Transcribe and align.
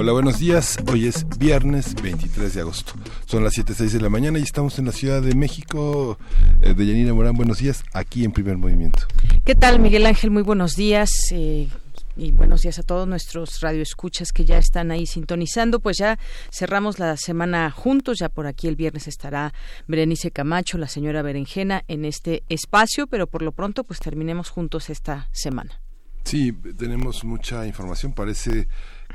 Hola, 0.00 0.12
buenos 0.12 0.38
días. 0.38 0.78
Hoy 0.90 1.08
es 1.08 1.26
viernes 1.38 1.94
23 2.02 2.54
de 2.54 2.62
agosto. 2.62 2.94
Son 3.26 3.44
las 3.44 3.52
7.06 3.58 3.90
de 3.90 4.00
la 4.00 4.08
mañana 4.08 4.38
y 4.38 4.42
estamos 4.42 4.78
en 4.78 4.86
la 4.86 4.92
Ciudad 4.92 5.20
de 5.20 5.34
México. 5.34 6.18
Eh, 6.62 6.72
de 6.72 6.86
Yanina 6.86 7.12
Morán, 7.12 7.34
buenos 7.34 7.58
días, 7.58 7.84
aquí 7.92 8.24
en 8.24 8.32
Primer 8.32 8.56
Movimiento. 8.56 9.02
¿Qué 9.44 9.54
tal, 9.54 9.78
Miguel 9.78 10.06
Ángel? 10.06 10.30
Muy 10.30 10.40
buenos 10.40 10.74
días. 10.74 11.10
Eh, 11.32 11.68
y 12.16 12.32
buenos 12.32 12.62
días 12.62 12.78
a 12.78 12.82
todos 12.82 13.06
nuestros 13.06 13.60
radioescuchas 13.60 14.32
que 14.32 14.46
ya 14.46 14.56
están 14.56 14.90
ahí 14.90 15.04
sintonizando. 15.04 15.80
Pues 15.80 15.98
ya 15.98 16.18
cerramos 16.50 16.98
la 16.98 17.18
semana 17.18 17.70
juntos. 17.70 18.20
Ya 18.20 18.30
por 18.30 18.46
aquí 18.46 18.68
el 18.68 18.76
viernes 18.76 19.06
estará 19.06 19.52
Berenice 19.86 20.30
Camacho, 20.30 20.78
la 20.78 20.88
señora 20.88 21.20
Berenjena, 21.20 21.84
en 21.88 22.06
este 22.06 22.42
espacio, 22.48 23.06
pero 23.06 23.26
por 23.26 23.42
lo 23.42 23.52
pronto, 23.52 23.84
pues 23.84 24.00
terminemos 24.00 24.48
juntos 24.48 24.88
esta 24.88 25.28
semana. 25.32 25.78
Sí, 26.24 26.52
tenemos 26.52 27.22
mucha 27.22 27.66
información. 27.66 28.14
Parece 28.14 28.66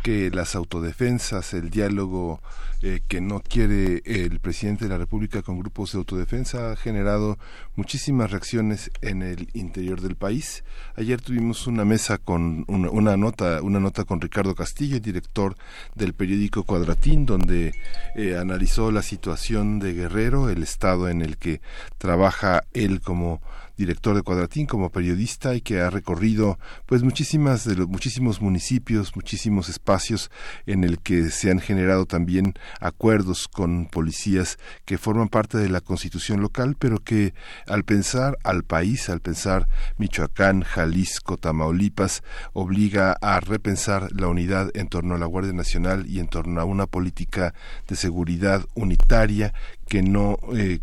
que 0.06 0.30
las 0.30 0.56
autodefensas, 0.56 1.56
el 1.56 1.72
diálogo 1.72 2.40
eh, 2.84 3.02
que 3.08 3.22
no 3.22 3.40
quiere 3.40 4.04
el 4.06 4.40
presidente 4.40 4.86
de 4.86 4.92
la 4.92 5.00
República 5.00 5.42
con 5.42 5.58
grupos 5.58 5.94
de 5.94 5.98
autodefensa 5.98 6.72
ha 6.72 6.76
generado 6.76 7.40
muchísimas 7.76 8.30
reacciones 8.30 8.92
en 9.02 9.24
el 9.24 9.50
interior 9.54 10.02
del 10.02 10.16
país. 10.16 10.64
Ayer 10.96 11.20
tuvimos 11.20 11.66
una 11.66 11.86
mesa 11.86 12.20
con 12.20 12.66
una, 12.68 13.18
nota, 13.18 13.64
una 13.64 13.80
nota 13.80 14.04
con 14.04 14.22
Ricardo 14.22 14.54
Castillo, 14.54 15.00
director 15.00 15.56
del 15.96 16.14
periódico 16.14 16.66
Cuadratín, 16.66 17.26
donde 17.26 17.74
eh, 18.14 18.38
analizó 18.38 18.92
la 18.92 19.02
situación 19.02 19.80
de 19.80 19.96
Guerrero, 19.96 20.52
el 20.52 20.62
estado 20.62 21.10
en 21.10 21.24
el 21.24 21.38
que 21.38 21.62
trabaja 21.98 22.64
él 22.76 23.02
como 23.02 23.42
director 23.78 24.16
de 24.16 24.22
Cuadratín, 24.22 24.66
como 24.66 24.90
periodista 24.90 25.56
y 25.56 25.62
que 25.62 25.82
ha 25.82 25.90
recorrido 25.90 26.60
pues 26.86 27.04
muchísimas 27.04 27.66
de 27.66 27.76
los 27.76 27.88
muchísimos 27.88 28.42
municipios, 28.42 29.16
muchísimos 29.16 29.70
espacios 29.70 30.32
en 30.66 30.84
el 30.84 31.00
que 31.00 31.30
se 31.30 31.52
han 31.52 31.60
generado 31.60 32.06
también 32.06 32.54
acuerdos 32.80 33.48
con 33.48 33.86
policías 33.86 34.58
que 34.86 34.98
forman 34.98 35.30
parte 35.30 35.58
de 35.58 35.70
la 35.70 35.82
constitución 35.82 36.42
local, 36.42 36.76
pero 36.78 37.00
que 37.00 37.34
al 37.68 37.84
pensar 37.84 38.38
al 38.44 38.64
país, 38.64 39.10
al 39.10 39.22
pensar 39.22 39.68
Michoacán, 39.98 40.64
Jalisco, 40.64 41.38
Tamaulipas, 41.38 42.24
obliga 42.54 43.18
a 43.22 43.40
repensar 43.40 44.10
la 44.12 44.28
unidad 44.28 44.72
en 44.74 44.88
torno 44.88 45.16
a 45.16 45.18
la 45.18 45.26
Guardia 45.26 45.54
Nacional 45.54 46.06
y 46.08 46.20
en 46.20 46.28
torno 46.28 46.62
a 46.62 46.66
una 46.66 46.88
política 46.88 47.54
de 47.88 47.96
seguridad 47.96 48.66
unitaria 48.76 49.54
que 49.88 50.02
no 50.02 50.38
eh, 50.54 50.80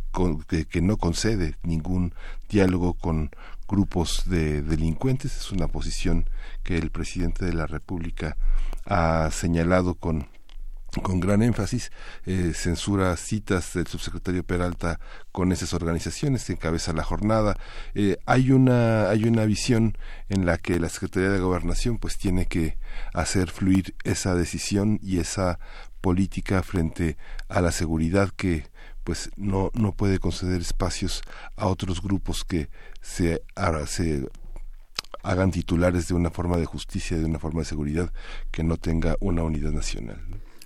que, 0.70 0.81
no 0.81 0.97
concede 0.97 1.56
ningún 1.62 2.14
diálogo 2.48 2.95
con 2.95 3.31
grupos 3.69 4.25
de 4.27 4.62
delincuentes 4.62 5.36
es 5.36 5.50
una 5.50 5.69
posición 5.69 6.28
que 6.62 6.77
el 6.77 6.91
presidente 6.91 7.45
de 7.45 7.55
la 7.55 7.67
República 7.67 8.36
ha 8.84 9.30
señalado 9.30 9.95
con 9.95 10.28
con 11.00 11.20
gran 11.20 11.42
énfasis, 11.42 11.91
eh, 12.27 12.53
censura 12.55 13.17
citas 13.17 13.73
del 13.73 13.86
subsecretario 13.86 14.45
Peralta 14.45 15.00
con 15.30 15.50
esas 15.50 15.73
organizaciones, 15.73 16.45
que 16.45 16.52
encabeza 16.52 16.92
la 16.92 17.02
jornada. 17.02 17.57
Eh, 17.95 18.18
hay 18.27 18.51
una 18.51 19.08
hay 19.08 19.24
una 19.24 19.46
visión 19.46 19.96
en 20.29 20.45
la 20.45 20.58
que 20.58 20.79
la 20.79 20.91
Secretaría 20.91 21.30
de 21.30 21.39
Gobernación 21.39 21.96
pues 21.96 22.18
tiene 22.18 22.45
que 22.46 22.77
hacer 23.14 23.51
fluir 23.51 23.95
esa 24.05 24.35
decisión 24.35 24.98
y 25.02 25.18
esa 25.18 25.58
política 26.02 26.62
frente 26.62 27.17
a 27.48 27.62
la 27.62 27.73
seguridad 27.73 28.30
que 28.36 28.67
pues 29.05 29.30
no, 29.36 29.70
no 29.74 29.92
puede 29.92 30.18
conceder 30.18 30.61
espacios 30.61 31.23
a 31.57 31.67
otros 31.67 32.02
grupos 32.02 32.45
que 32.45 32.68
se, 33.01 33.42
hagan 35.23 35.51
titulares 35.51 36.08
de 36.08 36.14
una 36.14 36.30
forma 36.30 36.57
de 36.57 36.67
justicia, 36.67 37.18
de 37.18 37.24
una 37.24 37.39
forma 37.39 37.61
de 37.61 37.67
seguridad 37.67 38.12
que 38.51 38.62
no 38.62 38.77
tenga 38.77 39.17
una 39.20 39.42
unidad 39.42 39.73
nacional. 39.73 40.20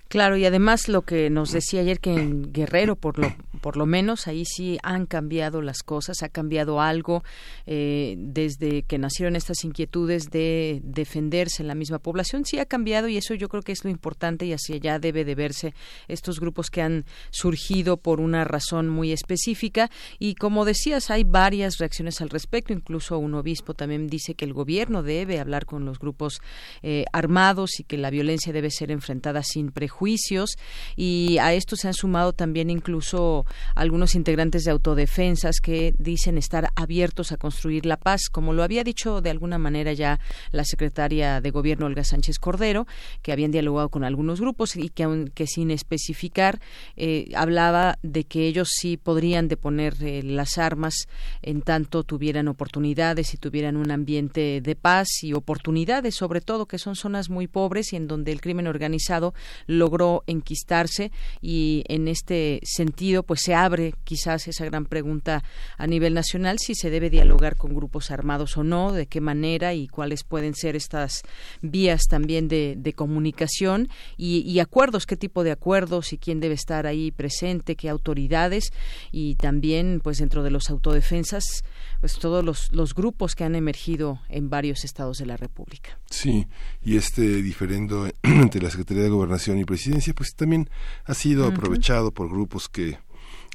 Claro, 0.09 0.37
y 0.37 0.45
además 0.45 0.87
lo 0.87 1.01
que 1.01 1.29
nos 1.29 1.51
decía 1.51 1.81
ayer 1.81 1.99
que 1.99 2.13
en 2.13 2.53
Guerrero, 2.53 2.95
por 2.95 3.19
lo, 3.19 3.35
por 3.59 3.75
lo 3.75 3.85
menos, 3.85 4.27
ahí 4.27 4.45
sí 4.45 4.77
han 4.81 5.05
cambiado 5.05 5.61
las 5.61 5.83
cosas, 5.83 6.23
ha 6.23 6.29
cambiado 6.29 6.79
algo 6.79 7.23
eh, 7.65 8.15
desde 8.17 8.83
que 8.83 8.99
nacieron 8.99 9.35
estas 9.35 9.65
inquietudes 9.65 10.29
de 10.29 10.79
defenderse 10.81 11.61
en 11.61 11.67
la 11.67 11.75
misma 11.75 11.99
población. 11.99 12.45
Sí 12.45 12.57
ha 12.57 12.65
cambiado 12.65 13.09
y 13.09 13.17
eso 13.17 13.33
yo 13.33 13.49
creo 13.49 13.63
que 13.63 13.73
es 13.73 13.83
lo 13.83 13.89
importante 13.89 14.45
y 14.45 14.53
hacia 14.53 14.75
allá 14.75 14.97
debe 14.97 15.25
de 15.25 15.35
verse 15.35 15.73
estos 16.07 16.39
grupos 16.39 16.69
que 16.69 16.81
han 16.81 17.03
surgido 17.29 17.97
por 17.97 18.21
una 18.21 18.45
razón 18.45 18.87
muy 18.87 19.11
específica. 19.11 19.91
Y 20.19 20.35
como 20.35 20.63
decías, 20.63 21.11
hay 21.11 21.25
varias 21.25 21.79
reacciones 21.79 22.21
al 22.21 22.29
respecto. 22.29 22.71
Incluso 22.71 23.17
un 23.17 23.33
obispo 23.33 23.73
también 23.73 24.07
dice 24.07 24.35
que 24.35 24.45
el 24.45 24.53
gobierno 24.53 25.03
debe 25.03 25.41
hablar 25.41 25.65
con 25.65 25.83
los 25.83 25.99
grupos 25.99 26.39
eh, 26.81 27.03
armados 27.11 27.81
y 27.81 27.83
que 27.83 27.97
la 27.97 28.09
violencia 28.09 28.53
debe 28.53 28.71
ser 28.71 28.89
enfrentada 28.89 29.43
sin 29.43 29.71
prejuicios 29.71 29.96
juicios 29.97 30.57
y 30.95 31.39
a 31.39 31.53
esto 31.53 31.75
se 31.75 31.87
han 31.87 31.93
sumado 31.93 32.33
también 32.33 32.69
incluso 32.69 33.45
algunos 33.75 34.13
integrantes 34.13 34.63
de 34.63 34.71
autodefensas 34.71 35.59
que 35.59 35.95
dicen 35.97 36.37
estar 36.37 36.69
abiertos 36.75 37.31
a 37.31 37.37
construir 37.37 37.85
la 37.85 37.97
paz, 37.97 38.29
como 38.31 38.53
lo 38.53 38.63
había 38.63 38.83
dicho 38.83 39.21
de 39.21 39.31
alguna 39.31 39.57
manera 39.57 39.93
ya 39.93 40.19
la 40.51 40.63
secretaria 40.63 41.41
de 41.41 41.51
Gobierno 41.51 41.87
Olga 41.87 42.03
Sánchez 42.03 42.37
Cordero, 42.37 42.85
que 43.23 43.31
habían 43.31 43.51
dialogado 43.51 43.89
con 43.89 44.03
algunos 44.03 44.39
grupos 44.39 44.75
y 44.75 44.89
que 44.89 45.03
aunque 45.03 45.47
sin 45.47 45.71
especificar 45.71 46.59
eh, 46.95 47.29
hablaba 47.35 47.97
de 48.03 48.25
que 48.25 48.47
ellos 48.47 48.69
sí 48.71 48.97
podrían 48.97 49.47
deponer 49.47 49.95
eh, 50.01 50.21
las 50.23 50.57
armas 50.57 51.07
en 51.41 51.61
tanto 51.61 52.03
tuvieran 52.03 52.47
oportunidades 52.47 53.33
y 53.33 53.37
tuvieran 53.37 53.77
un 53.77 53.91
ambiente 53.91 54.61
de 54.61 54.75
paz 54.75 55.07
y 55.23 55.33
oportunidades, 55.33 56.15
sobre 56.15 56.41
todo 56.41 56.67
que 56.67 56.77
son 56.77 56.95
zonas 56.95 57.29
muy 57.29 57.47
pobres 57.47 57.93
y 57.93 57.95
en 57.95 58.07
donde 58.07 58.31
el 58.31 58.41
crimen 58.41 58.67
organizado 58.67 59.33
lo 59.65 59.86
logró 59.87 60.25
enquistarse 60.27 61.13
y 61.41 61.85
en 61.87 62.09
este 62.09 62.59
sentido 62.63 63.23
pues 63.23 63.39
se 63.41 63.55
abre 63.55 63.93
quizás 64.03 64.45
esa 64.49 64.65
gran 64.65 64.85
pregunta 64.85 65.45
a 65.77 65.87
nivel 65.87 66.13
nacional 66.13 66.59
si 66.59 66.75
se 66.75 66.89
debe 66.89 67.09
dialogar 67.09 67.55
con 67.55 67.73
grupos 67.73 68.11
armados 68.11 68.57
o 68.57 68.65
no, 68.65 68.91
de 68.91 69.05
qué 69.05 69.21
manera 69.21 69.73
y 69.73 69.87
cuáles 69.87 70.25
pueden 70.25 70.55
ser 70.55 70.75
estas 70.75 71.21
vías 71.61 72.01
también 72.09 72.49
de, 72.49 72.93
comunicación 72.97 73.87
y, 74.17 74.59
acuerdos, 74.59 75.05
qué 75.05 75.15
tipo 75.15 75.43
de 75.43 75.51
acuerdos 75.51 76.11
y 76.11 76.17
quién 76.17 76.41
debe 76.41 76.55
estar 76.55 76.85
ahí 76.85 77.11
presente, 77.11 77.75
qué 77.75 77.87
autoridades 77.87 78.73
y 79.11 79.35
también 79.35 80.01
pues 80.03 80.17
dentro 80.17 80.43
de 80.43 80.51
los 80.51 80.69
autodefensas 80.69 81.63
pues 82.01 82.19
todos 82.19 82.43
los, 82.43 82.93
grupos 82.93 83.35
que 83.35 83.43
han 83.43 83.55
emergido 83.55 84.19
en 84.27 84.49
varios 84.49 84.83
estados 84.83 85.17
de 85.17 85.27
la 85.27 85.37
República. 85.37 85.97
Sí, 86.09 86.47
y 86.83 86.97
este 86.97 87.41
diferendo 87.41 88.07
entre 88.23 88.61
la 88.61 88.69
Secretaría 88.69 89.03
de 89.03 89.09
Gobernación 89.09 89.59
y 89.59 89.65
Presidencia, 89.65 89.76
pues 90.13 90.35
también 90.35 90.69
ha 91.05 91.13
sido 91.13 91.47
aprovechado 91.47 92.11
por 92.11 92.29
grupos 92.29 92.69
que 92.69 92.89
eh, 92.89 92.97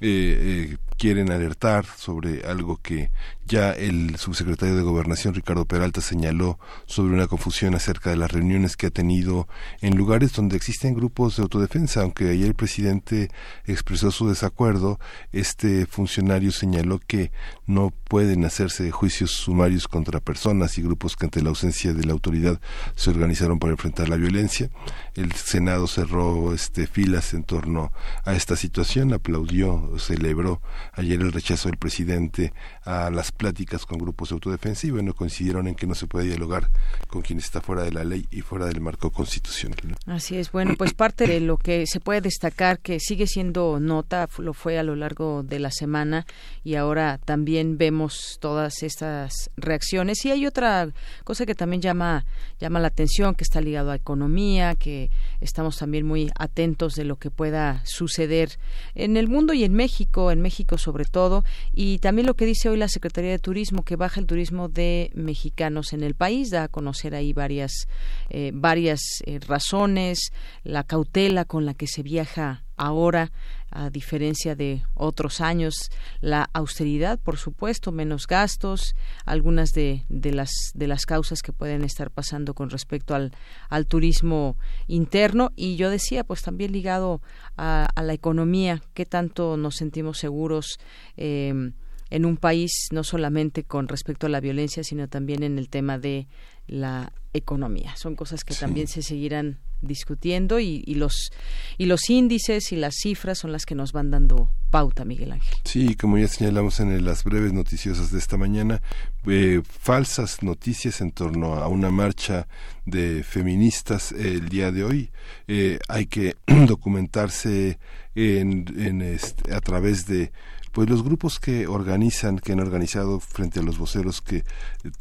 eh, 0.00 0.77
quieren 0.98 1.30
alertar 1.30 1.84
sobre 1.84 2.44
algo 2.47 2.78
que 2.82 3.10
ya 3.44 3.72
el 3.72 4.16
subsecretario 4.16 4.76
de 4.76 4.82
Gobernación 4.82 5.34
Ricardo 5.34 5.64
Peralta 5.64 6.00
señaló 6.00 6.58
sobre 6.86 7.14
una 7.14 7.26
confusión 7.26 7.75
acerca 7.75 8.10
de 8.10 8.16
las 8.16 8.30
reuniones 8.30 8.76
que 8.76 8.86
ha 8.86 8.91
tenido 8.91 9.48
en 9.80 9.97
lugares 9.97 10.33
donde 10.33 10.56
existen 10.56 10.94
grupos 10.94 11.36
de 11.36 11.42
autodefensa. 11.42 12.03
Aunque 12.03 12.30
ayer 12.30 12.47
el 12.47 12.54
presidente 12.54 13.30
expresó 13.66 14.10
su 14.10 14.28
desacuerdo, 14.28 15.00
este 15.33 15.86
funcionario 15.86 16.53
señaló 16.53 16.98
que 16.98 17.33
no 17.66 17.91
pueden 17.91 18.44
hacerse 18.44 18.91
juicios 18.91 19.33
sumarios 19.33 19.89
contra 19.89 20.21
personas 20.21 20.78
y 20.78 20.83
grupos 20.83 21.16
que 21.16 21.27
ante 21.27 21.42
la 21.42 21.50
ausencia 21.50 21.92
de 21.92 22.04
la 22.04 22.12
autoridad 22.12 22.60
se 22.94 23.10
organizaron 23.10 23.59
para 23.59 23.72
enfrentar 23.72 24.09
la 24.09 24.16
violencia. 24.16 24.71
El 25.15 25.33
Senado 25.33 25.86
cerró 25.89 26.54
este 26.54 26.86
filas 26.86 27.34
en 27.34 27.44
torno 27.44 27.92
a 28.24 28.34
esta 28.34 28.56
situación, 28.56 29.12
aplaudió, 29.12 29.92
celebró 29.98 30.60
ayer 30.92 31.20
el 31.20 31.32
rechazo 31.32 31.68
del 31.68 31.78
presidente 31.78 32.52
a 32.84 33.10
las 33.10 33.32
pláticas 33.32 33.86
con 33.86 33.98
grupos 33.98 34.30
de 34.30 34.34
autodefensa 34.34 34.86
y 34.86 34.90
bueno, 34.90 35.14
coincidieron 35.14 35.68
en 35.68 35.74
que 35.74 35.86
no 35.86 35.94
se 35.94 36.06
puede 36.06 36.26
dialogar 36.26 36.68
con 37.08 37.22
quien 37.22 37.38
está 37.38 37.60
fuera 37.60 37.82
de 37.82 37.92
la 37.92 38.04
ley 38.04 38.26
y 38.30 38.40
fuera 38.40 38.66
del 38.66 38.80
marco 38.80 39.10
constitucional. 39.10 39.96
Así 40.06 40.36
es, 40.36 40.52
bueno, 40.52 40.74
pues 40.76 40.94
parte 40.94 41.26
de 41.26 41.40
lo 41.40 41.56
que 41.56 41.86
se 41.86 42.00
puede 42.00 42.20
destacar 42.20 42.78
que 42.78 43.00
sigue 43.00 43.26
siendo 43.26 43.80
nota, 43.80 44.28
lo 44.38 44.54
fue 44.54 44.78
a 44.78 44.82
lo 44.82 44.96
largo 44.96 45.42
de 45.42 45.58
la 45.58 45.70
semana 45.70 46.26
y 46.64 46.74
ahora 46.74 47.18
también 47.24 47.78
vemos 47.78 48.38
todas 48.40 48.82
estas 48.82 49.50
reacciones. 49.56 50.24
Y 50.24 50.30
hay 50.30 50.46
otra 50.46 50.88
cosa 51.24 51.46
que 51.46 51.54
también 51.54 51.82
llama 51.82 52.24
llama 52.58 52.80
la 52.80 52.88
atención 52.88 53.34
que 53.34 53.44
está 53.44 53.60
ligado 53.60 53.90
a 53.90 53.96
economía, 53.96 54.74
que 54.74 55.10
estamos 55.40 55.78
también 55.78 56.06
muy 56.06 56.30
atentos 56.38 56.94
de 56.94 57.04
lo 57.04 57.16
que 57.16 57.30
pueda 57.30 57.82
suceder 57.84 58.58
en 58.94 59.16
el 59.16 59.28
mundo 59.28 59.52
y 59.52 59.64
en 59.64 59.74
México, 59.74 60.30
en 60.30 60.40
México 60.40 60.72
sobre 60.78 61.04
todo, 61.04 61.45
y 61.72 61.98
también 61.98 62.27
lo 62.27 62.34
que 62.34 62.47
dice 62.47 62.69
hoy 62.69 62.77
la 62.77 62.89
Secretaría 62.89 63.30
de 63.30 63.39
Turismo, 63.39 63.84
que 63.84 63.97
baja 63.97 64.21
el 64.21 64.27
turismo 64.27 64.69
de 64.69 65.10
mexicanos 65.15 65.92
en 65.92 66.03
el 66.03 66.15
país, 66.15 66.51
da 66.51 66.65
a 66.65 66.69
conocer 66.69 67.15
ahí 67.15 67.33
varias, 67.33 67.89
eh, 68.30 68.51
varias 68.54 69.01
eh, 69.27 69.39
razones, 69.47 70.33
la 70.65 70.84
cautela 70.84 71.45
con 71.45 71.66
la 71.66 71.74
que 71.74 71.86
se 71.86 72.03
viaja 72.03 72.65
ahora 72.77 73.30
a 73.72 73.91
diferencia 73.91 74.54
de 74.54 74.83
otros 74.95 75.41
años 75.41 75.91
la 76.21 76.48
austeridad 76.53 77.19
por 77.19 77.36
supuesto 77.36 77.92
menos 77.92 78.27
gastos 78.27 78.95
algunas 79.24 79.71
de, 79.71 80.04
de 80.09 80.33
las 80.33 80.51
de 80.74 80.86
las 80.86 81.07
causas 81.07 81.42
que 81.42 81.53
pueden 81.53 81.84
estar 81.84 82.10
pasando 82.10 82.54
con 82.54 82.71
respecto 82.71 83.15
al, 83.15 83.33
al 83.69 83.86
turismo 83.86 84.57
interno. 84.86 85.51
Y 85.57 85.77
yo 85.77 85.91
decía 85.91 86.24
pues 86.24 86.42
también 86.42 86.72
ligado 86.72 87.21
a, 87.57 87.89
la 88.03 88.13
economía 88.13 88.83
qué 88.95 89.07
tanto 89.07 89.57
nos 89.57 89.77
sentimos 89.77 90.18
seguros 90.18 90.78
eh, 91.16 91.72
en 92.10 92.25
un 92.25 92.36
país 92.36 92.89
no 92.91 93.04
solamente 93.04 93.65
con 93.65 93.89
respecto 93.89 94.27
a 94.27 94.30
la 94.30 94.41
violencia 94.41 94.84
sino 94.84 95.09
también 95.09 95.42
en 95.42 95.59
el 95.59 95.68
tema 95.68 95.98
de 95.98 96.27
la 96.66 97.13
economía. 97.33 97.97
Son 97.97 98.16
cosas 98.16 98.45
que 98.45 98.54
también 98.54 98.86
se 98.86 99.03
seguirán 99.03 99.59
discutiendo 99.82 100.60
y, 100.60 100.82
los 100.94 101.30
y 101.78 101.86
los 101.86 102.08
índices 102.08 102.72
y 102.72 102.76
las 102.76 102.94
cifras 102.94 103.38
son 103.38 103.52
las 103.52 103.66
que 103.66 103.74
nos 103.74 103.92
van 103.92 104.10
dando 104.10 104.50
pauta, 104.70 105.04
Miguel 105.04 105.32
Ángel. 105.32 105.54
Sí, 105.64 105.94
como 105.96 106.16
ya 106.16 106.28
señalamos 106.28 106.80
en 106.80 107.04
las 107.04 107.24
breves 107.24 107.52
noticiosas 107.52 108.10
de 108.10 108.18
esta 108.18 108.36
mañana, 108.36 108.80
eh, 109.26 109.60
falsas 109.68 110.42
noticias 110.42 111.00
en 111.00 111.10
torno 111.10 111.54
a 111.54 111.68
una 111.68 111.90
marcha 111.90 112.48
de 112.86 113.22
feministas 113.22 114.12
el 114.12 114.48
día 114.48 114.72
de 114.72 114.84
hoy. 114.84 115.10
Eh, 115.46 115.78
hay 115.88 116.06
que 116.06 116.36
documentarse 116.66 117.78
en, 118.14 119.02
este, 119.02 119.54
a 119.54 119.60
través 119.60 120.06
de 120.06 120.32
pues 120.72 120.89
los 120.89 121.04
grupos 121.04 121.39
que 121.39 121.66
organizan, 121.66 122.39
que 122.39 122.53
han 122.53 122.60
organizado 122.60 123.21
frente 123.21 123.60
a 123.60 123.63
los 123.63 123.78
voceros 123.78 124.22
que 124.22 124.45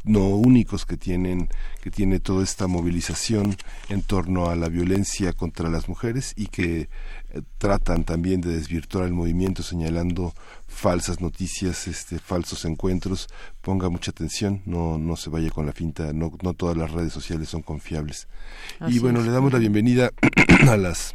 no 0.04 0.28
únicos 0.28 0.84
que 0.84 0.96
tienen 0.96 1.48
que 1.80 1.90
tiene 1.90 2.20
toda 2.20 2.44
esta 2.44 2.66
movilización 2.66 3.56
en 3.88 4.02
torno 4.02 4.50
a 4.50 4.56
la 4.56 4.68
violencia 4.68 5.32
contra 5.32 5.70
las 5.70 5.88
mujeres 5.88 6.34
y 6.36 6.46
que 6.46 6.88
eh, 7.30 7.42
tratan 7.58 8.04
también 8.04 8.40
de 8.40 8.54
desvirtuar 8.54 9.06
el 9.06 9.12
movimiento 9.12 9.62
señalando 9.62 10.34
falsas 10.68 11.20
noticias, 11.20 11.88
este 11.88 12.18
falsos 12.18 12.64
encuentros, 12.64 13.28
ponga 13.62 13.88
mucha 13.88 14.10
atención, 14.10 14.62
no 14.66 14.98
no 14.98 15.16
se 15.16 15.30
vaya 15.30 15.50
con 15.50 15.66
la 15.66 15.72
finta, 15.72 16.12
no 16.12 16.32
no 16.42 16.52
todas 16.54 16.76
las 16.76 16.90
redes 16.90 17.12
sociales 17.12 17.48
son 17.48 17.62
confiables. 17.62 18.28
y 18.88 18.98
bueno, 18.98 19.22
le 19.22 19.30
damos 19.30 19.52
la 19.52 19.58
bienvenida 19.58 20.10
a 20.68 20.76
las 20.76 21.14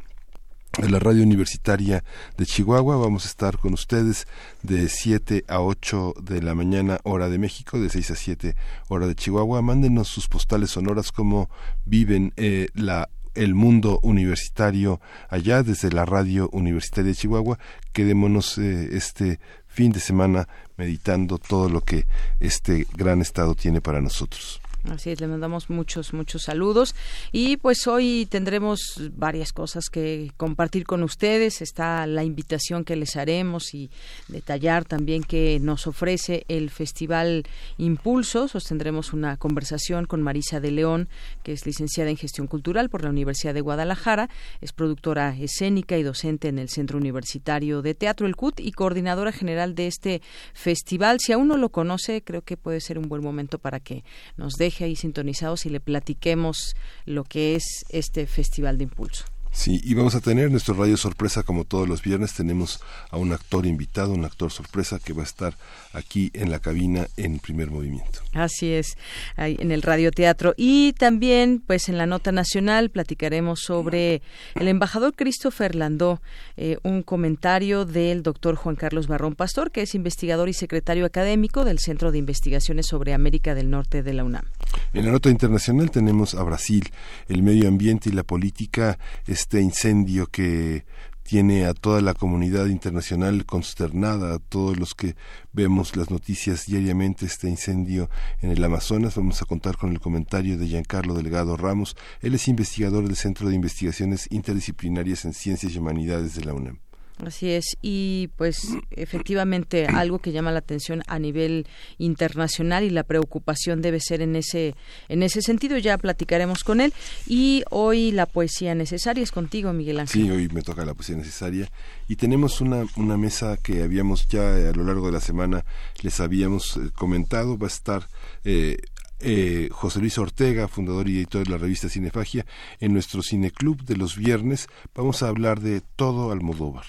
de 0.77 0.89
la 0.89 0.99
radio 0.99 1.23
universitaria 1.23 2.03
de 2.37 2.45
Chihuahua. 2.45 2.97
Vamos 2.97 3.25
a 3.25 3.29
estar 3.29 3.57
con 3.57 3.73
ustedes 3.73 4.27
de 4.63 4.89
7 4.89 5.45
a 5.47 5.61
8 5.61 6.15
de 6.21 6.41
la 6.41 6.55
mañana 6.55 6.99
hora 7.03 7.29
de 7.29 7.37
México, 7.37 7.79
de 7.79 7.89
6 7.89 8.11
a 8.11 8.15
7 8.15 8.55
hora 8.87 9.07
de 9.07 9.15
Chihuahua. 9.15 9.61
Mándenos 9.61 10.07
sus 10.07 10.27
postales 10.27 10.71
sonoras 10.71 11.11
cómo 11.11 11.49
viven 11.85 12.33
eh, 12.37 12.67
la 12.73 13.09
el 13.33 13.53
mundo 13.53 13.99
universitario 14.01 14.99
allá 15.29 15.61
desde 15.61 15.91
la 15.91 16.05
radio 16.05 16.49
universitaria 16.51 17.11
de 17.11 17.15
Chihuahua. 17.15 17.59
Quedémonos 17.93 18.57
eh, 18.57 18.89
este 18.93 19.39
fin 19.67 19.91
de 19.91 19.99
semana 19.99 20.47
meditando 20.75 21.37
todo 21.37 21.69
lo 21.69 21.81
que 21.81 22.07
este 22.39 22.87
gran 22.95 23.21
estado 23.21 23.53
tiene 23.53 23.79
para 23.79 24.01
nosotros. 24.01 24.59
Así 24.89 25.09
es, 25.09 25.19
le 25.19 25.27
mandamos 25.27 25.69
muchos, 25.69 26.13
muchos 26.13 26.43
saludos. 26.43 26.95
Y 27.33 27.57
pues 27.57 27.87
hoy 27.87 28.25
tendremos 28.29 28.79
varias 29.17 29.51
cosas 29.51 29.89
que 29.89 30.31
compartir 30.37 30.85
con 30.85 31.03
ustedes. 31.03 31.61
Está 31.61 32.07
la 32.07 32.23
invitación 32.23 32.85
que 32.85 32.95
les 32.95 33.17
haremos 33.17 33.73
y 33.73 33.89
detallar 34.29 34.85
también 34.85 35.23
que 35.23 35.59
nos 35.59 35.87
ofrece 35.87 36.45
el 36.47 36.69
Festival 36.69 37.43
Impulso. 37.77 38.47
Sostendremos 38.47 39.11
una 39.11 39.35
conversación 39.35 40.05
con 40.05 40.21
Marisa 40.21 40.61
de 40.61 40.71
León, 40.71 41.09
que 41.43 41.51
es 41.51 41.65
licenciada 41.65 42.09
en 42.09 42.17
Gestión 42.17 42.47
Cultural 42.47 42.89
por 42.89 43.03
la 43.03 43.09
Universidad 43.09 43.53
de 43.53 43.61
Guadalajara. 43.61 44.29
Es 44.61 44.71
productora 44.71 45.35
escénica 45.37 45.97
y 45.97 46.03
docente 46.03 46.47
en 46.47 46.59
el 46.59 46.69
Centro 46.69 46.97
Universitario 46.97 47.81
de 47.81 47.93
Teatro, 47.93 48.25
el 48.25 48.37
CUT, 48.37 48.61
y 48.61 48.71
coordinadora 48.71 49.33
general 49.33 49.75
de 49.75 49.87
este 49.87 50.21
festival. 50.53 51.17
Si 51.19 51.33
aún 51.33 51.49
no 51.49 51.57
lo 51.57 51.69
conoce, 51.69 52.21
creo 52.21 52.41
que 52.41 52.55
puede 52.55 52.79
ser 52.79 52.97
un 52.97 53.09
buen 53.09 53.21
momento 53.21 53.59
para 53.59 53.81
que 53.81 54.05
nos 54.37 54.53
deje 54.53 54.76
ahí 54.83 54.95
sintonizados 54.95 55.65
y 55.65 55.69
le 55.69 55.79
platiquemos 55.79 56.75
lo 57.05 57.23
que 57.23 57.55
es 57.55 57.85
este 57.89 58.27
Festival 58.27 58.77
de 58.77 58.85
Impulso. 58.85 59.25
Sí, 59.57 59.81
y 59.83 59.95
vamos 59.95 60.13
a 60.13 60.21
tener 60.21 60.51
nuestro 60.51 60.75
radio 60.75 60.95
sorpresa 60.97 61.41
como 61.41 61.63
todos 61.63 61.89
los 61.89 62.03
viernes. 62.03 62.33
Tenemos 62.33 62.79
a 63.09 63.17
un 63.17 63.33
actor 63.33 63.65
invitado, 63.65 64.13
un 64.13 64.23
actor 64.23 64.51
sorpresa 64.51 64.99
que 65.03 65.13
va 65.13 65.21
a 65.21 65.25
estar 65.25 65.55
aquí 65.93 66.29
en 66.35 66.51
la 66.51 66.59
cabina 66.59 67.07
en 67.17 67.39
primer 67.39 67.71
movimiento. 67.71 68.19
Así 68.33 68.71
es, 68.71 68.97
ahí 69.35 69.57
en 69.59 69.71
el 69.71 69.81
radioteatro. 69.81 70.53
Y 70.57 70.93
también, 70.93 71.63
pues 71.65 71.89
en 71.89 71.97
la 71.97 72.05
nota 72.05 72.31
nacional, 72.31 72.91
platicaremos 72.91 73.61
sobre 73.61 74.21
el 74.53 74.67
embajador 74.67 75.15
Christopher 75.15 75.73
Landó, 75.73 76.21
eh, 76.55 76.77
un 76.83 77.01
comentario 77.01 77.85
del 77.85 78.21
doctor 78.21 78.55
Juan 78.55 78.75
Carlos 78.75 79.07
Barrón 79.07 79.33
Pastor, 79.33 79.71
que 79.71 79.81
es 79.81 79.95
investigador 79.95 80.49
y 80.49 80.53
secretario 80.53 81.03
académico 81.03 81.65
del 81.65 81.79
Centro 81.79 82.11
de 82.11 82.19
Investigaciones 82.19 82.85
sobre 82.85 83.15
América 83.15 83.55
del 83.55 83.71
Norte 83.71 84.03
de 84.03 84.13
la 84.13 84.23
UNAM. 84.23 84.45
En 84.93 85.05
la 85.05 85.11
nota 85.11 85.29
internacional 85.29 85.91
tenemos 85.91 86.35
a 86.35 86.43
Brasil, 86.43 86.89
el 87.27 87.43
medio 87.43 87.67
ambiente 87.67 88.09
y 88.09 88.13
la 88.13 88.23
política 88.23 88.97
este 89.25 89.61
incendio 89.61 90.27
que 90.27 90.85
tiene 91.27 91.65
a 91.65 91.73
toda 91.73 91.99
la 91.99 92.13
comunidad 92.13 92.67
internacional 92.67 93.45
consternada, 93.45 94.33
a 94.33 94.39
todos 94.39 94.77
los 94.77 94.95
que 94.95 95.17
vemos 95.51 95.97
las 95.97 96.09
noticias 96.09 96.67
diariamente, 96.67 97.25
este 97.25 97.49
incendio 97.49 98.09
en 98.41 98.51
el 98.51 98.63
Amazonas. 98.63 99.15
Vamos 99.15 99.41
a 99.41 99.45
contar 99.45 99.75
con 99.75 99.91
el 99.91 99.99
comentario 99.99 100.57
de 100.57 100.67
Giancarlo 100.67 101.15
Delgado 101.15 101.57
Ramos. 101.57 101.97
Él 102.21 102.33
es 102.35 102.47
investigador 102.47 103.05
del 103.05 103.17
Centro 103.17 103.49
de 103.49 103.55
Investigaciones 103.55 104.27
Interdisciplinarias 104.31 105.25
en 105.25 105.33
Ciencias 105.33 105.73
y 105.73 105.77
Humanidades 105.77 106.33
de 106.35 106.45
la 106.45 106.53
UNAM. 106.53 106.79
Así 107.25 107.49
es, 107.49 107.77
y 107.81 108.29
pues 108.35 108.77
efectivamente 108.91 109.87
algo 109.87 110.19
que 110.19 110.31
llama 110.31 110.51
la 110.51 110.59
atención 110.59 111.01
a 111.07 111.17
nivel 111.17 111.65
internacional 111.97 112.83
y 112.83 112.91
la 112.91 113.03
preocupación 113.03 113.81
debe 113.81 113.99
ser 113.99 114.21
en 114.21 114.35
ese 114.35 114.75
en 115.09 115.23
ese 115.23 115.41
sentido, 115.41 115.77
ya 115.77 115.97
platicaremos 115.97 116.63
con 116.63 116.79
él. 116.79 116.93
Y 117.25 117.63
hoy 117.71 118.11
la 118.11 118.27
poesía 118.27 118.75
necesaria 118.75 119.23
es 119.23 119.31
contigo, 119.31 119.73
Miguel 119.73 119.99
Ángel. 119.99 120.23
Sí, 120.23 120.29
hoy 120.29 120.47
me 120.49 120.61
toca 120.61 120.85
la 120.85 120.93
poesía 120.93 121.15
necesaria. 121.15 121.69
Y 122.07 122.17
tenemos 122.17 122.61
una 122.61 122.85
una 122.95 123.17
mesa 123.17 123.57
que 123.57 123.81
habíamos 123.81 124.27
ya 124.27 124.69
a 124.69 124.73
lo 124.73 124.83
largo 124.83 125.07
de 125.07 125.13
la 125.13 125.21
semana 125.21 125.65
les 126.01 126.19
habíamos 126.19 126.77
eh, 126.77 126.91
comentado, 126.93 127.57
va 127.57 127.67
a 127.67 127.69
estar 127.69 128.07
eh, 128.43 128.77
eh, 129.19 129.69
José 129.71 129.99
Luis 129.99 130.17
Ortega, 130.17 130.67
fundador 130.67 131.09
y 131.09 131.17
editor 131.17 131.43
de 131.43 131.51
la 131.51 131.57
revista 131.57 131.89
Cinefagia, 131.89 132.45
en 132.79 132.93
nuestro 132.93 133.23
cineclub 133.23 133.83
de 133.83 133.97
los 133.97 134.15
viernes. 134.15 134.67
Vamos 134.93 135.23
a 135.23 135.29
hablar 135.29 135.59
de 135.59 135.81
todo 135.81 136.31
Almodóvar. 136.31 136.85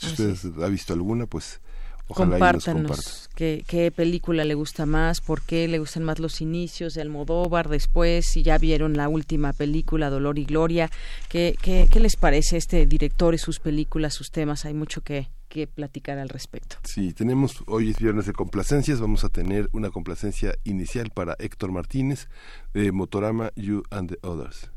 Si 0.00 0.22
usted 0.22 0.62
ha 0.62 0.68
visto 0.68 0.94
alguna, 0.94 1.26
pues 1.26 1.60
ojalá 2.08 2.30
Compártanos 2.32 3.28
qué, 3.34 3.64
qué 3.66 3.90
película 3.90 4.44
le 4.44 4.54
gusta 4.54 4.86
más, 4.86 5.20
por 5.20 5.42
qué 5.42 5.68
le 5.68 5.78
gustan 5.78 6.04
más 6.04 6.18
los 6.18 6.40
inicios 6.40 6.94
de 6.94 7.02
Almodóvar, 7.02 7.68
después, 7.68 8.26
si 8.26 8.42
ya 8.42 8.56
vieron 8.58 8.96
la 8.96 9.08
última 9.08 9.52
película, 9.52 10.08
Dolor 10.10 10.38
y 10.38 10.44
Gloria, 10.46 10.90
qué, 11.28 11.54
qué, 11.60 11.86
qué 11.90 12.00
les 12.00 12.16
parece 12.16 12.56
este 12.56 12.86
director 12.86 13.34
y 13.34 13.38
sus 13.38 13.60
películas, 13.60 14.14
sus 14.14 14.30
temas, 14.30 14.64
hay 14.64 14.74
mucho 14.74 15.02
que, 15.02 15.28
que 15.48 15.66
platicar 15.66 16.18
al 16.18 16.30
respecto. 16.30 16.76
Sí, 16.84 17.12
tenemos, 17.12 17.62
hoy 17.66 17.90
es 17.90 17.98
viernes 17.98 18.24
de 18.24 18.32
complacencias, 18.32 19.00
vamos 19.00 19.24
a 19.24 19.28
tener 19.28 19.68
una 19.72 19.90
complacencia 19.90 20.54
inicial 20.64 21.10
para 21.10 21.36
Héctor 21.38 21.72
Martínez 21.72 22.28
de 22.72 22.90
Motorama 22.90 23.52
You 23.54 23.82
and 23.90 24.10
the 24.10 24.26
Others. 24.26 24.70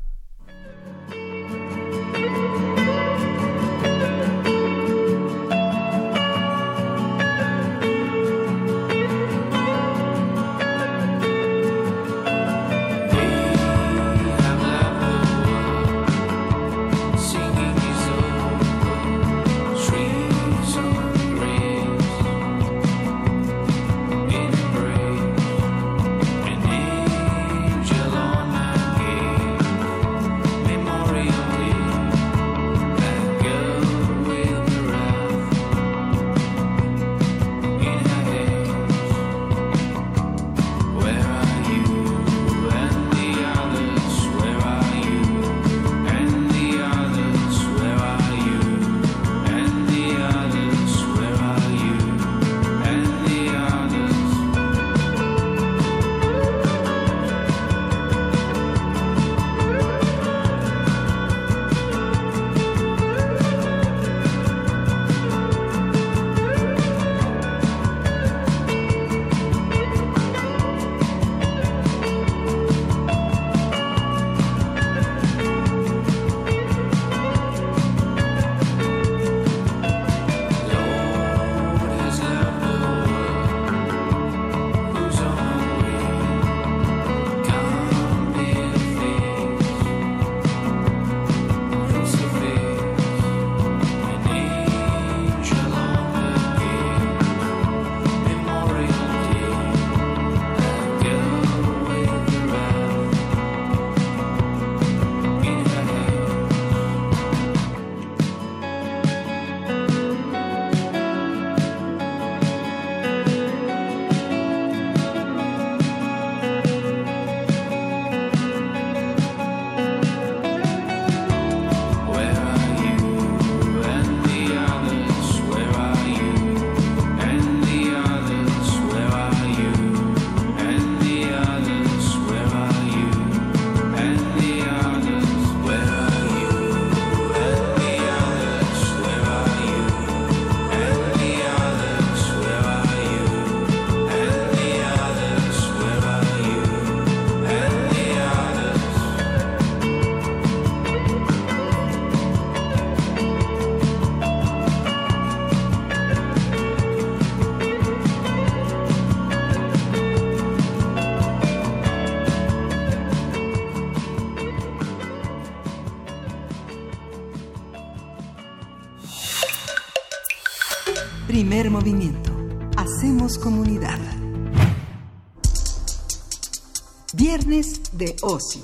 Ocio. 178.22 178.62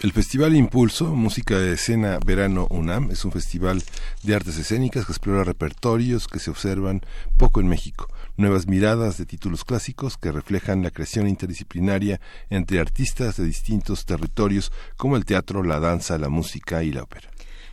El 0.00 0.12
Festival 0.12 0.54
Impulso, 0.54 1.06
Música 1.06 1.58
de 1.58 1.72
Escena 1.72 2.20
Verano 2.24 2.68
UNAM, 2.70 3.10
es 3.10 3.24
un 3.24 3.32
festival 3.32 3.82
de 4.22 4.34
artes 4.36 4.56
escénicas 4.56 5.04
que 5.04 5.10
explora 5.10 5.42
repertorios 5.42 6.28
que 6.28 6.38
se 6.38 6.50
observan 6.50 7.02
poco 7.36 7.60
en 7.60 7.66
México, 7.66 8.06
nuevas 8.36 8.68
miradas 8.68 9.18
de 9.18 9.26
títulos 9.26 9.64
clásicos 9.64 10.16
que 10.16 10.30
reflejan 10.30 10.84
la 10.84 10.92
creación 10.92 11.26
interdisciplinaria 11.26 12.20
entre 12.48 12.78
artistas 12.78 13.38
de 13.38 13.44
distintos 13.44 14.06
territorios 14.06 14.70
como 14.96 15.16
el 15.16 15.24
teatro, 15.24 15.64
la 15.64 15.80
danza, 15.80 16.16
la 16.16 16.28
música 16.28 16.84
y 16.84 16.92
la 16.92 17.02
ópera. 17.02 17.28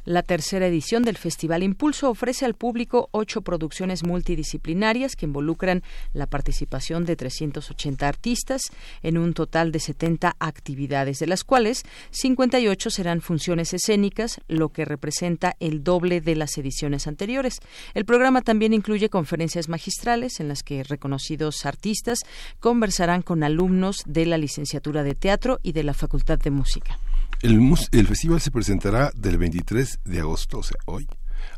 La 0.06 0.22
tercera 0.22 0.68
edición 0.68 1.02
del 1.02 1.18
Festival 1.18 1.64
Impulso 1.64 2.12
ofrece 2.12 2.46
al 2.46 2.54
público 2.54 3.10
ocho 3.12 3.42
producciones 3.42 4.04
multidisciplinarias 4.04 5.16
que 5.16 5.26
involucran 5.26 5.82
la 6.14 6.28
participación 6.28 7.06
de 7.06 7.16
380 7.16 8.08
artistas 8.08 8.62
en 9.02 9.18
un 9.18 9.34
total 9.34 9.72
de 9.72 9.80
70 9.80 10.36
actividades, 10.38 11.18
de 11.18 11.26
las 11.26 11.44
cuales 11.44 11.82
58 12.12 12.92
serán 12.92 13.22
funciones 13.22 13.74
escénicas, 13.74 14.40
lo 14.48 14.70
que 14.70 14.86
representa 14.86 15.56
el 15.60 15.84
doble 15.84 16.22
de 16.22 16.36
las 16.36 16.56
ediciones 16.60 17.08
anteriores. 17.08 17.60
El 17.96 18.06
programa 18.06 18.44
también 18.44 18.74
incluye 18.74 19.10
conferencias 19.10 19.70
magistrales 19.70 20.40
en 20.40 20.50
las 20.50 20.62
que 20.62 20.84
reconocidos 20.84 21.66
artistas 21.66 22.20
conversarán 22.60 23.24
con 23.24 23.44
alumnos 23.44 24.04
de 24.06 24.28
la 24.28 24.38
licenciatura 24.38 25.02
de 25.02 25.16
teatro 25.16 25.60
y 25.64 25.72
de 25.72 25.84
la 25.84 25.96
Facultad 25.96 26.38
de 26.38 26.52
Música. 26.52 27.00
El, 27.42 28.08
festival 28.08 28.42
se 28.42 28.52
presentará 28.52 29.12
del 29.16 29.38
23 29.38 30.00
de 30.04 30.20
agosto, 30.20 30.60
o 30.60 30.64
sea, 30.64 30.78
hoy, 30.86 31.08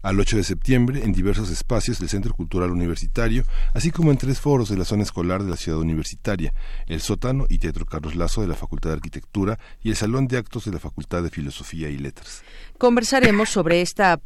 al 0.01 0.19
8 0.19 0.37
de 0.37 0.43
septiembre 0.43 1.03
en 1.03 1.13
diversos 1.13 1.49
espacios 1.49 1.99
del 1.99 2.09
Centro 2.09 2.33
Cultural 2.33 2.71
Universitario, 2.71 3.43
así 3.73 3.91
como 3.91 4.11
en 4.11 4.17
tres 4.17 4.39
foros 4.39 4.69
de 4.69 4.77
la 4.77 4.85
zona 4.85 5.03
escolar 5.03 5.43
de 5.43 5.49
la 5.49 5.55
ciudad 5.55 5.79
universitaria, 5.79 6.53
el 6.87 7.01
sótano 7.01 7.45
y 7.47 7.59
Teatro 7.59 7.85
Carlos 7.85 8.15
Lazo 8.15 8.41
de 8.41 8.47
la 8.47 8.55
Facultad 8.55 8.89
de 8.89 8.95
Arquitectura 8.95 9.59
y 9.81 9.89
el 9.89 9.95
Salón 9.95 10.27
de 10.27 10.37
Actos 10.37 10.65
de 10.65 10.71
la 10.71 10.79
Facultad 10.79 11.23
de 11.23 11.29
Filosofía 11.29 11.89
y 11.89 11.97
Letras. 11.97 12.43
Conversaremos 12.77 13.49
sobre 13.49 13.81
esta, 13.81 14.19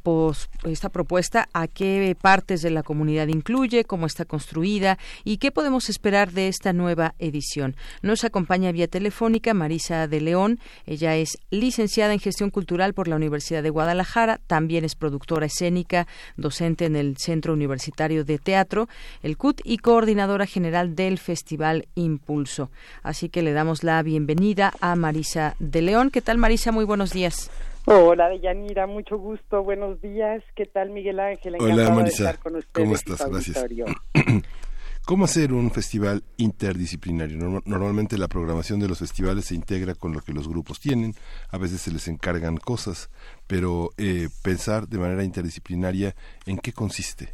esta 0.66 0.90
propuesta, 0.90 1.48
a 1.54 1.70
qué 1.70 2.18
partes 2.20 2.62
de 2.62 2.70
la 2.70 2.84
comunidad 2.84 3.28
incluye, 3.28 3.86
cómo 3.86 4.06
está 4.06 4.26
construida 4.26 4.98
y 5.24 5.38
qué 5.38 5.52
podemos 5.52 5.90
esperar 5.90 6.34
de 6.34 6.50
esta 6.50 6.74
nueva 6.74 7.16
edición. 7.18 7.78
Nos 8.02 8.26
acompaña 8.26 8.74
vía 8.74 8.90
telefónica 8.90 9.54
Marisa 9.54 10.06
de 10.10 10.20
León. 10.20 10.60
Ella 10.86 11.16
es 11.16 11.38
licenciada 11.50 12.12
en 12.12 12.20
Gestión 12.20 12.50
Cultural 12.50 12.94
por 12.94 13.08
la 13.08 13.16
Universidad 13.16 13.64
de 13.64 13.70
Guadalajara, 13.70 14.42
también 14.48 14.84
es 14.84 14.96
productora 14.96 15.46
escénica, 15.46 16.06
docente 16.36 16.84
en 16.84 16.98
el 16.98 17.16
Centro 17.16 17.54
Universitario 17.54 18.26
de 18.26 18.38
Teatro, 18.38 18.90
el 19.24 19.38
CUT, 19.38 19.62
y 19.64 19.78
coordinadora 19.78 20.46
general 20.46 20.94
del 20.94 21.20
Festival 21.20 21.88
Impulso. 21.96 22.70
Así 23.02 23.30
que 23.30 23.44
le 23.44 23.54
damos 23.54 23.86
la 23.86 24.04
bienvenida 24.04 24.74
a 24.82 24.98
Marisa 24.98 25.56
de 25.60 25.82
León. 25.82 26.10
¿Qué 26.10 26.20
tal, 26.22 26.38
Marisa? 26.38 26.74
Muy 26.74 26.84
buenos 26.84 27.14
días. 27.14 27.50
Hola, 27.86 28.30
Deyanira, 28.30 28.86
mucho 28.86 29.18
gusto, 29.18 29.64
buenos 29.64 30.00
días. 30.02 30.44
¿Qué 30.56 30.66
tal, 30.66 30.92
Miguel 30.92 31.20
Ángel? 31.20 31.56
Hola, 31.60 31.90
Marisa. 31.90 32.38
¿Cómo 32.72 32.96
estás? 32.96 33.28
Gracias. 33.28 33.66
¿Cómo 35.06 35.26
hacer 35.26 35.52
un 35.52 35.72
festival 35.72 36.24
interdisciplinario? 36.38 37.62
Normalmente 37.66 38.20
la 38.20 38.28
programación 38.28 38.80
de 38.80 38.88
los 38.88 39.00
festivales 39.00 39.46
se 39.46 39.56
integra 39.56 39.96
con 39.96 40.14
lo 40.14 40.22
que 40.22 40.32
los 40.32 40.48
grupos 40.48 40.80
tienen, 40.80 41.16
a 41.50 41.58
veces 41.58 41.82
se 41.82 41.92
les 41.92 42.08
encargan 42.08 42.58
cosas, 42.58 43.10
pero 43.48 43.90
eh, 43.98 44.30
pensar 44.44 44.88
de 44.88 45.00
manera 45.00 45.24
interdisciplinaria, 45.24 46.16
¿en 46.46 46.60
qué 46.60 46.72
consiste? 46.72 47.34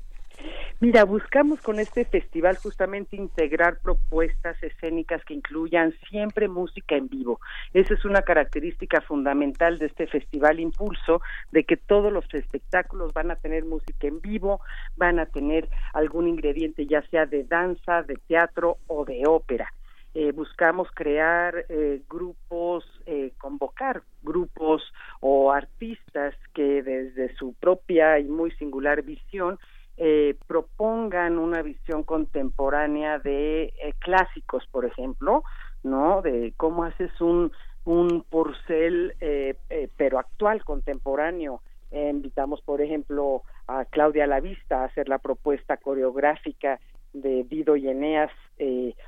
Mira, 0.80 1.06
buscamos 1.06 1.60
con 1.62 1.80
este 1.80 2.06
festival 2.06 2.56
justamente 2.58 3.16
integrar 3.16 3.80
propuestas 3.80 4.62
escénicas 4.62 5.26
que 5.26 5.34
incluyan 5.34 5.92
siempre 6.08 6.48
música 6.48 6.96
en 6.96 7.08
vivo. 7.08 7.40
Esa 7.74 7.96
es 7.96 8.06
una 8.06 8.22
característica 8.22 9.02
fundamental 9.02 9.80
de 9.80 9.88
este 9.88 10.06
festival 10.06 10.60
Impulso, 10.60 11.20
de 11.52 11.64
que 11.64 11.78
todos 11.78 12.14
los 12.14 12.32
espectáculos 12.32 13.12
van 13.12 13.32
a 13.32 13.38
tener 13.38 13.66
música 13.66 14.06
en 14.06 14.22
vivo, 14.22 14.62
van 14.98 15.18
a 15.18 15.26
tener 15.26 15.68
algún 15.94 16.28
ingrediente 16.28 16.86
ya 16.86 17.02
sea 17.10 17.26
de 17.26 17.44
danza, 17.44 18.04
de 18.04 18.20
teatro 18.28 18.78
o 18.86 19.04
de 19.04 19.24
ópera. 19.26 19.74
Eh, 20.14 20.32
buscamos 20.32 20.90
crear 20.94 21.66
eh, 21.70 22.02
grupos, 22.08 22.86
eh, 23.08 23.32
convocar 23.40 24.04
grupos 24.22 24.84
o 25.22 25.52
artistas 25.52 26.36
que 26.54 26.84
desde 26.84 27.36
su 27.36 27.56
propia 27.56 28.20
y 28.20 28.26
muy 28.26 28.52
singular 28.52 29.02
visión 29.02 29.58
eh, 30.00 30.36
propongan 30.46 31.40
una 31.40 31.64
visión 31.64 32.04
contemporánea 32.04 33.18
de 33.18 33.74
eh, 33.82 33.94
clásicos, 33.98 34.64
por 34.70 34.86
ejemplo, 34.86 35.44
¿no? 35.82 36.22
De 36.22 36.54
cómo 36.56 36.84
haces 36.84 37.10
un, 37.20 37.52
un 37.84 38.24
porcel, 38.30 39.16
eh, 39.20 39.56
pero 39.98 40.20
actual, 40.20 40.64
contemporáneo. 40.64 41.62
invitamos, 41.92 42.62
por 42.62 42.82
ejemplo, 42.82 43.42
a 43.66 43.86
Claudia 43.86 44.28
Lavista 44.28 44.82
a 44.82 44.86
hacer 44.86 45.10
la 45.10 45.18
propuesta 45.18 45.78
coreográfica 45.78 46.80
de 47.14 47.44
Dido 47.46 47.76
y 47.76 47.88
Eneas, 47.88 48.32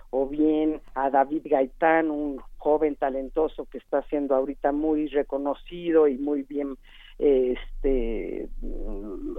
o 0.10 0.28
bien 0.28 0.82
a 0.96 1.12
David 1.12 1.44
Gaitán, 1.46 2.10
un 2.10 2.42
joven 2.58 2.96
talentoso 2.96 3.66
que 3.66 3.78
está 3.78 4.02
siendo 4.04 4.34
ahorita 4.34 4.72
muy 4.72 5.08
reconocido 5.08 6.08
y 6.08 6.18
muy 6.18 6.44
bien 6.44 6.78
este 7.20 8.48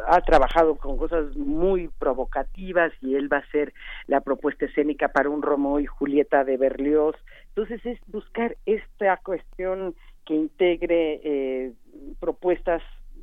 ha 0.06 0.20
trabajado 0.20 0.76
con 0.76 0.98
cosas 0.98 1.34
muy 1.34 1.88
provocativas 1.98 2.92
y 3.00 3.14
él 3.14 3.32
va 3.32 3.38
a 3.38 3.50
ser 3.50 3.72
la 4.06 4.20
propuesta 4.20 4.66
escénica 4.66 5.08
para 5.08 5.30
un 5.30 5.40
Romeo 5.40 5.80
y 5.80 5.86
Julieta 5.86 6.44
de 6.44 6.58
Berlioz. 6.58 7.16
Entonces 7.48 7.84
es 7.86 7.98
buscar 8.06 8.56
esta 8.66 9.16
cuestión 9.18 9.94
que 10.26 10.34
integre 10.34 11.20
eh, 11.24 11.72
propuestas 12.20 12.82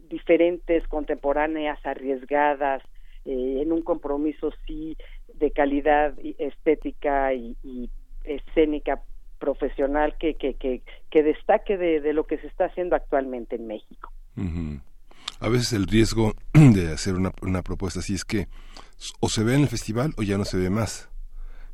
diferentes, 0.10 0.88
contemporáneas, 0.88 1.78
arriesgadas, 1.86 2.82
eh, 3.26 3.60
en 3.62 3.72
un 3.72 3.84
compromiso 3.84 4.52
sí 4.66 4.98
de 5.34 5.52
calidad 5.52 6.14
estética 6.40 7.34
y, 7.34 7.90
escénica 8.24 9.02
profesional 9.40 10.18
que, 10.18 10.34
que, 10.34 10.56
que, 10.56 10.82
que 11.10 11.24
destaque 11.24 11.78
de 11.78 12.12
lo 12.12 12.26
que 12.26 12.40
se 12.40 12.48
está 12.48 12.66
haciendo 12.66 12.96
actualmente 12.96 13.56
en 13.56 13.68
México. 13.68 14.12
A 15.40 15.50
veces 15.50 15.74
el 15.74 15.88
riesgo 15.88 16.34
de 16.54 16.94
hacer 16.94 17.16
una, 17.16 17.32
una, 17.42 17.62
propuesta 17.62 18.00
así 18.00 18.14
es 18.14 18.26
que 18.26 18.48
o 19.20 19.30
se 19.30 19.44
ve 19.44 19.56
en 19.56 19.62
el 19.62 19.68
festival 19.68 20.14
o 20.18 20.24
ya 20.24 20.38
no 20.38 20.46
se 20.46 20.58
ve 20.58 20.70
más. 20.70 21.10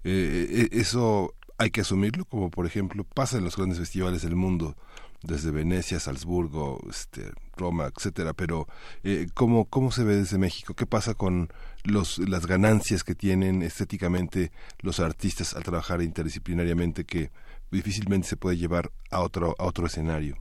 Eh, 0.03 0.48
eh, 0.50 0.70
eso 0.72 1.34
hay 1.58 1.72
que 1.72 1.82
asumirlo, 1.82 2.25
como 2.25 2.50
por 2.50 2.65
ejemplo 2.65 3.03
pasa 3.03 3.38
en 3.38 3.43
los 3.43 3.55
grandes 3.55 3.79
festivales 3.79 4.22
del 4.22 4.36
mundo, 4.36 4.75
desde 5.22 5.51
Venecia, 5.51 6.00
Salzburgo, 6.00 6.82
este, 6.89 7.32
Roma, 7.55 7.89
etcétera. 7.96 8.34
Pero 8.34 8.67
eh, 9.03 9.27
¿cómo, 9.34 9.65
¿cómo 9.65 9.91
se 9.91 10.03
ve 10.03 10.17
desde 10.17 10.38
México? 10.38 10.74
¿Qué 10.74 10.86
pasa 10.86 11.13
con 11.13 11.50
los, 11.84 12.17
las 12.17 12.46
ganancias 12.46 13.03
que 13.03 13.15
tienen 13.15 13.62
estéticamente 13.62 14.51
los 14.79 15.00
artistas 15.00 15.53
al 15.53 15.63
trabajar 15.63 16.01
interdisciplinariamente 16.01 17.05
que 17.05 17.32
difícilmente 17.72 18.27
se 18.27 18.38
puede 18.38 18.58
llevar 18.58 18.91
a 19.12 19.22
otro, 19.22 19.55
a 19.58 19.63
otro 19.63 19.88
escenario? 19.88 20.38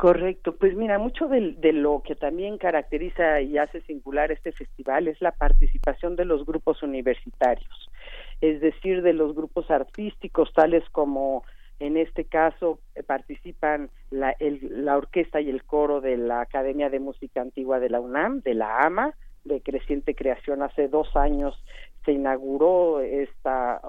Correcto, 0.00 0.56
pues 0.56 0.74
mira, 0.74 0.98
mucho 0.98 1.28
de, 1.28 1.72
lo 1.74 2.02
que 2.02 2.14
también 2.14 2.56
caracteriza 2.56 3.42
y 3.42 3.58
hace 3.58 3.82
singular 3.82 4.32
este 4.32 4.50
festival 4.50 5.08
es 5.08 5.20
la 5.20 5.30
participación 5.30 6.16
de 6.16 6.24
los 6.24 6.46
grupos 6.46 6.82
universitarios, 6.82 7.90
es 8.40 8.62
decir, 8.62 9.02
de 9.02 9.12
los 9.12 9.34
grupos 9.34 9.70
artísticos 9.70 10.54
tales 10.54 10.88
como 10.88 11.44
en 11.80 11.98
este 11.98 12.24
caso 12.24 12.78
eh, 12.94 13.02
participan 13.02 13.90
la, 14.10 14.34
la 14.40 14.96
orquesta 14.96 15.42
y 15.42 15.50
el 15.50 15.64
coro 15.64 16.00
de 16.00 16.16
la 16.16 16.40
Academia 16.40 16.88
de 16.88 16.98
Música 16.98 17.42
Antigua 17.42 17.78
de 17.78 17.90
la 17.90 18.00
UNAM, 18.00 18.40
de 18.40 18.54
la 18.54 18.78
AMA, 18.78 19.12
de 19.44 19.60
creciente 19.60 20.14
creación. 20.14 20.62
Hace 20.62 20.88
dos 20.88 21.14
años 21.14 21.62
se 22.06 22.12
inauguró 22.12 23.00
esta, 23.00 23.82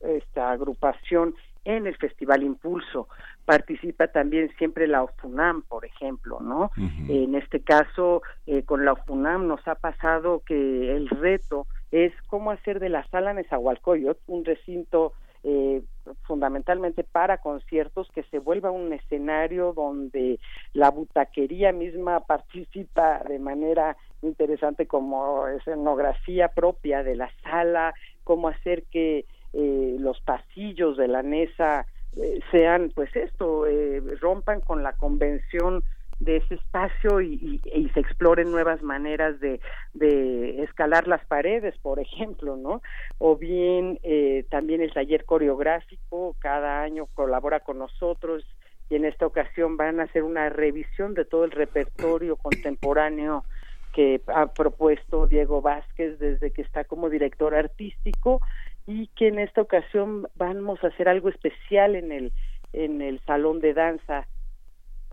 esta 0.00 0.52
agrupación 0.52 1.34
en 1.66 1.86
el 1.86 1.96
Festival 1.96 2.42
Impulso. 2.42 3.08
Participa 3.44 4.08
también 4.08 4.50
siempre 4.56 4.86
la 4.86 5.02
OFUNAM, 5.02 5.62
por 5.62 5.84
ejemplo, 5.84 6.40
¿no? 6.40 6.70
En 7.08 7.34
este 7.34 7.60
caso, 7.60 8.22
eh, 8.46 8.62
con 8.62 8.84
la 8.84 8.92
OFUNAM 8.92 9.46
nos 9.46 9.66
ha 9.68 9.74
pasado 9.74 10.42
que 10.46 10.96
el 10.96 11.08
reto 11.08 11.66
es 11.90 12.12
cómo 12.28 12.50
hacer 12.52 12.80
de 12.80 12.88
la 12.88 13.06
sala 13.08 13.34
Nezahualcóyotl 13.34 14.20
un 14.26 14.44
recinto 14.44 15.12
eh, 15.42 15.82
fundamentalmente 16.22 17.04
para 17.04 17.38
conciertos 17.38 18.08
que 18.12 18.22
se 18.24 18.38
vuelva 18.38 18.70
un 18.70 18.92
escenario 18.92 19.72
donde 19.72 20.40
la 20.72 20.90
butaquería 20.90 21.72
misma 21.72 22.20
participa 22.20 23.22
de 23.28 23.38
manera 23.38 23.96
interesante 24.22 24.86
como 24.86 25.46
escenografía 25.48 26.48
propia 26.48 27.02
de 27.02 27.16
la 27.16 27.30
sala, 27.42 27.94
cómo 28.24 28.48
hacer 28.48 28.84
que 28.90 29.24
eh, 29.56 29.96
los 29.98 30.20
pasillos 30.20 30.96
de 30.96 31.08
la 31.08 31.22
NESA 31.22 31.86
eh, 32.16 32.40
sean, 32.50 32.92
pues 32.94 33.14
esto, 33.16 33.66
eh, 33.66 34.02
rompan 34.20 34.60
con 34.60 34.82
la 34.82 34.92
convención 34.92 35.82
de 36.20 36.36
ese 36.36 36.54
espacio 36.54 37.20
y, 37.20 37.60
se 37.92 38.00
exploren 38.00 38.50
nuevas 38.50 38.82
maneras 38.82 39.38
de, 39.40 39.60
de, 39.92 40.62
escalar 40.62 41.06
las 41.08 41.24
paredes, 41.26 41.76
por 41.78 42.00
ejemplo, 42.00 42.56
¿no? 42.56 42.82
O 43.18 43.36
bien 43.36 43.98
eh, 44.02 44.44
también 44.50 44.80
el 44.80 44.92
taller 44.92 45.24
coreográfico, 45.24 46.34
cada 46.38 46.82
año 46.82 47.06
colabora 47.14 47.60
con 47.60 47.78
nosotros 47.78 48.44
y 48.88 48.96
en 48.96 49.04
esta 49.04 49.26
ocasión 49.26 49.76
van 49.76 50.00
a 50.00 50.04
hacer 50.04 50.22
una 50.22 50.48
revisión 50.48 51.14
de 51.14 51.24
todo 51.24 51.44
el 51.44 51.50
repertorio 51.50 52.36
contemporáneo 52.36 53.44
que 53.92 54.20
ha 54.26 54.46
propuesto 54.46 55.26
Diego 55.26 55.60
Vázquez 55.60 56.18
desde 56.18 56.50
que 56.50 56.62
está 56.62 56.84
como 56.84 57.08
director 57.10 57.54
artístico 57.54 58.40
y 58.86 59.08
que 59.08 59.28
en 59.28 59.38
esta 59.38 59.60
ocasión 59.60 60.28
vamos 60.36 60.82
a 60.82 60.88
hacer 60.88 61.08
algo 61.08 61.28
especial 61.28 61.96
en 61.96 62.12
el 62.12 62.32
en 62.72 63.00
el 63.00 63.20
salón 63.20 63.60
de 63.60 63.74
danza 63.74 64.26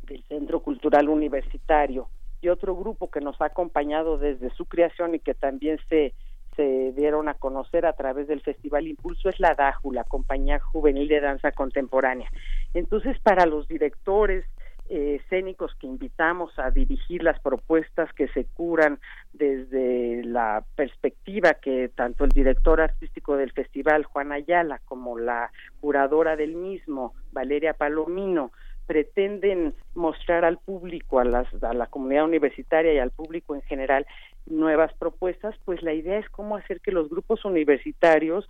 del 0.03 0.23
Centro 0.23 0.62
Cultural 0.62 1.09
Universitario 1.09 2.09
y 2.41 2.49
otro 2.49 2.75
grupo 2.75 3.09
que 3.09 3.21
nos 3.21 3.39
ha 3.41 3.45
acompañado 3.45 4.17
desde 4.17 4.49
su 4.51 4.65
creación 4.65 5.15
y 5.15 5.19
que 5.19 5.33
también 5.33 5.79
se 5.89 6.13
se 6.55 6.91
dieron 6.91 7.29
a 7.29 7.33
conocer 7.33 7.86
a 7.86 7.93
través 7.93 8.27
del 8.27 8.41
Festival 8.41 8.88
Impulso 8.88 9.29
es 9.29 9.39
la 9.39 9.55
DAJU, 9.55 9.91
la 9.91 10.03
Compañía 10.03 10.59
Juvenil 10.59 11.07
de 11.07 11.19
Danza 11.19 11.51
Contemporánea. 11.51 12.29
Entonces, 12.75 13.19
para 13.19 13.45
los 13.47 13.67
directores, 13.67 14.45
eh, 14.89 15.19
escénicos 15.22 15.74
que 15.76 15.88
invitamos 15.88 16.58
a 16.60 16.69
dirigir 16.69 17.24
las 17.24 17.39
propuestas 17.39 18.12
que 18.13 18.28
se 18.30 18.46
curan 18.46 19.00
desde 19.32 20.24
la 20.26 20.63
perspectiva 20.76 21.54
que 21.54 21.89
tanto 21.89 22.26
el 22.26 22.32
director 22.32 22.82
artístico 22.82 23.38
del 23.38 23.52
festival 23.52 24.04
Juan 24.04 24.32
Ayala 24.32 24.82
como 24.86 25.17
la 25.17 25.52
curadora 25.80 26.36
del 26.36 26.56
mismo 26.56 27.13
Valeria 27.32 27.74
Palomino 27.74 28.52
pretenden 28.86 29.74
mostrar 29.96 30.43
al 30.43 30.58
público, 30.58 31.19
a, 31.19 31.26
las, 31.26 31.48
a 31.63 31.74
la 31.74 31.88
comunidad 31.88 32.26
universitaria 32.26 32.93
y 32.93 33.00
al 33.00 33.12
público 33.12 33.56
en 33.56 33.62
general 33.62 34.06
nuevas 34.46 34.93
propuestas, 34.96 35.56
pues 35.63 35.82
la 35.82 35.93
idea 35.93 36.19
es 36.19 36.30
cómo 36.30 36.58
hacer 36.58 36.82
que 36.82 36.91
los 36.91 37.10
grupos 37.10 37.46
universitarios 37.46 38.48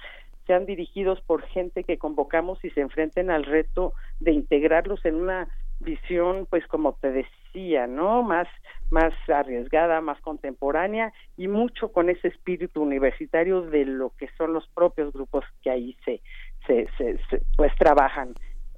sean 0.48 0.65
dirigidos 0.65 1.22
por 1.22 1.43
gente 1.43 1.84
que 1.84 1.98
convocamos 1.98 2.63
y 2.65 2.69
se 2.72 2.82
enfrenten 2.82 3.30
al 3.30 3.43
reto 3.43 3.93
de 4.19 4.32
integrarlos 4.32 5.06
en 5.06 5.15
una 5.15 5.48
visión 5.84 6.48
pues 6.50 6.65
como 6.67 6.93
te 6.93 7.12
decía 7.12 7.88
no 7.88 8.24
más 8.24 8.48
más 8.89 9.13
arriesgada 9.28 10.02
más 10.02 10.19
contemporánea 10.22 11.13
y 11.38 11.48
mucho 11.48 11.91
con 11.91 12.10
ese 12.10 12.30
espíritu 12.30 12.82
universitario 12.82 13.62
de 13.62 13.86
lo 13.86 14.12
que 14.17 14.30
son 14.38 14.54
los 14.54 14.67
propios 14.69 15.13
grupos 15.13 15.46
que 15.62 15.69
ahí 15.69 15.98
se 16.06 16.22
se, 16.67 16.88
se, 16.98 17.19
pues 17.58 17.74
trabajan 17.78 18.34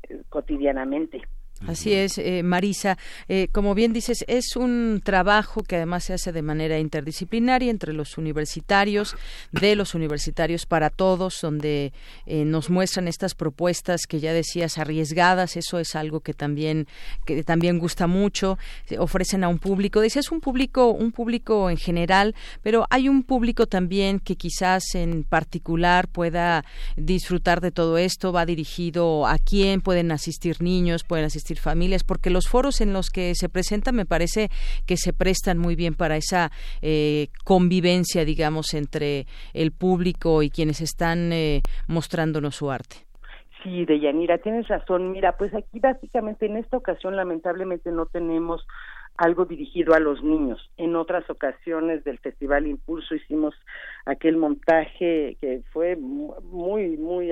eh, 0.10 0.22
cotidianamente 0.30 1.22
Así 1.68 1.94
es, 1.94 2.18
eh, 2.18 2.44
Marisa. 2.44 2.98
Eh, 3.30 3.48
como 3.52 3.76
bien 3.76 3.94
dices, 3.94 4.26
es 4.28 4.58
un 4.58 5.02
trabajo 5.04 5.64
que 5.64 5.78
además 5.78 6.04
se 6.04 6.14
hace 6.14 6.34
de 6.34 6.42
manera 6.42 6.80
interdisciplinaria 6.80 7.72
entre 7.72 7.94
los 7.94 8.18
universitarios, 8.18 9.16
de 9.52 9.76
los 9.76 9.96
universitarios 9.96 10.66
para 10.66 10.90
todos, 10.90 11.40
donde 11.42 11.94
eh, 12.26 12.44
nos 12.44 12.70
muestran 12.70 13.08
estas 13.08 13.36
propuestas 13.36 14.02
que 14.06 14.20
ya 14.20 14.34
decías 14.34 14.78
arriesgadas. 14.78 15.56
Eso 15.56 15.80
es 15.80 15.96
algo 15.96 16.20
que 16.20 16.34
también 16.34 16.88
que 17.26 17.42
también 17.44 17.80
gusta 17.80 18.06
mucho. 18.06 18.58
ofrecen 19.00 19.44
a 19.46 19.48
un 19.48 19.58
público. 19.58 20.02
Decías 20.02 20.32
un 20.34 20.42
público, 20.42 20.90
un 20.90 21.14
público 21.14 21.70
en 21.70 21.78
general, 21.78 22.36
pero 22.64 22.86
hay 22.90 23.08
un 23.08 23.24
público 23.24 23.66
también 23.66 24.20
que 24.20 24.36
quizás 24.36 24.94
en 24.94 25.24
particular 25.24 26.10
pueda 26.10 26.66
disfrutar 26.98 27.62
de 27.62 27.72
todo 27.72 27.98
esto. 27.98 28.34
Va 28.34 28.46
dirigido 28.46 29.26
a 29.26 29.40
quién 29.40 29.80
pueden 29.80 30.12
asistir 30.12 30.62
niños, 30.62 31.06
pueden 31.06 31.26
asistir 31.26 31.45
familias, 31.54 32.04
porque 32.04 32.32
los 32.32 32.48
foros 32.48 32.82
en 32.82 32.94
los 32.94 33.10
que 33.10 33.36
se 33.36 33.50
presentan 33.50 33.96
me 33.96 34.06
parece 34.06 34.50
que 34.88 34.98
se 34.98 35.14
prestan 35.14 35.60
muy 35.60 35.76
bien 35.76 35.94
para 35.94 36.18
esa 36.18 36.52
eh, 36.82 37.28
convivencia, 37.44 38.26
digamos, 38.26 38.74
entre 38.74 39.28
el 39.54 39.72
público 39.72 40.42
y 40.42 40.50
quienes 40.50 40.82
están 40.82 41.32
eh, 41.32 41.62
mostrándonos 41.88 42.56
su 42.56 42.72
arte. 42.72 43.06
Sí, 43.64 43.86
Deyanira, 43.86 44.38
tienes 44.38 44.68
razón. 44.68 45.12
Mira, 45.12 45.38
pues 45.38 45.54
aquí 45.56 45.80
básicamente 45.80 46.46
en 46.46 46.58
esta 46.58 46.78
ocasión 46.78 47.16
lamentablemente 47.16 47.92
no 47.92 48.06
tenemos 48.06 48.66
algo 49.18 49.46
dirigido 49.46 49.94
a 49.94 50.00
los 50.00 50.24
niños. 50.24 50.70
En 50.78 50.96
otras 50.96 51.28
ocasiones 51.30 52.04
del 52.04 52.20
Festival 52.20 52.68
Impulso 52.68 53.16
hicimos 53.16 53.56
aquel 54.06 54.38
montaje 54.38 55.38
que 55.40 55.62
fue 55.72 55.96
muy, 55.96 56.98
muy 56.98 57.32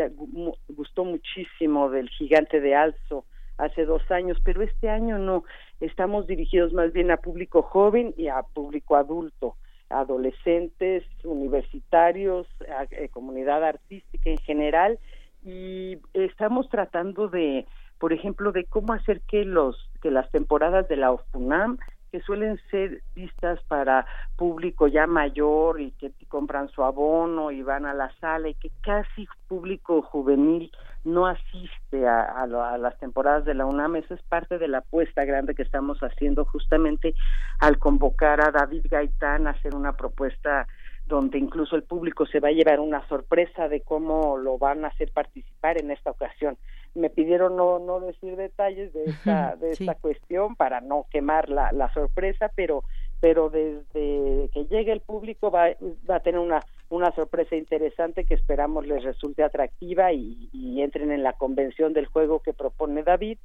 gustó 0.69 1.04
muchísimo 1.04 1.89
del 1.89 2.10
gigante 2.10 2.62
de 2.62 2.76
Alzo, 2.76 3.26
hace 3.58 3.86
dos 3.86 4.10
años, 4.12 4.38
pero 4.44 4.62
este 4.62 4.89
año 4.89 5.18
no. 5.18 5.44
Estamos 5.80 6.28
dirigidos 6.28 6.74
más 6.74 6.94
bien 6.94 7.12
a 7.12 7.18
público 7.18 7.62
joven 7.62 8.13
y 8.18 8.28
a 8.28 8.42
público 8.42 8.96
adulto, 8.96 9.56
adolescentes, 9.89 11.04
universitarios, 11.24 12.48
a, 12.70 12.84
eh, 12.92 13.10
comunidad 13.10 13.63
artística 13.63 14.30
en 14.30 14.38
general 14.39 15.00
y 15.44 15.98
estamos 16.13 16.70
tratando 16.70 17.28
de, 17.28 17.66
por 18.00 18.13
ejemplo, 18.13 18.52
de 18.52 18.66
cómo 18.66 18.94
hacer 18.94 19.22
que 19.22 19.44
los 19.44 19.89
que 20.02 20.12
las 20.12 20.30
temporadas 20.32 20.88
de 20.88 20.98
la 20.98 21.12
OFUNAM 21.12 21.78
que 22.13 22.21
suelen 22.21 22.60
ser 22.69 23.02
vistas 23.15 23.60
para 23.67 24.06
público 24.36 24.88
ya 24.88 25.08
mayor 25.08 25.82
y 25.82 25.93
que 25.93 26.12
compran 26.28 26.69
su 26.69 26.84
abono 26.84 27.49
y 27.49 27.63
van 27.63 27.88
a 27.88 27.93
la 27.95 28.12
sala 28.19 28.49
y 28.49 28.54
que 28.54 28.69
casi 28.82 29.28
público 29.47 30.04
juvenil 30.04 30.71
no 31.04 31.26
asiste 31.26 32.08
a, 32.08 32.45
las 32.78 32.99
temporadas 32.99 33.45
de 33.45 33.56
la 33.56 33.65
UNAM. 33.65 33.95
Eso 33.95 34.13
es 34.13 34.21
parte 34.21 34.60
de 34.60 34.67
la 34.67 34.78
apuesta 34.78 35.26
grande 35.26 35.56
que 35.56 35.63
estamos 35.63 35.97
haciendo 36.02 36.45
justamente 36.45 37.15
al 37.60 37.80
convocar 37.80 38.41
a 38.41 38.52
David 38.52 38.86
Gaitán 38.91 39.47
a 39.47 39.52
hacer 39.52 39.73
una 39.73 39.93
propuesta 39.93 40.67
donde 41.08 41.38
incluso 41.38 41.76
el 41.76 41.84
público 41.84 42.26
se 42.26 42.39
va 42.39 42.50
a 42.50 42.54
llevar 42.54 42.80
una 42.80 43.08
sorpresa 43.08 43.68
de 43.68 43.82
cómo 43.82 44.38
lo 44.38 44.58
van 44.58 44.86
a 44.86 44.88
hacer 44.88 45.12
participar 45.12 45.80
en 45.80 45.92
esta 45.92 46.12
ocasión. 46.12 46.58
Me 46.96 47.10
pidieron 47.10 47.58
no, 47.58 47.80
no 47.80 48.00
decir 48.00 48.36
detalles 48.36 48.94
de 48.94 49.06
esta, 49.06 49.56
de 49.56 49.72
esta 49.72 49.96
cuestión 49.96 50.56
para 50.56 50.80
no 50.82 51.06
quemar 51.10 51.50
la, 51.50 51.72
la 51.72 51.92
sorpresa, 51.94 52.52
pero 52.56 52.84
pero 53.24 53.50
desde 53.50 54.50
que 54.54 54.66
llegue 54.70 54.92
el 54.92 55.00
público 55.00 55.50
va, 55.50 55.70
va 56.10 56.18
a 56.18 56.20
tener 56.20 56.42
una, 56.42 56.60
una 56.89 57.16
sorpresa 57.16 57.56
interesante 57.56 58.26
que 58.26 58.34
esperamos 58.34 58.86
les 58.86 59.02
resulte 59.02 59.44
atractiva 59.44 60.12
y, 60.12 60.50
entren 60.82 61.10
en 61.10 61.24
la 61.24 61.32
convención 61.32 61.94
del 61.94 62.08
juego 62.08 62.42
que 62.42 62.52
propone 62.52 63.02
David. 63.02 63.38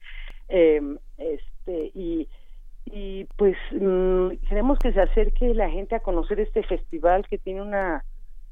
Eh, 0.49 0.81
este, 1.17 1.93
y, 1.95 2.27
y 2.93 3.27
pues 3.37 3.57
mm, 3.73 4.31
queremos 4.49 4.79
que 4.79 4.93
se 4.93 5.01
acerque 5.01 5.55
la 5.55 5.71
gente 5.71 5.95
a 5.95 6.01
conocer 6.01 6.41
este 6.41 6.63
festival 6.63 7.27
que 7.29 7.39
tiene 7.39 7.63
una 7.63 8.05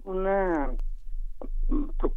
una 0.05 0.71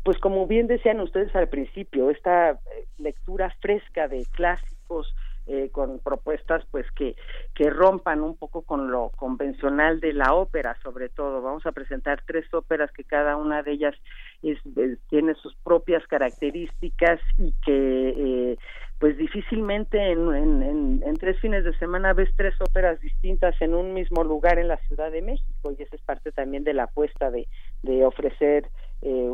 pues 0.04 0.18
como 0.20 0.48
bien 0.48 0.68
decían 0.68 1.00
ustedes 1.00 1.36
al 1.36 1.50
principio 1.50 2.10
esta 2.10 2.60
lectura 2.98 3.54
fresca 3.62 4.08
de 4.08 4.26
clásicos 4.32 5.14
eh, 5.52 5.72
con 5.72 5.98
propuestas 5.98 6.64
pues 6.70 6.86
que, 6.92 7.16
que 7.56 7.72
rompan 7.72 8.22
un 8.22 8.38
poco 8.38 8.62
con 8.62 8.92
lo 8.92 9.10
convencional 9.16 10.00
de 10.00 10.14
la 10.14 10.36
ópera 10.36 10.78
sobre 10.84 11.10
todo. 11.10 11.42
Vamos 11.42 11.66
a 11.66 11.72
presentar 11.72 12.22
tres 12.28 12.46
óperas 12.54 12.92
que 12.92 13.04
cada 13.04 13.36
una 13.36 13.64
de 13.64 13.72
ellas 13.72 13.96
es, 14.44 14.60
tiene 15.10 15.34
sus 15.34 15.56
propias 15.64 16.06
características 16.06 17.20
y 17.40 17.52
que 17.66 18.10
eh, 18.52 18.58
pues 19.00 19.18
difícilmente 19.18 20.12
en, 20.12 21.16
tres 21.20 21.40
fines 21.40 21.64
de 21.64 21.78
semana 21.78 22.14
ves 22.14 22.30
tres 22.36 22.54
óperas 22.62 23.00
distintas 23.00 23.56
en 23.62 23.74
un 23.74 23.94
mismo 23.94 24.24
lugar 24.24 24.60
en 24.60 24.68
la 24.68 24.78
Ciudad 24.88 25.12
de 25.12 25.22
México 25.22 25.74
y 25.78 25.82
esa 25.82 25.96
es 25.96 26.02
parte 26.02 26.32
también 26.32 26.64
de 26.64 26.74
la 26.74 26.84
apuesta 26.84 27.32
de, 27.32 27.48
de 27.82 28.06
ofrecer 28.06 28.70
eh, 29.02 29.32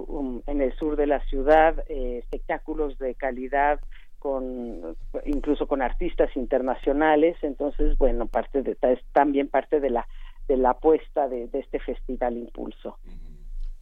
en 0.47 0.61
el 0.61 0.73
sur 0.77 0.95
de 0.95 1.07
la 1.07 1.19
ciudad 1.25 1.83
eh, 1.89 2.19
espectáculos 2.19 2.97
de 2.99 3.15
calidad 3.15 3.79
con 4.19 4.95
incluso 5.25 5.67
con 5.67 5.81
artistas 5.81 6.35
internacionales. 6.35 7.35
Entonces 7.41 7.97
bueno 7.97 8.27
parte 8.27 8.61
de 8.61 8.77
es 8.81 8.99
también 9.13 9.47
parte 9.47 9.79
de 9.79 9.89
la 9.89 10.07
de 10.47 10.57
la 10.57 10.71
apuesta 10.71 11.27
de, 11.27 11.49
este 11.53 11.79
festival 11.79 12.37
impulso 12.37 12.97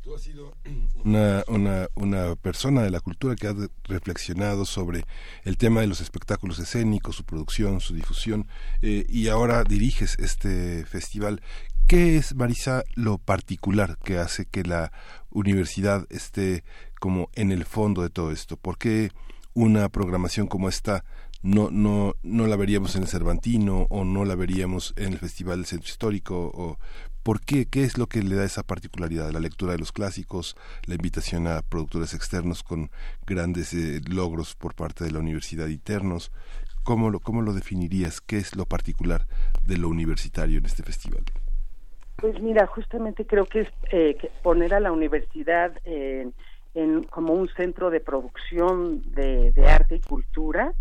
Tú 0.04 0.14
has 0.14 0.22
sido 0.22 0.54
una, 1.06 1.46
una, 1.48 1.88
una, 1.96 2.36
persona 2.36 2.82
de 2.84 2.92
la 2.92 3.00
cultura 3.00 3.36
que 3.36 3.48
ha 3.48 3.56
reflexionado 3.86 4.66
sobre 4.66 5.06
el 5.44 5.58
tema 5.58 5.80
de 5.80 5.88
los 5.88 6.02
espectáculos 6.02 6.60
escénicos, 6.60 7.16
su 7.16 7.24
producción, 7.24 7.80
su 7.80 7.94
difusión, 7.94 8.48
eh, 8.82 9.06
y 9.08 9.30
ahora 9.30 9.64
diriges 9.64 10.20
este 10.20 10.86
festival. 10.86 11.42
¿Qué 11.88 12.18
es, 12.18 12.36
Marisa, 12.36 12.84
lo 12.96 13.18
particular 13.18 13.98
que 13.98 14.18
hace 14.18 14.46
que 14.46 14.64
la 14.64 14.92
universidad 15.30 16.06
esté 16.10 16.66
como 17.00 17.30
en 17.34 17.54
el 17.54 17.64
fondo 17.64 18.02
de 18.02 18.10
todo 18.10 18.32
esto? 18.32 18.58
¿Por 18.58 18.78
qué 18.78 19.10
una 19.54 19.88
programación 19.88 20.48
como 20.48 20.68
esta 20.68 21.06
no, 21.44 21.70
no, 21.72 22.16
no 22.24 22.48
la 22.48 22.56
veríamos 22.58 22.96
en 22.96 23.04
el 23.04 23.08
Cervantino 23.08 23.88
o 23.90 24.04
no 24.04 24.26
la 24.26 24.36
veríamos 24.36 24.94
en 24.98 25.14
el 25.14 25.20
Festival 25.20 25.60
del 25.60 25.66
Centro 25.66 25.90
Histórico? 25.90 26.52
O, 26.54 26.78
¿Por 27.24 27.40
qué? 27.40 27.66
¿Qué 27.66 27.84
es 27.84 27.98
lo 27.98 28.08
que 28.08 28.22
le 28.22 28.36
da 28.36 28.44
esa 28.44 28.64
particularidad? 28.64 29.32
La 29.32 29.40
lectura 29.40 29.72
de 29.72 29.80
los 29.80 29.92
clásicos, 29.92 30.56
la 30.86 30.96
invitación 30.96 31.48
a 31.48 31.62
productores 31.62 32.14
externos 32.14 32.64
con 32.64 32.92
grandes 33.26 33.74
eh, 33.74 34.02
logros 34.08 34.56
por 34.56 34.76
parte 34.76 35.06
de 35.06 35.12
la 35.12 35.20
universidad 35.20 35.68
internos. 35.68 36.32
¿cómo 36.84 37.10
lo, 37.10 37.20
cómo 37.20 37.42
lo 37.42 37.54
definirías? 37.54 38.22
¿Qué 38.22 38.38
es 38.38 38.56
lo 38.56 38.66
particular 38.66 39.26
de 39.66 39.78
lo 39.78 39.90
universitario 39.90 40.60
en 40.60 40.66
este 40.66 40.84
festival? 40.84 41.24
Pues 42.18 42.40
mira, 42.42 42.68
justamente 42.68 43.26
creo 43.26 43.46
que 43.46 43.62
es 43.62 43.70
eh, 43.92 44.18
poner 44.44 44.74
a 44.74 44.80
la 44.80 44.92
universidad 44.92 45.74
en, 45.86 46.34
como 47.10 47.34
un 47.34 47.50
centro 47.50 47.90
de 47.90 48.00
producción 48.00 49.02
de, 49.14 49.54
arte 49.68 49.96
y 49.96 50.02
cultura. 50.02 50.74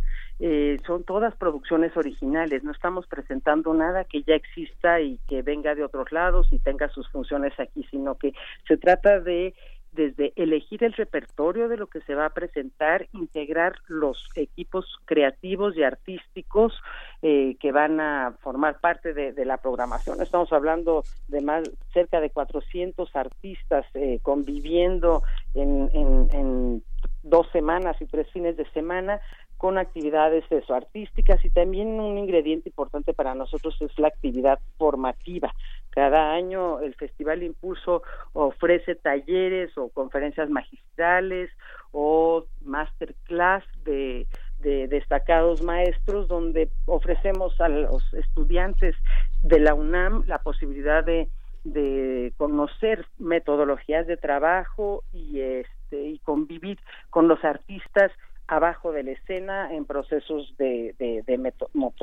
Eh, 0.45 0.79
son 0.85 1.05
todas 1.05 1.37
producciones 1.37 1.97
originales, 1.97 2.65
no 2.65 2.73
estamos 2.73 3.07
presentando 3.07 3.73
nada 3.75 4.03
que 4.03 4.25
ya 4.25 4.35
exista 4.35 5.01
y 5.01 5.21
que 5.29 5.41
venga 5.41 5.77
de 5.77 5.85
otros 5.85 6.11
lados 6.11 6.49
y 6.51 6.59
tenga 6.59 6.89
sus 6.89 7.09
funciones 7.11 7.53
aquí, 7.61 7.87
sino 7.93 8.17
que 8.17 8.33
se 8.67 8.77
trata 8.77 9.21
de 9.21 9.55
desde 9.93 10.33
elegir 10.35 10.83
el 10.83 10.95
repertorio 10.95 11.69
de 11.69 11.77
lo 11.77 11.87
que 11.87 12.01
se 12.01 12.17
va 12.17 12.27
a 12.27 12.31
presentar, 12.31 13.07
integrar 13.13 13.75
los 13.87 14.19
equipos 14.35 14.87
creativos 15.05 15.77
y 15.77 15.85
artísticos 15.85 16.73
eh, 17.21 17.57
que 17.61 17.71
van 17.71 18.01
a 18.01 18.35
formar 18.41 18.81
parte 18.81 19.15
de, 19.15 19.45
la 19.45 19.59
programación. 19.59 20.21
Estamos 20.23 20.53
hablando 20.53 21.05
de 21.29 21.41
más 21.41 21.71
cerca 21.93 22.21
de 22.21 22.31
400 22.31 23.15
artistas 23.15 23.87
eh, 23.95 24.19
conviviendo 24.23 25.23
en, 25.55 25.89
en 25.93 26.83
dos 27.23 27.47
semanas 27.53 27.97
y 28.01 28.07
tres 28.07 28.29
fines 28.33 28.57
de 28.57 28.69
semana 28.71 29.21
con 29.63 29.79
actividades 29.79 30.43
eso, 30.51 30.75
artísticas 30.75 31.45
y 31.45 31.51
también 31.51 32.01
un 32.01 32.19
ingrediente 32.19 32.69
importante 32.69 33.15
para 33.15 33.37
nosotros 33.37 33.81
es 33.81 33.97
la 33.97 34.09
actividad 34.09 34.59
formativa. 34.77 35.55
Cada 35.91 36.33
año 36.33 36.81
el 36.81 36.97
Festival 36.97 37.45
Impulso 37.45 38.03
ofrece 38.33 38.97
talleres 38.97 39.71
o 39.79 39.89
conferencias 39.91 40.51
magistrales 40.51 41.49
o 41.93 42.45
masterclass 42.63 43.63
de, 43.85 44.27
de 44.59 44.89
destacados 44.89 45.63
maestros 45.63 46.27
donde 46.27 46.69
ofrecemos 46.87 47.61
a 47.61 47.69
los 47.69 48.03
estudiantes 48.15 48.97
de 49.45 49.61
la 49.61 49.75
UNAM 49.75 50.25
la 50.27 50.39
posibilidad 50.39 51.05
de, 51.05 51.29
de 51.63 52.33
conocer 52.37 53.07
metodologías 53.17 54.09
de 54.09 54.17
trabajo 54.17 55.05
y 55.13 55.39
este 55.39 56.03
y 56.05 56.19
convivir 56.19 56.81
con 57.11 57.29
los 57.29 57.45
artistas 57.45 58.11
abajo 58.53 58.93
de 58.93 59.03
la 59.03 59.13
escena 59.13 59.73
en 59.73 59.87
procesos 59.87 60.55
de, 60.59 60.95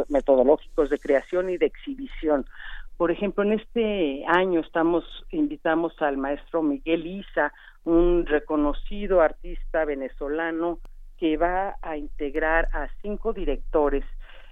metodológicos 0.09 0.89
de 0.89 0.97
creación 0.97 1.49
y 1.51 1.57
de 1.57 1.67
exhibición. 1.67 2.45
Por 2.97 3.11
ejemplo, 3.11 3.43
en 3.43 3.53
este 3.53 4.25
año 4.27 4.59
estamos 4.59 5.03
invitamos 5.29 5.93
al 6.01 6.17
maestro 6.17 6.63
Miguel 6.63 7.05
Isa, 7.05 7.53
un 7.83 8.25
reconocido 8.25 9.21
artista 9.21 9.85
venezolano 9.85 10.79
que 11.17 11.37
va 11.37 11.75
a 11.83 11.97
integrar 11.97 12.67
a 12.73 12.89
cinco 13.03 13.31
directores 13.31 14.03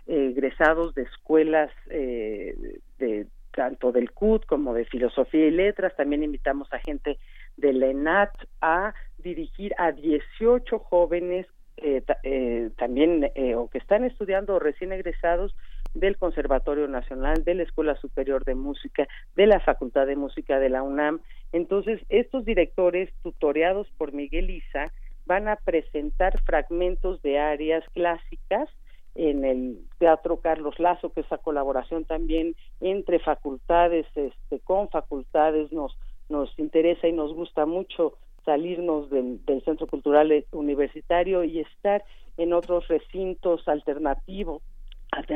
eh, 0.06 0.34
egresados 0.36 0.94
de 0.94 1.02
escuelas 1.02 1.72
eh, 1.90 2.80
de 3.00 3.26
tanto 3.52 3.92
del 3.92 4.12
CUT 4.12 4.46
como 4.46 4.76
de 4.76 4.86
filosofía 4.86 5.48
y 5.48 5.52
letras. 5.52 5.96
También 5.96 6.22
invitamos 6.22 6.72
a 6.72 6.78
gente 6.78 7.18
de 7.58 7.74
la 7.74 7.88
ENAT 7.88 8.32
a 8.62 8.94
dirigir 9.18 9.74
a 9.80 9.92
18 9.92 10.78
jóvenes 10.78 11.48
eh, 11.78 12.04
eh, 12.24 12.72
también 12.78 13.32
eh, 13.36 13.56
o 13.56 13.70
que 13.70 13.78
están 13.78 14.04
estudiando 14.04 14.58
recién 14.58 14.92
egresados 14.92 15.56
del 15.94 16.18
Conservatorio 16.18 16.88
Nacional, 16.88 17.44
de 17.44 17.56
la 17.56 17.64
Escuela 17.64 17.96
Superior 17.96 18.46
de 18.46 18.56
Música, 18.56 19.08
de 19.36 19.46
la 19.46 19.60
Facultad 19.60 20.08
de 20.08 20.16
Música 20.16 20.60
de 20.60 20.70
la 20.70 20.82
UNAM. 20.84 21.22
Entonces, 21.52 22.02
estos 22.10 22.46
directores, 22.46 23.12
tutoreados 23.22 23.88
por 23.98 24.12
Miguel 24.12 24.50
Isa, 24.50 24.92
van 25.28 25.48
a 25.48 25.56
presentar 25.58 26.42
fragmentos 26.44 27.22
de 27.22 27.38
áreas 27.38 27.84
clásicas 27.94 28.70
en 29.14 29.46
el 29.46 29.80
Teatro 29.98 30.38
Carlos 30.38 30.80
Lazo, 30.80 31.12
que 31.12 31.22
esa 31.22 31.38
colaboración 31.38 32.06
también 32.06 32.56
entre 32.80 33.20
facultades, 33.20 34.06
este, 34.16 34.60
con 34.62 34.90
facultades 34.90 35.72
nos, 35.72 35.98
nos 36.30 36.58
interesa 36.58 37.08
y 37.08 37.14
nos 37.14 37.34
gusta 37.34 37.66
mucho 37.66 38.14
salirnos 38.48 39.10
del, 39.10 39.42
Centro 39.66 39.88
Cultural 39.88 40.46
Universitario 40.52 41.44
y 41.44 41.60
estar 41.60 42.02
en 42.38 42.54
otros 42.54 42.88
recintos 42.88 43.68
alternativos 43.68 44.62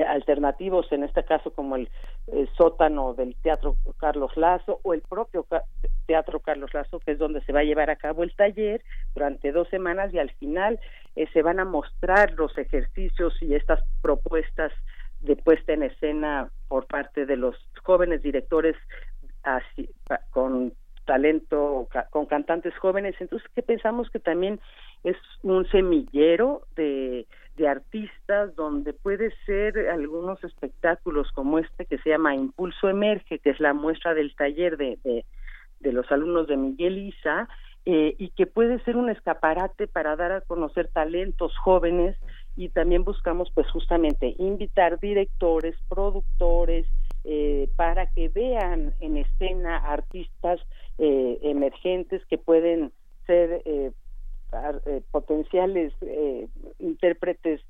alternativos, 0.07 0.91
en 0.91 1.03
este 1.03 1.23
caso 1.23 1.51
como 1.51 1.75
el, 1.75 1.89
sótano 2.57 3.13
del 3.13 3.35
Teatro 3.41 3.75
Carlos 3.97 4.35
Lazo 4.37 4.79
o 4.83 4.93
el 4.93 5.01
propio 5.01 5.45
Teatro 6.05 6.39
Carlos 6.39 6.73
Lazo, 6.73 6.99
que 6.99 7.11
es 7.11 7.17
donde 7.17 7.41
se 7.41 7.51
va 7.51 7.61
a 7.61 7.63
llevar 7.63 7.89
a 7.89 7.95
cabo 7.95 8.23
el 8.23 8.33
taller 8.35 8.83
durante 9.13 9.51
dos 9.51 9.67
semanas 9.69 10.13
y 10.13 10.19
al 10.19 10.31
final 10.31 10.79
eh, 11.15 11.25
se 11.33 11.41
van 11.41 11.59
a 11.59 11.65
mostrar 11.65 12.33
los 12.33 12.57
ejercicios 12.57 13.33
y 13.41 13.55
estas 13.55 13.81
propuestas 14.01 14.71
de 15.19 15.35
puesta 15.35 15.73
en 15.73 15.83
escena 15.83 16.51
por 16.67 16.85
parte 16.85 17.25
de 17.25 17.37
los 17.37 17.55
jóvenes 17.83 18.21
directores 18.21 18.75
con 20.29 20.73
talento 21.05 21.87
con 22.09 22.25
cantantes 22.25 22.75
jóvenes, 22.77 23.15
entonces 23.19 23.47
que 23.53 23.61
pensamos 23.61 24.09
que 24.09 24.19
también 24.19 24.59
es 25.03 25.17
un 25.43 25.67
semillero 25.69 26.63
de, 26.75 27.25
de 27.57 27.67
artistas 27.67 28.55
donde 28.55 28.93
puede 28.93 29.31
ser 29.45 29.89
algunos 29.89 30.43
espectáculos 30.43 31.31
como 31.33 31.59
este 31.59 31.85
que 31.85 31.97
se 31.99 32.09
llama 32.09 32.35
Impulso 32.35 32.89
Emerge, 32.89 33.39
que 33.39 33.49
es 33.49 33.59
la 33.59 33.73
muestra 33.73 34.13
del 34.13 34.35
taller 34.35 34.77
de, 34.77 34.97
de, 35.03 35.25
de 35.79 35.93
los 35.93 36.11
alumnos 36.11 36.47
de 36.47 36.57
Miguel 36.57 36.97
Isa, 36.97 37.47
eh, 37.85 38.15
y 38.19 38.29
que 38.29 38.45
puede 38.45 38.79
ser 38.83 38.95
un 38.95 39.09
escaparate 39.09 39.87
para 39.87 40.15
dar 40.15 40.31
a 40.31 40.41
conocer 40.41 40.87
talentos 40.89 41.57
jóvenes. 41.57 42.15
Y 42.55 42.69
también 42.69 43.03
buscamos 43.03 43.49
pues 43.53 43.69
justamente 43.71 44.35
invitar 44.37 44.99
directores, 44.99 45.75
productores, 45.89 46.85
eh, 47.23 47.69
para 47.75 48.07
que 48.07 48.29
vean 48.29 48.93
en 48.99 49.17
escena 49.17 49.77
artistas 49.77 50.59
eh, 50.97 51.39
emergentes 51.43 52.23
que 52.25 52.37
pueden 52.37 52.91
ser 53.25 53.61
eh, 53.65 53.91
eh 54.85 55.01
potenciales 55.11 55.93
eh, 56.01 56.47
intérpretes 56.79 57.61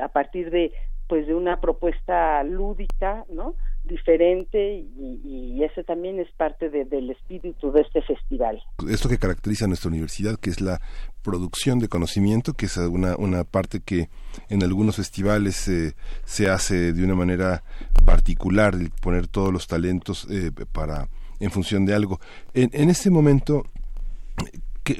a 0.00 0.08
partir 0.08 0.50
de 0.50 0.72
pues 1.08 1.26
de 1.26 1.34
una 1.34 1.60
propuesta 1.60 2.42
lúdica, 2.44 3.24
¿no? 3.28 3.56
Diferente 3.88 4.84
y, 4.96 5.62
ese 5.64 5.82
también 5.82 6.20
es 6.20 6.30
parte 6.36 6.70
del 6.70 7.10
espíritu 7.10 7.72
de 7.72 7.80
este 7.80 8.00
festival. 8.02 8.62
Esto 8.88 9.08
que 9.08 9.18
caracteriza 9.18 9.64
a 9.64 9.68
nuestra 9.68 9.88
universidad, 9.90 10.38
que 10.38 10.50
es 10.50 10.60
la 10.60 10.80
producción 11.22 11.80
de 11.80 11.88
conocimiento, 11.88 12.54
que 12.54 12.66
es 12.66 12.76
una, 12.76 13.16
una 13.16 13.42
parte 13.42 13.80
que 13.80 14.08
en 14.48 14.62
algunos 14.62 14.96
festivales 14.96 15.68
se 16.24 16.48
hace 16.48 16.92
de 16.92 17.04
una 17.04 17.16
manera 17.16 17.64
particular, 18.06 18.74
el 18.74 18.90
poner 18.90 19.26
todos 19.26 19.52
los 19.52 19.66
talentos 19.66 20.28
eh, 20.30 20.52
para 20.72 21.08
en 21.40 21.50
función 21.50 21.84
de 21.84 21.94
algo. 21.94 22.20
En, 22.54 22.70
en 22.72 22.90
este 22.90 23.10
momento, 23.10 23.64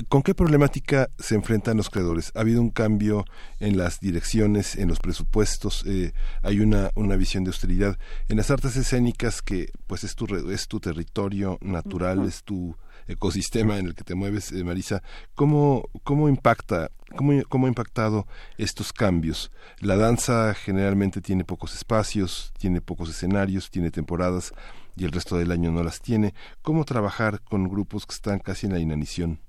¿Con 0.09 0.22
qué 0.22 0.35
problemática 0.35 1.09
se 1.18 1.35
enfrentan 1.35 1.77
los 1.77 1.88
creadores? 1.88 2.33
¿Ha 2.35 2.40
habido 2.40 2.61
un 2.61 2.70
cambio 2.70 3.24
en 3.59 3.79
las 3.79 4.01
direcciones, 4.01 4.77
en 4.77 4.88
los 4.88 4.98
presupuestos? 4.98 5.85
Eh, 5.87 6.12
¿Hay 6.42 6.61
una, 6.61 6.90
una 6.94 7.16
visión 7.16 7.44
de 7.44 7.51
austeridad? 7.51 7.98
En 8.29 8.37
las 8.37 8.51
artes 8.51 8.77
escénicas, 8.77 9.40
que 9.40 9.70
pues 9.87 10.05
es 10.05 10.14
tu, 10.14 10.27
es 10.51 10.68
tu 10.68 10.81
territorio 10.81 11.59
natural, 11.62 12.27
es 12.27 12.42
tu 12.44 12.77
ecosistema 13.07 13.79
en 13.79 13.87
el 13.87 13.94
que 13.94 14.05
te 14.05 14.14
mueves, 14.14 14.53
eh, 14.53 14.62
Marisa, 14.62 15.03
¿cómo, 15.35 15.88
cómo 16.05 16.29
impacta, 16.29 16.90
cómo, 17.16 17.42
cómo 17.48 17.66
ha 17.66 17.70
impactado 17.70 18.27
estos 18.59 18.92
cambios? 18.92 19.51
La 19.81 19.96
danza 19.96 20.53
generalmente 20.55 21.22
tiene 21.22 21.44
pocos 21.44 21.74
espacios, 21.74 22.53
tiene 22.59 22.83
pocos 22.83 23.09
escenarios, 23.09 23.70
tiene 23.70 23.90
temporadas 23.90 24.53
y 24.96 25.05
el 25.05 25.12
resto 25.12 25.38
del 25.38 25.53
año 25.53 25.70
no 25.70 25.83
las 25.83 26.01
tiene. 26.01 26.35
¿Cómo 26.61 26.85
trabajar 26.85 27.40
con 27.40 27.68
grupos 27.68 28.05
que 28.05 28.14
están 28.14 28.40
casi 28.40 28.66
en 28.66 28.72
la 28.72 28.81
inanición? 28.81 29.40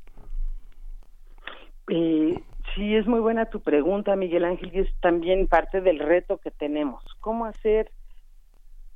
Eh, 1.90 2.44
sí, 2.76 2.96
es 2.96 3.08
muy 3.08 3.20
buena 3.20 3.50
tu 3.50 3.62
pregunta, 3.62 4.16
Miguel 4.16 4.46
Ángel, 4.46 4.72
y 4.74 4.80
es 4.80 4.90
también 5.02 5.48
parte 5.48 5.82
del 5.82 6.00
reto 6.00 6.38
que 6.38 6.52
tenemos. 6.52 7.04
¿Cómo 7.20 7.46
hacer 7.46 7.92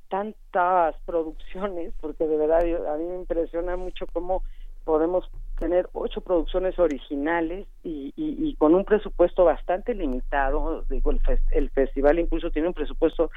tantas 0.09 0.95
producciones? 1.05 1.93
Porque 1.99 2.25
de 2.27 2.37
verdad 2.37 2.59
a 2.93 2.97
mí 2.97 3.05
me 3.05 3.15
impresiona 3.15 3.75
mucho 3.77 4.05
cómo 4.13 4.43
podemos 4.83 5.29
tener 5.59 5.89
ocho 5.93 6.21
producciones 6.21 6.77
originales 6.77 7.67
y, 7.83 8.13
y, 8.15 8.55
con 8.55 8.75
un 8.75 8.83
presupuesto 8.83 9.45
bastante 9.45 9.95
limitado. 9.95 10.83
Digo, 10.89 11.11
el, 11.11 11.21
el 11.51 11.69
Festival 11.69 12.19
Impulso 12.19 12.51
tiene 12.51 12.67
un 12.67 12.73
presupuesto 12.73 13.31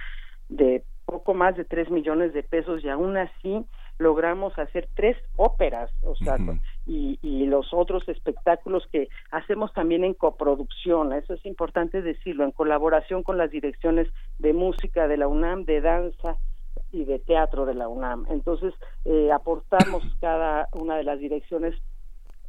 de 0.48 0.84
poco 1.04 1.34
más 1.34 1.56
de 1.56 1.64
tres 1.64 1.90
millones 1.90 2.32
de 2.32 2.42
pesos 2.42 2.84
y 2.84 2.88
aún 2.88 3.16
así 3.16 3.64
logramos 3.98 4.58
hacer 4.58 4.88
tres 4.94 5.16
óperas, 5.36 5.90
o 6.02 6.14
sea, 6.16 6.36
y, 6.86 7.18
y 7.22 7.46
los 7.46 7.72
otros 7.72 8.08
espectáculos 8.08 8.86
que 8.92 9.08
hacemos 9.30 9.72
también 9.72 10.04
en 10.04 10.14
coproducción, 10.14 11.12
eso 11.12 11.34
es 11.34 11.44
importante 11.46 12.02
decirlo, 12.02 12.44
en 12.44 12.50
colaboración 12.50 13.22
con 13.22 13.38
las 13.38 13.50
direcciones 13.50 14.08
de 14.38 14.52
música 14.52 15.08
de 15.08 15.16
la 15.16 15.28
UNAM, 15.28 15.64
de 15.64 15.80
danza 15.80 16.36
y 16.92 17.04
de 17.04 17.18
teatro 17.18 17.66
de 17.66 17.74
la 17.74 17.88
UNAM. 17.88 18.26
Entonces, 18.30 18.74
eh, 19.04 19.30
aportamos 19.32 20.04
cada 20.20 20.68
una 20.72 20.96
de 20.96 21.04
las 21.04 21.18
direcciones 21.18 21.74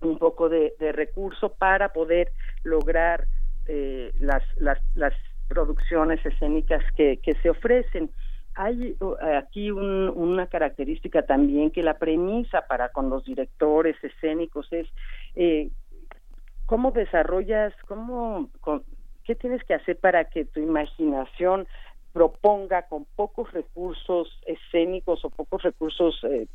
un 0.01 0.17
poco 0.17 0.49
de, 0.49 0.75
de 0.79 0.91
recurso 0.91 1.53
para 1.53 1.93
poder 1.93 2.31
lograr 2.63 3.25
eh, 3.67 4.11
las, 4.19 4.43
las, 4.57 4.79
las 4.95 5.13
producciones 5.47 6.23
escénicas 6.25 6.83
que, 6.95 7.17
que 7.17 7.33
se 7.41 7.49
ofrecen. 7.49 8.11
Hay 8.59 8.97
uh, 8.99 9.15
aquí 9.37 9.69
una 9.69 10.47
característica 10.47 11.21
también 11.21 11.69
que 11.69 11.83
la 11.83 11.99
premisa 11.99 12.65
para 12.67 12.89
con 12.89 13.07
los 13.07 13.23
directores 13.23 13.95
escénicos 14.03 14.67
es 14.73 14.87
eh, 15.35 15.69
cómo 16.65 16.91
desarrollas, 16.91 17.71
cómo, 17.87 18.49
qué 19.23 19.35
tienes 19.35 19.63
que 19.63 19.75
hacer 19.75 19.99
para 19.99 20.25
que 20.25 20.45
tu 20.45 20.59
imaginación 20.59 21.67
proponga 22.13 22.87
con 22.87 23.05
pocos 23.15 23.51
recursos 23.53 24.27
escénicos 24.47 25.23
o 25.23 25.29
pocos 25.29 25.61
recursos 25.61 26.19
eh, 26.23 26.47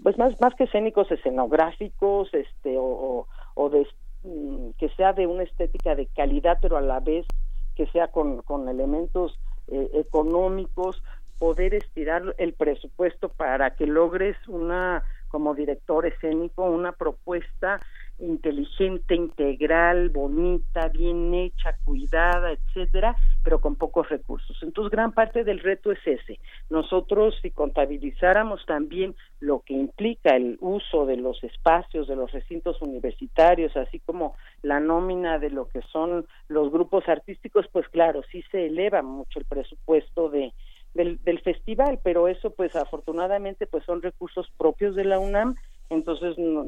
pues 0.00 0.16
más 0.18 0.40
más 0.40 0.54
que 0.54 0.64
escénicos 0.64 1.10
escenográficos 1.10 2.32
este 2.32 2.76
o, 2.78 3.26
o 3.54 3.70
de 3.70 3.88
mm, 4.22 4.70
que 4.78 4.88
sea 4.90 5.12
de 5.14 5.26
una 5.26 5.42
estética 5.42 5.96
de 5.96 6.06
calidad 6.06 6.58
pero 6.62 6.76
a 6.76 6.80
la 6.80 7.00
vez 7.00 7.26
que 7.74 7.86
sea 7.86 8.08
con, 8.08 8.42
con 8.42 8.68
elementos 8.68 9.36
eh, 9.68 9.90
económicos 9.94 11.02
poder 11.40 11.74
estirar 11.74 12.34
el 12.36 12.52
presupuesto 12.52 13.30
para 13.30 13.74
que 13.74 13.86
logres 13.86 14.36
una 14.46 15.02
como 15.28 15.54
director 15.54 16.06
escénico 16.06 16.64
una 16.64 16.92
propuesta 16.92 17.80
inteligente, 18.18 19.14
integral, 19.14 20.10
bonita, 20.10 20.88
bien 20.88 21.32
hecha, 21.32 21.74
cuidada, 21.84 22.52
etcétera, 22.52 23.16
pero 23.42 23.62
con 23.62 23.76
pocos 23.76 24.10
recursos. 24.10 24.58
Entonces, 24.62 24.90
gran 24.90 25.12
parte 25.12 25.42
del 25.42 25.60
reto 25.60 25.90
es 25.90 25.98
ese. 26.04 26.38
Nosotros, 26.68 27.34
si 27.40 27.50
contabilizáramos 27.50 28.66
también 28.66 29.14
lo 29.38 29.60
que 29.60 29.72
implica 29.72 30.36
el 30.36 30.58
uso 30.60 31.06
de 31.06 31.16
los 31.16 31.42
espacios, 31.42 32.08
de 32.08 32.16
los 32.16 32.30
recintos 32.32 32.82
universitarios, 32.82 33.74
así 33.76 34.00
como 34.00 34.34
la 34.60 34.80
nómina 34.80 35.38
de 35.38 35.48
lo 35.48 35.68
que 35.68 35.80
son 35.90 36.26
los 36.48 36.70
grupos 36.70 37.08
artísticos, 37.08 37.66
pues 37.72 37.88
claro, 37.88 38.20
sí 38.30 38.44
se 38.50 38.66
eleva 38.66 39.00
mucho 39.00 39.38
el 39.38 39.46
presupuesto 39.46 40.28
de, 40.28 40.52
del, 40.94 41.22
del 41.24 41.40
festival, 41.40 42.00
pero 42.02 42.28
eso, 42.28 42.50
pues 42.50 42.74
afortunadamente, 42.76 43.66
pues 43.66 43.84
son 43.84 44.02
recursos 44.02 44.50
propios 44.56 44.94
de 44.96 45.04
la 45.04 45.18
UNAM 45.18 45.56
entonces 45.90 46.38
no, 46.38 46.64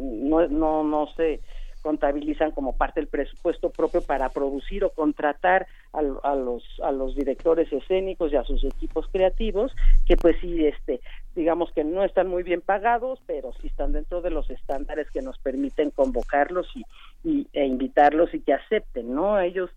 no, 0.48 0.82
no, 0.82 1.06
se 1.16 1.40
contabilizan 1.80 2.52
como 2.52 2.76
parte 2.76 3.00
del 3.00 3.08
presupuesto 3.08 3.70
propio 3.70 4.02
para 4.02 4.28
producir 4.28 4.84
o 4.84 4.90
contratar 4.90 5.66
a, 5.92 6.02
los 6.02 6.62
a 6.80 6.92
los 6.92 7.16
directores 7.16 7.72
escénicos 7.72 8.32
y 8.32 8.36
a 8.36 8.44
sus 8.44 8.62
equipos 8.62 9.08
creativos 9.10 9.72
que 10.06 10.16
pues 10.16 10.36
sí 10.40 10.64
este 10.64 11.00
digamos 11.34 11.72
que 11.72 11.82
no 11.82 12.04
están 12.04 12.28
muy 12.28 12.44
bien 12.44 12.60
pagados 12.60 13.20
pero 13.26 13.52
sí 13.60 13.66
están 13.66 13.90
dentro 13.90 14.22
de 14.22 14.30
los 14.30 14.48
estándares 14.48 15.10
que 15.10 15.22
nos 15.22 15.38
permiten 15.38 15.90
convocarlos 15.90 16.68
y, 16.76 16.84
y 17.24 17.48
e 17.52 17.66
invitarlos 17.66 18.32
y 18.32 18.40
que 18.40 18.52
acepten 18.52 19.12
no 19.12 19.40
ellos 19.40 19.68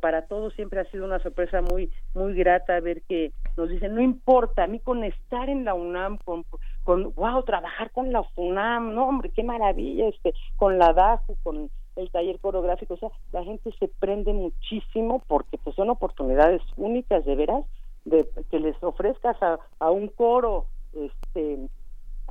para 0.00 0.22
todos 0.22 0.54
siempre 0.54 0.80
ha 0.80 0.90
sido 0.90 1.04
una 1.04 1.18
sorpresa 1.18 1.60
muy 1.60 1.90
muy 2.14 2.32
grata 2.34 2.80
ver 2.80 3.02
que 3.02 3.32
nos 3.58 3.68
dicen 3.68 3.94
no 3.94 4.00
importa 4.00 4.64
a 4.64 4.66
mí 4.68 4.78
con 4.78 5.02
estar 5.02 5.48
en 5.50 5.64
la 5.64 5.74
UNAM 5.74 6.18
con 6.24 6.44
con 6.84 7.12
wow 7.14 7.42
trabajar 7.42 7.90
con 7.90 8.12
la 8.12 8.22
UNAM 8.36 8.94
no 8.94 9.08
hombre 9.08 9.30
qué 9.30 9.42
maravilla 9.42 10.06
este 10.06 10.32
con 10.56 10.78
la 10.78 10.92
DAFU 10.92 11.36
con 11.42 11.68
el 11.96 12.10
taller 12.10 12.38
coreográfico 12.38 12.94
o 12.94 12.98
sea 12.98 13.10
la 13.32 13.42
gente 13.42 13.74
se 13.78 13.88
prende 13.88 14.32
muchísimo 14.32 15.22
porque 15.26 15.58
pues 15.58 15.74
son 15.74 15.90
oportunidades 15.90 16.62
únicas 16.76 17.24
de 17.24 17.34
veras 17.34 17.64
de 18.04 18.28
que 18.50 18.60
les 18.60 18.80
ofrezcas 18.82 19.36
a, 19.42 19.58
a 19.80 19.90
un 19.90 20.06
coro 20.06 20.66
este 20.94 21.68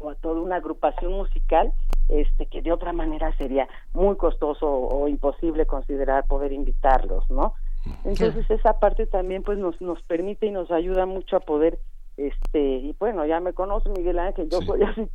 o 0.02 0.10
a 0.10 0.16
toda 0.16 0.42
una 0.42 0.56
agrupación 0.56 1.12
musical 1.12 1.74
este 2.08 2.46
que 2.46 2.62
de 2.62 2.72
otra 2.72 2.94
manera 2.94 3.36
sería 3.38 3.68
muy 3.94 4.16
costoso 4.16 4.66
o 4.66 5.08
imposible 5.10 5.66
considerar 5.66 6.26
poder 6.26 6.54
invitarlos, 6.54 7.30
¿no? 7.30 7.54
Entonces 8.06 8.50
esa 8.50 8.80
parte 8.80 9.06
también 9.06 9.44
pues 9.44 9.58
nos 9.58 9.80
nos 9.82 10.02
permite 10.04 10.48
y 10.48 10.52
nos 10.52 10.72
ayuda 10.72 11.06
mucho 11.06 11.38
a 11.38 11.42
poder 11.42 11.80
este 12.18 12.60
y 12.60 12.96
bueno 13.00 13.26
ya 13.26 13.40
me 13.40 13.54
conoce 13.54 13.90
Miguel 13.90 14.18
Ángel 14.18 14.50
yo 14.50 14.60
soy 14.62 14.82
así 14.84 15.08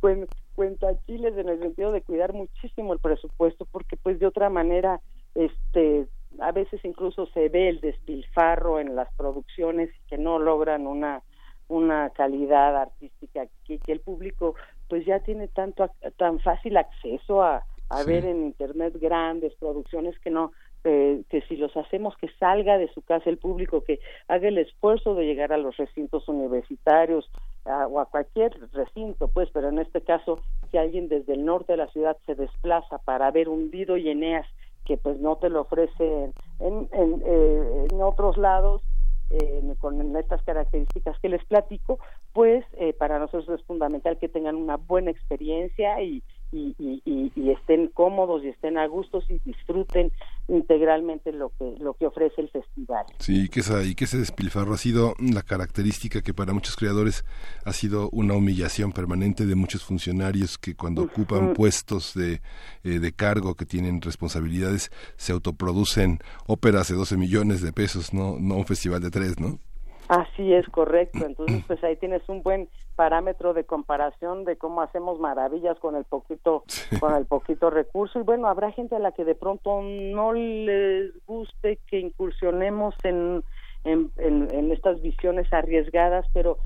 cuenta 0.55 0.87
chiles 1.05 1.37
en 1.37 1.49
el 1.49 1.59
sentido 1.59 1.91
de 1.91 2.01
cuidar 2.01 2.33
muchísimo 2.33 2.93
el 2.93 2.99
presupuesto 2.99 3.67
porque 3.71 3.97
pues 3.97 4.19
de 4.19 4.27
otra 4.27 4.49
manera 4.49 5.01
este 5.35 6.07
a 6.39 6.51
veces 6.51 6.83
incluso 6.83 7.27
se 7.27 7.49
ve 7.49 7.69
el 7.69 7.81
despilfarro 7.81 8.79
en 8.79 8.95
las 8.95 9.13
producciones 9.15 9.89
que 10.07 10.17
no 10.17 10.39
logran 10.39 10.87
una 10.87 11.21
una 11.67 12.09
calidad 12.11 12.77
artística 12.77 13.47
que, 13.65 13.79
que 13.79 13.91
el 13.91 13.99
público 13.99 14.55
pues 14.87 15.05
ya 15.05 15.19
tiene 15.19 15.47
tanto 15.49 15.89
tan 16.17 16.39
fácil 16.39 16.77
acceso 16.77 17.41
a, 17.41 17.65
a 17.89 18.03
ver 18.03 18.25
en 18.25 18.43
internet 18.43 18.95
grandes 18.99 19.53
producciones 19.55 20.17
que 20.19 20.29
no 20.29 20.51
eh, 20.83 21.23
que 21.29 21.41
si 21.41 21.55
los 21.57 21.75
hacemos 21.77 22.15
que 22.17 22.29
salga 22.39 22.77
de 22.77 22.91
su 22.93 23.01
casa 23.01 23.29
el 23.29 23.37
público 23.37 23.83
que 23.83 23.99
haga 24.27 24.47
el 24.47 24.57
esfuerzo 24.57 25.15
de 25.15 25.25
llegar 25.25 25.53
a 25.53 25.57
los 25.57 25.77
recintos 25.77 26.27
universitarios 26.27 27.29
o 27.65 27.99
a 27.99 28.05
cualquier 28.05 28.53
recinto 28.73 29.29
pues 29.29 29.49
pero 29.53 29.69
en 29.69 29.79
este 29.79 30.01
caso 30.01 30.39
que 30.71 30.79
alguien 30.79 31.07
desde 31.07 31.33
el 31.33 31.45
norte 31.45 31.73
de 31.73 31.77
la 31.77 31.87
ciudad 31.87 32.17
se 32.25 32.35
desplaza 32.35 32.97
para 32.97 33.31
ver 33.31 33.47
un 33.47 33.71
Dido 33.71 33.95
y 33.95 34.09
Eneas 34.09 34.47
que 34.85 34.97
pues 34.97 35.19
no 35.19 35.37
te 35.37 35.49
lo 35.49 35.61
ofrece 35.61 36.31
en, 36.59 36.89
en, 36.91 37.23
eh, 37.25 37.87
en 37.89 38.01
otros 38.01 38.37
lados 38.37 38.81
eh, 39.29 39.75
con 39.79 40.15
estas 40.15 40.43
características 40.43 41.17
que 41.19 41.29
les 41.29 41.43
platico, 41.45 41.97
pues 42.33 42.63
eh, 42.73 42.93
para 42.93 43.17
nosotros 43.17 43.59
es 43.59 43.65
fundamental 43.65 44.17
que 44.19 44.29
tengan 44.29 44.55
una 44.55 44.77
buena 44.77 45.09
experiencia 45.09 45.99
y, 46.01 46.21
y, 46.53 47.51
estén 47.51 47.87
cómodos 47.87 48.43
y 48.43 48.49
estén 48.49 48.77
a 48.77 48.87
gustos 48.87 49.25
y 49.29 49.39
disfruten 49.45 50.11
integralmente 50.47 51.31
lo 51.31 51.51
que 51.57 51.75
lo 51.79 51.93
que 51.93 52.07
ofrece 52.07 52.41
el 52.41 52.49
festival. 52.49 53.05
Sí, 53.19 53.49
que 53.49 53.61
esa, 53.61 53.83
y 53.83 53.95
que 53.95 54.05
ese 54.05 54.17
despilfarro 54.17 54.73
ha 54.73 54.77
sido 54.77 55.13
la 55.19 55.41
característica 55.41 56.21
que 56.21 56.33
para 56.33 56.53
muchos 56.53 56.75
creadores 56.75 57.25
ha 57.65 57.73
sido 57.73 58.09
una 58.11 58.33
humillación 58.35 58.91
permanente 58.91 59.45
de 59.45 59.55
muchos 59.55 59.83
funcionarios 59.83 60.57
que 60.57 60.75
cuando 60.75 61.03
ocupan 61.03 61.53
puestos 61.53 62.13
de, 62.13 62.41
eh, 62.83 62.99
de 62.99 63.11
cargo, 63.13 63.55
que 63.55 63.65
tienen 63.65 64.01
responsabilidades, 64.01 64.91
se 65.15 65.31
autoproducen 65.31 66.19
óperas 66.47 66.89
de 66.89 66.95
12 66.95 67.17
millones 67.17 67.61
de 67.61 67.71
pesos, 67.71 68.13
no, 68.13 68.37
no 68.39 68.55
un 68.55 68.65
festival 68.65 69.01
de 69.01 69.11
tres, 69.11 69.39
¿no? 69.39 69.59
Así 70.07 70.53
es 70.53 70.67
correcto. 70.67 71.19
Entonces, 71.25 71.63
pues 71.67 71.83
ahí 71.83 71.95
tienes 71.97 72.21
un 72.27 72.43
buen 72.43 72.69
parámetro 72.95 73.53
de 73.53 73.65
comparación 73.65 74.45
de 74.45 74.57
cómo 74.57 74.81
hacemos 74.81 75.19
maravillas 75.19 75.79
con 75.79 75.95
el 75.95 76.03
poquito 76.03 76.63
con 76.99 77.15
el 77.15 77.25
poquito 77.25 77.69
recurso. 77.69 78.19
Y 78.19 78.23
bueno, 78.23 78.47
habrá 78.47 78.71
gente 78.71 78.95
a 78.95 78.99
la 78.99 79.11
que 79.11 79.25
de 79.25 79.35
pronto 79.35 79.81
no 79.81 80.33
les 80.33 81.11
guste 81.25 81.79
que 81.87 81.99
incursionemos 81.99 82.95
en 83.03 83.43
en, 83.83 84.11
en, 84.17 84.71
estas 84.71 85.01
visiones 85.01 85.51
arriesgadas, 85.51 86.25
pero 86.33 86.57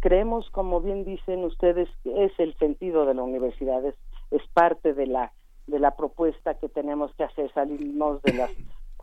creemos, 0.00 0.50
como 0.50 0.80
bien 0.80 1.04
dicen 1.04 1.44
ustedes, 1.44 1.88
que 2.02 2.24
es 2.24 2.32
el 2.38 2.56
sentido 2.58 3.06
de 3.06 3.14
la 3.14 3.22
universidad, 3.22 3.84
es, 3.84 3.94
es 4.30 4.42
parte 4.54 4.94
de 4.94 5.06
la 5.06 5.32
de 5.66 5.78
la 5.78 5.92
propuesta 5.92 6.54
que 6.58 6.68
tenemos 6.68 7.14
que 7.14 7.24
hacer, 7.24 7.50
salirnos 7.54 8.20
de 8.22 8.34
las 8.34 8.50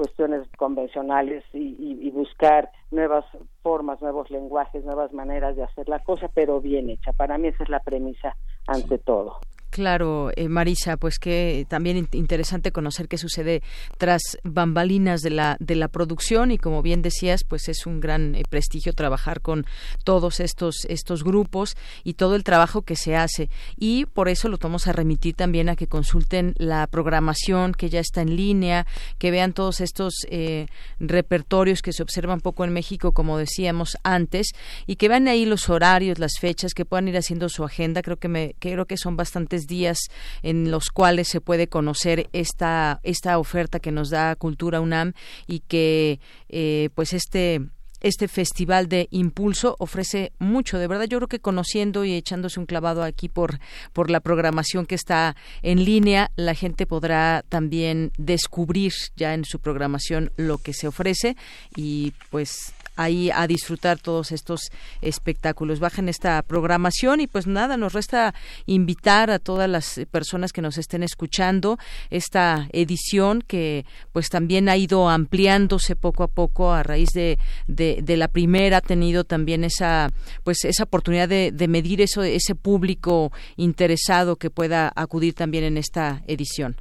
cuestiones 0.01 0.47
convencionales 0.57 1.43
y, 1.53 2.09
buscar 2.09 2.71
nuevas 2.89 3.23
formas, 3.61 4.01
nuevos 4.01 4.31
lenguajes, 4.31 4.83
nuevas 4.83 5.13
maneras 5.13 5.55
de 5.55 5.63
hacer 5.63 5.87
la 5.87 5.99
cosa, 5.99 6.27
pero 6.33 6.59
bien 6.59 6.89
hecha. 6.89 7.13
Para 7.13 7.37
mí 7.37 7.49
esa 7.49 7.63
es 7.63 7.69
la 7.69 7.81
premisa 7.81 8.35
ante 8.65 8.97
todo. 8.97 9.37
Claro, 9.71 10.31
eh, 10.35 10.49
Marisa, 10.49 10.97
pues 10.97 11.17
que 11.17 11.65
también 11.69 12.09
interesante 12.11 12.73
conocer 12.73 13.07
qué 13.07 13.17
sucede 13.17 13.63
tras 13.97 14.21
bambalinas 14.43 15.21
de 15.21 15.29
la 15.29 15.55
de 15.61 15.75
la 15.75 15.87
producción 15.87 16.51
y 16.51 16.57
como 16.57 16.81
bien 16.81 17.01
decías, 17.01 17.45
pues 17.45 17.69
es 17.69 17.85
un 17.85 18.01
gran 18.01 18.35
eh, 18.35 18.43
prestigio 18.49 18.91
trabajar 18.91 19.39
con 19.39 19.65
todos 20.03 20.41
estos 20.41 20.85
estos 20.89 21.23
grupos 21.23 21.77
y 22.03 22.15
todo 22.15 22.35
el 22.35 22.43
trabajo 22.43 22.81
que 22.81 22.97
se 22.97 23.15
hace 23.15 23.49
y 23.77 24.05
por 24.07 24.27
eso 24.27 24.49
lo 24.49 24.57
vamos 24.57 24.87
a 24.87 24.91
remitir 24.91 25.35
también 25.35 25.69
a 25.69 25.77
que 25.77 25.87
consulten 25.87 26.53
la 26.57 26.85
programación 26.87 27.73
que 27.73 27.89
ya 27.89 28.01
está 28.01 28.21
en 28.21 28.35
línea, 28.35 28.85
que 29.19 29.31
vean 29.31 29.53
todos 29.53 29.79
estos 29.79 30.25
eh, 30.29 30.67
repertorios 30.99 31.81
que 31.81 31.93
se 31.93 32.03
observan 32.03 32.41
poco 32.41 32.65
en 32.65 32.73
México, 32.73 33.13
como 33.13 33.37
decíamos 33.37 33.97
antes, 34.03 34.51
y 34.85 34.97
que 34.97 35.07
vean 35.07 35.29
ahí 35.29 35.45
los 35.45 35.69
horarios, 35.69 36.19
las 36.19 36.33
fechas, 36.39 36.73
que 36.73 36.83
puedan 36.83 37.07
ir 37.07 37.17
haciendo 37.17 37.47
su 37.47 37.63
agenda. 37.63 38.01
Creo 38.01 38.17
que 38.17 38.27
me 38.27 38.55
creo 38.59 38.85
que 38.85 38.97
son 38.97 39.15
bastantes 39.15 39.60
días 39.67 39.97
en 40.43 40.71
los 40.71 40.89
cuales 40.89 41.27
se 41.27 41.41
puede 41.41 41.67
conocer 41.67 42.29
esta, 42.33 42.99
esta 43.03 43.37
oferta 43.37 43.79
que 43.79 43.91
nos 43.91 44.09
da 44.09 44.35
Cultura 44.35 44.81
UNAM 44.81 45.13
y 45.47 45.59
que 45.59 46.19
eh, 46.49 46.89
pues 46.95 47.13
este 47.13 47.61
este 48.01 48.27
festival 48.27 48.87
de 48.89 49.07
impulso 49.11 49.75
ofrece 49.79 50.33
mucho, 50.39 50.77
de 50.79 50.87
verdad. 50.87 51.05
Yo 51.05 51.19
creo 51.19 51.27
que 51.27 51.39
conociendo 51.39 52.03
y 52.03 52.13
echándose 52.13 52.59
un 52.59 52.65
clavado 52.65 53.03
aquí 53.03 53.29
por, 53.29 53.59
por 53.93 54.09
la 54.09 54.19
programación 54.19 54.85
que 54.85 54.95
está 54.95 55.35
en 55.61 55.85
línea, 55.85 56.31
la 56.35 56.55
gente 56.55 56.85
podrá 56.85 57.45
también 57.47 58.11
descubrir 58.17 58.91
ya 59.15 59.33
en 59.33 59.45
su 59.45 59.59
programación 59.59 60.31
lo 60.35 60.57
que 60.57 60.73
se 60.73 60.87
ofrece 60.87 61.37
y 61.75 62.13
pues 62.31 62.73
ahí 62.95 63.29
a 63.33 63.47
disfrutar 63.47 63.99
todos 63.99 64.31
estos 64.31 64.71
espectáculos. 65.01 65.79
Bajen 65.79 66.09
esta 66.09 66.41
programación 66.41 67.21
y 67.21 67.27
pues 67.27 67.47
nada, 67.47 67.77
nos 67.77 67.93
resta 67.93 68.33
invitar 68.65 69.29
a 69.31 69.39
todas 69.39 69.69
las 69.69 70.01
personas 70.11 70.53
que 70.53 70.61
nos 70.61 70.77
estén 70.77 71.03
escuchando 71.03 71.77
esta 72.09 72.67
edición 72.71 73.41
que 73.41 73.85
pues 74.11 74.29
también 74.29 74.69
ha 74.69 74.77
ido 74.77 75.09
ampliándose 75.09 75.95
poco 75.95 76.23
a 76.23 76.27
poco 76.27 76.71
a 76.71 76.83
raíz 76.83 77.09
de, 77.13 77.37
de, 77.67 78.17
la 78.17 78.27
primera, 78.27 78.77
ha 78.77 78.81
tenido 78.81 79.23
también 79.23 79.63
esa 79.63 80.09
pues 80.43 80.65
esa 80.65 80.83
oportunidad 80.83 81.29
de, 81.29 81.51
de 81.51 81.67
medir 81.67 82.01
eso, 82.01 82.23
ese 82.23 82.55
público 82.55 83.31
interesado 83.55 84.35
que 84.35 84.49
pueda 84.49 84.91
acudir 84.95 85.33
también 85.33 85.63
en 85.63 85.77
esta 85.77 86.21
edición. 86.27 86.75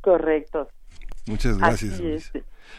Correcto. 0.00 0.68
Muchas 1.26 1.56
gracias. 1.58 2.32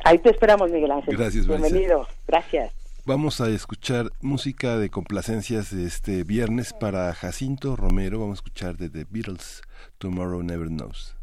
Ahí 0.04 0.18
te 0.18 0.32
esperamos, 0.32 0.72
Miguel 0.72 0.92
Ángel. 0.92 1.16
Gracias, 1.16 1.48
Bienvenido, 1.48 2.08
gracias. 2.28 2.74
Vamos 3.06 3.42
a 3.42 3.50
escuchar 3.50 4.12
música 4.22 4.78
de 4.78 4.90
complacencias 4.90 5.76
de 5.76 5.86
este 5.86 6.24
viernes 6.24 6.74
para 6.74 7.14
Jacinto 7.14 7.76
Romero. 7.76 8.20
Vamos 8.20 8.38
a 8.38 8.40
escuchar 8.40 8.78
de 8.78 8.90
The 8.90 9.06
Beatles, 9.10 9.62
Tomorrow 10.00 10.42
Never 10.42 10.70
Knows. 10.70 11.16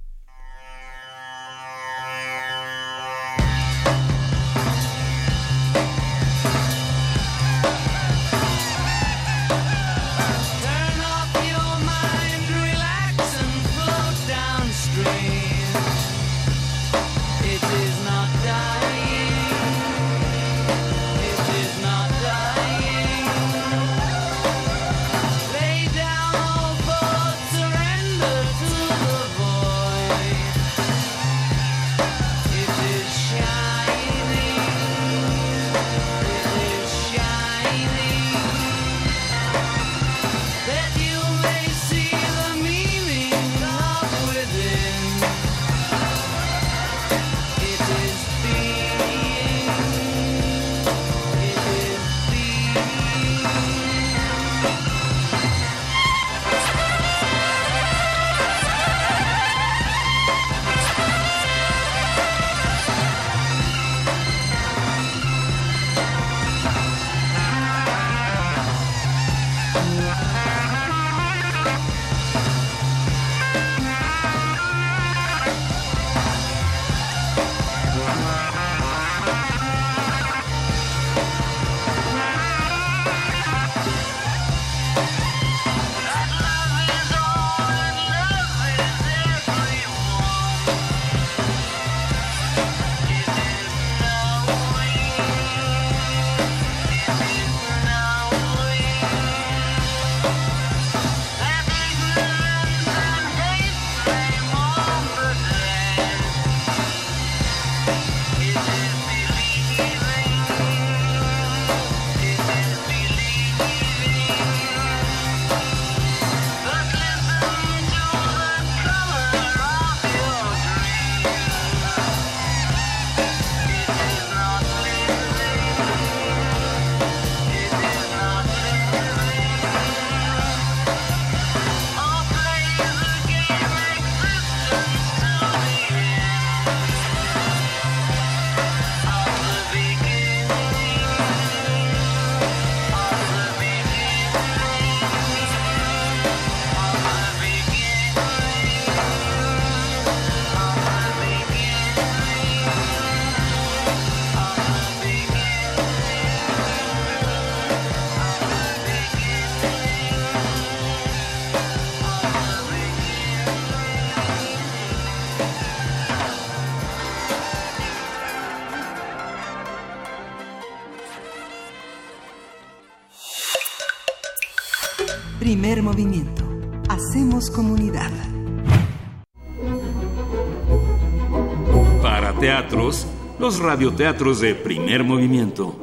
Los 183.50 183.58
radioteatros 183.58 184.40
de 184.40 184.54
primer 184.54 185.02
movimiento. 185.02 185.74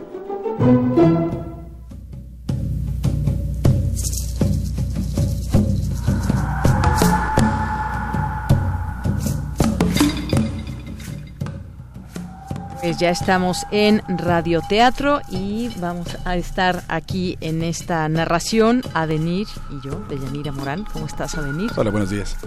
Pues 12.80 12.98
ya 13.00 13.10
estamos 13.10 13.66
en 13.72 14.02
radioteatro 14.08 15.20
y 15.30 15.70
vamos 15.82 16.18
a 16.24 16.38
estar 16.38 16.86
aquí 16.88 17.38
en 17.42 17.64
esta 17.64 18.08
narración, 18.08 18.82
Adenir 18.94 19.48
y 19.72 19.86
yo, 19.86 20.06
Deyanira 20.08 20.54
Morán. 20.54 20.86
¿Cómo 20.94 21.06
estás, 21.06 21.36
Adenir? 21.36 21.70
Hola, 21.76 21.92
buenos 21.92 22.12
días. 22.12 22.38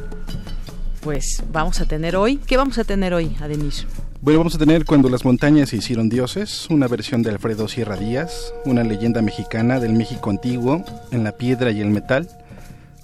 Pues 1.03 1.43
vamos 1.53 1.79
a 1.83 1.85
tener 1.85 2.17
hoy, 2.17 2.39
¿qué 2.39 2.57
vamos 2.57 2.79
a 2.79 2.85
tener 2.85 3.13
hoy, 3.13 3.37
Adenir? 3.43 3.75
Bueno, 4.23 4.41
vamos 4.41 4.55
a 4.55 4.59
tener 4.59 4.85
Cuando 4.85 5.09
las 5.09 5.25
montañas 5.25 5.71
se 5.71 5.77
hicieron 5.77 6.11
dioses, 6.11 6.67
una 6.69 6.89
versión 6.89 7.23
de 7.23 7.31
Alfredo 7.31 7.69
Sierra 7.69 7.97
Díaz, 7.97 8.53
una 8.67 8.85
leyenda 8.85 9.23
mexicana 9.23 9.81
del 9.81 9.95
México 9.95 10.29
antiguo, 10.29 10.85
en 11.11 11.25
la 11.25 11.33
piedra 11.33 11.71
y 11.71 11.81
el 11.81 11.89
metal, 11.89 12.29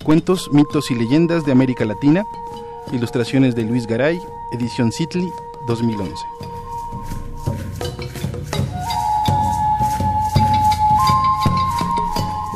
cuentos, 0.04 0.50
mitos 0.52 0.90
y 0.90 0.94
leyendas 0.94 1.46
de 1.46 1.52
América 1.52 1.86
Latina, 1.86 2.22
ilustraciones 2.92 3.54
de 3.54 3.62
Luis 3.62 3.86
Garay, 3.86 4.20
edición 4.52 4.92
Citli 4.92 5.26
2011. 5.66 6.14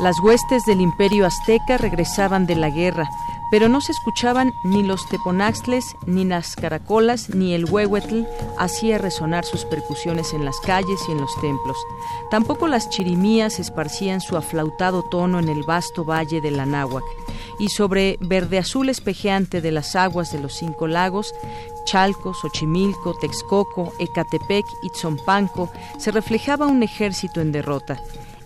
Las 0.03 0.19
huestes 0.19 0.65
del 0.65 0.81
imperio 0.81 1.25
azteca 1.25 1.79
regresaban 1.79 2.45
de 2.45 2.55
la 2.57 2.69
guerra 2.69 3.09
pero 3.51 3.67
no 3.67 3.81
se 3.81 3.91
escuchaban 3.91 4.53
ni 4.63 4.81
los 4.81 5.07
teponaxtles, 5.09 5.95
ni 6.07 6.23
las 6.23 6.55
caracolas, 6.55 7.29
ni 7.29 7.53
el 7.53 7.65
huehuetl 7.65 8.23
hacía 8.57 8.97
resonar 8.97 9.45
sus 9.45 9.65
percusiones 9.65 10.33
en 10.33 10.45
las 10.45 10.59
calles 10.61 11.01
y 11.07 11.11
en 11.11 11.19
los 11.19 11.39
templos. 11.41 11.77
Tampoco 12.31 12.67
las 12.67 12.89
chirimías 12.89 13.59
esparcían 13.59 14.21
su 14.21 14.37
aflautado 14.37 15.03
tono 15.03 15.37
en 15.37 15.49
el 15.49 15.63
vasto 15.63 16.05
valle 16.05 16.39
de 16.39 16.51
la 16.51 16.65
náhuac. 16.65 17.03
Y 17.59 17.69
sobre 17.69 18.17
verde 18.21 18.57
azul 18.57 18.89
espejeante 18.89 19.61
de 19.61 19.71
las 19.71 19.95
aguas 19.95 20.31
de 20.31 20.39
los 20.39 20.55
cinco 20.55 20.87
lagos, 20.87 21.35
Chalco, 21.85 22.33
Xochimilco, 22.33 23.13
Texcoco, 23.19 23.91
Ecatepec 23.99 24.65
y 24.81 24.89
Tzompanco, 24.89 25.69
se 25.99 26.11
reflejaba 26.11 26.65
un 26.67 26.81
ejército 26.81 27.41
en 27.41 27.51
derrota 27.51 28.01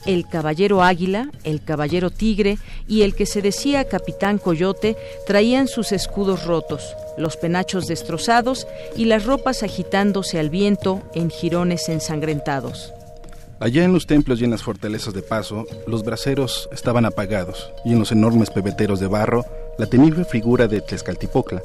el 0.06 0.28
caballero 0.28 0.84
águila, 0.84 1.30
el 1.43 1.64
caballero 1.64 2.10
tigre 2.10 2.58
y 2.88 3.01
el 3.01 3.16
que 3.16 3.26
se 3.26 3.41
decía 3.41 3.86
capitán 3.86 4.38
coyote 4.38 4.95
traían 5.28 5.68
sus 5.68 5.91
escudos 5.91 6.45
rotos, 6.45 6.95
los 7.18 7.38
penachos 7.38 7.88
destrozados 7.88 8.68
y 8.95 9.06
las 9.06 9.26
ropas 9.26 9.64
agitándose 9.64 10.39
al 10.39 10.49
viento 10.49 11.01
en 11.14 11.30
jirones 11.30 11.89
ensangrentados. 11.89 12.93
Allá 13.60 13.86
en 13.86 13.93
los 13.93 14.06
templos 14.06 14.41
y 14.41 14.43
en 14.43 14.51
las 14.51 14.64
fortalezas 14.64 15.14
de 15.14 15.22
paso, 15.22 15.66
los 15.88 16.03
braseros 16.03 16.68
estaban 16.74 17.06
apagados 17.06 17.72
y 17.86 17.93
en 17.93 17.99
los 17.99 18.12
enormes 18.12 18.49
pebeteros 18.49 18.99
de 18.99 19.08
barro, 19.08 19.45
la 19.78 19.86
temible 19.86 20.26
figura 20.26 20.68
de 20.68 20.82
Tezcaltipocla, 20.82 21.62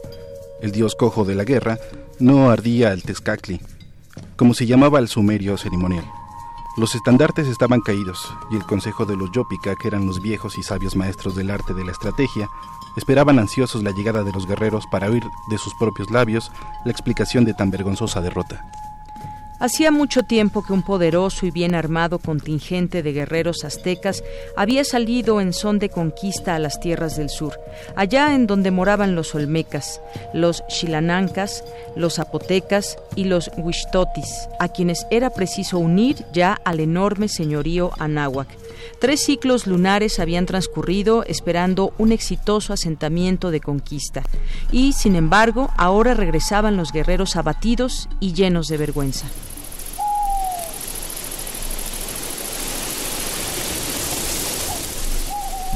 el 0.62 0.70
dios 0.70 0.94
cojo 0.94 1.24
de 1.24 1.34
la 1.34 1.44
guerra, 1.44 1.78
no 2.20 2.50
ardía 2.50 2.90
al 2.90 3.02
Tezcacli, 3.02 3.60
como 4.36 4.54
se 4.54 4.66
llamaba 4.66 5.00
el 5.00 5.08
sumerio 5.08 5.56
ceremonial. 5.56 6.04
Los 6.80 6.94
estandartes 6.94 7.46
estaban 7.46 7.82
caídos, 7.82 8.34
y 8.50 8.56
el 8.56 8.64
consejo 8.64 9.04
de 9.04 9.14
los 9.14 9.30
Yópica, 9.30 9.76
que 9.76 9.86
eran 9.86 10.06
los 10.06 10.22
viejos 10.22 10.56
y 10.56 10.62
sabios 10.62 10.96
maestros 10.96 11.34
del 11.34 11.50
arte 11.50 11.74
de 11.74 11.84
la 11.84 11.92
estrategia, 11.92 12.48
esperaban 12.96 13.38
ansiosos 13.38 13.82
la 13.82 13.90
llegada 13.90 14.24
de 14.24 14.32
los 14.32 14.46
guerreros 14.46 14.86
para 14.86 15.10
oír 15.10 15.24
de 15.50 15.58
sus 15.58 15.74
propios 15.74 16.10
labios 16.10 16.50
la 16.86 16.90
explicación 16.90 17.44
de 17.44 17.52
tan 17.52 17.70
vergonzosa 17.70 18.22
derrota. 18.22 18.64
Hacía 19.60 19.90
mucho 19.90 20.22
tiempo 20.22 20.64
que 20.64 20.72
un 20.72 20.82
poderoso 20.82 21.44
y 21.44 21.50
bien 21.50 21.74
armado 21.74 22.18
contingente 22.18 23.02
de 23.02 23.12
guerreros 23.12 23.62
aztecas 23.62 24.24
había 24.56 24.84
salido 24.84 25.38
en 25.38 25.52
son 25.52 25.78
de 25.78 25.90
conquista 25.90 26.54
a 26.54 26.58
las 26.58 26.80
tierras 26.80 27.18
del 27.18 27.28
sur, 27.28 27.60
allá 27.94 28.34
en 28.34 28.46
donde 28.46 28.70
moraban 28.70 29.14
los 29.14 29.34
olmecas, 29.34 30.00
los 30.32 30.64
xilanancas, 30.70 31.62
los 31.94 32.14
zapotecas 32.14 32.96
y 33.16 33.24
los 33.24 33.50
huixtotis, 33.58 34.48
a 34.58 34.68
quienes 34.68 35.06
era 35.10 35.28
preciso 35.28 35.78
unir 35.78 36.24
ya 36.32 36.58
al 36.64 36.80
enorme 36.80 37.28
señorío 37.28 37.90
anáhuac. 37.98 38.48
Tres 38.98 39.20
ciclos 39.20 39.66
lunares 39.66 40.20
habían 40.20 40.46
transcurrido 40.46 41.22
esperando 41.24 41.92
un 41.98 42.12
exitoso 42.12 42.72
asentamiento 42.72 43.50
de 43.50 43.60
conquista, 43.60 44.22
y, 44.72 44.94
sin 44.94 45.16
embargo, 45.16 45.68
ahora 45.76 46.14
regresaban 46.14 46.78
los 46.78 46.92
guerreros 46.92 47.36
abatidos 47.36 48.08
y 48.20 48.32
llenos 48.32 48.66
de 48.68 48.78
vergüenza. 48.78 49.26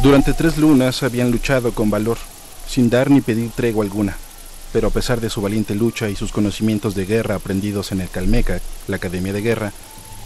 Durante 0.05 0.35
tres 0.35 0.59
lunas 0.59 1.03
habían 1.03 1.31
luchado 1.31 1.73
con 1.73 1.89
valor, 1.89 2.19
sin 2.69 2.91
dar 2.91 3.11
ni 3.11 3.23
pedir 3.23 3.51
tregua 3.53 3.87
alguna, 3.87 4.15
pero 4.71 4.89
a 4.89 4.91
pesar 4.91 5.19
de 5.19 5.31
su 5.31 5.41
valiente 5.41 5.75
lucha 5.75 6.11
y 6.11 6.15
sus 6.15 6.31
conocimientos 6.31 6.95
de 6.95 7.07
guerra 7.07 7.37
aprendidos 7.37 7.91
en 7.91 8.03
el 8.03 8.11
Calmeca, 8.11 8.61
la 8.87 8.97
Academia 8.97 9.33
de 9.33 9.41
Guerra, 9.41 9.73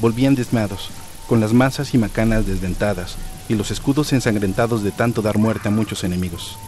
volvían 0.00 0.34
desmados, 0.34 0.90
con 1.28 1.38
las 1.38 1.52
masas 1.52 1.94
y 1.94 1.98
macanas 1.98 2.44
desdentadas 2.44 3.18
y 3.48 3.54
los 3.54 3.70
escudos 3.70 4.12
ensangrentados 4.12 4.82
de 4.82 4.90
tanto 4.90 5.22
dar 5.22 5.38
muerte 5.38 5.68
a 5.68 5.70
muchos 5.70 6.02
enemigos. 6.02 6.58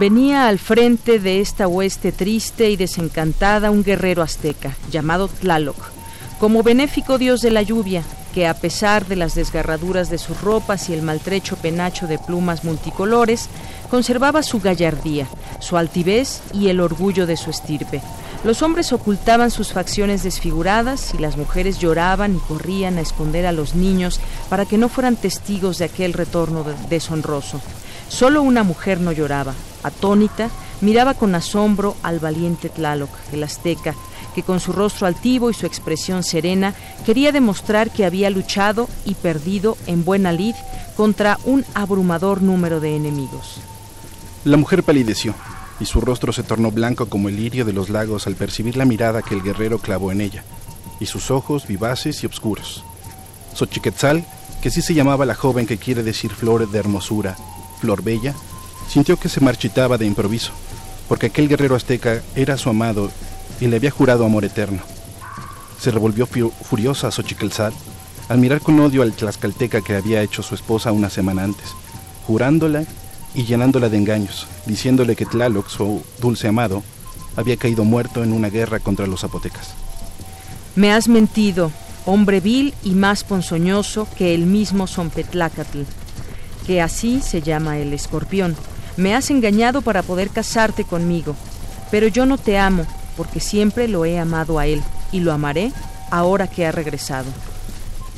Venía 0.00 0.48
al 0.48 0.58
frente 0.58 1.20
de 1.20 1.40
esta 1.40 1.68
hueste 1.68 2.10
triste 2.10 2.70
y 2.70 2.76
desencantada 2.76 3.70
un 3.70 3.84
guerrero 3.84 4.22
azteca, 4.22 4.76
llamado 4.90 5.28
Tlaloc, 5.28 5.95
como 6.38 6.62
benéfico 6.62 7.18
dios 7.18 7.40
de 7.40 7.50
la 7.50 7.62
lluvia, 7.62 8.02
que 8.34 8.46
a 8.46 8.54
pesar 8.54 9.06
de 9.06 9.16
las 9.16 9.34
desgarraduras 9.34 10.10
de 10.10 10.18
sus 10.18 10.40
ropas 10.42 10.90
y 10.90 10.92
el 10.92 11.00
maltrecho 11.00 11.56
penacho 11.56 12.06
de 12.06 12.18
plumas 12.18 12.64
multicolores, 12.64 13.48
conservaba 13.90 14.42
su 14.42 14.60
gallardía, 14.60 15.26
su 15.60 15.78
altivez 15.78 16.42
y 16.52 16.68
el 16.68 16.80
orgullo 16.80 17.26
de 17.26 17.38
su 17.38 17.48
estirpe. 17.48 18.02
Los 18.44 18.60
hombres 18.62 18.92
ocultaban 18.92 19.50
sus 19.50 19.72
facciones 19.72 20.22
desfiguradas 20.22 21.14
y 21.14 21.18
las 21.18 21.38
mujeres 21.38 21.78
lloraban 21.78 22.36
y 22.36 22.38
corrían 22.38 22.98
a 22.98 23.00
esconder 23.00 23.46
a 23.46 23.52
los 23.52 23.74
niños 23.74 24.20
para 24.50 24.66
que 24.66 24.76
no 24.76 24.88
fueran 24.88 25.16
testigos 25.16 25.78
de 25.78 25.86
aquel 25.86 26.12
retorno 26.12 26.64
deshonroso. 26.90 27.60
Solo 28.08 28.42
una 28.42 28.62
mujer 28.62 29.00
no 29.00 29.12
lloraba. 29.12 29.54
Atónita, 29.82 30.50
miraba 30.80 31.14
con 31.14 31.34
asombro 31.34 31.96
al 32.02 32.20
valiente 32.20 32.68
Tlaloc, 32.68 33.10
el 33.32 33.42
azteca, 33.42 33.94
que 34.36 34.42
con 34.42 34.60
su 34.60 34.70
rostro 34.70 35.06
altivo 35.06 35.48
y 35.50 35.54
su 35.54 35.64
expresión 35.64 36.22
serena 36.22 36.74
quería 37.06 37.32
demostrar 37.32 37.90
que 37.90 38.04
había 38.04 38.28
luchado 38.28 38.86
y 39.06 39.14
perdido 39.14 39.78
en 39.86 40.04
buena 40.04 40.30
lid 40.30 40.54
contra 40.94 41.38
un 41.46 41.64
abrumador 41.72 42.42
número 42.42 42.78
de 42.78 42.96
enemigos. 42.96 43.56
La 44.44 44.58
mujer 44.58 44.82
palideció 44.82 45.34
y 45.80 45.86
su 45.86 46.02
rostro 46.02 46.34
se 46.34 46.42
tornó 46.42 46.70
blanco 46.70 47.06
como 47.06 47.30
el 47.30 47.36
lirio 47.36 47.64
de 47.64 47.72
los 47.72 47.88
lagos 47.88 48.26
al 48.26 48.34
percibir 48.34 48.76
la 48.76 48.84
mirada 48.84 49.22
que 49.22 49.34
el 49.34 49.42
guerrero 49.42 49.78
clavó 49.78 50.12
en 50.12 50.20
ella, 50.20 50.44
y 51.00 51.06
sus 51.06 51.30
ojos 51.30 51.66
vivaces 51.66 52.22
y 52.22 52.26
oscuros. 52.26 52.84
Xochiquetzal, 53.54 54.22
que 54.60 54.70
sí 54.70 54.82
se 54.82 54.92
llamaba 54.92 55.24
la 55.24 55.34
joven 55.34 55.66
que 55.66 55.78
quiere 55.78 56.02
decir 56.02 56.30
flor 56.30 56.70
de 56.70 56.78
hermosura, 56.78 57.38
flor 57.80 58.02
bella, 58.02 58.34
sintió 58.86 59.18
que 59.18 59.30
se 59.30 59.40
marchitaba 59.40 59.96
de 59.96 60.04
improviso, 60.04 60.52
porque 61.08 61.26
aquel 61.26 61.48
guerrero 61.48 61.74
azteca 61.74 62.22
era 62.34 62.58
su 62.58 62.68
amado 62.68 63.10
y 63.60 63.66
le 63.66 63.76
había 63.76 63.90
jurado 63.90 64.24
amor 64.24 64.44
eterno. 64.44 64.80
Se 65.80 65.90
revolvió 65.90 66.26
furiosa 66.26 67.10
Xochiquelzal 67.10 67.72
al 68.28 68.38
mirar 68.38 68.60
con 68.60 68.80
odio 68.80 69.02
al 69.02 69.12
tlaxcalteca 69.12 69.82
que 69.82 69.94
había 69.94 70.22
hecho 70.22 70.42
su 70.42 70.54
esposa 70.54 70.92
una 70.92 71.10
semana 71.10 71.44
antes, 71.44 71.74
jurándola 72.26 72.84
y 73.34 73.44
llenándola 73.44 73.88
de 73.88 73.98
engaños, 73.98 74.46
diciéndole 74.66 75.14
que 75.14 75.26
Tlaloc, 75.26 75.68
su 75.68 76.02
dulce 76.20 76.48
amado, 76.48 76.82
había 77.36 77.56
caído 77.56 77.84
muerto 77.84 78.24
en 78.24 78.32
una 78.32 78.48
guerra 78.48 78.80
contra 78.80 79.06
los 79.06 79.20
zapotecas. 79.20 79.74
Me 80.74 80.92
has 80.92 81.08
mentido, 81.08 81.70
hombre 82.04 82.40
vil 82.40 82.74
y 82.82 82.90
más 82.90 83.24
ponzoñoso 83.24 84.08
que 84.16 84.34
el 84.34 84.46
mismo 84.46 84.86
Zompetlacatl, 84.86 85.82
que 86.66 86.82
así 86.82 87.20
se 87.20 87.42
llama 87.42 87.78
el 87.78 87.92
escorpión. 87.92 88.56
Me 88.96 89.14
has 89.14 89.30
engañado 89.30 89.82
para 89.82 90.02
poder 90.02 90.30
casarte 90.30 90.84
conmigo, 90.84 91.36
pero 91.90 92.08
yo 92.08 92.26
no 92.26 92.38
te 92.38 92.58
amo, 92.58 92.86
porque 93.16 93.40
siempre 93.40 93.88
lo 93.88 94.04
he 94.04 94.18
amado 94.18 94.58
a 94.58 94.66
él 94.66 94.82
y 95.12 95.20
lo 95.20 95.32
amaré 95.32 95.72
ahora 96.10 96.46
que 96.48 96.66
ha 96.66 96.72
regresado. 96.72 97.26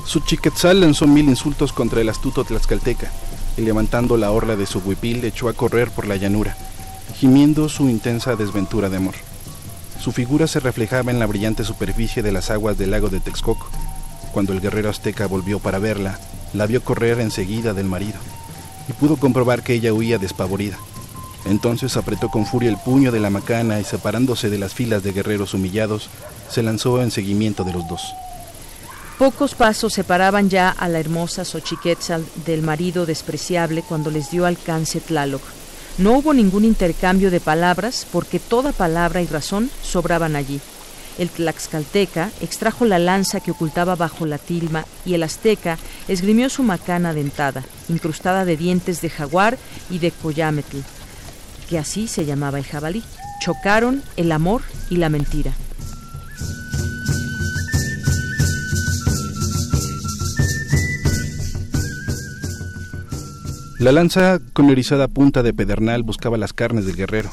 Su 0.05 0.20
chiquetzal 0.20 0.80
lanzó 0.80 1.07
mil 1.07 1.28
insultos 1.28 1.72
contra 1.72 2.01
el 2.01 2.09
astuto 2.09 2.44
tlaxcalteca 2.44 3.11
y 3.57 3.62
levantando 3.62 4.16
la 4.16 4.30
orla 4.30 4.57
de 4.57 4.66
su 4.66 4.78
huipil 4.78 5.24
echó 5.24 5.49
a 5.49 5.53
correr 5.53 5.90
por 5.90 6.07
la 6.07 6.16
llanura, 6.16 6.57
gimiendo 7.16 7.68
su 7.68 7.88
intensa 7.88 8.36
desventura 8.36 8.88
de 8.88 8.96
amor. 8.96 9.14
Su 10.01 10.12
figura 10.12 10.46
se 10.46 10.61
reflejaba 10.61 11.11
en 11.11 11.18
la 11.18 11.26
brillante 11.26 11.64
superficie 11.64 12.22
de 12.22 12.32
las 12.32 12.51
aguas 12.51 12.78
del 12.78 12.92
lago 12.92 13.09
de 13.09 13.20
Texcoco. 13.20 13.68
Cuando 14.32 14.53
el 14.53 14.61
guerrero 14.61 14.88
azteca 14.88 15.26
volvió 15.26 15.59
para 15.59 15.78
verla, 15.78 16.18
la 16.55 16.66
vio 16.66 16.82
correr 16.82 17.20
enseguida 17.20 17.74
del 17.74 17.86
marido 17.86 18.18
y 18.88 18.92
pudo 18.92 19.16
comprobar 19.16 19.62
que 19.62 19.74
ella 19.74 19.92
huía 19.92 20.18
despavorida. 20.18 20.78
Entonces 21.49 21.96
apretó 21.96 22.28
con 22.28 22.44
furia 22.44 22.68
el 22.68 22.76
puño 22.76 23.11
de 23.11 23.20
la 23.20 23.30
macana 23.30 23.80
y 23.80 23.84
separándose 23.84 24.51
de 24.51 24.59
las 24.59 24.74
filas 24.74 25.03
de 25.03 25.12
guerreros 25.12 25.55
humillados, 25.55 26.11
se 26.51 26.62
lanzó 26.62 27.03
en 27.03 27.11
seguimiento 27.11 27.64
de 27.64 27.72
los 27.72 27.88
dos. 27.88 28.03
Pocos 29.18 29.55
pasos 29.55 29.94
separaban 29.94 30.49
ya 30.51 30.70
a 30.70 30.88
la 30.88 31.01
hermosa 31.01 31.44
Xochiquetzal 31.44 32.24
del 32.46 32.62
marido 32.62 33.07
despreciable 33.07 33.82
cuando 33.82 34.11
les 34.11 34.30
dio 34.30 34.46
alcance 34.46 35.01
Tlaloc. 35.01 35.42
No 35.96 36.12
hubo 36.12 36.32
ningún 36.32 36.64
intercambio 36.64 37.30
de 37.30 37.40
palabras 37.40 38.07
porque 38.12 38.38
toda 38.38 38.70
palabra 38.70 39.20
y 39.20 39.26
razón 39.26 39.70
sobraban 39.82 40.36
allí. 40.36 40.61
El 41.18 41.30
tlaxcalteca 41.30 42.30
extrajo 42.40 42.84
la 42.84 43.01
lanza 43.01 43.40
que 43.40 43.51
ocultaba 43.51 43.96
bajo 43.96 44.24
la 44.24 44.38
tilma 44.38 44.84
y 45.05 45.14
el 45.14 45.24
azteca 45.24 45.78
esgrimió 46.07 46.49
su 46.49 46.62
macana 46.62 47.12
dentada, 47.12 47.64
incrustada 47.88 48.44
de 48.44 48.57
dientes 48.57 49.01
de 49.01 49.11
jaguar 49.11 49.59
y 49.90 49.99
de 49.99 50.12
coyametl, 50.12 50.78
que 51.69 51.79
así 51.79 52.09
se 52.09 52.25
llamaba 52.25 52.59
el 52.59 52.64
jabalí. 52.64 53.03
Chocaron 53.41 54.03
el 54.16 54.33
amor 54.33 54.62
y 54.91 54.97
la 54.97 55.09
mentira. 55.09 55.53
La 63.79 63.93
lanza 63.93 64.41
con 64.55 64.71
erizada 64.71 65.07
punta 65.07 65.45
de 65.45 65.55
pedernal 65.55 66.03
buscaba 66.03 66.37
las 66.37 66.53
carnes 66.53 66.85
del 66.85 66.97
guerrero, 66.97 67.31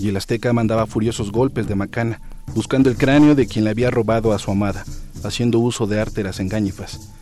y 0.00 0.08
el 0.08 0.16
azteca 0.16 0.52
mandaba 0.52 0.86
furiosos 0.86 1.30
golpes 1.30 1.68
de 1.68 1.76
macana, 1.76 2.20
buscando 2.56 2.90
el 2.90 2.96
cráneo 2.96 3.36
de 3.36 3.46
quien 3.46 3.64
le 3.64 3.70
había 3.70 3.92
robado 3.92 4.32
a 4.32 4.40
su 4.40 4.50
amada, 4.50 4.84
haciendo 5.22 5.60
uso 5.60 5.86
de 5.86 6.00
árteras 6.00 6.40
engañifas. 6.40 7.12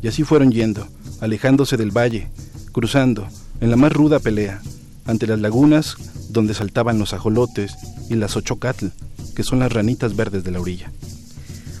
Y 0.00 0.08
así 0.08 0.24
fueron 0.24 0.50
yendo, 0.50 0.88
alejándose 1.20 1.76
del 1.76 1.90
valle, 1.90 2.28
cruzando, 2.72 3.28
en 3.60 3.70
la 3.70 3.76
más 3.76 3.92
ruda 3.92 4.18
pelea, 4.18 4.62
ante 5.06 5.26
las 5.26 5.40
lagunas 5.40 5.96
donde 6.30 6.54
saltaban 6.54 6.98
los 6.98 7.12
ajolotes 7.12 7.76
y 8.10 8.14
las 8.14 8.36
ochocatl, 8.36 8.86
que 9.34 9.42
son 9.42 9.58
las 9.58 9.72
ranitas 9.72 10.16
verdes 10.16 10.44
de 10.44 10.50
la 10.50 10.60
orilla. 10.60 10.90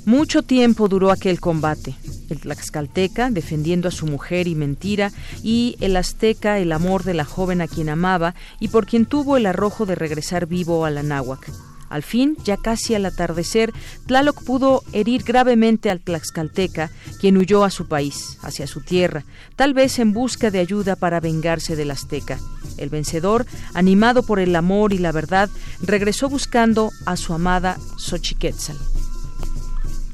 Mucho 0.04 0.42
tiempo 0.42 0.88
duró 0.88 1.10
aquel 1.10 1.40
combate 1.40 1.96
el 2.30 2.40
tlaxcalteca 2.40 3.30
defendiendo 3.30 3.88
a 3.88 3.92
su 3.92 4.06
mujer 4.06 4.48
y 4.48 4.54
mentira, 4.54 5.12
y 5.42 5.76
el 5.80 5.96
azteca 5.96 6.58
el 6.58 6.72
amor 6.72 7.04
de 7.04 7.14
la 7.14 7.24
joven 7.24 7.60
a 7.60 7.68
quien 7.68 7.88
amaba 7.88 8.34
y 8.60 8.68
por 8.68 8.86
quien 8.86 9.06
tuvo 9.06 9.36
el 9.36 9.46
arrojo 9.46 9.86
de 9.86 9.94
regresar 9.94 10.46
vivo 10.46 10.84
a 10.84 10.90
la 10.90 11.02
náhuac. 11.02 11.50
Al 11.88 12.02
fin, 12.02 12.36
ya 12.44 12.56
casi 12.56 12.94
al 12.94 13.06
atardecer, 13.06 13.72
Tlaloc 14.06 14.42
pudo 14.42 14.82
herir 14.92 15.22
gravemente 15.22 15.90
al 15.90 16.00
Tlaxcalteca, 16.00 16.90
quien 17.20 17.36
huyó 17.36 17.64
a 17.64 17.70
su 17.70 17.86
país, 17.86 18.38
hacia 18.42 18.66
su 18.66 18.80
tierra, 18.80 19.24
tal 19.54 19.74
vez 19.74 19.98
en 19.98 20.12
busca 20.12 20.50
de 20.50 20.58
ayuda 20.58 20.96
para 20.96 21.20
vengarse 21.20 21.76
del 21.76 21.90
azteca. 21.90 22.38
El 22.76 22.90
vencedor, 22.90 23.46
animado 23.74 24.22
por 24.22 24.40
el 24.40 24.54
amor 24.56 24.92
y 24.92 24.98
la 24.98 25.12
verdad, 25.12 25.48
regresó 25.80 26.28
buscando 26.28 26.90
a 27.06 27.16
su 27.16 27.32
amada 27.32 27.78
Xochiquetzal. 27.98 28.76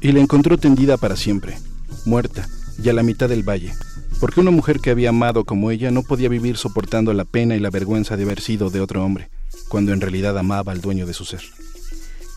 Y 0.01 0.11
la 0.11 0.19
encontró 0.19 0.57
tendida 0.57 0.97
para 0.97 1.15
siempre, 1.15 1.57
muerta, 2.05 2.47
y 2.81 2.89
a 2.89 2.93
la 2.93 3.03
mitad 3.03 3.29
del 3.29 3.47
valle, 3.47 3.73
porque 4.19 4.41
una 4.41 4.51
mujer 4.51 4.79
que 4.79 4.91
había 4.91 5.09
amado 5.09 5.45
como 5.45 5.71
ella 5.71 5.91
no 5.91 6.03
podía 6.03 6.29
vivir 6.29 6.57
soportando 6.57 7.13
la 7.13 7.25
pena 7.25 7.55
y 7.55 7.59
la 7.59 7.69
vergüenza 7.69 8.17
de 8.17 8.23
haber 8.23 8.41
sido 8.41 8.69
de 8.69 8.81
otro 8.81 9.03
hombre, 9.03 9.29
cuando 9.69 9.93
en 9.93 10.01
realidad 10.01 10.37
amaba 10.37 10.71
al 10.71 10.81
dueño 10.81 11.05
de 11.05 11.13
su 11.13 11.25
ser. 11.25 11.41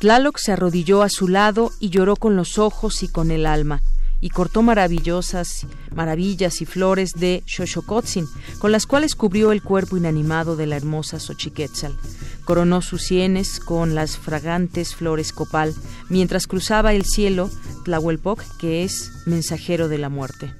Tlaloc 0.00 0.38
se 0.38 0.52
arrodilló 0.52 1.02
a 1.02 1.08
su 1.08 1.28
lado 1.28 1.72
y 1.80 1.88
lloró 1.88 2.16
con 2.16 2.36
los 2.36 2.58
ojos 2.58 3.02
y 3.02 3.08
con 3.08 3.30
el 3.30 3.46
alma, 3.46 3.82
y 4.20 4.30
cortó 4.30 4.62
maravillosas 4.62 5.66
maravillas 5.94 6.60
y 6.60 6.66
flores 6.66 7.12
de 7.12 7.42
Xochocotzin, 7.46 8.26
con 8.58 8.72
las 8.72 8.86
cuales 8.86 9.14
cubrió 9.14 9.52
el 9.52 9.62
cuerpo 9.62 9.96
inanimado 9.96 10.56
de 10.56 10.66
la 10.66 10.76
hermosa 10.76 11.18
Xochiquetzal. 11.18 11.96
Coronó 12.44 12.82
sus 12.82 13.02
sienes 13.02 13.58
con 13.58 13.94
las 13.94 14.18
fragantes 14.18 14.94
flores 14.94 15.32
copal, 15.32 15.74
mientras 16.08 16.46
cruzaba 16.46 16.92
el 16.92 17.04
cielo 17.04 17.50
Tlahuelpoc, 17.84 18.42
que 18.58 18.84
es 18.84 19.12
mensajero 19.26 19.88
de 19.88 19.98
la 19.98 20.08
muerte. 20.08 20.52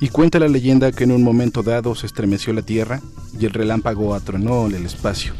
Y 0.00 0.08
cuenta 0.08 0.38
la 0.38 0.48
leyenda 0.48 0.92
que 0.92 1.04
en 1.04 1.12
un 1.12 1.22
momento 1.22 1.62
dado 1.62 1.94
se 1.94 2.06
estremeció 2.06 2.52
la 2.52 2.62
tierra 2.62 3.00
y 3.38 3.46
el 3.46 3.52
relámpago 3.52 4.14
atronó 4.14 4.66
en 4.66 4.74
el 4.74 4.86
espacio. 4.86 5.32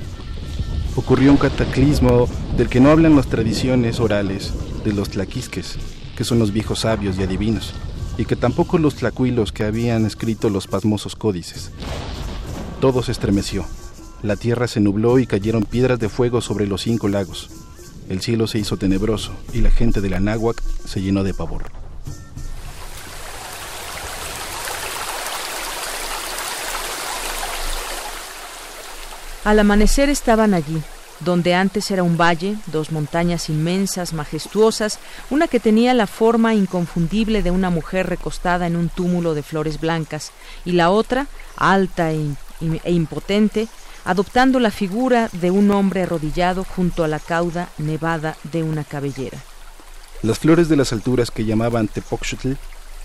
Ocurrió 0.97 1.33
un 1.33 1.39
cataclismo 1.39 2.29
del 2.57 2.69
que 2.69 2.79
no 2.79 2.91
hablan 2.91 3.17
las 3.17 3.27
tradiciones 3.27 3.99
orales 3.99 4.53
de 4.85 4.93
los 4.93 5.11
tlaquisques, 5.11 5.77
que 6.17 6.23
son 6.23 6.39
los 6.39 6.53
viejos 6.53 6.81
sabios 6.81 7.19
y 7.19 7.25
adivinos, 7.25 7.75
y 8.17 8.27
que 8.27 8.37
tampoco 8.37 8.79
los 8.79 8.95
tlacuilos 8.95 9.51
que 9.51 9.65
habían 9.65 10.07
escrito 10.07 10.51
los 10.51 10.69
pasmosos 10.69 11.17
códices. 11.17 11.73
Todo 12.81 13.03
se 13.03 13.11
estremeció, 13.11 13.65
la 14.23 14.37
tierra 14.37 14.69
se 14.69 14.79
nubló 14.79 15.19
y 15.19 15.27
cayeron 15.27 15.65
piedras 15.65 15.99
de 15.99 16.09
fuego 16.09 16.41
sobre 16.41 16.69
los 16.69 16.83
cinco 16.83 17.09
lagos. 17.09 17.51
El 18.09 18.21
cielo 18.21 18.47
se 18.47 18.61
hizo 18.61 18.77
tenebroso 18.77 19.33
y 19.53 19.63
la 19.63 19.71
gente 19.71 20.01
de 20.01 20.11
la 20.11 20.21
náhuac 20.21 20.63
se 20.87 21.03
llenó 21.03 21.25
de 21.25 21.35
pavor. 21.35 21.84
Al 29.45 29.59
amanecer 29.59 30.09
estaban 30.09 30.55
allí, 30.55 30.81
donde 31.21 31.55
antes 31.55 31.91
era 31.91 32.03
un 32.03 32.17
valle, 32.17 32.57
dos 32.69 32.91
montañas 32.91 33.51
inmensas, 33.51 34.15
majestuosas, 34.15 34.99
una 35.29 35.49
que 35.49 35.61
tenía 35.61 35.93
la 35.93 36.07
forma 36.07 36.55
inconfundible 36.55 37.43
de 37.43 37.51
una 37.51 37.69
mujer 37.69 38.09
recostada 38.09 38.67
en 38.67 38.75
un 38.75 38.89
túmulo 38.89 39.35
de 39.35 39.43
flores 39.43 39.79
blancas, 39.79 40.33
y 40.65 40.73
la 40.73 40.89
otra, 40.89 41.27
alta 41.57 42.11
e, 42.13 42.27
e, 42.85 42.93
impotente, 42.93 43.69
adoptando 44.07 44.61
la 44.61 44.71
figura 44.71 45.29
de 45.33 45.51
un 45.51 45.71
hombre 45.73 46.05
arrodillado 46.05 46.65
junto 46.65 47.05
a 47.05 47.09
la 47.09 47.19
cauda 47.19 47.69
nevada 47.77 48.39
de 48.51 48.63
una 48.63 48.83
cabellera. 48.83 49.37
Las 50.23 50.39
flores 50.39 50.71
de 50.71 50.77
las 50.77 50.91
alturas 50.95 51.31
que 51.31 51.45
llamaban 51.45 51.89
Tepoxutl, 51.89 52.53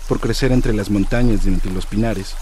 por 0.08 0.20
crecer 0.20 0.52
entre 0.52 0.72
las 0.72 0.88
montañas 0.88 1.44
y 1.44 1.48
entre 1.48 1.70
los 1.70 1.84
pinares, 1.84 2.34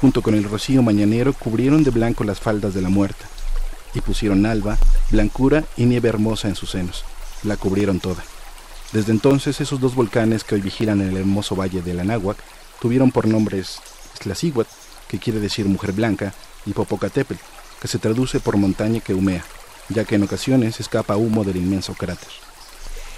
junto 0.00 0.22
con 0.22 0.36
el 0.36 0.44
rocío 0.44 0.84
mañanero, 0.84 1.32
cubrieron 1.32 1.82
de 1.82 1.90
blanco 1.90 2.22
las 2.22 2.38
faldas 2.38 2.74
de 2.74 2.82
la 2.82 2.88
muerta 2.88 3.26
y 3.94 4.00
pusieron 4.00 4.46
alba, 4.46 4.78
blancura 5.10 5.64
y 5.76 5.84
nieve 5.84 6.08
hermosa 6.08 6.48
en 6.48 6.56
sus 6.56 6.70
senos. 6.70 7.04
La 7.42 7.56
cubrieron 7.56 8.00
toda. 8.00 8.22
Desde 8.92 9.12
entonces 9.12 9.60
esos 9.60 9.80
dos 9.80 9.94
volcanes 9.94 10.44
que 10.44 10.56
hoy 10.56 10.60
vigilan 10.60 11.00
el 11.00 11.16
hermoso 11.16 11.54
valle 11.54 11.82
de 11.82 12.00
Anáhuac 12.00 12.38
tuvieron 12.80 13.12
por 13.12 13.26
nombres 13.26 13.80
Tlacíhuat, 14.18 14.66
que 15.08 15.18
quiere 15.18 15.40
decir 15.40 15.66
mujer 15.66 15.92
blanca, 15.92 16.34
y 16.66 16.72
Popocatépetl, 16.72 17.40
que 17.80 17.88
se 17.88 17.98
traduce 17.98 18.40
por 18.40 18.56
montaña 18.56 19.00
que 19.00 19.14
humea, 19.14 19.44
ya 19.88 20.04
que 20.04 20.16
en 20.16 20.24
ocasiones 20.24 20.80
escapa 20.80 21.16
humo 21.16 21.44
del 21.44 21.56
inmenso 21.56 21.94
cráter. 21.94 22.28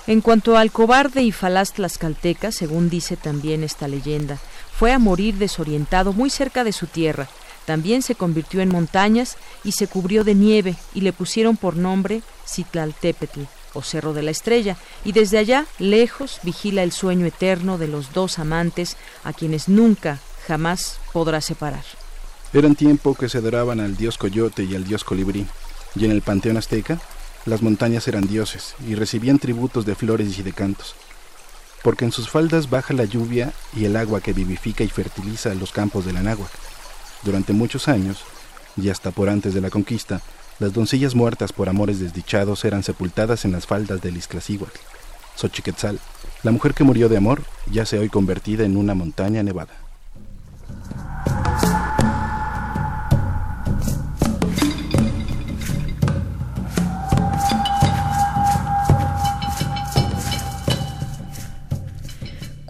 En 0.07 0.21
cuanto 0.21 0.57
al 0.57 0.73
cobarde 0.73 1.23
y 1.23 1.33
falaz 1.33 1.73
Tlaxcalteca, 1.73 2.51
según 2.51 2.91
dice 2.91 3.17
también 3.17 3.63
esta 3.63 3.87
leyenda, 3.87 4.39
fue 4.77 4.93
a 4.93 4.99
morir 4.99 5.37
desorientado 5.37 6.13
muy 6.13 6.29
cerca 6.29 6.65
de 6.65 6.73
su 6.73 6.87
tierra, 6.87 7.29
también 7.65 8.03
se 8.03 8.15
convirtió 8.15 8.61
en 8.61 8.69
montañas 8.69 9.37
y 9.65 9.73
se 9.73 9.87
cubrió 9.87 10.25
de 10.25 10.35
nieve 10.35 10.77
y 10.95 11.03
le 11.03 11.13
pusieron 11.13 11.57
por 11.57 11.77
nombre 11.77 12.23
Citlaltépetl 12.47 13.43
o 13.75 13.83
Cerro 13.83 14.13
de 14.13 14.23
la 14.23 14.31
Estrella, 14.31 14.77
y 15.05 15.13
desde 15.13 15.39
allá, 15.39 15.67
lejos, 15.79 16.41
vigila 16.43 16.83
el 16.83 16.93
sueño 16.93 17.25
eterno 17.27 17.79
de 17.79 17.89
los 17.89 18.13
dos 18.13 18.39
amantes 18.39 18.97
a 19.25 19.33
quienes 19.33 19.69
nunca, 19.69 20.19
jamás 20.47 20.99
podrá 21.13 21.41
separar. 21.41 21.85
Eran 22.53 22.75
tiempo 22.75 23.15
que 23.15 23.31
se 23.31 23.39
adoraban 23.39 23.81
al 23.81 23.97
dios 23.97 24.19
coyote 24.19 24.65
y 24.65 24.75
al 24.75 24.85
dios 24.85 25.05
colibrí, 25.05 25.47
y 25.95 26.05
en 26.05 26.11
el 26.11 26.23
panteón 26.23 26.59
azteca 26.59 27.01
las 27.47 27.63
montañas 27.63 28.07
eran 28.09 28.27
dioses 28.27 28.75
y 28.87 28.95
recibían 28.95 29.39
tributos 29.39 29.85
de 29.87 29.95
flores 29.95 30.39
y 30.39 30.43
de 30.43 30.53
cantos, 30.53 30.95
porque 31.83 32.05
en 32.05 32.13
sus 32.13 32.29
faldas 32.29 32.71
baja 32.71 32.95
la 32.95 33.05
lluvia 33.05 33.53
y 33.75 33.87
el 33.87 33.97
agua 33.97 34.21
que 34.21 34.33
vivifica 34.33 34.85
y 34.85 34.89
fertiliza 34.89 35.55
los 35.55 35.73
campos 35.73 36.05
de 36.05 36.13
la. 36.13 36.23
Durante 37.23 37.53
muchos 37.53 37.89
años, 37.89 38.25
y 38.77 38.89
hasta 38.89 39.11
por 39.11 39.29
antes 39.29 39.55
de 39.55 39.61
la 39.61 39.71
conquista, 39.71 40.21
las 40.59 40.73
doncellas 40.73 41.15
muertas 41.15 41.53
por 41.53 41.69
amores 41.69 42.01
desdichados 42.01 42.65
eran 42.65 42.83
sepultadas 42.83 43.45
en 43.45 43.53
las 43.53 43.67
faldas 43.67 44.01
del 44.01 44.17
Izclacíhuatl. 44.17 44.79
Xochiquetzal, 45.37 45.99
la 46.43 46.51
mujer 46.51 46.75
que 46.75 46.85
murió 46.85 47.09
de 47.09 47.17
amor, 47.17 47.43
ya 47.71 47.87
se 47.87 47.99
hoy 47.99 48.09
convertida 48.09 48.65
en 48.65 48.77
una 48.77 48.95
montaña 48.95 49.43
nevada. 49.43 49.73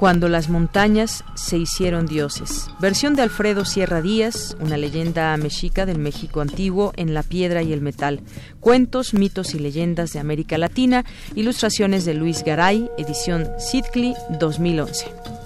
Cuando 0.03 0.29
las 0.29 0.49
montañas 0.49 1.23
se 1.37 1.59
hicieron 1.59 2.07
dioses. 2.07 2.69
Versión 2.81 3.15
de 3.15 3.23
Alfredo 3.23 3.65
Sierra 3.65 4.03
Díaz, 4.03 4.57
una 4.59 4.77
leyenda 4.77 5.37
mexica 5.37 5.87
del 5.87 6.01
México 6.01 6.41
antiguo 6.41 6.93
en 6.97 7.15
la 7.15 7.23
piedra 7.23 7.63
y 7.63 7.73
el 7.73 7.83
metal. 7.83 8.19
Cuentos, 8.59 9.15
mitos 9.15 9.55
y 9.55 9.61
leyendas 9.61 10.11
de 10.11 10.19
América 10.19 10.59
Latina. 10.59 11.05
Ilustraciones 11.37 12.05
de 12.05 12.15
Luis 12.15 12.43
Garay, 12.43 12.91
edición 12.99 13.49
Sidcli 13.61 14.17
2011. 14.41 15.42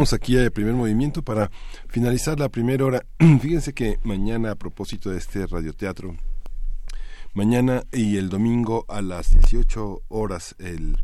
Regresamos 0.00 0.14
aquí 0.14 0.38
a 0.38 0.50
primer 0.50 0.72
movimiento 0.72 1.22
para 1.22 1.50
finalizar 1.90 2.40
la 2.40 2.48
primera 2.48 2.86
hora. 2.86 3.04
Fíjense 3.18 3.74
que 3.74 3.98
mañana, 4.02 4.52
a 4.52 4.54
propósito 4.54 5.10
de 5.10 5.18
este 5.18 5.46
radioteatro, 5.46 6.16
mañana 7.34 7.82
y 7.92 8.16
el 8.16 8.30
domingo 8.30 8.86
a 8.88 9.02
las 9.02 9.30
18 9.30 10.04
horas, 10.08 10.54
el 10.58 10.96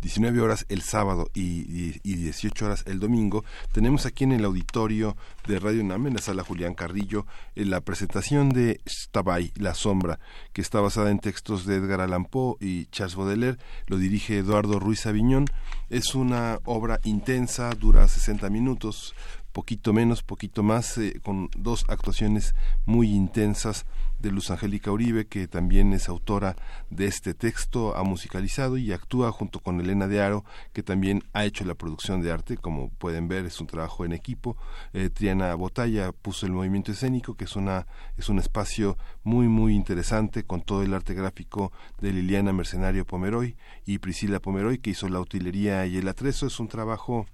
19 0.00 0.40
horas 0.40 0.66
el 0.68 0.82
sábado 0.82 1.30
y, 1.34 1.98
18 2.02 2.66
horas 2.66 2.84
el 2.86 3.00
domingo, 3.00 3.44
tenemos 3.72 4.06
aquí 4.06 4.24
en 4.24 4.32
el 4.32 4.44
auditorio 4.44 5.16
de 5.46 5.58
Radio 5.58 5.82
UNAM, 5.82 6.06
en 6.06 6.14
la 6.14 6.20
sala 6.20 6.44
Julián 6.44 6.74
Carrillo, 6.74 7.26
en 7.54 7.70
la 7.70 7.80
presentación 7.80 8.50
de 8.50 8.80
Stabay, 8.88 9.52
La 9.56 9.74
Sombra, 9.74 10.18
que 10.52 10.62
está 10.62 10.80
basada 10.80 11.10
en 11.10 11.18
textos 11.18 11.66
de 11.66 11.76
Edgar 11.76 12.00
Allan 12.00 12.24
Poe 12.24 12.56
y 12.60 12.86
Charles 12.86 13.16
Baudelaire, 13.16 13.58
lo 13.86 13.98
dirige 13.98 14.38
Eduardo 14.38 14.78
Ruiz 14.78 15.06
Aviñón, 15.06 15.46
es 15.90 16.14
una 16.14 16.58
obra 16.64 17.00
intensa, 17.04 17.70
dura 17.70 18.08
60 18.08 18.50
minutos, 18.50 19.14
poquito 19.52 19.92
menos, 19.92 20.22
poquito 20.22 20.62
más, 20.62 20.98
eh, 20.98 21.20
con 21.22 21.48
dos 21.56 21.84
actuaciones 21.88 22.54
muy 22.84 23.12
intensas 23.14 23.86
de 24.24 24.32
Luz 24.32 24.50
Angélica 24.50 24.90
Uribe, 24.90 25.26
que 25.26 25.46
también 25.46 25.92
es 25.92 26.08
autora 26.08 26.56
de 26.90 27.06
este 27.06 27.34
texto, 27.34 27.94
ha 27.94 28.02
musicalizado 28.02 28.78
y 28.78 28.90
actúa 28.90 29.30
junto 29.30 29.60
con 29.60 29.80
Elena 29.80 30.08
de 30.08 30.22
Aro, 30.22 30.44
que 30.72 30.82
también 30.82 31.22
ha 31.34 31.44
hecho 31.44 31.64
la 31.64 31.74
producción 31.74 32.22
de 32.22 32.32
arte, 32.32 32.56
como 32.56 32.88
pueden 32.88 33.28
ver, 33.28 33.44
es 33.44 33.60
un 33.60 33.66
trabajo 33.66 34.04
en 34.04 34.12
equipo. 34.12 34.56
Eh, 34.94 35.10
Triana 35.10 35.54
Botalla 35.54 36.12
puso 36.12 36.46
el 36.46 36.52
movimiento 36.52 36.92
escénico, 36.92 37.36
que 37.36 37.44
es 37.44 37.54
una 37.54 37.86
es 38.16 38.28
un 38.28 38.38
espacio 38.38 38.96
muy 39.22 39.46
muy 39.48 39.74
interesante 39.74 40.44
con 40.44 40.62
todo 40.62 40.82
el 40.82 40.94
arte 40.94 41.12
gráfico 41.12 41.70
de 42.00 42.12
Liliana 42.12 42.52
Mercenario 42.52 43.04
Pomeroy 43.04 43.56
y 43.84 43.98
Priscila 43.98 44.40
Pomeroy, 44.40 44.78
que 44.78 44.90
hizo 44.90 45.08
la 45.08 45.20
utilería 45.20 45.84
y 45.86 45.98
el 45.98 46.08
atrezo. 46.08 46.46
Es 46.46 46.58
un 46.60 46.68
trabajo 46.68 47.26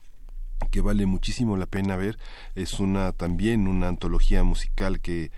que 0.70 0.80
vale 0.80 1.06
muchísimo 1.06 1.56
la 1.56 1.66
pena 1.66 1.96
ver 1.96 2.18
es 2.54 2.80
una 2.80 3.12
también 3.12 3.66
una 3.66 3.88
antología 3.88 4.44
musical 4.44 5.00
que 5.00 5.30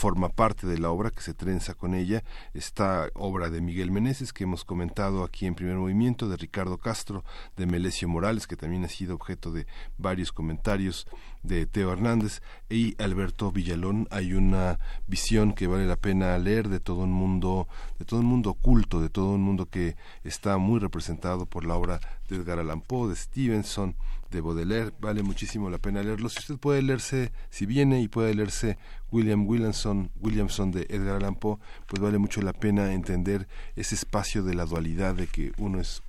forma 0.00 0.30
parte 0.30 0.66
de 0.66 0.78
la 0.78 0.90
obra 0.90 1.10
que 1.10 1.20
se 1.20 1.34
trenza 1.34 1.74
con 1.74 1.94
ella 1.94 2.24
esta 2.54 3.10
obra 3.12 3.50
de 3.50 3.60
Miguel 3.60 3.90
Meneses 3.90 4.32
que 4.32 4.44
hemos 4.44 4.64
comentado 4.64 5.22
aquí 5.22 5.44
en 5.44 5.54
primer 5.54 5.76
movimiento 5.76 6.26
de 6.26 6.38
Ricardo 6.38 6.78
Castro 6.78 7.22
de 7.58 7.66
Melesio 7.66 8.08
Morales 8.08 8.46
que 8.46 8.56
también 8.56 8.82
ha 8.82 8.88
sido 8.88 9.14
objeto 9.14 9.52
de 9.52 9.66
varios 9.98 10.32
comentarios 10.32 11.06
de 11.42 11.66
Teo 11.66 11.92
Hernández 11.92 12.40
y 12.70 13.00
Alberto 13.02 13.52
Villalón. 13.52 14.08
Hay 14.10 14.32
una 14.32 14.78
visión 15.06 15.52
que 15.52 15.66
vale 15.66 15.86
la 15.86 15.96
pena 15.96 16.38
leer 16.38 16.70
de 16.70 16.80
todo 16.80 17.00
un 17.00 17.12
mundo 17.12 17.68
de 17.98 18.06
todo 18.06 18.20
un 18.20 18.26
mundo 18.26 18.50
oculto 18.52 19.02
de 19.02 19.10
todo 19.10 19.32
un 19.32 19.42
mundo 19.42 19.66
que 19.66 19.96
está 20.24 20.56
muy 20.56 20.80
representado 20.80 21.44
por 21.44 21.66
la 21.66 21.74
obra 21.74 22.00
de 22.26 22.36
Edgar 22.36 22.58
Allan 22.58 22.80
Poe 22.80 23.10
de 23.10 23.16
Stevenson 23.16 23.96
de 24.30 24.40
Baudelaire, 24.40 24.92
vale 25.00 25.22
muchísimo 25.22 25.70
la 25.70 25.78
pena 25.78 26.02
leerlo. 26.02 26.28
Si 26.28 26.38
usted 26.38 26.58
puede 26.58 26.82
leerse, 26.82 27.32
si 27.50 27.66
viene 27.66 28.00
y 28.00 28.08
puede 28.08 28.34
leerse 28.34 28.78
William 29.10 29.46
Williamson, 29.46 30.10
Williamson 30.20 30.70
de 30.70 30.86
Edgar 30.88 31.16
Allan 31.16 31.34
Poe, 31.34 31.58
pues 31.86 32.00
vale 32.00 32.18
mucho 32.18 32.40
la 32.42 32.52
pena 32.52 32.92
entender 32.92 33.48
ese 33.76 33.94
espacio 33.94 34.42
de 34.42 34.54
la 34.54 34.64
dualidad 34.64 35.14
de 35.14 35.26
que 35.26 35.52
uno 35.58 35.80
es 35.80 36.02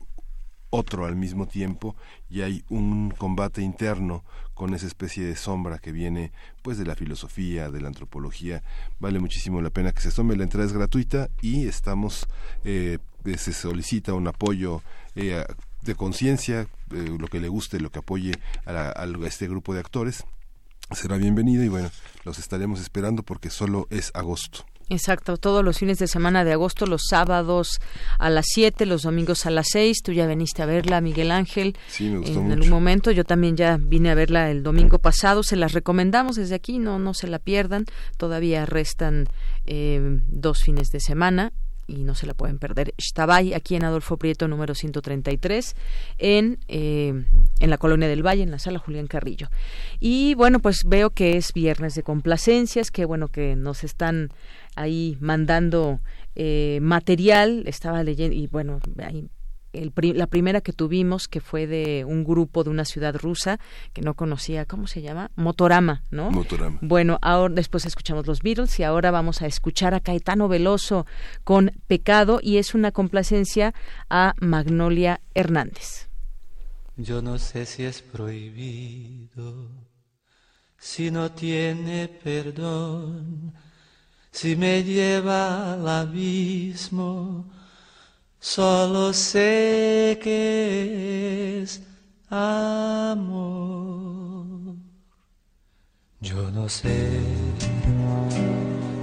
otro 0.72 1.06
al 1.06 1.16
mismo 1.16 1.48
tiempo 1.48 1.96
y 2.30 2.42
hay 2.42 2.64
un 2.70 3.12
combate 3.12 3.62
interno 3.62 4.24
con 4.54 4.74
esa 4.74 4.88
especie 4.88 5.26
de 5.26 5.36
sombra 5.36 5.80
que 5.80 5.92
viene 5.92 6.32
pues 6.62 6.78
de 6.78 6.86
la 6.86 6.96
filosofía, 6.96 7.70
de 7.70 7.82
la 7.82 7.90
antropología. 7.90 8.64
Vale 9.00 9.20
muchísimo 9.20 9.62
la 9.62 9.70
pena 9.70 9.92
que 9.92 10.02
se 10.02 10.12
tome, 10.12 10.36
la 10.36 10.44
entrada 10.44 10.66
es 10.66 10.74
gratuita 10.74 11.30
y 11.42 11.68
estamos, 11.68 12.26
eh, 12.64 13.00
se 13.38 13.54
solicita 13.54 14.14
un 14.14 14.28
apoyo 14.28 14.82
eh, 15.16 15.44
de 15.82 15.96
conciencia, 15.96 16.68
eh, 16.94 17.16
lo 17.20 17.28
que 17.28 17.40
le 17.40 17.48
guste, 17.48 17.80
lo 17.80 17.92
que 17.92 18.00
apoye 18.00 18.34
a, 18.66 19.06
este 19.26 19.48
grupo 19.48 19.74
de 19.74 19.80
actores, 19.80 20.24
será 20.92 21.18
bienvenido 21.18 21.64
y 21.64 21.70
bueno, 21.70 21.90
los 22.24 22.40
estaremos 22.40 22.82
esperando 22.82 23.24
porque 23.24 23.50
solo 23.50 23.88
es 23.90 24.12
agosto. 24.14 24.66
Exacto, 24.90 25.38
todos 25.38 25.64
los 25.64 25.78
fines 25.78 26.00
de 26.00 26.08
semana 26.08 26.44
de 26.44 26.52
agosto, 26.52 26.86
los 26.86 27.04
sábados 27.10 27.80
a 28.20 28.30
las 28.30 28.46
7, 28.54 28.86
los 28.86 29.04
domingos 29.04 29.46
a 29.46 29.50
las 29.50 29.68
6. 29.72 30.04
Tú 30.04 30.12
ya 30.12 30.28
viniste 30.28 30.64
a 30.64 30.66
verla, 30.66 31.00
Miguel 31.00 31.32
Ángel. 31.32 31.78
Sí, 31.88 32.10
me 32.10 32.18
gustó 32.18 32.42
en 32.42 32.52
algún 32.52 32.70
momento. 32.70 33.10
Yo 33.12 33.24
también 33.24 33.56
ya 33.56 33.78
vine 33.80 34.12
a 34.12 34.16
verla 34.16 34.52
el 34.52 34.64
domingo 34.64 35.00
pasado. 35.00 35.44
Se 35.44 35.56
las 35.56 35.72
recomendamos 35.72 36.36
desde 36.36 36.56
aquí, 36.56 36.78
no, 36.78 37.00
no 37.00 37.14
se 37.14 37.28
la 37.28 37.40
pierdan. 37.40 37.86
Todavía 38.18 38.66
restan 38.66 39.30
eh, 39.66 40.20
dos 40.28 40.62
fines 40.62 40.90
de 40.90 41.00
semana 41.00 41.54
y 41.92 42.04
no 42.04 42.16
se 42.16 42.26
la 42.26 42.34
pueden 42.34 42.58
perder. 42.58 42.94
Shtabay, 42.98 43.54
aquí 43.54 43.76
en 43.76 43.84
Adolfo 43.84 44.18
Prieto, 44.18 44.48
número 44.48 44.74
133, 44.76 45.76
en, 46.18 46.60
eh, 46.68 47.26
en 47.60 47.70
la 47.70 47.78
Colonia 47.78 48.08
del 48.08 48.26
Valle, 48.26 48.44
en 48.44 48.52
la 48.52 48.60
sala 48.60 48.80
Julián 48.80 49.08
Carrillo. 49.08 49.50
Y 50.00 50.34
bueno, 50.36 50.60
pues 50.60 50.84
veo 50.86 51.10
que 51.12 51.38
es 51.38 51.54
viernes 51.54 51.96
de 51.96 52.04
complacencias, 52.04 52.92
que 52.92 53.06
bueno 53.06 53.28
que 53.28 53.56
nos 53.56 53.84
están 53.84 54.30
ahí 54.76 55.18
mandando 55.20 56.00
eh, 56.36 56.80
material, 56.82 57.64
estaba 57.66 58.04
leyendo, 58.04 58.36
y 58.36 58.48
bueno, 58.48 58.80
ahí 59.04 59.30
la 59.74 60.28
primera 60.28 60.62
que 60.62 60.74
tuvimos, 60.74 61.28
que 61.28 61.40
fue 61.40 61.68
de 61.68 62.06
un 62.06 62.24
grupo 62.24 62.64
de 62.64 62.70
una 62.70 62.86
ciudad 62.86 63.16
rusa 63.16 63.60
que 63.94 64.02
no 64.02 64.16
conocía, 64.16 64.66
¿cómo 64.66 64.88
se 64.88 65.02
llama? 65.02 65.32
Motorama, 65.36 66.04
¿no? 66.12 66.32
Motorama. 66.32 66.78
Bueno, 66.82 67.20
ahora 67.22 67.54
después 67.54 67.86
escuchamos 67.86 68.28
los 68.28 68.42
Beatles 68.42 68.80
y 68.80 68.84
ahora 68.84 69.12
vamos 69.12 69.42
a 69.42 69.48
escuchar 69.48 69.94
a 69.94 70.00
Caetano 70.02 70.48
Veloso 70.48 71.06
con 71.44 71.72
Pecado 71.88 72.40
y 72.42 72.58
es 72.58 72.76
una 72.76 72.92
complacencia 72.92 73.74
a 74.10 74.34
Magnolia 74.40 75.22
Hernández. 75.34 76.10
Yo 76.98 77.22
no 77.22 77.40
sé 77.40 77.66
si 77.66 77.84
es 77.84 78.02
prohibido, 78.02 79.70
si 80.78 81.10
no 81.10 81.32
tiene 81.32 82.08
perdón, 82.08 83.54
si 84.32 84.56
me 84.56 84.84
lleva 84.84 85.74
al 85.74 85.88
abismo 85.88 87.61
Solo 88.44 89.14
sé 89.14 90.20
que 90.20 91.62
es 91.62 91.84
amor. 92.28 93.28
Yo 96.22 96.50
no 96.50 96.68
sé 96.68 97.22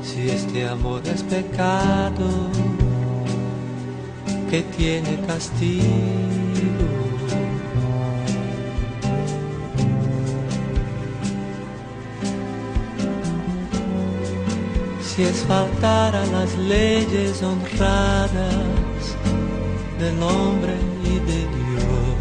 si 0.02 0.28
este 0.28 0.66
amor 0.66 1.02
es 1.06 1.22
pecado 1.22 2.50
que 4.50 4.62
tiene 4.76 5.20
castigo. 5.24 5.84
Si 15.00 15.22
es 15.22 15.44
faltar 15.44 16.16
a 16.16 16.26
las 16.26 16.58
leyes 16.58 17.40
honradas 17.40 18.87
del 19.98 20.22
hombre 20.22 20.74
y 21.04 21.14
de 21.30 21.40
Dios. 21.56 22.18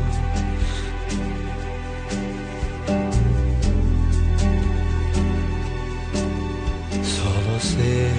Solo 7.18 7.54
sé 7.60 8.10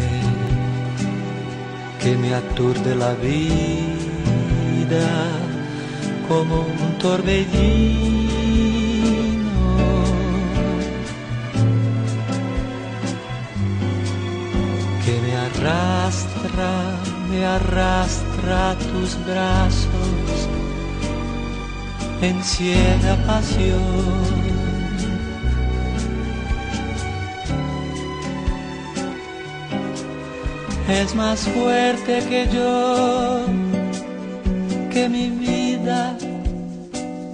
que 2.03 2.17
me 2.17 2.35
aturde 2.35 2.95
la 2.95 3.15
vida 3.15 5.09
como 6.29 6.61
un 6.61 6.99
torbellino. 6.99 8.19
que 15.09 15.21
me 15.23 15.35
arrastra, 15.37 16.71
me 17.31 17.45
arrastra 17.45 18.75
tus 18.91 19.17
brazos 19.27 20.49
en 22.23 22.43
ciega 22.43 23.17
pasión. 23.27 24.59
Es 30.89 31.15
más 31.15 31.41
fuerte 31.41 32.21
que 32.31 32.49
yo, 32.53 33.45
que 34.91 35.09
mi 35.09 35.29
vida, 35.29 36.17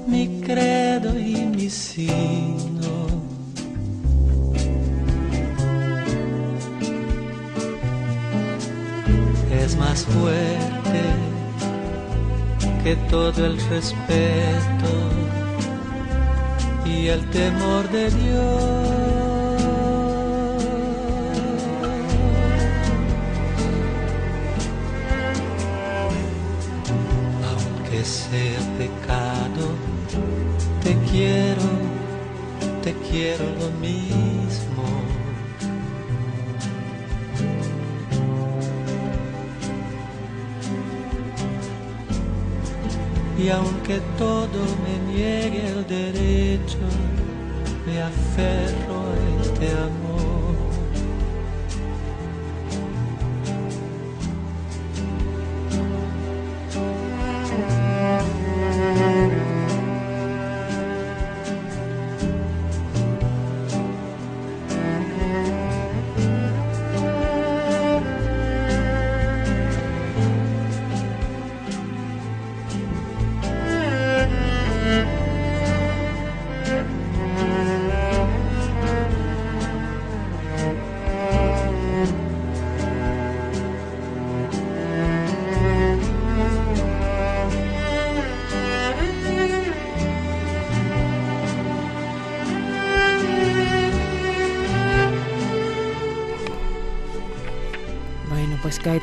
mi 0.09 0.41
credo 0.41 1.17
y 1.19 1.37
mi 1.47 1.71
signo. 1.71 2.64
Es 9.65 9.77
más 9.77 10.05
fuerte 10.05 11.01
que 12.83 12.97
todo 13.09 13.47
el 13.47 13.59
respeto 13.71 14.93
y 16.85 17.07
el 17.07 17.31
temor 17.31 17.89
de 17.89 18.11
Dios. 18.11 18.95
aunque 27.49 28.05
sea 28.05 28.61
pecado, 28.77 29.65
te 30.83 30.95
quiero, 31.11 31.63
te 32.83 32.93
quiero 33.09 33.45
lo 33.59 33.71
mismo. 33.81 34.04
Y 43.45 43.51
aunque 43.51 44.01
todo 44.17 44.65
me 44.85 45.13
niegue 45.13 45.67
el 45.67 45.87
derecho, 45.87 46.79
me 47.85 48.01
aferro 48.01 49.03
a 49.03 49.43
este 49.43 49.71
amor. 49.71 50.04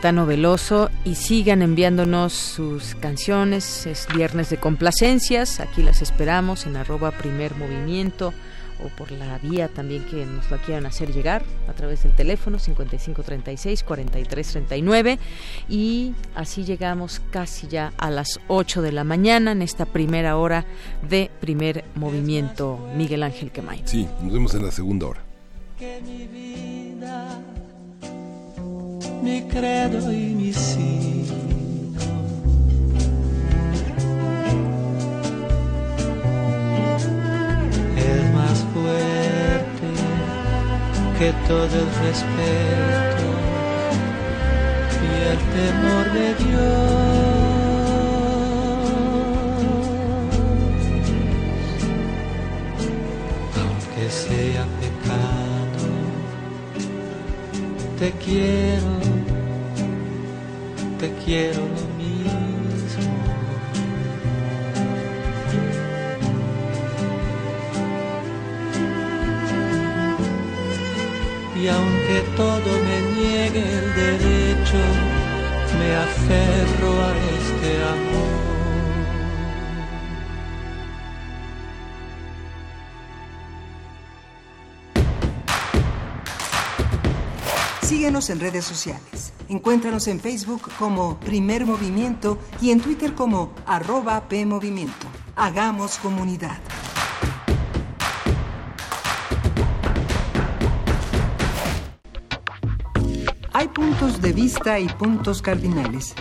Caetano 0.01 0.25
Veloso 0.25 0.89
y 1.05 1.13
sigan 1.13 1.61
enviándonos 1.61 2.33
sus 2.33 2.95
canciones. 2.95 3.85
Es 3.85 4.07
viernes 4.15 4.49
de 4.49 4.57
complacencias. 4.57 5.59
Aquí 5.59 5.83
las 5.83 6.01
esperamos 6.01 6.65
en 6.65 6.75
arroba 6.75 7.11
primer 7.11 7.53
movimiento 7.53 8.33
o 8.83 8.87
por 8.97 9.11
la 9.11 9.37
vía 9.37 9.67
también 9.67 10.03
que 10.05 10.25
nos 10.25 10.49
la 10.49 10.57
quieran 10.57 10.87
hacer 10.87 11.13
llegar 11.13 11.43
a 11.69 11.73
través 11.73 12.01
del 12.01 12.15
teléfono 12.15 12.57
5536-4339 12.57 15.19
y 15.69 16.15
así 16.33 16.63
llegamos 16.63 17.21
casi 17.29 17.67
ya 17.67 17.93
a 17.99 18.09
las 18.09 18.39
8 18.47 18.81
de 18.81 18.93
la 18.93 19.03
mañana 19.03 19.51
en 19.51 19.61
esta 19.61 19.85
primera 19.85 20.35
hora 20.35 20.65
de 21.07 21.29
primer 21.39 21.85
movimiento 21.93 22.79
Miguel 22.95 23.21
Ángel 23.21 23.51
Quemain. 23.51 23.87
Sí, 23.87 24.07
nos 24.23 24.33
vemos 24.33 24.55
en 24.55 24.65
la 24.65 24.71
segunda 24.71 25.05
hora. 25.05 25.21
que 25.77 26.01
mi 26.01 26.25
vida, 26.25 27.39
mi 29.21 29.41
credo 29.43 30.11
y 30.11 30.33
mi 30.33 30.53
signo. 30.53 31.35
Es 37.97 38.33
más 38.33 38.57
fuerte 38.73 39.87
que 41.19 41.31
todo 41.47 41.65
el 41.65 41.89
respeto 42.05 43.29
y 45.03 45.09
el 45.31 45.39
temor 45.55 46.05
de 46.13 46.27
Dios. 46.43 47.31
Aunque 53.61 54.03
sea 54.09 54.63
pecado, 54.79 55.40
te 58.01 58.11
quiero, 58.13 58.97
te 60.99 61.13
quiero 61.23 61.59
lo 61.59 61.85
mismo. 62.01 63.13
Y 71.55 71.67
aunque 71.67 72.23
todo 72.35 72.71
me 72.87 72.97
niegue 73.21 73.61
el 73.61 73.93
derecho, 73.93 74.81
me 75.77 75.95
aferro 75.95 76.91
a 77.03 77.11
este 77.37 77.83
amor. 77.83 78.40
Síguenos 87.91 88.29
en 88.29 88.39
redes 88.39 88.63
sociales. 88.63 89.33
Encuéntranos 89.49 90.07
en 90.07 90.21
Facebook 90.21 90.61
como 90.79 91.19
Primer 91.19 91.65
Movimiento 91.65 92.37
y 92.61 92.71
en 92.71 92.79
Twitter 92.79 93.13
como 93.15 93.51
arroba 93.65 94.29
PMovimiento. 94.29 95.07
Hagamos 95.35 95.97
comunidad. 95.97 96.57
Hay 103.51 103.67
puntos 103.67 104.21
de 104.21 104.31
vista 104.31 104.79
y 104.79 104.87
puntos 104.87 105.41
cardinales, 105.41 106.15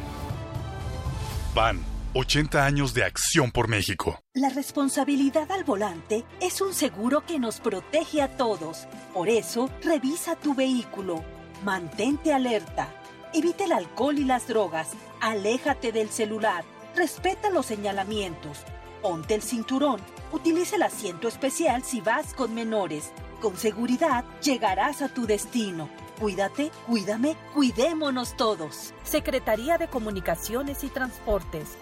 PAN, 1.53 1.83
80 2.13 2.65
años 2.65 2.93
de 2.93 3.03
acción 3.03 3.51
por 3.51 3.67
México. 3.67 4.17
La 4.33 4.47
responsabilidad 4.47 5.51
al 5.51 5.65
volante 5.65 6.23
es 6.39 6.61
un 6.61 6.73
seguro 6.73 7.25
que 7.25 7.37
nos 7.37 7.59
protege 7.59 8.21
a 8.21 8.37
todos. 8.37 8.87
Por 9.13 9.27
eso, 9.27 9.69
revisa 9.83 10.37
tu 10.37 10.55
vehículo. 10.55 11.21
Mantente 11.65 12.33
alerta. 12.33 12.87
Evita 13.33 13.65
el 13.65 13.73
alcohol 13.73 14.17
y 14.17 14.23
las 14.23 14.47
drogas. 14.47 14.91
Aléjate 15.19 15.91
del 15.91 16.07
celular. 16.11 16.63
Respeta 16.95 17.49
los 17.49 17.65
señalamientos. 17.65 18.63
Ponte 19.01 19.35
el 19.35 19.41
cinturón. 19.41 19.99
Utiliza 20.31 20.75
el 20.75 20.83
asiento 20.83 21.27
especial 21.27 21.83
si 21.83 22.01
vas 22.01 22.33
con 22.33 22.53
menores. 22.53 23.11
Con 23.41 23.55
seguridad 23.55 24.25
llegarás 24.41 25.01
a 25.01 25.09
tu 25.09 25.25
destino. 25.25 25.89
Cuídate, 26.19 26.71
cuídame, 26.87 27.35
cuidémonos 27.53 28.35
todos. 28.35 28.93
Secretaría 29.03 29.77
de 29.77 29.87
Comunicaciones 29.87 30.83
y 30.83 30.89
Transportes. 30.89 31.77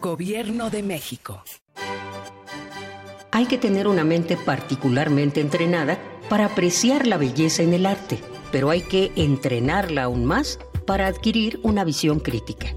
Gobierno 0.00 0.70
de 0.70 0.82
México. 0.84 1.42
Hay 3.32 3.46
que 3.46 3.58
tener 3.58 3.88
una 3.88 4.04
mente 4.04 4.36
particularmente 4.36 5.40
entrenada 5.40 5.98
para 6.28 6.46
apreciar 6.46 7.06
la 7.06 7.16
belleza 7.16 7.62
en 7.62 7.74
el 7.74 7.84
arte, 7.84 8.20
pero 8.52 8.70
hay 8.70 8.82
que 8.82 9.12
entrenarla 9.16 10.04
aún 10.04 10.24
más 10.24 10.58
para 10.86 11.06
adquirir 11.06 11.60
una 11.62 11.84
visión 11.84 12.20
crítica. 12.20 12.68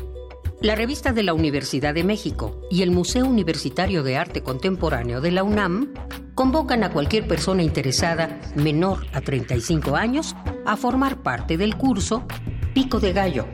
La 0.61 0.75
revista 0.75 1.11
de 1.11 1.23
la 1.23 1.33
Universidad 1.33 1.95
de 1.95 2.03
México 2.03 2.61
y 2.69 2.83
el 2.83 2.91
Museo 2.91 3.25
Universitario 3.25 4.03
de 4.03 4.17
Arte 4.17 4.43
Contemporáneo 4.43 5.19
de 5.19 5.31
la 5.31 5.41
UNAM 5.41 5.91
convocan 6.35 6.83
a 6.83 6.91
cualquier 6.91 7.27
persona 7.27 7.63
interesada 7.63 8.39
menor 8.55 9.07
a 9.11 9.21
35 9.21 9.95
años 9.95 10.35
a 10.67 10.77
formar 10.77 11.23
parte 11.23 11.57
del 11.57 11.77
curso 11.77 12.27
Pico 12.75 12.99
de 12.99 13.11
Gallo, 13.11 13.47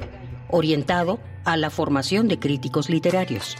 orientado 0.49 1.21
a 1.45 1.55
la 1.55 1.69
formación 1.69 2.27
de 2.27 2.39
críticos 2.39 2.89
literarios. 2.89 3.55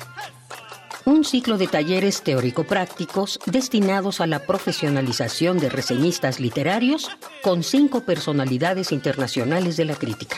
Un 1.06 1.24
ciclo 1.24 1.58
de 1.58 1.68
talleres 1.68 2.24
teórico-prácticos 2.24 3.40
destinados 3.46 4.20
a 4.20 4.28
la 4.28 4.40
profesionalización 4.40 5.58
de 5.58 5.70
reseñistas 5.70 6.42
literarios 6.42 7.10
con 7.44 7.64
cinco 7.64 8.02
personalidades 8.02 8.92
internacionales 8.92 9.78
de 9.78 9.86
la 9.86 9.96
crítica. 9.96 10.36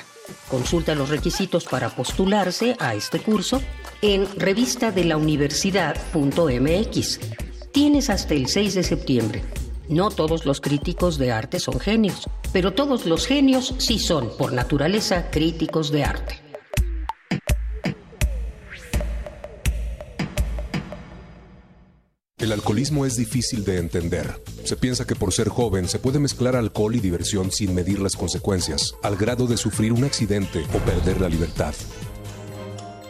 Consulta 0.49 0.95
los 0.95 1.09
requisitos 1.09 1.65
para 1.65 1.89
postularse 1.89 2.77
a 2.80 2.95
este 2.95 3.19
curso 3.19 3.61
en 4.01 4.25
revistadelauniversidad.mx. 4.38 7.19
Tienes 7.71 8.09
hasta 8.09 8.34
el 8.34 8.47
6 8.47 8.75
de 8.75 8.84
septiembre. 8.84 9.43
No 9.88 10.09
todos 10.09 10.45
los 10.45 10.59
críticos 10.61 11.17
de 11.17 11.32
arte 11.32 11.59
son 11.59 11.80
genios, 11.80 12.27
pero 12.53 12.73
todos 12.73 13.05
los 13.05 13.25
genios 13.25 13.73
sí 13.80 13.99
son, 13.99 14.30
por 14.38 14.53
naturaleza, 14.53 15.30
críticos 15.32 15.91
de 15.91 16.03
arte. 16.03 16.48
El 22.39 22.51
alcoholismo 22.53 23.05
es 23.05 23.17
difícil 23.17 23.65
de 23.65 23.79
entender. 23.79 24.41
Se 24.63 24.77
piensa 24.77 25.05
que 25.05 25.13
por 25.13 25.33
ser 25.33 25.49
joven 25.49 25.89
se 25.89 25.99
puede 25.99 26.19
mezclar 26.19 26.55
alcohol 26.55 26.95
y 26.95 27.01
diversión 27.01 27.51
sin 27.51 27.75
medir 27.75 27.99
las 27.99 28.15
consecuencias, 28.15 28.95
al 29.03 29.17
grado 29.17 29.45
de 29.45 29.57
sufrir 29.57 29.91
un 29.91 30.05
accidente 30.05 30.63
o 30.73 30.77
perder 30.79 31.19
la 31.19 31.27
libertad. 31.27 31.73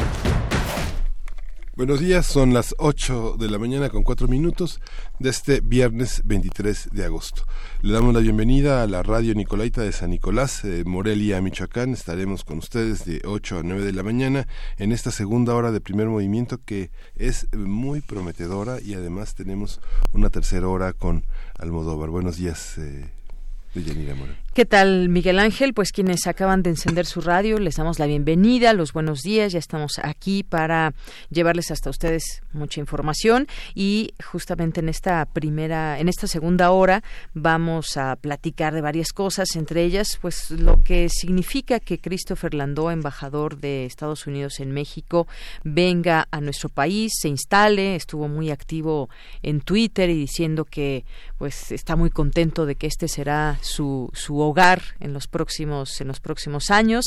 Buenos 1.77 2.01
días, 2.01 2.25
son 2.25 2.53
las 2.53 2.75
8 2.79 3.37
de 3.39 3.49
la 3.49 3.57
mañana 3.57 3.89
con 3.89 4.03
4 4.03 4.27
minutos 4.27 4.81
de 5.19 5.29
este 5.29 5.61
viernes 5.61 6.21
23 6.25 6.89
de 6.91 7.05
agosto. 7.05 7.43
Le 7.81 7.93
damos 7.93 8.13
la 8.13 8.19
bienvenida 8.19 8.83
a 8.83 8.87
la 8.87 9.03
radio 9.03 9.33
Nicolaita 9.33 9.81
de 9.81 9.93
San 9.93 10.09
Nicolás, 10.09 10.65
eh, 10.65 10.83
Morelia, 10.85 11.39
Michoacán. 11.39 11.93
Estaremos 11.93 12.43
con 12.43 12.57
ustedes 12.57 13.05
de 13.05 13.21
8 13.23 13.59
a 13.59 13.63
9 13.63 13.85
de 13.85 13.93
la 13.93 14.03
mañana 14.03 14.49
en 14.77 14.91
esta 14.91 15.11
segunda 15.11 15.55
hora 15.55 15.71
de 15.71 15.79
primer 15.79 16.07
movimiento 16.07 16.59
que 16.61 16.91
es 17.15 17.47
muy 17.55 18.01
prometedora 18.01 18.81
y 18.81 18.93
además 18.93 19.33
tenemos 19.33 19.79
una 20.11 20.29
tercera 20.29 20.67
hora 20.67 20.91
con 20.91 21.23
Almodóvar. 21.57 22.09
Buenos 22.09 22.35
días, 22.35 22.77
eh, 22.79 23.09
¿Qué 24.53 24.65
tal, 24.65 25.07
Miguel 25.07 25.39
Ángel? 25.39 25.73
Pues 25.73 25.93
quienes 25.93 26.27
acaban 26.27 26.61
de 26.61 26.71
encender 26.71 27.05
su 27.05 27.21
radio, 27.21 27.57
les 27.57 27.77
damos 27.77 27.99
la 27.99 28.05
bienvenida, 28.05 28.73
los 28.73 28.91
buenos 28.91 29.21
días. 29.21 29.53
Ya 29.53 29.59
estamos 29.59 29.93
aquí 30.03 30.43
para 30.43 30.93
llevarles 31.29 31.71
hasta 31.71 31.89
ustedes 31.89 32.41
mucha 32.51 32.81
información 32.81 33.47
y 33.75 34.13
justamente 34.21 34.81
en 34.81 34.89
esta 34.89 35.25
primera, 35.25 36.01
en 36.01 36.09
esta 36.09 36.27
segunda 36.27 36.71
hora 36.71 37.01
vamos 37.33 37.95
a 37.95 38.17
platicar 38.17 38.73
de 38.73 38.81
varias 38.81 39.13
cosas, 39.13 39.55
entre 39.55 39.85
ellas, 39.85 40.19
pues 40.21 40.51
lo 40.51 40.81
que 40.83 41.07
significa 41.07 41.79
que 41.79 42.01
Christopher 42.01 42.53
Landó, 42.53 42.91
embajador 42.91 43.57
de 43.57 43.85
Estados 43.85 44.27
Unidos 44.27 44.59
en 44.59 44.73
México, 44.73 45.27
venga 45.63 46.27
a 46.29 46.41
nuestro 46.41 46.67
país, 46.67 47.13
se 47.21 47.29
instale. 47.29 47.95
Estuvo 47.95 48.27
muy 48.27 48.51
activo 48.51 49.09
en 49.43 49.61
Twitter 49.61 50.09
y 50.09 50.15
diciendo 50.15 50.65
que, 50.65 51.05
pues, 51.37 51.71
está 51.71 51.95
muy 51.95 52.09
contento 52.09 52.65
de 52.65 52.75
que 52.75 52.87
este 52.87 53.07
será 53.07 53.57
su, 53.61 54.09
su 54.11 54.40
hogar 54.41 54.81
en 54.99 55.13
los 55.13 55.27
próximos 55.27 56.01
en 56.01 56.07
los 56.07 56.19
próximos 56.19 56.71
años. 56.71 57.05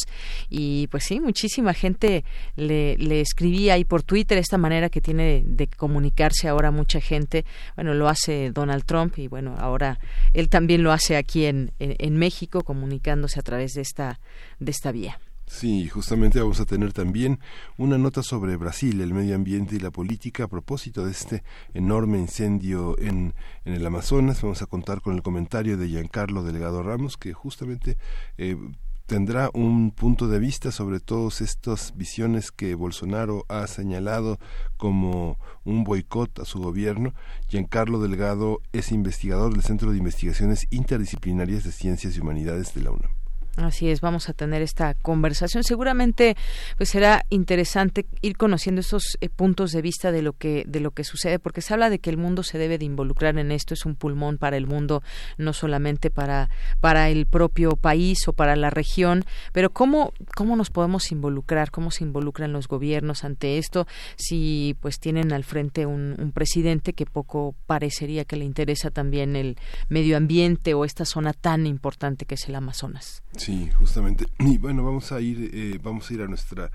Y 0.49 0.87
pues 0.89 1.05
sí 1.05 1.21
muchísima 1.21 1.75
gente 1.75 2.25
le, 2.57 2.97
le 2.99 3.21
escribía 3.21 3.75
ahí 3.75 3.85
por 3.85 4.03
Twitter 4.03 4.39
esta 4.39 4.59
manera 4.59 4.89
que 4.89 5.01
tiene 5.01 5.43
de 5.47 5.67
comunicarse 5.67 6.49
ahora 6.49 6.71
mucha 6.71 7.01
gente. 7.01 7.45
Bueno 7.77 7.95
lo 7.95 8.09
hace 8.09 8.51
Donald 8.51 8.85
Trump 8.85 9.19
y 9.19 9.29
bueno 9.29 9.55
ahora 9.59 9.99
él 10.33 10.49
también 10.49 10.83
lo 10.83 10.93
hace 10.93 11.17
aquí 11.17 11.47
en, 11.47 11.73
en, 11.79 11.97
en 11.99 12.17
México 12.17 12.63
comunicándose 12.63 13.39
a 13.39 13.43
través 13.43 13.73
de 13.73 13.83
esta 13.83 14.21
de 14.59 14.71
esta 14.71 14.93
vía 14.93 15.19
Sí, 15.47 15.89
justamente 15.89 16.41
vamos 16.41 16.61
a 16.61 16.65
tener 16.65 16.93
también 16.93 17.39
una 17.77 17.99
nota 17.99 18.23
sobre 18.23 18.57
Brasil, 18.57 19.01
el 19.01 19.13
medio 19.13 19.35
ambiente 19.35 19.77
y 19.77 19.79
la 19.79 19.91
política 19.91 20.45
a 20.45 20.49
propósito 20.49 21.05
de 21.05 21.13
este 21.13 21.45
enorme 21.75 22.19
incendio 22.19 22.99
en, 22.99 23.35
en 23.65 23.75
el 23.75 23.87
Amazonas. 23.87 24.41
Vamos 24.43 24.63
a 24.63 24.67
contar 24.67 25.03
con 25.03 25.15
el 25.15 25.23
comentario 25.23 25.77
de 25.77 25.89
Giancarlo 25.89 26.43
Delegado 26.43 26.83
Ramos, 26.83 27.19
que 27.19 27.35
justamente 27.35 27.99
eh, 28.39 28.57
tendrá 29.07 29.51
un 29.53 29.91
punto 29.91 30.29
de 30.29 30.39
vista 30.39 30.73
sobre 30.73 30.99
todas 30.99 31.43
estas 31.43 31.95
visiones 31.95 32.51
que 32.51 32.75
Bolsonaro 32.75 33.45
ha 33.49 33.67
señalado 33.67 34.39
como 34.79 35.39
un 35.65 35.85
boicot 35.85 36.39
a 36.39 36.47
su 36.47 36.59
gobierno. 36.59 37.13
Giancarlo 37.49 38.01
Delgado 38.01 38.61
es 38.73 38.93
investigador 38.93 39.53
del 39.53 39.63
Centro 39.63 39.93
de 39.93 39.99
Investigaciones 39.99 40.67
Interdisciplinarias 40.71 41.65
de 41.65 41.73
Ciencias 41.73 42.17
y 42.17 42.21
Humanidades 42.21 42.75
de 42.75 42.81
la 42.81 42.93
UNAM. 42.93 43.24
Así 43.57 43.89
es, 43.89 44.01
vamos 44.01 44.29
a 44.29 44.33
tener 44.33 44.63
esta 44.63 44.95
conversación. 44.95 45.63
Seguramente 45.63 46.37
pues 46.77 46.89
será 46.89 47.25
interesante 47.31 48.05
ir 48.21 48.37
conociendo 48.37 48.81
esos 48.81 49.17
eh, 49.21 49.29
puntos 49.29 49.71
de 49.71 49.81
vista 49.81 50.11
de 50.11 50.23
lo 50.23 50.33
que 50.33 50.65
de 50.67 50.81
lo 50.81 50.91
que 50.91 51.05
sucede 51.05 51.39
porque 51.39 51.61
se 51.61 51.73
habla 51.73 51.89
de 51.89 52.01
que 52.01 52.11
el 52.11 52.17
mundo 52.17 52.43
se 52.43 52.59
debe 52.59 52.79
de 52.79 52.85
involucrar 52.85 53.39
en 53.39 53.53
esto, 53.53 53.75
es 53.75 53.87
un 53.87 53.95
pulmón 53.95 54.39
para 54.39 54.57
el 54.57 54.67
mundo, 54.67 55.03
no 55.39 55.53
solamente 55.53 56.11
para 56.11 56.51
para 56.81 57.11
el 57.11 57.27
propio 57.27 57.77
país 57.77 58.27
o 58.27 58.33
para 58.33 58.57
la 58.57 58.71
región, 58.71 59.25
pero 59.53 59.71
cómo 59.71 60.13
cómo 60.35 60.57
nos 60.57 60.71
podemos 60.71 61.13
involucrar, 61.13 61.71
cómo 61.71 61.93
se 61.93 62.03
involucran 62.03 62.53
los 62.53 62.67
gobiernos 62.67 63.23
ante 63.23 63.59
esto 63.59 63.87
si 64.17 64.77
pues 64.81 64.99
tienen 64.99 65.33
al 65.33 65.45
frente 65.45 65.87
un, 65.87 66.17
un 66.19 66.33
presidente 66.33 66.93
que 66.93 67.07
poco 67.07 67.55
parecería 67.67 68.25
que 68.25 68.37
le 68.37 68.45
interesa 68.45 68.91
también 68.91 69.37
el 69.37 69.57
medio 69.89 70.17
ambiente 70.17 70.75
o 70.75 70.85
esta 70.85 71.05
zona 71.05 71.33
tan 71.33 71.67
importante 71.67 72.27
que 72.27 72.35
es 72.35 72.49
el 72.49 72.57
Amazonas. 72.57 73.23
Sí, 73.45 73.69
justamente. 73.79 74.25
Y 74.39 74.57
bueno, 74.57 74.83
vamos 74.83 75.13
a 75.13 75.21
ir, 75.21 75.51
eh, 75.53 75.79
vamos 75.83 76.11
a 76.11 76.15
ir 76.15 76.23
a 76.23 76.27
nuestra 76.27 76.71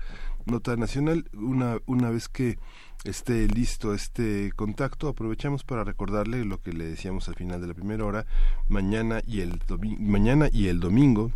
nota 0.46 0.76
nacional 0.76 1.28
una 1.32 1.78
una 1.86 2.10
vez 2.10 2.28
que 2.28 2.58
esté 3.02 3.48
listo 3.48 3.92
este 3.92 4.52
contacto. 4.54 5.08
Aprovechamos 5.08 5.64
para 5.64 5.82
recordarle 5.82 6.44
lo 6.44 6.62
que 6.62 6.72
le 6.72 6.84
decíamos 6.84 7.28
al 7.28 7.34
final 7.34 7.60
de 7.60 7.66
la 7.66 7.74
primera 7.74 8.04
hora. 8.04 8.24
Mañana 8.68 9.20
y 9.26 9.40
el 9.40 9.60
mañana 9.98 10.48
y 10.52 10.68
el 10.68 10.78
domingo 10.78 11.32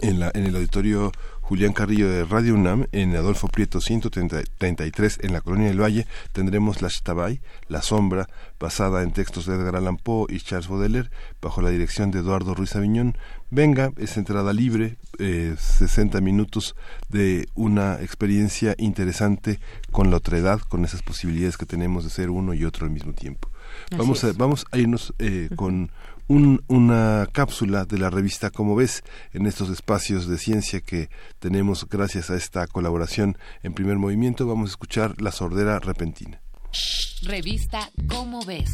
en, 0.00 0.18
la, 0.18 0.30
en 0.32 0.44
el 0.46 0.56
auditorio 0.56 1.12
Julián 1.44 1.74
Carrillo 1.74 2.08
de 2.08 2.24
Radio 2.24 2.54
UNAM, 2.54 2.86
en 2.92 3.14
Adolfo 3.14 3.48
Prieto 3.48 3.78
133, 3.78 5.18
en 5.20 5.34
la 5.34 5.42
Colonia 5.42 5.68
del 5.68 5.78
Valle, 5.78 6.06
tendremos 6.32 6.80
La 6.80 6.88
Shtabay, 6.88 7.42
La 7.68 7.82
Sombra, 7.82 8.28
basada 8.58 9.02
en 9.02 9.12
textos 9.12 9.44
de 9.44 9.54
Edgar 9.54 9.76
Allan 9.76 9.98
Poe 9.98 10.24
y 10.30 10.40
Charles 10.40 10.68
Baudelaire, 10.68 11.10
bajo 11.42 11.60
la 11.60 11.68
dirección 11.68 12.10
de 12.10 12.20
Eduardo 12.20 12.54
Ruiz 12.54 12.74
Aviñón. 12.76 13.18
Venga, 13.50 13.92
es 13.98 14.16
entrada 14.16 14.54
libre, 14.54 14.96
eh, 15.18 15.54
60 15.58 16.22
minutos 16.22 16.76
de 17.10 17.46
una 17.54 18.00
experiencia 18.00 18.74
interesante 18.78 19.60
con 19.90 20.10
la 20.10 20.16
otra 20.16 20.38
edad, 20.38 20.60
con 20.60 20.86
esas 20.86 21.02
posibilidades 21.02 21.58
que 21.58 21.66
tenemos 21.66 22.04
de 22.04 22.10
ser 22.10 22.30
uno 22.30 22.54
y 22.54 22.64
otro 22.64 22.86
al 22.86 22.90
mismo 22.90 23.12
tiempo. 23.12 23.50
vamos 23.98 24.24
a, 24.24 24.32
vamos 24.32 24.64
a 24.70 24.78
irnos 24.78 25.12
eh, 25.18 25.50
con 25.54 25.90
un, 26.28 26.64
una 26.68 27.28
cápsula 27.32 27.84
de 27.84 27.98
la 27.98 28.10
revista 28.10 28.50
Como 28.50 28.74
ves 28.76 29.02
en 29.32 29.46
estos 29.46 29.70
espacios 29.70 30.26
de 30.26 30.38
ciencia 30.38 30.80
que 30.80 31.08
tenemos 31.38 31.88
gracias 31.88 32.30
a 32.30 32.36
esta 32.36 32.66
colaboración 32.66 33.36
en 33.62 33.74
primer 33.74 33.96
movimiento. 33.96 34.46
Vamos 34.46 34.70
a 34.70 34.72
escuchar 34.72 35.20
La 35.20 35.32
sordera 35.32 35.78
repentina. 35.78 36.40
Revista 37.22 37.90
Cómo 38.08 38.44
ves. 38.44 38.70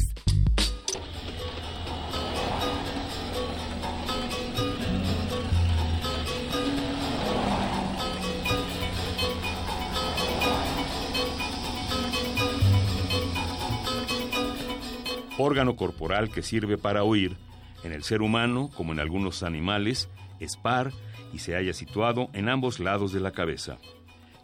Órgano 15.37 15.75
corporal 15.75 16.29
que 16.29 16.41
sirve 16.41 16.77
para 16.77 17.03
oír, 17.03 17.37
en 17.83 17.91
el 17.91 18.03
ser 18.03 18.21
humano, 18.21 18.69
como 18.75 18.93
en 18.93 18.99
algunos 18.99 19.43
animales, 19.43 20.09
es 20.39 20.57
par 20.57 20.91
y 21.33 21.39
se 21.39 21.55
halla 21.55 21.73
situado 21.73 22.29
en 22.33 22.49
ambos 22.49 22.79
lados 22.79 23.11
de 23.11 23.19
la 23.19 23.31
cabeza. 23.31 23.77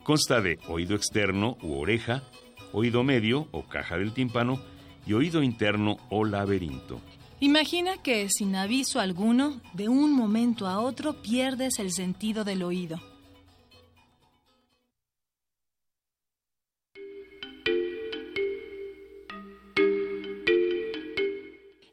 Consta 0.04 0.42
de 0.42 0.60
oído 0.68 0.96
externo 0.96 1.58
u 1.62 1.74
oreja, 1.74 2.24
oído 2.72 3.04
medio 3.04 3.48
o 3.52 3.64
caja 3.64 3.98
del 3.98 4.14
tímpano 4.14 4.60
y 5.06 5.14
oído 5.14 5.44
interno 5.44 5.98
o 6.10 6.26
laberinto. 6.26 7.02
Imagina 7.40 7.98
que 8.02 8.30
sin 8.30 8.56
aviso 8.56 9.00
alguno, 9.00 9.62
de 9.74 9.90
un 9.90 10.12
momento 10.12 10.66
a 10.66 10.80
otro 10.80 11.22
pierdes 11.22 11.78
el 11.78 11.92
sentido 11.92 12.44
del 12.44 12.64
oído. 12.64 13.00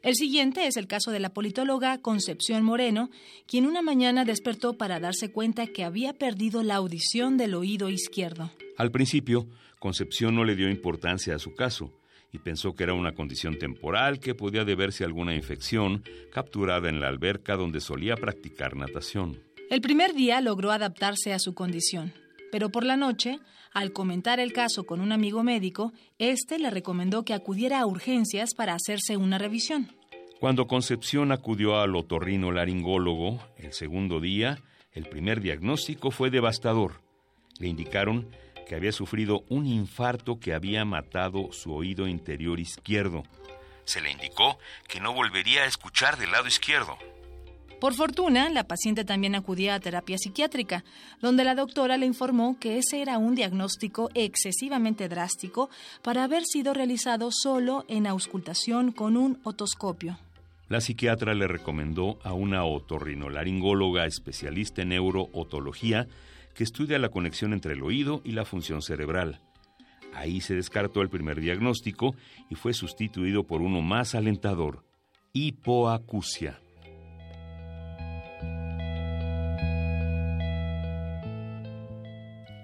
El 0.05 0.13
siguiente 0.13 0.67
es 0.67 0.77
el 0.77 0.85
caso 0.85 1.09
de 1.09 1.19
la 1.19 1.33
politóloga 1.33 1.99
Concepción 1.99 2.61
Moreno, 2.61 3.09
quien 3.47 3.65
una 3.65 3.81
mañana 3.81 4.23
despertó 4.23 4.77
para 4.77 4.99
darse 4.99 5.31
cuenta 5.31 5.65
que 5.65 5.83
había 5.83 6.13
perdido 6.13 6.61
la 6.61 6.75
audición 6.75 7.37
del 7.37 7.55
oído 7.55 7.89
izquierdo. 7.89 8.51
Al 8.77 8.91
principio, 8.91 9.47
Concepción 9.79 10.35
no 10.35 10.43
le 10.43 10.55
dio 10.55 10.69
importancia 10.69 11.33
a 11.33 11.39
su 11.39 11.55
caso 11.55 11.91
y 12.31 12.37
pensó 12.37 12.75
que 12.75 12.83
era 12.83 12.93
una 12.93 13.15
condición 13.15 13.57
temporal 13.57 14.19
que 14.19 14.35
podía 14.35 14.63
deberse 14.63 15.03
a 15.03 15.07
alguna 15.07 15.33
infección 15.33 16.03
capturada 16.31 16.87
en 16.87 16.99
la 16.99 17.07
alberca 17.07 17.55
donde 17.55 17.81
solía 17.81 18.15
practicar 18.15 18.75
natación. 18.75 19.41
El 19.71 19.81
primer 19.81 20.13
día 20.13 20.39
logró 20.39 20.71
adaptarse 20.71 21.33
a 21.33 21.39
su 21.39 21.55
condición, 21.55 22.13
pero 22.51 22.69
por 22.69 22.83
la 22.83 22.95
noche, 22.95 23.39
al 23.75 23.91
comentar 23.91 24.39
el 24.39 24.53
caso 24.53 24.85
con 24.85 25.01
un 25.01 25.11
amigo 25.11 25.43
médico, 25.43 25.91
este 26.17 26.57
le 26.59 26.69
recomendó 26.69 27.23
que 27.23 27.33
acudiera 27.33 27.81
a 27.81 27.85
urgencias 27.85 28.55
para 28.55 28.73
hacerse 28.73 29.17
una 29.17 29.37
revisión. 29.37 29.91
Cuando 30.39 30.65
Concepción 30.65 31.33
acudió 31.33 31.77
al 31.81 31.93
otorrino 31.93 32.53
laringólogo 32.53 33.45
el 33.57 33.73
segundo 33.73 34.21
día, 34.21 34.59
el 34.93 35.09
primer 35.09 35.41
diagnóstico 35.41 36.09
fue 36.09 36.29
devastador. 36.29 37.01
Le 37.59 37.67
indicaron 37.67 38.29
que 38.65 38.75
había 38.75 38.93
sufrido 38.93 39.43
un 39.49 39.65
infarto 39.65 40.39
que 40.39 40.53
había 40.53 40.85
matado 40.85 41.51
su 41.51 41.73
oído 41.73 42.07
interior 42.07 42.61
izquierdo. 42.61 43.23
Se 43.83 43.99
le 43.99 44.09
indicó 44.09 44.57
que 44.87 45.01
no 45.01 45.13
volvería 45.13 45.63
a 45.63 45.67
escuchar 45.67 46.17
del 46.17 46.31
lado 46.31 46.47
izquierdo. 46.47 46.97
Por 47.79 47.93
fortuna, 47.93 48.49
la 48.49 48.63
paciente 48.63 49.03
también 49.03 49.35
acudía 49.35 49.75
a 49.75 49.79
terapia 49.79 50.17
psiquiátrica, 50.17 50.83
donde 51.21 51.43
la 51.43 51.55
doctora 51.55 51.97
le 51.97 52.05
informó 52.05 52.57
que 52.59 52.77
ese 52.77 53.01
era 53.01 53.17
un 53.17 53.35
diagnóstico 53.35 54.09
excesivamente 54.13 55.09
drástico 55.09 55.69
para 56.01 56.23
haber 56.23 56.45
sido 56.45 56.73
realizado 56.73 57.29
solo 57.31 57.83
en 57.87 58.07
auscultación 58.07 58.91
con 58.91 59.17
un 59.17 59.39
otoscopio. 59.43 60.17
La 60.67 60.81
psiquiatra 60.81 61.35
le 61.35 61.47
recomendó 61.47 62.17
a 62.23 62.33
una 62.33 62.65
otorrinolaringóloga 62.65 64.05
especialista 64.05 64.81
en 64.81 64.89
neurootología 64.89 66.07
que 66.55 66.63
estudia 66.63 66.97
la 66.97 67.09
conexión 67.09 67.53
entre 67.53 67.73
el 67.73 67.83
oído 67.83 68.21
y 68.23 68.31
la 68.31 68.45
función 68.45 68.81
cerebral. 68.81 69.41
Ahí 70.13 70.39
se 70.39 70.55
descartó 70.55 71.01
el 71.01 71.09
primer 71.09 71.41
diagnóstico 71.41 72.15
y 72.49 72.55
fue 72.55 72.73
sustituido 72.73 73.43
por 73.43 73.61
uno 73.61 73.81
más 73.81 74.15
alentador, 74.15 74.85
hipoacusia. 75.33 76.61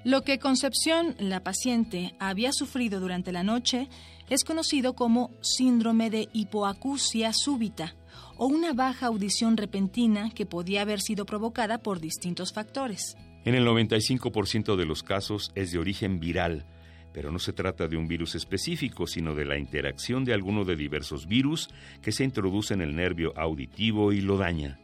Lo 0.04 0.24
que 0.24 0.40
Concepción, 0.40 1.16
la 1.20 1.44
paciente, 1.44 2.16
había 2.18 2.52
sufrido 2.54 3.00
durante 3.00 3.32
la 3.32 3.44
noche 3.44 3.88
es 4.32 4.44
conocido 4.44 4.94
como 4.94 5.30
síndrome 5.42 6.10
de 6.10 6.28
hipoacusia 6.34 7.34
súbita 7.34 7.94
o 8.36 8.48
una 8.48 8.74
baja 8.74 9.06
audición 9.06 9.58
repentina 9.58 10.32
que 10.32 10.48
podía 10.48 10.82
haber 10.82 11.02
sido 11.02 11.28
provocada 11.28 11.78
por 11.78 12.00
distintos 12.00 12.52
factores. 12.52 13.16
En 13.46 13.54
el 13.54 13.64
95% 13.64 14.76
de 14.76 14.86
los 14.86 15.04
casos 15.04 15.52
es 15.54 15.72
de 15.72 15.78
origen 15.78 16.20
viral, 16.20 16.66
pero 17.14 17.32
no 17.32 17.38
se 17.38 17.54
trata 17.54 17.88
de 17.88 17.98
un 17.98 18.08
virus 18.08 18.34
específico, 18.34 19.06
sino 19.06 19.36
de 19.36 19.46
la 19.46 19.60
interacción 19.60 20.26
de 20.26 20.34
alguno 20.34 20.66
de 20.66 20.76
diversos 20.76 21.28
virus 21.28 21.70
que 22.02 22.12
se 22.12 22.24
introduce 22.24 22.74
en 22.74 22.82
el 22.82 22.96
nervio 22.96 23.34
auditivo 23.38 24.14
y 24.14 24.22
lo 24.22 24.38
daña. 24.38 24.81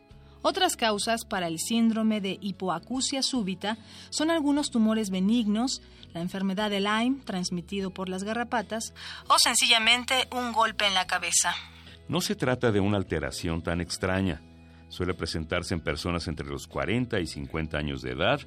Otras 0.50 0.78
causas 0.78 1.26
para 1.26 1.48
el 1.50 1.60
síndrome 1.60 2.22
de 2.22 2.38
hipoacusia 2.39 3.22
súbita 3.22 3.78
son 4.10 4.32
algunos 4.32 4.72
tumores 4.72 5.10
benignos, 5.10 5.82
la 6.14 6.22
enfermedad 6.22 6.70
de 6.70 6.80
Lyme, 6.80 7.18
transmitido 7.26 7.91
por 7.91 8.08
las 8.08 8.24
garrapatas, 8.24 8.93
o 9.28 9.38
sencillamente 9.39 10.14
un 10.32 10.54
golpe 10.54 10.88
en 10.88 10.93
la 10.93 11.06
cabeza. 11.06 11.54
No 12.08 12.22
se 12.22 12.38
trata 12.38 12.72
de 12.72 12.80
una 12.80 12.95
alteración 12.95 13.62
tan 13.62 13.82
extraña. 13.82 14.41
Suele 14.88 15.14
presentarse 15.14 15.74
en 15.74 15.82
personas 15.82 16.30
entre 16.30 16.48
los 16.48 16.66
40 16.68 17.20
y 17.20 17.28
50 17.28 17.78
años 17.78 18.02
de 18.02 18.12
edad 18.12 18.39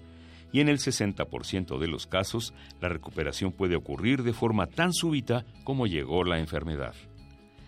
y 0.53 0.61
en 0.61 0.71
el 0.71 0.79
60% 0.79 1.79
de 1.79 1.87
los 1.87 2.07
casos 2.07 2.55
la 2.81 2.89
recuperación 2.89 3.53
puede 3.53 3.77
ocurrir 3.77 4.23
de 4.23 4.33
forma 4.33 4.69
tan 4.69 4.95
súbita 4.95 5.45
como 5.65 5.87
llegó 5.87 6.25
la 6.25 6.39
enfermedad. 6.39 6.95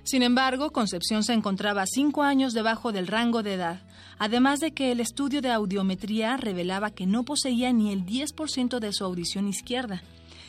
Sin 0.04 0.22
embargo, 0.22 0.72
Concepción 0.72 1.22
se 1.22 1.32
encontraba 1.32 1.84
cinco 1.86 2.22
años 2.22 2.54
debajo 2.54 2.92
del 2.92 3.06
rango 3.06 3.42
de 3.42 3.54
edad, 3.54 3.82
además 4.22 4.60
de 4.60 4.70
que 4.70 4.92
el 4.92 5.00
estudio 5.00 5.42
de 5.42 5.50
audiometría 5.50 6.36
revelaba 6.36 6.92
que 6.92 7.06
no 7.06 7.24
poseía 7.24 7.72
ni 7.72 7.92
el 7.92 8.06
10% 8.06 8.78
de 8.78 8.92
su 8.92 9.04
audición 9.04 9.48
izquierda. 9.48 10.00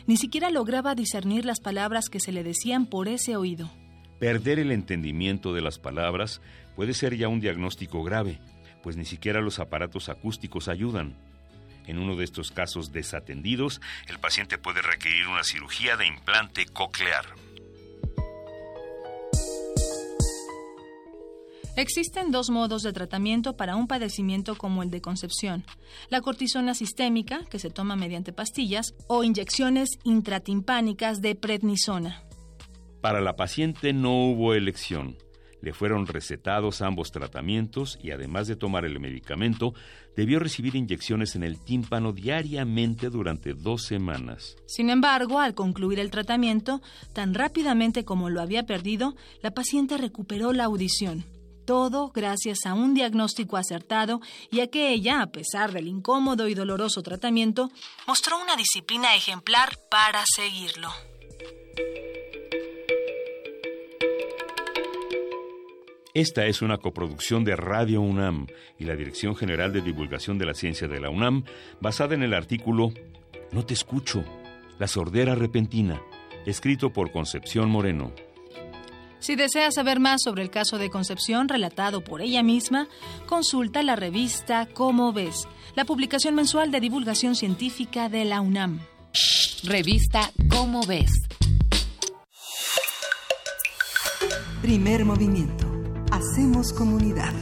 Ni 0.05 0.15
siquiera 0.15 0.51
lograba 0.51 0.93
discernir 0.93 1.43
las 1.43 1.59
palabras 1.59 2.09
que 2.09 2.19
se 2.19 2.31
le 2.31 2.43
decían 2.43 2.85
por 2.85 3.07
ese 3.07 3.35
oído. 3.35 3.71
Perder 4.19 4.59
el 4.59 4.71
entendimiento 4.71 5.55
de 5.55 5.61
las 5.61 5.79
palabras 5.79 6.39
puede 6.75 6.93
ser 6.93 7.17
ya 7.17 7.29
un 7.29 7.39
diagnóstico 7.39 8.03
grave, 8.03 8.39
pues 8.83 8.95
ni 8.95 9.05
siquiera 9.05 9.41
los 9.41 9.57
aparatos 9.57 10.07
acústicos 10.07 10.67
ayudan. 10.67 11.15
En 11.87 11.97
uno 11.97 12.15
de 12.15 12.25
estos 12.25 12.51
casos 12.51 12.91
desatendidos, 12.91 13.81
el 14.07 14.19
paciente 14.19 14.59
puede 14.59 14.83
requerir 14.83 15.27
una 15.27 15.43
cirugía 15.43 15.97
de 15.97 16.05
implante 16.05 16.67
coclear. 16.67 17.25
Existen 21.75 22.31
dos 22.31 22.51
modos 22.51 22.83
de 22.83 22.93
tratamiento 22.93 23.57
para 23.57 23.75
un 23.75 23.87
padecimiento 23.87 24.55
como 24.55 24.83
el 24.83 24.91
de 24.91 25.01
concepción. 25.01 25.65
La 26.09 26.21
cortisona 26.21 26.75
sistémica, 26.75 27.45
que 27.49 27.57
se 27.57 27.71
toma 27.71 27.95
mediante 27.95 28.31
pastillas, 28.31 28.93
o 29.07 29.23
inyecciones 29.23 29.97
intratimpánicas 30.03 31.19
de 31.21 31.33
prednisona. 31.33 32.21
Para 33.01 33.21
la 33.21 33.35
paciente 33.35 33.91
no 33.91 34.13
hubo 34.27 34.53
elección. 34.53 35.17
Le 35.61 35.73
fueron 35.73 36.05
recetados 36.05 36.83
ambos 36.83 37.11
tratamientos 37.11 37.97
y 38.03 38.11
además 38.11 38.47
de 38.47 38.55
tomar 38.55 38.85
el 38.85 38.99
medicamento, 38.99 39.73
debió 40.15 40.37
recibir 40.39 40.75
inyecciones 40.75 41.35
en 41.35 41.43
el 41.43 41.57
tímpano 41.57 42.11
diariamente 42.11 43.09
durante 43.09 43.55
dos 43.55 43.83
semanas. 43.83 44.57
Sin 44.67 44.91
embargo, 44.91 45.39
al 45.39 45.55
concluir 45.55 45.99
el 45.99 46.11
tratamiento, 46.11 46.81
tan 47.13 47.33
rápidamente 47.33 48.05
como 48.05 48.29
lo 48.29 48.41
había 48.41 48.67
perdido, 48.67 49.15
la 49.41 49.51
paciente 49.51 49.97
recuperó 49.97 50.53
la 50.53 50.65
audición. 50.65 51.25
Todo 51.65 52.11
gracias 52.13 52.65
a 52.65 52.73
un 52.73 52.93
diagnóstico 52.93 53.57
acertado 53.57 54.19
y 54.51 54.59
a 54.59 54.67
que 54.67 54.89
ella, 54.89 55.21
a 55.21 55.31
pesar 55.31 55.71
del 55.71 55.87
incómodo 55.87 56.47
y 56.47 56.55
doloroso 56.55 57.01
tratamiento, 57.01 57.71
mostró 58.05 58.41
una 58.41 58.55
disciplina 58.55 59.15
ejemplar 59.15 59.77
para 59.89 60.23
seguirlo. 60.35 60.89
Esta 66.13 66.45
es 66.45 66.61
una 66.61 66.77
coproducción 66.77 67.43
de 67.43 67.55
Radio 67.55 68.01
UNAM 68.01 68.45
y 68.77 68.83
la 68.85 68.95
Dirección 68.95 69.35
General 69.35 69.73
de 69.73 69.81
Divulgación 69.81 70.37
de 70.37 70.45
la 70.45 70.53
Ciencia 70.53 70.87
de 70.87 70.99
la 70.99 71.09
UNAM, 71.09 71.43
basada 71.81 72.13
en 72.13 72.21
el 72.21 72.35
artículo 72.35 72.93
No 73.51 73.65
te 73.65 73.73
escucho, 73.73 74.23
la 74.77 74.87
sordera 74.87 75.33
repentina, 75.33 75.99
escrito 76.45 76.93
por 76.93 77.11
Concepción 77.11 77.69
Moreno. 77.71 78.11
Si 79.23 79.37
deseas 79.37 79.75
saber 79.75 80.01
más 80.01 80.21
sobre 80.21 80.41
el 80.41 80.49
caso 80.49 80.77
de 80.77 80.89
Concepción 80.89 81.47
relatado 81.47 82.03
por 82.03 82.21
ella 82.21 82.43
misma, 82.43 82.89
consulta 83.25 83.81
la 83.81 83.95
revista 83.95 84.67
Cómo 84.73 85.13
ves, 85.13 85.47
la 85.75 85.85
publicación 85.85 86.35
mensual 86.35 86.71
de 86.71 86.81
divulgación 86.81 87.33
científica 87.33 88.09
de 88.09 88.25
la 88.25 88.41
UNAM. 88.41 88.81
Revista 89.63 90.29
Cómo 90.49 90.85
ves. 90.85 91.09
Primer 94.61 95.05
movimiento. 95.05 95.71
Hacemos 96.11 96.73
comunidad. 96.73 97.33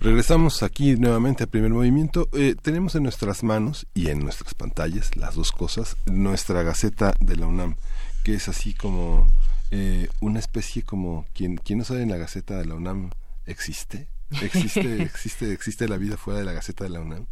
Regresamos 0.00 0.62
aquí 0.62 0.96
nuevamente 0.96 1.44
a 1.44 1.48
primer 1.48 1.70
movimiento. 1.70 2.30
Eh, 2.32 2.54
tenemos 2.62 2.94
en 2.94 3.02
nuestras 3.02 3.42
manos 3.42 3.86
y 3.92 4.08
en 4.08 4.20
nuestras 4.20 4.54
pantallas 4.54 5.14
las 5.16 5.34
dos 5.34 5.52
cosas, 5.52 5.98
nuestra 6.06 6.62
Gaceta 6.62 7.12
de 7.20 7.36
la 7.36 7.46
UNAM, 7.46 7.76
que 8.24 8.32
es 8.36 8.48
así 8.48 8.72
como 8.72 9.26
eh, 9.70 10.08
una 10.20 10.38
especie 10.38 10.82
como, 10.82 11.26
quien, 11.32 11.56
quien 11.56 11.78
no 11.78 11.84
sabe 11.84 12.02
en 12.02 12.10
la 12.10 12.16
Gaceta 12.16 12.58
de 12.58 12.66
la 12.66 12.74
UNAM 12.74 13.10
existe, 13.46 14.08
existe, 14.42 15.02
existe, 15.02 15.52
existe 15.52 15.88
la 15.88 15.96
vida 15.96 16.16
fuera 16.16 16.40
de 16.40 16.46
la 16.46 16.52
Gaceta 16.52 16.84
de 16.84 16.90
la 16.90 17.00
UNAM. 17.00 17.26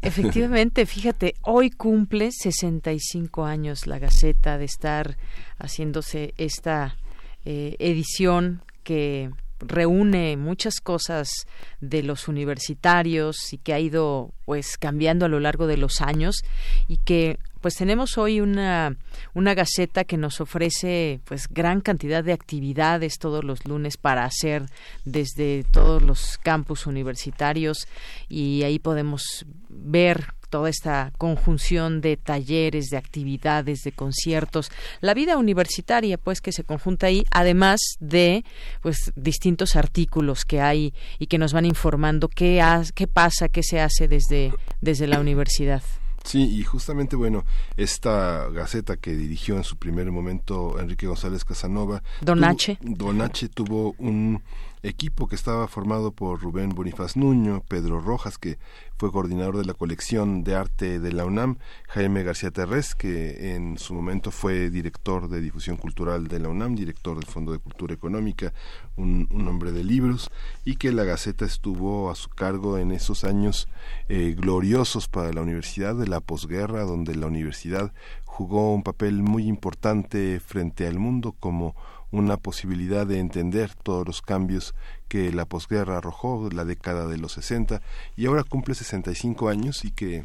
Efectivamente, 0.00 0.86
fíjate, 0.86 1.34
hoy 1.42 1.70
cumple 1.70 2.30
65 2.30 3.44
años 3.44 3.86
la 3.86 3.98
Gaceta 3.98 4.56
de 4.56 4.64
estar 4.64 5.16
haciéndose 5.58 6.34
esta 6.36 6.96
eh, 7.44 7.74
edición 7.80 8.62
que 8.84 9.30
reúne 9.60 10.36
muchas 10.36 10.80
cosas 10.80 11.46
de 11.80 12.02
los 12.02 12.28
universitarios 12.28 13.52
y 13.52 13.58
que 13.58 13.74
ha 13.74 13.80
ido 13.80 14.32
pues 14.44 14.78
cambiando 14.78 15.26
a 15.26 15.28
lo 15.28 15.40
largo 15.40 15.66
de 15.66 15.76
los 15.76 16.00
años 16.00 16.42
y 16.86 16.98
que 16.98 17.38
pues 17.60 17.74
tenemos 17.74 18.18
hoy 18.18 18.40
una, 18.40 18.96
una 19.34 19.54
gaceta 19.54 20.04
que 20.04 20.16
nos 20.16 20.40
ofrece 20.40 21.20
pues 21.24 21.48
gran 21.48 21.80
cantidad 21.80 22.22
de 22.22 22.32
actividades 22.32 23.18
todos 23.18 23.44
los 23.44 23.66
lunes 23.66 23.96
para 23.96 24.24
hacer 24.24 24.66
desde 25.04 25.64
todos 25.70 26.02
los 26.02 26.38
campus 26.38 26.86
universitarios 26.86 27.88
y 28.28 28.62
ahí 28.62 28.78
podemos 28.78 29.46
ver 29.68 30.34
toda 30.48 30.70
esta 30.70 31.12
conjunción 31.18 32.00
de 32.00 32.16
talleres, 32.16 32.86
de 32.86 32.96
actividades, 32.96 33.82
de 33.82 33.92
conciertos, 33.92 34.70
la 35.00 35.14
vida 35.14 35.36
universitaria 35.36 36.18
pues 36.18 36.40
que 36.40 36.52
se 36.52 36.64
conjunta 36.64 37.06
ahí, 37.06 37.24
además 37.30 37.80
de 38.00 38.44
pues 38.80 39.12
distintos 39.14 39.76
artículos 39.76 40.44
que 40.44 40.60
hay 40.60 40.94
y 41.18 41.26
que 41.26 41.38
nos 41.38 41.52
van 41.52 41.66
informando 41.66 42.28
qué, 42.28 42.64
qué 42.94 43.06
pasa, 43.06 43.48
qué 43.48 43.62
se 43.62 43.80
hace 43.80 44.08
desde, 44.08 44.52
desde 44.80 45.06
la 45.06 45.20
universidad. 45.20 45.82
Sí, 46.28 46.42
y 46.42 46.62
justamente, 46.62 47.16
bueno, 47.16 47.46
esta 47.78 48.50
gaceta 48.50 48.98
que 48.98 49.16
dirigió 49.16 49.56
en 49.56 49.64
su 49.64 49.78
primer 49.78 50.12
momento 50.12 50.78
Enrique 50.78 51.06
González 51.06 51.42
Casanova. 51.42 52.02
Don 52.20 52.44
H. 52.44 52.76
Don 52.82 53.22
H 53.22 53.48
tuvo 53.48 53.94
un 53.96 54.42
equipo 54.82 55.26
que 55.26 55.34
estaba 55.34 55.68
formado 55.68 56.12
por 56.12 56.40
Rubén 56.40 56.70
Bonifaz 56.70 57.16
Nuño, 57.16 57.62
Pedro 57.68 58.00
Rojas, 58.00 58.38
que 58.38 58.58
fue 58.96 59.12
coordinador 59.12 59.56
de 59.56 59.64
la 59.64 59.74
colección 59.74 60.42
de 60.42 60.56
arte 60.56 60.98
de 60.98 61.12
la 61.12 61.24
UNAM, 61.24 61.58
Jaime 61.88 62.24
García 62.24 62.50
Terrés, 62.50 62.94
que 62.94 63.54
en 63.54 63.78
su 63.78 63.94
momento 63.94 64.30
fue 64.30 64.70
director 64.70 65.28
de 65.28 65.40
difusión 65.40 65.76
cultural 65.76 66.26
de 66.26 66.40
la 66.40 66.48
UNAM, 66.48 66.74
director 66.74 67.16
del 67.16 67.26
Fondo 67.26 67.52
de 67.52 67.58
Cultura 67.58 67.94
Económica, 67.94 68.52
un, 68.96 69.28
hombre 69.48 69.70
de 69.72 69.84
libros, 69.84 70.30
y 70.64 70.76
que 70.76 70.92
la 70.92 71.04
Gaceta 71.04 71.44
estuvo 71.44 72.10
a 72.10 72.16
su 72.16 72.28
cargo 72.28 72.76
en 72.78 72.90
esos 72.90 73.24
años 73.24 73.68
eh, 74.08 74.34
gloriosos 74.36 75.08
para 75.08 75.32
la 75.32 75.42
universidad 75.42 75.94
de 75.94 76.08
la 76.08 76.20
posguerra, 76.20 76.82
donde 76.82 77.14
la 77.14 77.26
universidad 77.26 77.92
jugó 78.24 78.72
un 78.72 78.82
papel 78.82 79.22
muy 79.22 79.48
importante 79.48 80.38
frente 80.40 80.86
al 80.86 80.98
mundo 80.98 81.34
como 81.40 81.74
una 82.10 82.36
posibilidad 82.36 83.06
de 83.06 83.18
entender 83.18 83.74
todos 83.74 84.06
los 84.06 84.22
cambios 84.22 84.74
que 85.08 85.32
la 85.32 85.44
posguerra 85.44 85.98
arrojó, 85.98 86.48
la 86.52 86.64
década 86.64 87.06
de 87.06 87.18
los 87.18 87.32
60, 87.32 87.82
y 88.16 88.26
ahora 88.26 88.44
cumple 88.44 88.74
65 88.74 89.48
años 89.48 89.84
y 89.84 89.90
que 89.90 90.24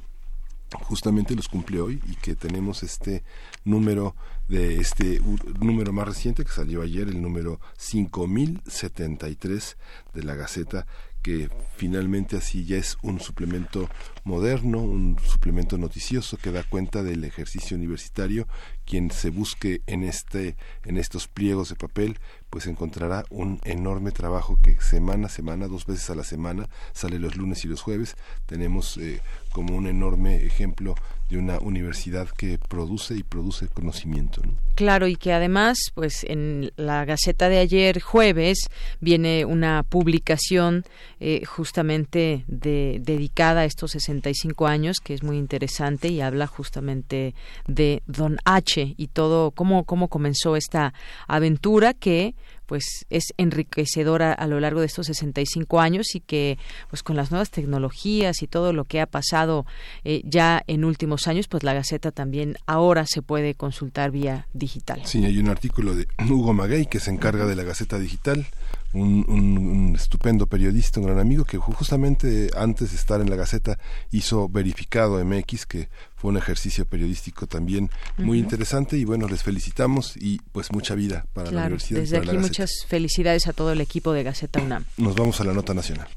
justamente 0.81 1.35
los 1.35 1.49
cumple 1.49 1.81
hoy 1.81 2.01
y 2.07 2.15
que 2.15 2.35
tenemos 2.35 2.83
este 2.83 3.23
número 3.63 4.15
de 4.47 4.77
este 4.77 5.21
número 5.59 5.93
más 5.93 6.07
reciente 6.07 6.43
que 6.43 6.51
salió 6.51 6.81
ayer, 6.81 7.07
el 7.07 7.21
número 7.21 7.59
5073 7.77 9.77
de 10.13 10.23
la 10.23 10.33
Gaceta, 10.35 10.85
que 11.23 11.49
finalmente 11.77 12.35
así 12.37 12.65
ya 12.65 12.77
es 12.77 12.97
un 13.01 13.19
suplemento 13.19 13.89
moderno, 14.25 14.79
un 14.79 15.17
suplemento 15.25 15.77
noticioso 15.77 16.37
que 16.37 16.51
da 16.51 16.63
cuenta 16.63 17.01
del 17.01 17.23
ejercicio 17.23 17.77
universitario. 17.77 18.47
Quien 18.85 19.09
se 19.09 19.29
busque 19.29 19.81
en 19.87 20.03
este, 20.03 20.57
en 20.83 20.97
estos 20.97 21.27
pliegos 21.27 21.69
de 21.69 21.75
papel, 21.75 22.19
pues 22.49 22.67
encontrará 22.67 23.25
un 23.29 23.59
enorme 23.63 24.11
trabajo 24.11 24.59
que 24.61 24.79
semana 24.81 25.27
a 25.27 25.29
semana, 25.29 25.67
dos 25.67 25.85
veces 25.85 26.09
a 26.09 26.15
la 26.15 26.25
semana, 26.25 26.69
sale 26.91 27.17
los 27.17 27.37
lunes 27.37 27.63
y 27.63 27.69
los 27.69 27.81
jueves. 27.81 28.15
Tenemos 28.45 28.97
eh, 28.97 29.21
como 29.51 29.75
un 29.75 29.87
enorme 29.87 30.45
ejemplo 30.45 30.95
de 31.33 31.39
una 31.39 31.59
universidad 31.59 32.29
que 32.29 32.59
produce 32.59 33.15
y 33.15 33.23
produce 33.23 33.67
conocimiento. 33.67 34.41
Claro, 34.75 35.07
y 35.07 35.15
que 35.15 35.33
además, 35.33 35.77
pues 35.95 36.23
en 36.23 36.71
la 36.77 37.05
Gaceta 37.05 37.49
de 37.49 37.57
ayer 37.57 38.01
jueves 38.01 38.69
viene 39.01 39.45
una 39.45 39.83
publicación 39.83 40.83
eh, 41.19 41.43
justamente 41.45 42.43
de, 42.47 42.99
dedicada 43.01 43.61
a 43.61 43.65
estos 43.65 43.91
65 43.91 44.67
años, 44.67 44.97
que 45.03 45.15
es 45.15 45.23
muy 45.23 45.37
interesante 45.37 46.07
y 46.07 46.21
habla 46.21 46.45
justamente 46.45 47.33
de 47.67 48.03
Don 48.05 48.37
H 48.45 48.93
y 48.95 49.07
todo, 49.07 49.51
cómo, 49.51 49.85
cómo 49.85 50.09
comenzó 50.09 50.55
esta 50.55 50.93
aventura 51.27 51.93
que 51.93 52.35
pues 52.65 53.05
es 53.09 53.33
enriquecedora 53.37 54.33
a 54.33 54.47
lo 54.47 54.59
largo 54.59 54.79
de 54.79 54.87
estos 54.87 55.07
65 55.07 55.79
años 55.79 56.15
y 56.15 56.19
que 56.19 56.57
pues 56.89 57.03
con 57.03 57.15
las 57.15 57.31
nuevas 57.31 57.51
tecnologías 57.51 58.41
y 58.41 58.47
todo 58.47 58.73
lo 58.73 58.85
que 58.85 59.01
ha 59.01 59.05
pasado 59.05 59.65
eh, 60.03 60.21
ya 60.25 60.63
en 60.67 60.85
últimos 60.85 61.27
años 61.27 61.47
pues 61.47 61.63
la 61.63 61.73
Gaceta 61.73 62.11
también 62.11 62.57
ahora 62.65 63.05
se 63.05 63.21
puede 63.21 63.55
consultar 63.55 64.11
vía 64.11 64.47
digital. 64.53 65.01
Sí, 65.05 65.25
hay 65.25 65.37
un 65.37 65.49
artículo 65.49 65.95
de 65.95 66.07
Hugo 66.29 66.53
Maguey 66.53 66.85
que 66.85 66.99
se 66.99 67.11
encarga 67.11 67.45
de 67.45 67.55
la 67.55 67.63
Gaceta 67.63 67.99
Digital 67.99 68.45
un, 68.93 69.93
estupendo 69.95 70.47
periodista, 70.47 70.99
un 70.99 71.07
gran 71.07 71.19
amigo, 71.19 71.45
que 71.45 71.57
justamente 71.57 72.49
antes 72.55 72.91
de 72.91 72.97
estar 72.97 73.21
en 73.21 73.29
la 73.29 73.35
Gaceta 73.35 73.77
hizo 74.11 74.49
Verificado 74.49 75.23
MX, 75.23 75.65
que 75.65 75.89
fue 76.15 76.31
un 76.31 76.37
ejercicio 76.37 76.85
periodístico 76.85 77.47
también 77.47 77.89
muy 78.17 78.39
interesante 78.39 78.97
y 78.97 79.05
bueno, 79.05 79.27
les 79.27 79.43
felicitamos 79.43 80.15
y 80.17 80.39
pues 80.51 80.71
mucha 80.71 80.95
vida 80.95 81.25
para 81.33 81.51
la 81.51 81.61
universidad. 81.63 82.01
Desde 82.01 82.17
aquí 82.17 82.37
muchas 82.37 82.85
felicidades 82.87 83.47
a 83.47 83.53
todo 83.53 83.71
el 83.71 83.81
equipo 83.81 84.13
de 84.13 84.23
Gaceta 84.23 84.61
UNAM. 84.61 84.85
Nos 84.97 85.15
vamos 85.15 85.39
a 85.41 85.43
la 85.43 85.53
nota 85.53 85.73
nacional. 85.73 86.07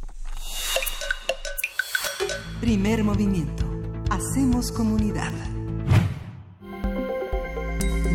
Primer 2.61 3.05
movimiento. 3.05 3.65
Hacemos 4.11 4.73
comunidad. 4.73 5.33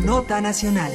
Nota 0.04 0.40
nacional. 0.40 0.90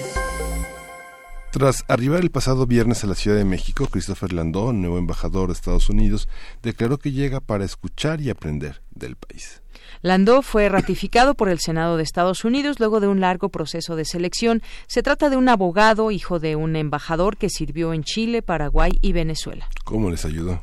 Tras 1.57 1.85
arribar 1.87 2.21
el 2.21 2.29
pasado 2.29 2.67
viernes 2.67 3.03
a 3.03 3.07
la 3.07 3.15
Ciudad 3.15 3.35
de 3.35 3.43
México, 3.43 3.87
Christopher 3.87 4.31
Landau, 4.31 4.73
nuevo 4.73 4.99
embajador 4.99 5.47
de 5.47 5.53
Estados 5.53 5.89
Unidos, 5.89 6.29
declaró 6.61 6.99
que 6.99 7.13
llega 7.13 7.39
para 7.39 7.65
escuchar 7.65 8.21
y 8.21 8.29
aprender 8.29 8.83
del 8.91 9.15
país. 9.15 9.63
Landau 10.03 10.43
fue 10.43 10.69
ratificado 10.69 11.33
por 11.33 11.49
el 11.49 11.57
Senado 11.59 11.97
de 11.97 12.03
Estados 12.03 12.45
Unidos 12.45 12.79
luego 12.79 12.99
de 12.99 13.07
un 13.07 13.21
largo 13.21 13.49
proceso 13.49 13.95
de 13.95 14.05
selección. 14.05 14.61
Se 14.85 15.01
trata 15.01 15.31
de 15.31 15.37
un 15.37 15.49
abogado, 15.49 16.11
hijo 16.11 16.37
de 16.37 16.55
un 16.55 16.75
embajador 16.75 17.37
que 17.37 17.49
sirvió 17.49 17.91
en 17.91 18.03
Chile, 18.03 18.43
Paraguay 18.43 18.91
y 19.01 19.13
Venezuela. 19.13 19.67
¿Cómo 19.83 20.11
les 20.11 20.25
ayudó? 20.25 20.61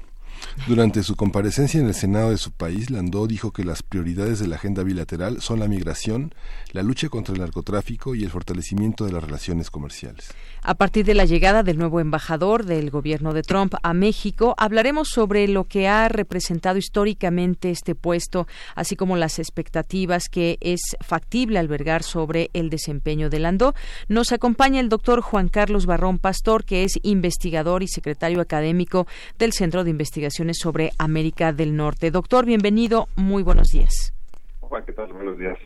Durante 0.66 1.02
su 1.02 1.14
comparecencia 1.14 1.78
en 1.78 1.88
el 1.88 1.94
Senado 1.94 2.30
de 2.30 2.38
su 2.38 2.50
país, 2.50 2.88
Landó 2.88 3.26
dijo 3.26 3.52
que 3.52 3.64
las 3.64 3.82
prioridades 3.82 4.38
de 4.38 4.46
la 4.46 4.56
agenda 4.56 4.82
bilateral 4.82 5.42
son 5.42 5.60
la 5.60 5.68
migración, 5.68 6.34
la 6.72 6.82
lucha 6.82 7.08
contra 7.10 7.34
el 7.34 7.40
narcotráfico 7.40 8.14
y 8.14 8.24
el 8.24 8.30
fortalecimiento 8.30 9.04
de 9.04 9.12
las 9.12 9.22
relaciones 9.22 9.70
comerciales. 9.70 10.32
A 10.62 10.74
partir 10.74 11.04
de 11.04 11.12
la 11.12 11.26
llegada 11.26 11.62
del 11.62 11.76
nuevo 11.76 12.00
embajador 12.00 12.64
del 12.64 12.90
gobierno 12.90 13.34
de 13.34 13.42
Trump 13.42 13.74
a 13.82 13.92
México, 13.92 14.54
hablaremos 14.56 15.08
sobre 15.08 15.46
lo 15.48 15.64
que 15.64 15.86
ha 15.86 16.08
representado 16.08 16.78
históricamente 16.78 17.70
este 17.70 17.94
puesto, 17.94 18.46
así 18.74 18.96
como 18.96 19.16
las 19.16 19.38
expectativas 19.38 20.30
que 20.30 20.56
es 20.60 20.80
factible 21.00 21.58
albergar 21.58 22.02
sobre 22.02 22.48
el 22.54 22.70
desempeño 22.70 23.28
de 23.28 23.40
Landó. 23.40 23.74
Nos 24.08 24.32
acompaña 24.32 24.80
el 24.80 24.88
doctor 24.88 25.20
Juan 25.20 25.48
Carlos 25.48 25.84
Barrón 25.84 26.18
Pastor, 26.18 26.64
que 26.64 26.84
es 26.84 26.98
investigador 27.02 27.82
y 27.82 27.88
secretario 27.88 28.40
académico 28.40 29.06
del 29.38 29.52
Centro 29.52 29.84
de 29.84 29.90
Investigación 29.90 30.34
sobre 30.55 30.90
América 30.98 31.52
del 31.52 31.77
Norte. 31.77 32.11
Doctor, 32.11 32.44
bienvenido, 32.44 33.06
muy 33.15 33.43
buenos 33.43 33.70
días. 33.70 34.12
Juan, 34.61 34.85
¿qué 34.85 34.93
tal? 34.93 35.12
Buenos 35.12 35.39
días. 35.39 35.59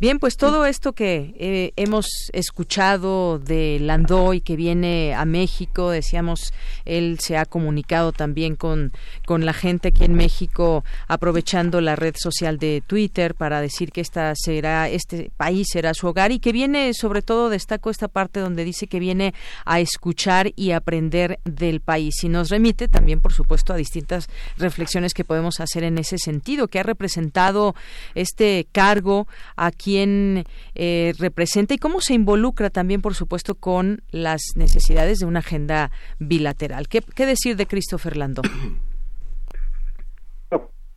Bien, 0.00 0.20
pues 0.20 0.36
todo 0.36 0.64
esto 0.64 0.92
que 0.92 1.34
eh, 1.40 1.72
hemos 1.74 2.06
escuchado 2.32 3.40
de 3.40 3.78
Landoy 3.80 4.40
que 4.40 4.54
viene 4.54 5.12
a 5.12 5.24
México, 5.24 5.90
decíamos, 5.90 6.52
él 6.84 7.18
se 7.20 7.36
ha 7.36 7.44
comunicado 7.44 8.12
también 8.12 8.54
con, 8.54 8.92
con 9.26 9.44
la 9.44 9.52
gente 9.52 9.88
aquí 9.88 10.04
en 10.04 10.14
México, 10.14 10.84
aprovechando 11.08 11.80
la 11.80 11.96
red 11.96 12.14
social 12.16 12.58
de 12.58 12.80
Twitter 12.86 13.34
para 13.34 13.60
decir 13.60 13.90
que 13.90 14.00
esta 14.00 14.34
será, 14.36 14.88
este 14.88 15.32
país 15.36 15.66
será 15.72 15.94
su 15.94 16.06
hogar 16.06 16.30
y 16.30 16.38
que 16.38 16.52
viene, 16.52 16.94
sobre 16.94 17.20
todo, 17.20 17.50
destaco 17.50 17.90
esta 17.90 18.06
parte 18.06 18.38
donde 18.38 18.64
dice 18.64 18.86
que 18.86 19.00
viene 19.00 19.34
a 19.64 19.80
escuchar 19.80 20.52
y 20.54 20.70
aprender 20.70 21.40
del 21.44 21.80
país. 21.80 22.22
Y 22.22 22.28
nos 22.28 22.50
remite 22.50 22.86
también, 22.86 23.20
por 23.20 23.32
supuesto, 23.32 23.72
a 23.72 23.76
distintas 23.76 24.28
reflexiones 24.58 25.12
que 25.12 25.24
podemos 25.24 25.58
hacer 25.58 25.82
en 25.82 25.98
ese 25.98 26.18
sentido, 26.18 26.68
que 26.68 26.78
ha 26.78 26.84
representado 26.84 27.74
este 28.14 28.68
cargo 28.70 29.26
aquí 29.56 29.87
quién 29.88 30.44
eh, 30.74 31.14
representa 31.18 31.72
y 31.72 31.78
cómo 31.78 32.02
se 32.02 32.12
involucra 32.12 32.68
también, 32.68 33.00
por 33.00 33.14
supuesto, 33.14 33.54
con 33.54 34.02
las 34.10 34.42
necesidades 34.54 35.18
de 35.18 35.24
una 35.24 35.38
agenda 35.38 35.90
bilateral. 36.18 36.88
¿Qué, 36.88 37.00
decir 37.24 37.56
de 37.56 37.64
Christopher 37.64 38.18
Landó? 38.18 38.42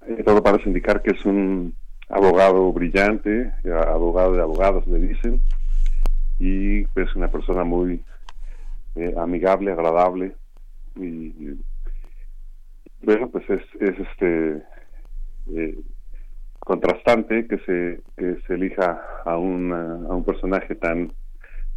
Eh, 0.08 0.24
todo 0.26 0.44
parece 0.44 0.68
indicar 0.68 1.02
que 1.02 1.12
es 1.12 1.26
un 1.26 1.74
abogado 2.10 2.74
brillante, 2.74 3.54
eh, 3.64 3.72
abogado 3.72 4.34
de 4.34 4.42
abogados 4.42 4.86
le 4.88 5.00
dicen, 5.00 5.42
y 6.38 6.82
es 6.82 7.16
una 7.16 7.30
persona 7.30 7.64
muy 7.64 8.04
amigable, 9.16 9.72
agradable, 9.72 10.36
y 10.98 11.32
bueno, 13.04 13.30
pues 13.30 13.50
es, 13.50 13.62
es 13.80 13.96
este 14.00 14.62
contrastante 16.72 17.48
que 17.48 17.58
se, 17.66 18.02
que 18.16 18.38
se 18.48 18.54
elija 18.54 19.02
a, 19.26 19.38
una, 19.38 19.96
a 20.08 20.16
un 20.16 20.24
personaje 20.24 20.74
tan 20.76 21.12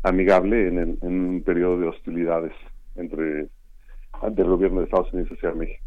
amigable 0.05 0.69
en, 0.69 0.79
en 0.79 0.99
un 1.03 1.43
periodo 1.43 1.81
de 1.81 1.89
hostilidades 1.89 2.53
entre 2.95 3.49
del 4.31 4.47
gobierno 4.47 4.79
de 4.79 4.85
Estados 4.85 5.12
Unidos 5.12 5.33
hacia 5.37 5.53
México. 5.53 5.85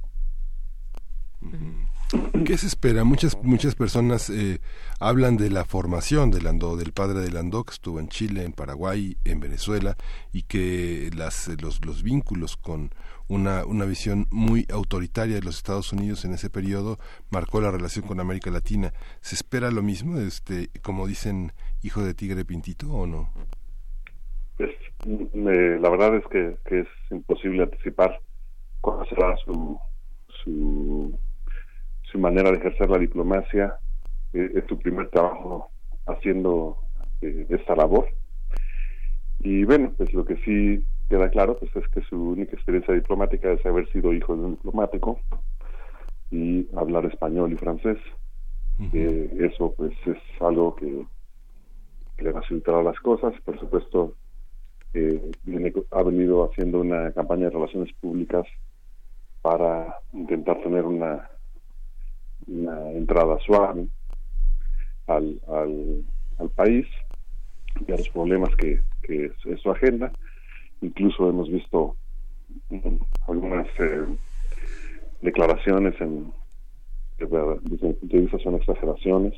¿Qué 2.46 2.58
se 2.58 2.68
espera? 2.68 3.06
Muchas 3.06 3.42
muchas 3.44 3.76
personas 3.76 4.30
eh, 4.30 4.60
hablan 5.00 5.38
de 5.38 5.50
la 5.50 5.64
formación 5.64 6.30
de 6.30 6.42
Landó, 6.42 6.76
del 6.76 6.92
padre 6.92 7.22
de 7.22 7.32
Landó, 7.32 7.64
que 7.64 7.74
estuvo 7.74 8.02
en 8.02 8.10
Chile, 8.10 8.44
en 8.44 8.52
Paraguay, 8.52 9.18
en 9.24 9.40
Venezuela, 9.40 9.96
y 10.34 10.44
que 10.44 11.10
las, 11.16 11.50
los, 11.62 11.86
los 11.86 12.04
vínculos 12.04 12.58
con 12.58 12.92
una, 13.28 13.66
una 13.66 13.86
visión 13.86 14.28
muy 14.32 14.66
autoritaria 14.72 15.36
de 15.36 15.42
los 15.42 15.58
Estados 15.58 15.92
Unidos 15.94 16.26
en 16.26 16.34
ese 16.34 16.50
periodo 16.50 16.98
marcó 17.30 17.62
la 17.62 17.72
relación 17.72 18.06
con 18.06 18.20
América 18.20 18.50
Latina. 18.52 18.94
¿Se 19.22 19.36
espera 19.36 19.72
lo 19.72 19.82
mismo, 19.82 20.20
este, 20.20 20.70
como 20.82 21.08
dicen, 21.08 21.52
hijo 21.84 22.04
de 22.04 22.14
tigre 22.14 22.46
pintito 22.46 22.92
o 22.92 23.08
no? 23.08 23.30
Pues, 24.58 24.72
la 25.04 25.90
verdad 25.90 26.16
es 26.16 26.26
que, 26.28 26.58
es 26.80 26.88
imposible 27.12 27.64
anticipar 27.64 28.20
cuál 28.82 29.08
será 29.10 29.36
su, 29.38 29.80
su 30.44 31.18
su 32.12 32.20
manera 32.20 32.52
de 32.52 32.58
ejercer 32.58 32.90
la 32.90 32.98
diplomacia, 32.98 33.76
eh, 34.34 34.52
es 34.56 34.64
su 34.68 34.80
primer 34.80 35.10
trabajo 35.10 35.70
haciendo 36.06 36.78
eh, 37.22 37.46
esta 37.50 37.76
labor. 37.76 38.08
Y 39.40 39.66
bueno, 39.66 39.94
pues 39.98 40.14
lo 40.14 40.26
que 40.26 40.36
sí 40.38 40.84
queda 41.10 41.30
claro 41.30 41.58
pues 41.58 41.76
es 41.76 41.88
que 41.90 42.02
su 42.02 42.32
única 42.32 42.54
experiencia 42.54 42.94
diplomática 42.94 43.52
es 43.52 43.66
haber 43.66 43.90
sido 43.92 44.14
hijo 44.14 44.36
de 44.36 44.42
un 44.42 44.52
diplomático 44.52 45.20
y 46.32 46.68
hablar 46.76 47.06
español 47.06 47.54
y 47.54 47.56
francés. 47.56 47.98
Eh, 48.94 49.50
eso 49.52 49.74
pues 49.76 49.94
es 50.06 50.18
algo 50.42 50.76
que, 50.76 51.06
le 52.20 52.34
facilitará 52.34 52.82
las 52.84 53.00
cosas. 53.00 53.34
Por 53.42 53.60
supuesto, 53.60 54.14
ha 55.92 56.04
venido 56.04 56.50
haciendo 56.50 56.82
una 56.82 57.12
campaña 57.12 57.46
de 57.46 57.52
relaciones 57.52 57.94
públicas 57.94 58.46
para 59.42 60.00
intentar 60.14 60.62
tener 60.62 60.84
una 60.84 61.30
una 62.48 62.92
entrada 62.92 63.38
suave 63.46 63.88
al, 65.08 65.40
al, 65.48 66.50
país 66.56 66.88
y 67.88 67.92
a 67.92 67.98
los 67.98 68.10
problemas 68.10 68.56
que, 68.56 68.82
que 69.04 69.26
es, 69.26 69.62
su 69.62 69.70
agenda. 69.70 70.12
Incluso 70.82 71.30
hemos 71.30 71.50
visto 71.50 71.96
mm, 72.70 72.98
algunas 73.28 73.68
eh, 73.80 74.06
declaraciones 75.22 76.00
en, 76.00 76.32
que 77.18 77.26
desde 77.26 77.88
mi 77.88 77.94
punto 77.94 78.16
de 78.16 78.22
vista 78.22 78.38
son 78.40 78.56
exageraciones 78.56 79.34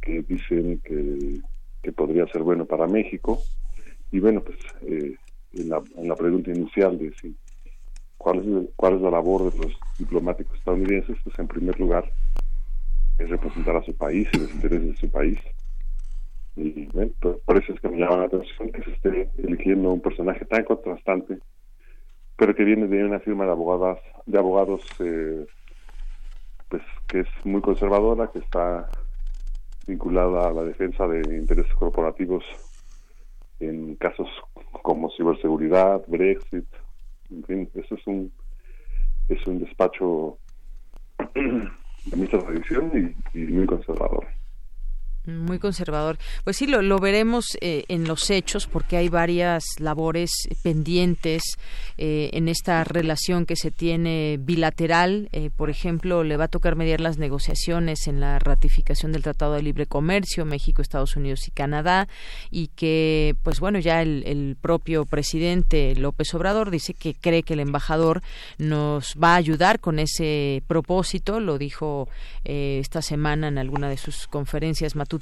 que 0.00 0.22
dicen 0.22 0.80
que, 0.84 1.40
que 1.82 1.92
podría 1.92 2.26
ser 2.28 2.42
bueno 2.42 2.64
para 2.64 2.86
México 2.86 3.40
y 4.12 4.20
bueno 4.20 4.40
pues 4.42 4.56
eh, 4.82 5.16
en, 5.54 5.68
la, 5.68 5.82
en 5.96 6.08
la 6.08 6.14
pregunta 6.14 6.50
inicial 6.50 6.96
de 6.98 7.12
si 7.20 7.36
cuál 8.16 8.38
es, 8.38 8.70
cuál 8.76 8.94
es 8.94 9.00
la 9.02 9.10
labor 9.10 9.52
de 9.52 9.58
los 9.58 9.76
diplomáticos 9.98 10.58
estadounidenses, 10.58 11.16
pues 11.22 11.38
en 11.38 11.48
primer 11.48 11.78
lugar 11.78 12.10
es 13.18 13.28
representar 13.28 13.76
a 13.76 13.82
su 13.82 13.94
país 13.94 14.28
y 14.32 14.38
los 14.38 14.50
intereses 14.50 14.88
de 14.88 14.96
su 14.96 15.10
país. 15.10 15.38
Y 16.56 16.86
bueno, 16.86 17.12
por 17.44 17.58
eso 17.58 17.74
es 17.74 17.80
que 17.80 17.88
me 17.88 17.98
llama 17.98 18.16
la 18.16 18.24
atención 18.24 18.72
que 18.72 18.82
se 18.82 18.90
esté 18.92 19.30
eligiendo 19.36 19.92
un 19.92 20.00
personaje 20.00 20.44
tan 20.46 20.64
contrastante, 20.64 21.38
pero 22.36 22.54
que 22.54 22.64
viene 22.64 22.86
de 22.88 23.04
una 23.04 23.20
firma 23.20 23.44
de 23.44 23.50
abogadas, 23.50 23.98
de 24.24 24.38
abogados, 24.38 24.80
eh, 25.00 25.46
pues 26.70 26.82
que 27.08 27.20
es 27.20 27.28
muy 27.44 27.60
conservadora, 27.60 28.30
que 28.32 28.38
está 28.38 28.88
vinculada 29.86 30.48
a 30.48 30.52
la 30.52 30.64
defensa 30.64 31.06
de 31.06 31.36
intereses 31.36 31.72
corporativos 31.74 32.42
en 33.60 33.94
casos 33.96 34.28
como 34.82 35.10
ciberseguridad, 35.10 36.02
Brexit, 36.08 36.66
en 37.30 37.44
fin, 37.44 37.70
eso 37.74 37.94
es 37.94 38.06
un, 38.06 38.32
es 39.28 39.46
un 39.46 39.58
despacho 39.58 40.38
de 41.34 42.16
mucha 42.16 42.38
tradición 42.38 43.14
y 43.34 43.38
muy 43.38 43.66
conservador. 43.66 44.26
Muy 45.26 45.58
conservador. 45.58 46.18
Pues 46.44 46.56
sí, 46.56 46.68
lo, 46.68 46.82
lo 46.82 47.00
veremos 47.00 47.58
eh, 47.60 47.84
en 47.88 48.06
los 48.06 48.30
hechos 48.30 48.68
porque 48.68 48.96
hay 48.96 49.08
varias 49.08 49.64
labores 49.80 50.30
pendientes 50.62 51.42
eh, 51.98 52.30
en 52.32 52.46
esta 52.46 52.84
relación 52.84 53.44
que 53.44 53.56
se 53.56 53.72
tiene 53.72 54.38
bilateral. 54.40 55.28
Eh, 55.32 55.50
por 55.50 55.68
ejemplo, 55.68 56.22
le 56.22 56.36
va 56.36 56.44
a 56.44 56.48
tocar 56.48 56.76
mediar 56.76 57.00
las 57.00 57.18
negociaciones 57.18 58.06
en 58.06 58.20
la 58.20 58.38
ratificación 58.38 59.10
del 59.10 59.24
Tratado 59.24 59.54
de 59.54 59.62
Libre 59.62 59.86
Comercio 59.86 60.44
México, 60.44 60.80
Estados 60.80 61.16
Unidos 61.16 61.48
y 61.48 61.50
Canadá 61.50 62.06
y 62.52 62.68
que, 62.68 63.34
pues 63.42 63.58
bueno, 63.58 63.80
ya 63.80 64.02
el, 64.02 64.22
el 64.26 64.56
propio 64.60 65.06
presidente 65.06 65.96
López 65.96 66.32
Obrador 66.34 66.70
dice 66.70 66.94
que 66.94 67.14
cree 67.14 67.42
que 67.42 67.54
el 67.54 67.60
embajador 67.60 68.22
nos 68.58 69.16
va 69.20 69.32
a 69.32 69.36
ayudar 69.36 69.80
con 69.80 69.98
ese 69.98 70.62
propósito. 70.68 71.40
Lo 71.40 71.58
dijo 71.58 72.08
esta 72.44 73.02
semana 73.02 73.48
en 73.48 73.58
alguna 73.58 73.88
de 73.88 73.96
sus 73.96 74.28
conferencias 74.28 74.94
matutinas 74.94 75.15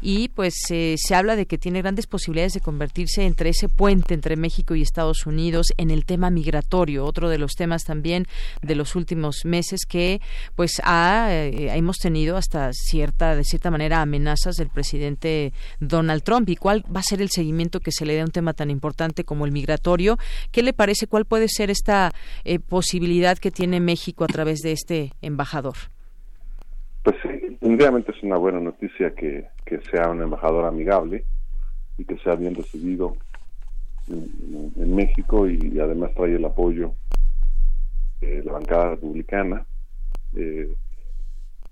y 0.00 0.28
pues 0.28 0.54
se 0.66 1.14
habla 1.14 1.36
de 1.36 1.46
que 1.46 1.58
tiene 1.58 1.82
grandes 1.82 2.06
posibilidades 2.06 2.54
de 2.54 2.60
convertirse 2.60 3.24
entre 3.24 3.50
ese 3.50 3.68
puente 3.68 4.14
entre 4.14 4.36
México 4.36 4.74
y 4.74 4.82
Estados 4.82 5.26
Unidos 5.26 5.72
en 5.76 5.90
el 5.90 6.04
tema 6.04 6.30
migratorio, 6.30 7.04
otro 7.04 7.28
de 7.28 7.38
los 7.38 7.52
temas 7.52 7.84
también 7.84 8.26
de 8.62 8.74
los 8.74 8.96
últimos 8.96 9.44
meses 9.44 9.80
que 9.88 10.20
pues 10.54 10.80
ha, 10.84 11.28
eh, 11.30 11.76
hemos 11.76 11.98
tenido 11.98 12.36
hasta 12.36 12.72
cierta 12.72 13.34
de 13.34 13.44
cierta 13.44 13.70
manera 13.70 14.02
amenazas 14.02 14.56
del 14.56 14.68
presidente 14.68 15.52
Donald 15.80 16.22
Trump 16.22 16.48
y 16.48 16.56
cuál 16.56 16.84
va 16.94 17.00
a 17.00 17.04
ser 17.04 17.22
el 17.22 17.30
seguimiento 17.30 17.80
que 17.80 17.92
se 17.92 18.06
le 18.06 18.14
dé 18.14 18.20
a 18.20 18.24
un 18.24 18.30
tema 18.30 18.52
tan 18.52 18.70
importante 18.70 19.24
como 19.24 19.44
el 19.44 19.52
migratorio. 19.52 20.18
¿Qué 20.50 20.62
le 20.62 20.72
parece? 20.72 21.06
¿Cuál 21.06 21.24
puede 21.24 21.48
ser 21.48 21.70
esta 21.70 22.12
eh, 22.44 22.58
posibilidad 22.58 23.38
que 23.38 23.50
tiene 23.50 23.80
México 23.80 24.24
a 24.24 24.28
través 24.28 24.60
de 24.60 24.72
este 24.72 25.12
embajador? 25.22 25.76
Pues 27.02 27.16
sí, 27.22 27.35
definitivamente 27.66 28.12
es 28.12 28.22
una 28.22 28.36
buena 28.36 28.60
noticia 28.60 29.12
que, 29.12 29.48
sea 29.90 30.08
un 30.08 30.22
embajador 30.22 30.66
amigable 30.66 31.24
y 31.98 32.04
que 32.04 32.16
sea 32.18 32.36
bien 32.36 32.54
recibido 32.54 33.16
en, 34.08 34.94
México 34.94 35.48
y, 35.48 35.80
además 35.80 36.12
trae 36.14 36.36
el 36.36 36.44
apoyo 36.44 36.94
de 38.20 38.44
la 38.44 38.52
bancada 38.52 38.90
republicana. 38.90 39.66
Eh, 40.36 40.72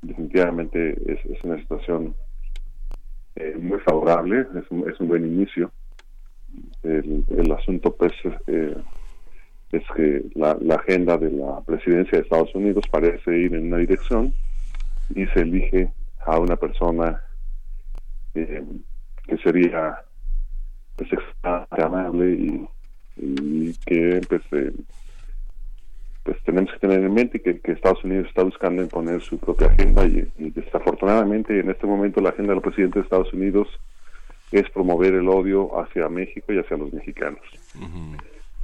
definitivamente 0.03 0.97
es, 1.07 1.45
una 1.45 1.59
situación 1.59 2.16
eh, 3.37 3.57
muy 3.57 3.79
favorable, 3.79 4.41
es 4.41 4.69
un, 4.71 4.91
es 4.91 4.99
un 4.99 5.07
buen 5.07 5.25
inicio. 5.25 5.71
El, 6.83 7.53
asunto 7.57 7.95
pues 7.95 8.12
eh, 8.49 8.77
es 9.71 9.83
que 9.95 10.25
la, 10.35 10.59
la 10.61 10.75
agenda 10.75 11.16
de 11.19 11.31
la 11.31 11.61
presidencia 11.61 12.19
de 12.19 12.25
Estados 12.25 12.53
Unidos 12.53 12.85
parece 12.91 13.39
ir 13.39 13.55
en 13.55 13.69
una 13.69 13.79
dirección 13.79 14.35
y 15.11 15.27
se 15.27 15.41
elige 15.41 15.93
a 16.27 16.39
una 16.39 16.57
persona 16.57 17.23
eh, 18.35 18.65
que 19.27 19.37
sería 19.39 19.99
pues 20.97 21.11
amable 21.43 22.33
y, 22.33 23.73
que 23.87 24.21
pues, 24.29 24.43
eh, 24.53 24.73
pues 26.25 26.37
tenemos 26.45 26.73
que 26.73 26.79
tener 26.79 27.01
en 27.01 27.15
mente 27.15 27.41
que, 27.41 27.61
que, 27.61 27.73
Estados 27.73 28.03
Unidos 28.05 28.27
está 28.29 28.43
buscando 28.43 28.83
imponer 28.83 29.21
su 29.23 29.39
propia 29.39 29.69
agenda 29.69 30.05
y, 30.05 30.29
desafortunadamente 30.37 31.59
en 31.59 31.71
este 31.71 31.87
momento 31.87 32.21
la 32.21 32.31
agenda 32.31 32.53
del 32.53 32.63
presidente 32.63 32.99
de 32.99 33.05
Estados 33.05 33.33
Unidos 33.33 33.69
es 34.51 34.69
promover 34.71 35.15
el 35.15 35.29
odio 35.29 35.81
hacia 35.81 36.09
México 36.09 36.53
y 36.53 36.59
hacia 36.59 36.77
los 36.77 36.93
mexicanos. 36.93 37.43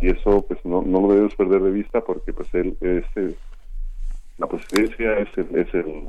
Y 0.00 0.08
eso 0.08 0.44
pues 0.46 0.64
no, 0.64 0.82
no 0.82 1.00
lo 1.02 1.08
debemos 1.08 1.34
perder 1.34 1.62
de 1.62 1.70
vista 1.70 2.00
porque 2.00 2.32
pues 2.32 2.52
él 2.54 2.76
este 2.80 3.34
la 4.38 4.46
presidencia 4.46 5.18
es 5.18 5.28
es 5.36 5.74
el 5.74 6.08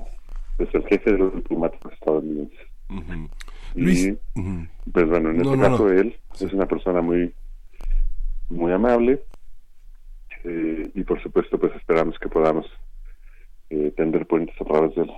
es 0.64 0.74
el 0.76 0.86
jefe 0.88 1.12
de 1.12 1.18
los 1.18 1.36
diplomáticos 1.36 1.94
estadounidenses. 1.94 2.60
Y, 3.76 4.12
pues 4.92 5.08
bueno, 5.08 5.30
en 5.32 5.42
este 5.42 5.58
caso 5.58 5.90
él 5.90 6.16
es 6.34 6.54
una 6.54 6.66
persona 6.66 7.02
muy, 7.02 7.34
muy 8.50 8.72
amable 8.74 9.24
eh, 10.44 10.92
y 10.94 11.04
por 11.04 11.22
supuesto 11.22 11.58
pues 11.58 11.74
esperamos 11.76 12.18
que 12.20 12.28
podamos 12.28 12.66
eh, 13.70 13.94
tender 13.96 14.28
puentes 14.28 14.56
a 14.60 14.66
través 14.66 14.96
de 14.96 15.04
él. 15.04 15.12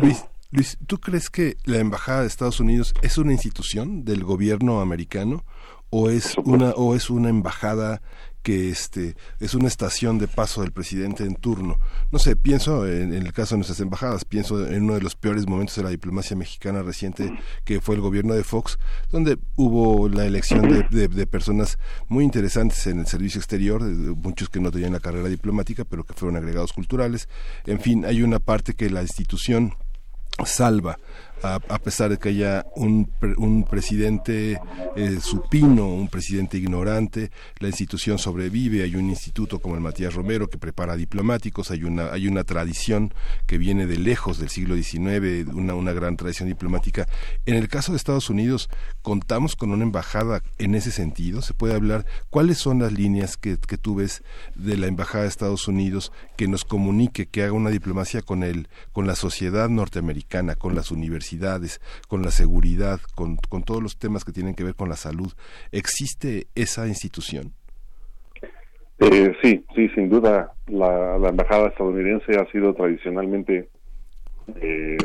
Luis, 0.00 0.26
Luis, 0.50 0.78
¿tú 0.86 0.98
crees 0.98 1.30
que 1.30 1.56
la 1.64 1.78
Embajada 1.78 2.20
de 2.20 2.26
Estados 2.26 2.60
Unidos 2.60 2.94
es 3.02 3.16
una 3.18 3.32
institución 3.32 4.04
del 4.04 4.22
gobierno 4.22 4.80
americano 4.80 5.44
o 5.90 6.10
es 6.10 6.36
una 6.38 6.70
o 6.70 6.94
es 6.94 7.10
una 7.10 7.28
embajada 7.28 8.02
que 8.46 8.68
este 8.68 9.16
es 9.40 9.54
una 9.54 9.66
estación 9.66 10.18
de 10.18 10.28
paso 10.28 10.60
del 10.62 10.70
presidente 10.70 11.24
en 11.24 11.34
turno. 11.34 11.80
No 12.12 12.20
sé, 12.20 12.36
pienso 12.36 12.86
en, 12.86 13.12
el 13.12 13.32
caso 13.32 13.56
de 13.56 13.58
nuestras 13.58 13.80
embajadas, 13.80 14.24
pienso 14.24 14.68
en 14.68 14.84
uno 14.84 14.94
de 14.94 15.00
los 15.00 15.16
peores 15.16 15.48
momentos 15.48 15.74
de 15.74 15.82
la 15.82 15.90
diplomacia 15.90 16.36
mexicana 16.36 16.80
reciente, 16.82 17.36
que 17.64 17.80
fue 17.80 17.96
el 17.96 18.02
gobierno 18.02 18.34
de 18.34 18.44
Fox, 18.44 18.78
donde 19.10 19.36
hubo 19.56 20.08
la 20.08 20.26
elección 20.26 20.62
de, 20.68 21.26
personas 21.26 21.76
muy 22.06 22.22
interesantes 22.22 22.86
en 22.86 23.00
el 23.00 23.08
servicio 23.08 23.40
exterior, 23.40 23.82
muchos 23.82 24.48
que 24.48 24.60
no 24.60 24.70
tenían 24.70 24.92
la 24.92 25.00
carrera 25.00 25.28
diplomática, 25.28 25.84
pero 25.84 26.04
que 26.04 26.14
fueron 26.14 26.36
agregados 26.36 26.72
culturales. 26.72 27.28
En 27.64 27.80
fin, 27.80 28.04
hay 28.04 28.22
una 28.22 28.38
parte 28.38 28.74
que 28.74 28.90
la 28.90 29.02
institución 29.02 29.74
salva 30.44 30.98
a, 31.42 31.78
pesar 31.78 32.10
de 32.10 32.18
que 32.18 32.30
haya 32.30 32.66
un, 32.74 33.10
un 33.36 33.64
presidente 33.64 34.58
eh, 34.96 35.18
supino, 35.20 35.86
un 35.86 36.08
presidente 36.08 36.56
ignorante, 36.56 37.30
la 37.58 37.68
institución 37.68 38.18
sobrevive, 38.18 38.82
hay 38.82 38.96
un 38.96 39.08
instituto 39.10 39.58
como 39.58 39.74
el 39.74 39.80
Matías 39.80 40.14
Romero 40.14 40.48
que 40.48 40.58
prepara 40.58 40.96
diplomáticos, 40.96 41.70
hay 41.70 41.84
una, 41.84 42.12
hay 42.12 42.26
una 42.26 42.44
tradición 42.44 43.12
que 43.46 43.58
viene 43.58 43.86
de 43.86 43.98
lejos 43.98 44.38
del 44.38 44.48
siglo 44.48 44.74
XIX, 44.76 45.48
una, 45.54 45.74
una 45.74 45.92
gran 45.92 46.16
tradición 46.16 46.48
diplomática. 46.48 47.06
En 47.44 47.54
el 47.54 47.68
caso 47.68 47.92
de 47.92 47.96
Estados 47.96 48.30
Unidos, 48.30 48.68
¿contamos 49.02 49.56
con 49.56 49.70
una 49.70 49.84
embajada 49.84 50.42
en 50.58 50.74
ese 50.74 50.90
sentido? 50.90 51.42
¿Se 51.42 51.54
puede 51.54 51.74
hablar 51.74 52.06
cuáles 52.30 52.58
son 52.58 52.80
las 52.80 52.92
líneas 52.92 53.36
que, 53.36 53.58
que 53.58 53.78
tú 53.78 53.96
ves 53.96 54.22
de 54.54 54.76
la 54.76 54.86
embajada 54.86 55.24
de 55.24 55.28
Estados 55.28 55.68
Unidos 55.68 56.12
que 56.36 56.48
nos 56.48 56.64
comunique, 56.64 57.26
que 57.26 57.42
haga 57.42 57.52
una 57.52 57.70
diplomacia 57.70 58.22
con 58.22 58.42
el, 58.42 58.68
con 58.92 59.06
la 59.06 59.16
sociedad 59.16 59.68
norteamericana, 59.68 60.56
con 60.56 60.74
las 60.74 60.90
universidades, 60.90 61.25
con 62.08 62.22
la 62.22 62.30
seguridad, 62.30 63.00
con, 63.14 63.36
con 63.48 63.62
todos 63.62 63.82
los 63.82 63.98
temas 63.98 64.24
que 64.24 64.32
tienen 64.32 64.54
que 64.54 64.64
ver 64.64 64.74
con 64.74 64.88
la 64.88 64.96
salud. 64.96 65.32
¿Existe 65.72 66.46
esa 66.54 66.86
institución? 66.86 67.52
Eh, 68.98 69.36
sí, 69.42 69.64
sí, 69.74 69.88
sin 69.94 70.08
duda 70.08 70.52
la, 70.68 71.16
embajada 71.28 71.68
estadounidense 71.68 72.38
ha 72.38 72.50
sido 72.50 72.72
tradicionalmente 72.74 73.68
eh, 74.56 74.96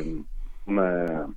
una, 0.65 1.27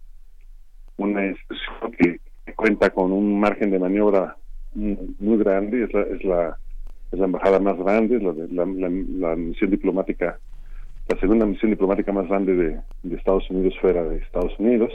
una 0.97 1.27
institución 1.27 1.93
que, 1.99 2.21
cuenta 2.55 2.91
con 2.91 3.11
un 3.11 3.41
margen 3.41 3.71
de 3.71 3.79
maniobra 3.79 4.37
muy, 4.75 5.39
grande, 5.39 5.85
es 5.85 5.93
la, 5.93 6.03
es 6.03 6.25
la, 6.25 6.59
es 7.11 7.19
la 7.19 7.25
embajada 7.25 7.59
más 7.59 7.77
grande, 7.79 8.21
la, 8.21 8.65
la, 8.65 9.37
misión 9.37 9.71
diplomática, 9.71 10.39
la 11.09 11.21
segunda 11.21 11.45
misión 11.45 11.71
diplomática 11.71 12.13
más 12.13 12.29
grande 12.29 12.55
de, 12.55 13.17
Estados 13.17 13.49
Unidos 13.51 13.75
fuera 13.81 14.03
de 14.03 14.17
Estados 14.19 14.59
Unidos. 14.59 14.93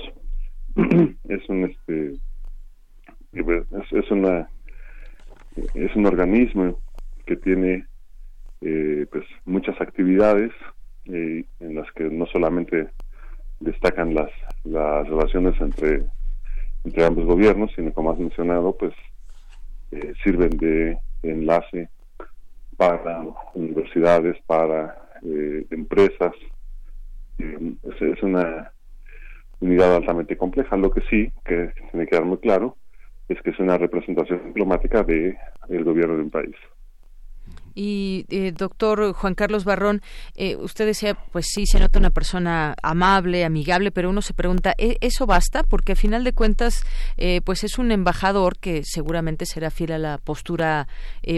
es 0.75 1.49
un 1.49 1.63
este 1.65 2.13
es, 3.33 3.91
es 3.91 4.11
una 4.11 4.49
es 5.73 5.95
un 5.95 6.05
organismo 6.05 6.79
que 7.25 7.35
tiene 7.35 7.85
eh, 8.61 9.05
pues 9.11 9.25
muchas 9.45 9.79
actividades 9.81 10.51
eh, 11.05 11.43
en 11.59 11.75
las 11.75 11.91
que 11.93 12.05
no 12.05 12.25
solamente 12.27 12.89
destacan 13.59 14.13
las 14.13 14.31
las 14.63 15.07
relaciones 15.07 15.59
entre 15.61 16.03
entre 16.85 17.05
ambos 17.05 17.25
gobiernos 17.25 17.71
sino 17.75 17.93
como 17.93 18.11
has 18.11 18.19
mencionado 18.19 18.75
pues 18.77 18.93
eh, 19.91 20.13
sirven 20.23 20.51
de 20.57 20.97
enlace 21.23 21.89
para 22.77 23.23
universidades 23.53 24.37
para 24.45 25.08
empresas 25.21 26.33
es, 27.37 28.01
es 28.01 28.23
una 28.23 28.71
unidad 29.59 29.95
altamente 29.95 30.37
compleja 30.37 30.77
lo 30.77 30.91
que 30.91 31.01
sí 31.09 31.31
que 31.45 31.73
tiene 31.91 32.05
que 32.05 32.11
quedar 32.11 32.25
muy 32.25 32.37
claro 32.37 32.77
es 33.27 33.41
que 33.41 33.51
es 33.51 33.59
una 33.59 33.77
representación 33.77 34.43
diplomática 34.45 35.03
de 35.03 35.37
el 35.69 35.83
gobierno 35.83 36.15
de 36.15 36.23
un 36.23 36.31
país. 36.31 36.55
Y 37.81 38.25
eh, 38.27 38.51
doctor 38.51 39.13
Juan 39.13 39.35
Carlos 39.35 39.63
Barrón, 39.63 40.01
eh, 40.35 40.57
usted 40.57 40.85
decía, 40.85 41.13
pues 41.31 41.45
sí, 41.49 41.65
se 41.65 41.79
nota 41.79 41.97
una 41.97 42.09
persona 42.09 42.75
amable, 42.83 43.45
amigable, 43.45 43.89
pero 43.91 44.09
uno 44.09 44.21
se 44.21 44.33
pregunta, 44.33 44.75
¿e-, 44.77 44.97
¿eso 44.99 45.25
basta? 45.25 45.63
Porque 45.63 45.93
a 45.93 45.95
final 45.95 46.25
de 46.25 46.33
cuentas, 46.33 46.83
eh, 47.15 47.39
pues 47.39 47.63
es 47.63 47.77
un 47.77 47.93
embajador 47.93 48.57
que 48.57 48.83
seguramente 48.83 49.45
será 49.45 49.71
fiel 49.71 49.93
a 49.93 49.97
la 49.97 50.17
postura 50.17 50.89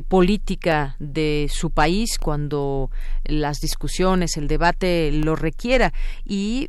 política 0.07 0.95
de 0.97 1.47
su 1.51 1.69
país 1.69 2.17
cuando 2.17 2.89
las 3.23 3.59
discusiones, 3.59 4.35
el 4.35 4.47
debate 4.47 5.11
lo 5.11 5.35
requiera 5.35 5.93
y 6.25 6.67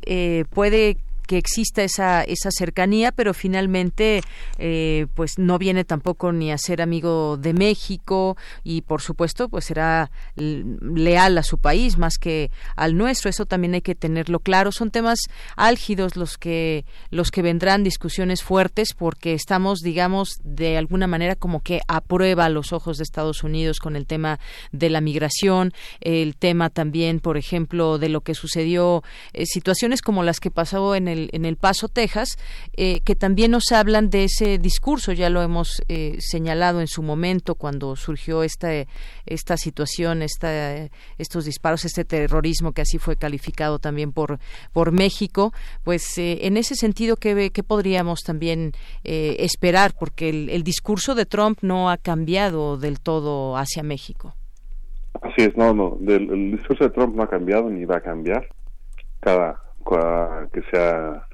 puede 0.51 0.97
que 1.23 1.37
exista 1.37 1.83
esa, 1.83 2.23
esa 2.23 2.49
cercanía, 2.51 3.11
pero 3.11 3.33
finalmente 3.33 4.21
eh, 4.57 5.07
pues 5.15 5.37
no 5.37 5.57
viene 5.57 5.83
tampoco 5.83 6.31
ni 6.31 6.51
a 6.51 6.57
ser 6.57 6.81
amigo 6.81 7.37
de 7.37 7.53
México 7.53 8.37
y 8.63 8.81
por 8.81 9.01
supuesto 9.01 9.49
pues 9.49 9.65
será 9.65 10.11
leal 10.35 11.37
a 11.37 11.43
su 11.43 11.57
país 11.57 11.97
más 11.97 12.17
que 12.17 12.51
al 12.75 12.95
nuestro. 12.95 13.29
Eso 13.29 13.45
también 13.45 13.73
hay 13.73 13.81
que 13.81 13.95
tenerlo 13.95 14.39
claro. 14.39 14.71
Son 14.71 14.91
temas 14.91 15.19
álgidos 15.55 16.15
los 16.15 16.37
que 16.37 16.85
los 17.09 17.31
que 17.31 17.41
vendrán 17.41 17.83
discusiones 17.83 18.43
fuertes 18.43 18.93
porque 18.93 19.33
estamos 19.33 19.79
digamos 19.79 20.39
de 20.43 20.77
alguna 20.77 21.07
manera 21.07 21.35
como 21.35 21.61
que 21.61 21.81
a 21.87 22.01
prueba 22.01 22.49
los 22.49 22.73
ojos 22.73 22.97
de 22.97 23.03
Estados 23.03 23.43
Unidos 23.43 23.79
con 23.79 23.95
el 23.95 24.05
tema 24.05 24.39
de 24.71 24.89
la 24.89 25.01
migración, 25.01 25.73
el 26.01 26.35
tema 26.35 26.69
también 26.69 27.19
por 27.19 27.37
ejemplo 27.37 27.97
de 27.97 28.09
lo 28.09 28.21
que 28.21 28.35
sucedió 28.35 29.03
eh, 29.33 29.45
situaciones 29.45 30.01
como 30.01 30.23
las 30.23 30.39
que 30.39 30.51
pasó 30.51 30.95
en 30.95 31.07
en 31.13 31.45
el 31.45 31.55
Paso, 31.55 31.87
Texas, 31.87 32.37
eh, 32.75 33.01
que 33.01 33.15
también 33.15 33.51
nos 33.51 33.71
hablan 33.71 34.09
de 34.09 34.25
ese 34.25 34.57
discurso, 34.57 35.11
ya 35.13 35.29
lo 35.29 35.41
hemos 35.41 35.81
eh, 35.87 36.17
señalado 36.19 36.81
en 36.81 36.87
su 36.87 37.01
momento 37.01 37.55
cuando 37.55 37.95
surgió 37.95 38.43
esta, 38.43 38.69
esta 39.25 39.57
situación, 39.57 40.21
esta, 40.21 40.89
estos 41.17 41.45
disparos, 41.45 41.85
este 41.85 42.05
terrorismo 42.05 42.71
que 42.71 42.81
así 42.81 42.97
fue 42.97 43.15
calificado 43.15 43.79
también 43.79 44.11
por, 44.11 44.39
por 44.73 44.91
México, 44.91 45.53
pues 45.83 46.17
eh, 46.17 46.39
en 46.47 46.57
ese 46.57 46.75
sentido, 46.75 47.15
¿qué, 47.15 47.51
qué 47.51 47.63
podríamos 47.63 48.21
también 48.21 48.73
esperar? 49.03 49.93
Porque 49.97 50.29
el, 50.29 50.49
el 50.49 50.63
discurso 50.63 51.15
de 51.15 51.25
Trump 51.25 51.59
no 51.61 51.89
ha 51.89 51.97
cambiado 51.97 52.77
del 52.77 52.99
todo 52.99 53.57
hacia 53.57 53.83
México. 53.83 54.35
Así 55.21 55.43
es, 55.43 55.55
no, 55.55 55.73
no, 55.73 55.97
el 56.07 56.51
discurso 56.51 56.85
de 56.85 56.89
Trump 56.89 57.15
no 57.15 57.23
ha 57.23 57.29
cambiado 57.29 57.69
ni 57.69 57.85
va 57.85 57.97
a 57.97 58.01
cambiar. 58.01 58.47
Cada 59.19 59.61
que 60.51 60.61
sea 60.71 61.27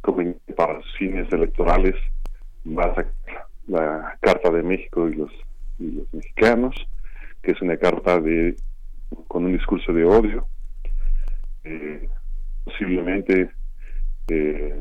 conveniente 0.00 0.52
para 0.54 0.80
fines 0.98 1.30
electorales 1.32 1.94
va 2.66 2.94
la 3.66 4.16
Carta 4.20 4.50
de 4.50 4.62
México 4.62 5.08
y 5.08 5.14
los, 5.14 5.30
los 5.78 6.12
mexicanos, 6.12 6.74
que 7.42 7.52
es 7.52 7.60
una 7.62 7.76
carta 7.76 8.20
de 8.20 8.56
con 9.28 9.44
un 9.44 9.52
discurso 9.52 9.92
de 9.92 10.04
odio. 10.04 10.46
Eh, 11.64 12.08
posiblemente 12.64 13.50
eh, 14.28 14.80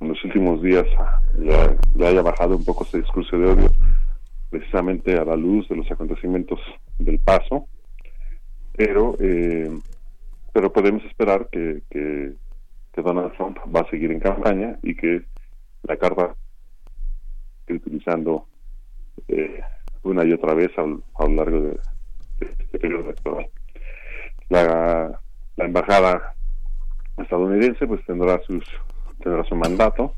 en 0.00 0.08
los 0.08 0.24
últimos 0.24 0.62
días 0.62 0.86
ya, 1.38 2.06
haya 2.06 2.22
bajado 2.22 2.56
un 2.56 2.64
poco 2.64 2.84
ese 2.84 2.98
discurso 2.98 3.38
de 3.38 3.46
odio, 3.46 3.70
precisamente 4.48 5.16
a 5.16 5.24
la 5.24 5.36
luz 5.36 5.68
de 5.68 5.76
los 5.76 5.90
acontecimientos 5.90 6.60
del 6.98 7.18
paso, 7.18 7.66
pero 8.76 9.14
eh, 9.20 9.70
pero 10.52 10.72
podemos 10.72 11.04
esperar 11.04 11.48
que, 11.50 11.82
que, 11.90 12.34
Donald 13.02 13.32
Trump 13.32 13.56
va 13.74 13.80
a 13.80 13.88
seguir 13.88 14.10
en 14.10 14.20
campaña 14.20 14.78
y 14.82 14.94
que 14.94 15.22
la 15.84 15.96
carta 15.96 16.34
utilizando 17.70 18.46
eh, 19.28 19.60
una 20.02 20.24
y 20.24 20.32
otra 20.32 20.54
vez 20.54 20.70
a, 20.76 20.82
lo 20.82 21.34
largo 21.34 21.60
de, 21.60 21.80
este 22.40 22.78
periodo 22.78 23.04
electoral. 23.04 23.46
La, 24.48 25.20
la 25.56 25.64
embajada 25.64 26.34
estadounidense 27.18 27.86
pues 27.86 28.04
tendrá 28.06 28.40
sus 28.42 28.64
tendrá 29.22 29.44
su 29.44 29.54
mandato 29.54 30.14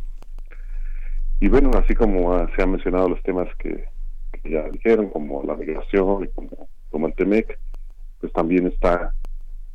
y 1.40 1.48
bueno 1.48 1.70
así 1.74 1.94
como 1.94 2.46
se 2.54 2.62
han 2.62 2.70
mencionado 2.70 3.09
los 3.09 3.22
temas 3.22 3.48
que, 3.56 3.84
ya 4.44 4.62
dijeron 4.70 5.10
como 5.10 5.42
la 5.42 5.56
migración 5.56 6.24
y 6.24 6.28
como, 6.28 6.68
como 6.90 7.06
el 7.09 7.14
TEMEC 7.14 7.59
pues 8.20 8.32
también 8.32 8.68
está 8.68 9.12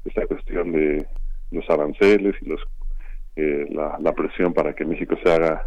esta 0.08 0.26
cuestión 0.26 0.72
de 0.72 1.06
los 1.52 1.70
aranceles 1.70 2.36
y 2.42 2.46
los 2.46 2.62
eh, 3.40 3.68
la, 3.70 4.14
presión 4.14 4.52
para 4.52 4.74
que 4.74 4.84
México 4.84 5.16
se 5.24 5.32
haga 5.32 5.64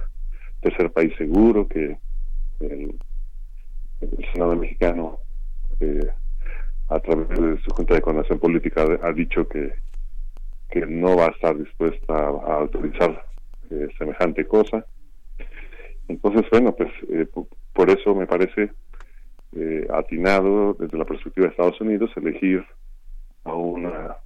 tercer 0.61 0.91
país 0.91 1.15
seguro, 1.17 1.69
que 1.69 1.97
el, 2.59 2.99
Senado 4.33 4.57
mexicano 4.57 5.19
eh, 5.79 6.09
a 6.89 6.99
través 6.99 7.29
de 7.29 7.61
su 7.63 7.71
Junta 7.71 7.95
de 7.95 8.01
Coordinación 8.01 8.41
Política 8.41 8.85
ha 9.03 9.13
dicho 9.13 9.47
que, 9.47 9.73
que 10.69 10.85
no 10.85 11.17
va 11.17 11.27
a 11.27 11.31
estar 11.31 11.57
dispuesta 11.57 12.13
a, 12.13 12.55
autorizar 12.55 13.25
eh, 13.71 13.87
semejante 13.97 14.45
cosa. 14.47 14.85
Entonces, 16.09 16.47
bueno, 16.51 16.75
pues 16.75 16.91
por 17.73 17.89
eso 17.89 18.17
me 18.17 18.27
parece 18.27 18.73
atinado 19.93 20.75
desde 20.75 20.99
la 20.99 21.05
perspectiva 21.05 21.47
de 21.47 21.51
Estados 21.53 21.81
Unidos 21.81 22.11
elegir 22.17 22.65
a 23.45 23.55
una 23.55 24.17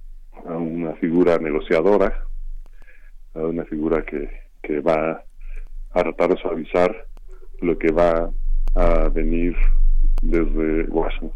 a 0.45 0.57
una 0.57 0.93
figura 0.95 1.37
negociadora, 1.37 2.25
a 3.33 3.39
una 3.39 3.65
figura 3.65 4.03
que, 4.03 4.29
que 4.61 4.79
va 4.81 5.23
a 5.91 6.01
tratar 6.01 6.29
de 6.29 6.37
suavizar 6.37 7.07
lo 7.61 7.77
que 7.77 7.91
va 7.91 8.29
a 8.75 9.09
venir 9.09 9.55
desde 10.21 10.85
Washington. 10.89 11.31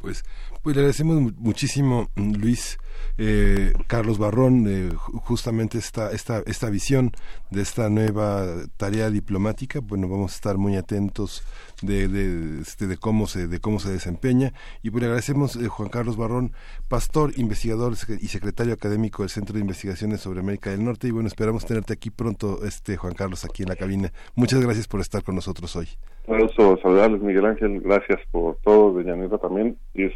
Pues 0.00 0.24
Pues 0.66 0.74
le 0.74 0.80
agradecemos 0.80 1.32
muchísimo, 1.36 2.10
Luis. 2.16 2.76
Eh, 3.18 3.72
Carlos 3.86 4.18
Barrón, 4.18 4.66
eh, 4.68 4.90
justamente 4.96 5.78
esta, 5.78 6.10
esta, 6.10 6.42
esta 6.44 6.70
visión 6.70 7.12
de 7.50 7.62
esta 7.62 7.88
nueva 7.88 8.44
tarea 8.76 9.08
diplomática, 9.10 9.78
bueno, 9.80 10.08
vamos 10.08 10.32
a 10.32 10.34
estar 10.34 10.58
muy 10.58 10.76
atentos 10.76 11.44
de, 11.82 12.08
de, 12.08 12.60
este, 12.60 12.86
de 12.86 12.96
cómo 12.96 13.26
se 13.26 13.46
de 13.46 13.60
cómo 13.60 13.78
se 13.78 13.90
desempeña 13.90 14.52
y 14.82 14.90
pues 14.90 15.02
le 15.02 15.06
agradecemos 15.06 15.56
eh, 15.56 15.68
Juan 15.68 15.88
Carlos 15.88 16.16
Barrón, 16.16 16.52
pastor, 16.88 17.32
investigador 17.36 17.94
y 18.20 18.26
secretario 18.26 18.74
académico 18.74 19.22
del 19.22 19.30
Centro 19.30 19.54
de 19.54 19.60
Investigaciones 19.60 20.20
sobre 20.20 20.40
América 20.40 20.70
del 20.70 20.84
Norte 20.84 21.08
y 21.08 21.10
bueno, 21.10 21.28
esperamos 21.28 21.64
tenerte 21.64 21.92
aquí 21.92 22.10
pronto, 22.10 22.64
este 22.66 22.96
Juan 22.96 23.14
Carlos, 23.14 23.44
aquí 23.44 23.62
en 23.62 23.68
la 23.68 23.76
cabina. 23.76 24.12
Muchas 24.34 24.60
gracias 24.60 24.88
por 24.88 25.00
estar 25.00 25.22
con 25.22 25.36
nosotros 25.36 25.74
hoy. 25.76 25.88
Bueno, 26.26 26.48
saludarles 26.82 27.22
Miguel 27.22 27.46
Ángel, 27.46 27.80
gracias 27.80 28.20
por 28.32 28.56
todo, 28.64 28.98
de 28.98 29.04
Llaneta 29.04 29.38
también, 29.38 29.78
y 29.94 30.06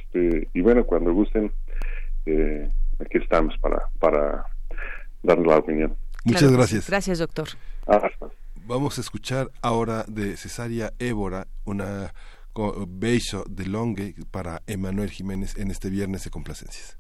y 0.52 0.60
bueno, 0.60 0.84
cuando 0.84 1.12
gusten 1.12 1.52
eh, 2.26 2.70
aquí 2.98 3.18
estamos 3.18 3.56
para, 3.58 3.82
para 3.98 4.44
darle 5.22 5.46
la 5.46 5.58
opinión. 5.58 5.96
Muchas 6.24 6.52
gracias. 6.52 6.88
Gracias, 6.88 7.18
doctor. 7.18 7.48
Vamos 8.66 8.98
a 8.98 9.00
escuchar 9.00 9.50
ahora 9.62 10.04
de 10.06 10.36
Cesaria 10.36 10.92
Évora 10.98 11.46
una 11.64 12.12
beso 12.86 13.44
de 13.48 13.66
longue 13.66 14.14
para 14.30 14.62
Emanuel 14.66 15.10
Jiménez 15.10 15.56
en 15.56 15.70
este 15.70 15.88
viernes 15.88 16.24
de 16.24 16.30
complacencias. 16.30 16.99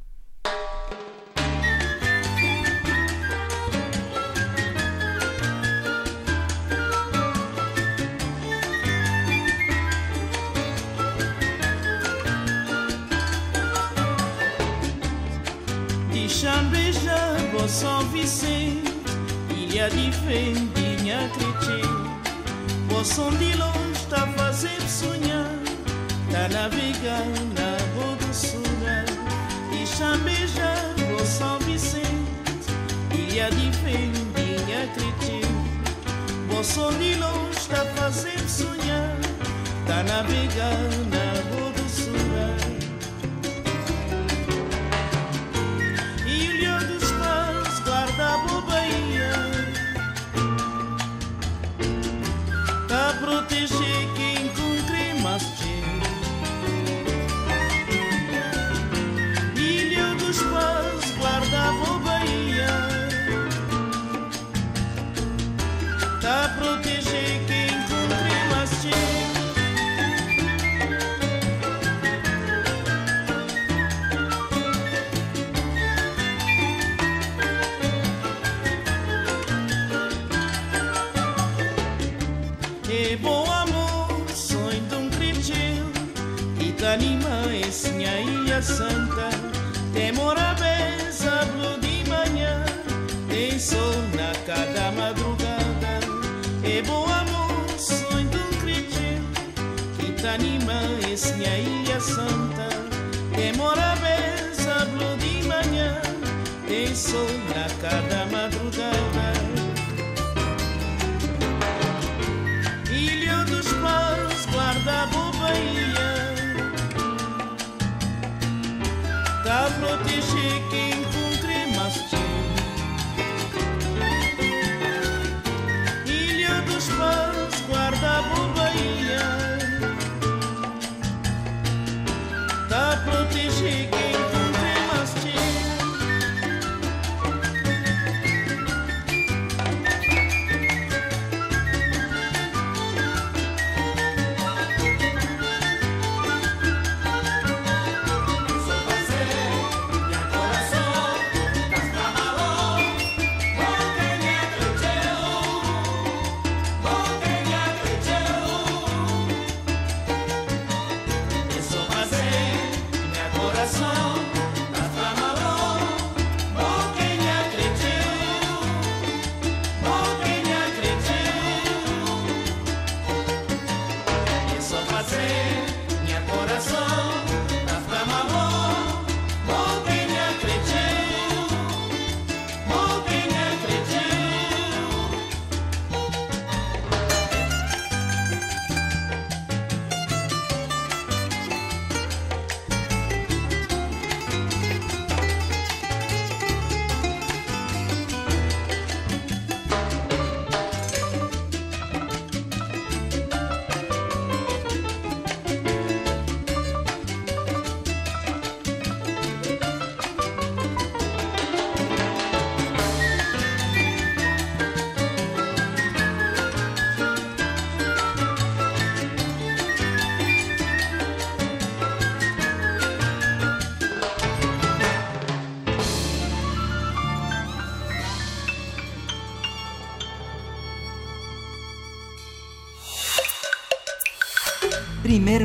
Chambeja, 16.40 17.36
São 17.68 18.00
Vicente, 18.08 18.94
ilha 19.54 19.90
de 19.90 20.10
Vendinha, 20.24 21.30
Crete. 21.34 21.82
Poção 22.88 23.28
de 23.32 23.52
longe 23.58 23.92
está 23.92 24.26
fazendo 24.28 24.88
sonhar, 24.88 25.50
tá 26.32 26.48
navegando 26.48 27.44
na 27.54 27.76
Bodossura. 27.94 29.04
E 29.70 29.86
Chambeja, 29.86 30.72
São 31.26 31.58
Vicente, 31.58 32.08
ilha 33.12 33.50
de 33.50 33.70
Vendinha, 33.82 34.88
Crete. 34.94 35.46
Poção 36.48 36.90
de 36.94 37.16
longe 37.16 37.58
está 37.58 37.84
fazendo 37.96 38.48
sonhar, 38.48 39.14
tá 39.86 40.02
navegando 40.04 41.04
na 41.10 41.42
Bodossura. 41.50 41.69
te 53.48 53.79
santa. 88.62 89.30
Demora 89.92 90.54
bem, 90.54 91.12
sábado 91.12 91.80
de 91.80 92.08
manhã 92.08 92.64
Tem 93.28 93.58
sol 93.58 93.94
na 94.14 94.32
cada 94.46 94.92
madrugada. 94.92 96.00
É 96.62 96.82
bom 96.82 97.04
amor, 97.04 97.68
sonho 97.78 98.28
um 98.28 98.60
critil 98.60 99.22
Que 99.98 100.12
te 100.12 100.26
anima 100.26 100.74
esse 101.10 101.32
ilha 101.34 102.00
santa. 102.00 102.68
Demora 103.34 103.96
bem, 103.96 104.54
sábado 104.54 105.16
de 105.18 105.42
manhã 105.48 106.00
Tem 106.68 106.94
sol 106.94 107.28
na 107.48 107.66
cada 107.80 108.26
madrugada 108.26 109.19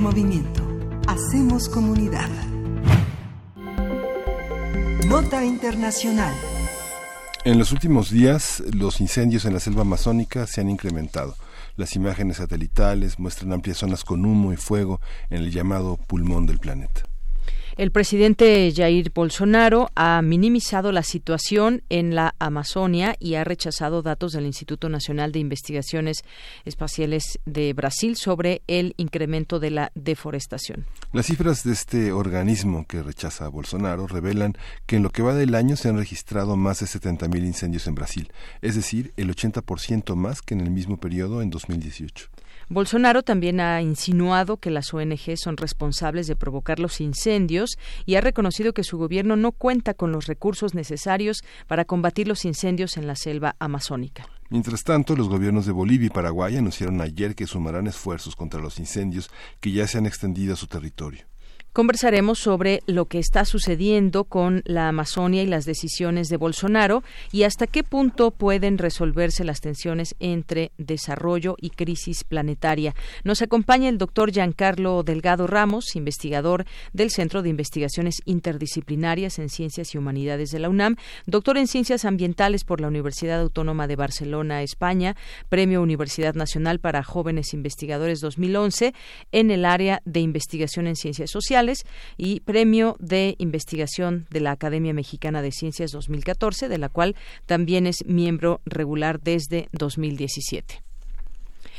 movimiento. 0.06 0.62
Hacemos 1.08 1.68
comunidad. 1.68 2.30
Nota 5.08 5.44
internacional. 5.44 6.32
En 7.44 7.58
los 7.58 7.72
últimos 7.72 8.12
días, 8.12 8.62
los 8.72 9.02
incendios 9.02 9.46
en 9.46 9.56
la 9.56 9.60
selva 9.60 9.82
amazónica 9.82 10.46
se 10.46 10.62
han 10.62 10.70
incrementado. 10.70 11.36
Las 11.76 11.96
imágenes 11.96 12.38
satelitales 12.38 13.18
muestran 13.18 13.52
amplias 13.52 13.78
zonas 13.80 14.04
con 14.04 14.28
humo 14.28 14.54
y 14.54 14.58
fuego 14.58 15.02
en 15.32 15.40
el 15.40 15.50
llamado 15.50 15.98
pulmón 15.98 16.46
del 16.46 16.60
planeta. 16.60 17.02
El 17.78 17.92
presidente 17.92 18.72
Jair 18.74 19.12
Bolsonaro 19.14 19.90
ha 19.96 20.22
minimizado 20.22 20.94
la 20.94 21.04
situación 21.04 21.84
en 21.90 22.16
la 22.16 22.34
Amazonia 22.40 23.18
y 23.20 23.36
ha 23.36 23.44
rechazado 23.44 24.02
datos 24.02 24.32
del 24.32 24.46
Instituto 24.46 24.88
Nacional 24.88 25.34
de 25.34 25.40
Investigaciones 25.40 26.24
Espaciales 26.64 27.38
de 27.46 27.74
Brasil 27.74 28.16
sobre 28.16 28.62
el 28.68 28.94
incremento 28.96 29.60
de 29.60 29.72
la 29.72 29.92
deforestación. 29.94 30.86
Las 31.12 31.26
cifras 31.26 31.66
de 31.66 31.74
este 31.74 32.14
organismo 32.14 32.86
que 32.88 33.04
rechaza 33.04 33.44
a 33.44 33.50
Bolsonaro 33.50 34.08
revelan 34.08 34.54
que 34.86 34.96
en 34.96 35.04
lo 35.04 35.10
que 35.10 35.22
va 35.22 35.34
del 35.34 35.54
año 35.54 35.76
se 35.76 35.90
han 35.90 35.98
registrado 35.98 36.56
más 36.56 36.80
de 36.80 36.86
70.000 36.86 37.46
incendios 37.46 37.88
en 37.88 37.96
Brasil, 37.96 38.32
es 38.62 38.76
decir, 38.76 39.12
el 39.18 39.36
80% 39.36 40.16
más 40.16 40.42
que 40.42 40.54
en 40.54 40.62
el 40.62 40.72
mismo 40.72 40.96
periodo 40.96 41.42
en 41.42 41.50
2018. 41.50 42.30
Bolsonaro 42.68 43.22
también 43.22 43.60
ha 43.60 43.82
insinuado 43.82 44.58
que 44.58 44.72
las 44.72 44.92
ONG 44.92 45.38
son 45.38 45.56
responsables 45.56 46.26
de 46.26 46.36
provocar 46.36 46.80
los 46.80 47.00
incendios 47.00 47.78
y 48.06 48.16
ha 48.16 48.22
reconocido 48.22 48.74
que 48.74 48.84
su 48.84 48.98
gobierno 48.98 49.36
no 49.36 49.52
cuenta 49.52 49.94
con 49.94 50.12
los 50.12 50.26
recursos 50.26 50.74
necesarios 50.74 51.44
para 51.68 51.86
combatir 51.86 52.28
los 52.28 52.44
incendios 52.44 52.98
en 52.98 53.06
la 53.06 53.16
selva 53.16 53.56
amazónica. 53.60 54.28
Mientras 54.50 54.84
tanto, 54.84 55.16
los 55.16 55.30
gobiernos 55.30 55.66
de 55.66 55.72
Bolivia 55.72 56.08
y 56.08 56.10
Paraguay 56.10 56.58
anunciaron 56.58 57.02
ayer 57.02 57.36
que 57.36 57.48
sumarán 57.48 57.88
esfuerzos 57.88 58.36
contra 58.36 58.62
los 58.62 58.80
incendios 58.80 59.30
que 59.60 59.72
ya 59.72 59.88
se 59.88 60.00
han 60.00 60.06
extendido 60.06 60.54
a 60.54 60.58
su 60.58 60.68
territorio. 60.68 61.26
Conversaremos 61.76 62.40
sobre 62.40 62.84
lo 62.86 63.08
que 63.10 63.20
está 63.20 63.44
sucediendo 63.44 64.24
con 64.24 64.62
la 64.64 64.88
Amazonia 64.88 65.44
y 65.44 65.46
las 65.46 65.66
decisiones 65.66 66.30
de 66.30 66.38
Bolsonaro 66.38 67.04
y 67.34 67.44
hasta 67.44 67.68
qué 67.68 67.84
punto 67.84 68.32
pueden 68.32 68.78
resolverse 68.78 69.44
las 69.44 69.60
tensiones 69.60 70.16
entre 70.22 70.72
desarrollo 70.78 71.58
y 71.60 71.72
crisis 71.72 72.24
planetaria. 72.24 72.96
Nos 73.26 73.42
acompaña 73.42 73.90
el 73.90 73.98
doctor 73.98 74.32
Giancarlo 74.32 75.04
Delgado 75.04 75.48
Ramos, 75.48 75.98
investigador 75.98 76.64
del 76.94 77.12
Centro 77.12 77.42
de 77.42 77.50
Investigaciones 77.50 78.22
Interdisciplinarias 78.24 79.38
en 79.38 79.50
Ciencias 79.50 79.94
y 79.94 79.98
Humanidades 79.98 80.52
de 80.52 80.60
la 80.60 80.70
UNAM, 80.70 80.96
doctor 81.26 81.58
en 81.58 81.68
Ciencias 81.68 82.06
Ambientales 82.06 82.64
por 82.64 82.80
la 82.80 82.88
Universidad 82.88 83.42
Autónoma 83.42 83.86
de 83.88 83.98
Barcelona, 83.98 84.64
España, 84.64 85.18
Premio 85.50 85.82
Universidad 85.82 86.36
Nacional 86.36 86.80
para 86.80 87.04
Jóvenes 87.04 87.54
Investigadores 87.54 88.22
2011 88.22 88.94
en 89.34 89.52
el 89.52 89.66
área 89.66 90.02
de 90.06 90.22
investigación 90.22 90.88
en 90.88 90.96
ciencias 90.96 91.32
sociales 91.32 91.65
y 92.18 92.40
Premio 92.42 92.96
de 93.00 93.36
Investigación 93.38 94.28
de 94.30 94.40
la 94.42 94.52
Academia 94.52 94.94
Mexicana 94.94 95.42
de 95.42 95.52
Ciencias 95.52 95.92
2014, 95.92 96.70
de 96.70 96.78
la 96.78 96.90
cual 96.90 97.16
también 97.46 97.88
es 97.88 98.06
miembro 98.06 98.62
regular 98.66 99.20
desde 99.20 99.70
2017. 99.72 100.82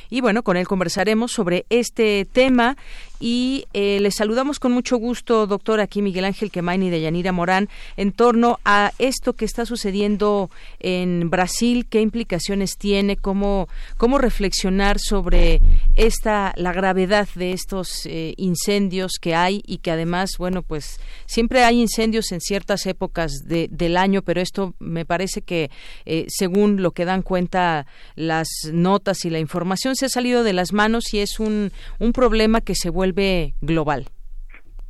Y 0.09 0.21
bueno, 0.21 0.43
con 0.43 0.57
él 0.57 0.69
conversaremos 0.69 1.33
sobre 1.33 1.67
este 1.69 2.27
tema 2.31 2.77
y 3.19 3.67
eh, 3.73 3.99
les 4.01 4.17
saludamos 4.17 4.61
con 4.61 4.73
mucho 4.73 4.99
gusto, 4.99 5.47
doctor, 5.47 5.81
aquí 5.81 6.03
Miguel 6.03 6.27
Ángel 6.27 6.51
Quemaini 6.51 6.91
de 6.91 7.01
Yanira 7.01 7.33
Morán, 7.33 7.69
en 7.97 8.13
torno 8.13 8.59
a 8.65 8.93
esto 8.99 9.33
que 9.33 9.45
está 9.45 9.65
sucediendo 9.65 10.51
en 10.81 11.31
Brasil, 11.31 11.87
qué 11.89 12.01
implicaciones 12.01 12.77
tiene, 12.77 13.17
cómo, 13.17 13.69
cómo 13.97 14.19
reflexionar 14.19 14.99
sobre 14.99 15.63
esta, 15.95 16.53
la 16.57 16.73
gravedad 16.73 17.29
de 17.35 17.53
estos 17.53 18.05
eh, 18.05 18.35
incendios 18.37 19.13
que 19.21 19.35
hay 19.35 19.63
y 19.67 19.79
que 19.79 19.91
además, 19.91 20.33
bueno, 20.39 20.63
pues 20.63 21.01
siempre 21.25 21.65
hay 21.65 21.81
incendios 21.81 22.33
en 22.33 22.41
ciertas 22.41 22.85
épocas 22.87 23.33
de, 23.47 23.69
del 23.71 23.97
año, 23.97 24.23
pero 24.23 24.41
esto 24.41 24.75
me 24.79 25.07
parece 25.07 25.41
que, 25.41 25.71
eh, 26.05 26.27
según 26.29 26.83
lo 26.83 26.91
que 26.91 27.07
dan 27.07 27.23
cuenta 27.23 27.87
las 28.15 28.49
notas 28.73 29.25
y 29.25 29.31
la 29.31 29.39
información, 29.39 29.97
se 29.97 30.07
ha 30.07 30.11
salido 30.11 30.45
de 30.45 30.53
las 30.53 30.73
manos 30.73 31.15
y 31.15 31.21
es 31.21 31.41
un, 31.41 31.73
un 31.99 32.13
problema 32.13 32.61
que 32.61 32.75
se 32.75 32.91
vuelve 32.91 33.06
vuelve 33.07 33.55
global. 33.61 34.07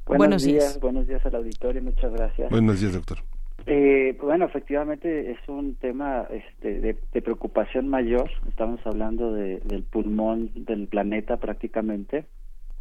Buenos, 0.06 0.44
días, 0.44 0.78
buenos 0.80 1.06
días 1.06 1.24
al 1.26 1.34
auditorio, 1.34 1.82
muchas 1.82 2.12
gracias. 2.12 2.48
Buenos 2.50 2.80
días, 2.80 2.94
doctor. 2.94 3.18
Eh, 3.66 4.16
bueno, 4.22 4.44
efectivamente 4.44 5.32
es 5.32 5.38
un 5.48 5.74
tema 5.74 6.26
este, 6.30 6.80
de, 6.80 7.22
preocupación 7.22 7.88
mayor. 7.88 8.30
Estamos 8.48 8.80
hablando 8.86 9.32
del 9.32 9.82
pulmón 9.90 10.52
del 10.54 10.86
planeta 10.86 11.36
prácticamente 11.38 12.24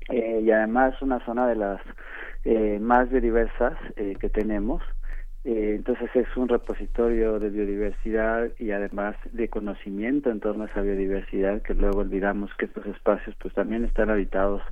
eh, 0.09 0.41
y 0.45 0.51
además 0.51 1.01
una 1.01 1.25
zona 1.25 1.47
de 1.47 1.55
las 1.55 1.81
eh, 2.45 2.77
más 2.79 3.09
biodiversas 3.09 3.73
eh, 3.97 4.15
que 4.19 4.29
tenemos. 4.29 4.83
Eh, 5.45 5.75
entonces 5.75 6.09
es 6.15 6.25
un 6.35 6.49
repositorio 6.49 7.37
de 7.37 7.51
biodiversidad 7.51 8.49
y 8.57 8.71
además 8.71 9.15
de 9.31 9.47
conocimiento 9.47 10.31
en 10.31 10.39
torno 10.39 10.63
a 10.63 10.67
esa 10.67 10.81
biodiversidad 10.81 11.61
que 11.61 11.75
luego 11.75 11.99
olvidamos 11.99 12.49
que 12.57 12.65
estos 12.65 12.83
espacios 12.87 13.35
pues 13.39 13.53
también 13.53 13.85
están 13.85 14.09
habitados 14.09 14.63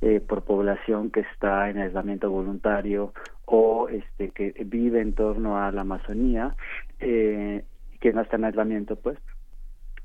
eh, 0.00 0.20
por 0.20 0.44
población 0.44 1.10
que 1.10 1.20
está 1.32 1.68
en 1.68 1.78
aislamiento 1.78 2.30
voluntario 2.30 3.12
o 3.44 3.88
este 3.88 4.30
que 4.30 4.54
vive 4.66 5.00
en 5.00 5.14
torno 5.14 5.58
a 5.58 5.72
la 5.72 5.80
Amazonía 5.80 6.54
eh, 7.00 7.64
que 7.98 8.12
no 8.12 8.20
está 8.20 8.36
en 8.36 8.44
aislamiento 8.44 8.94
pues 8.94 9.18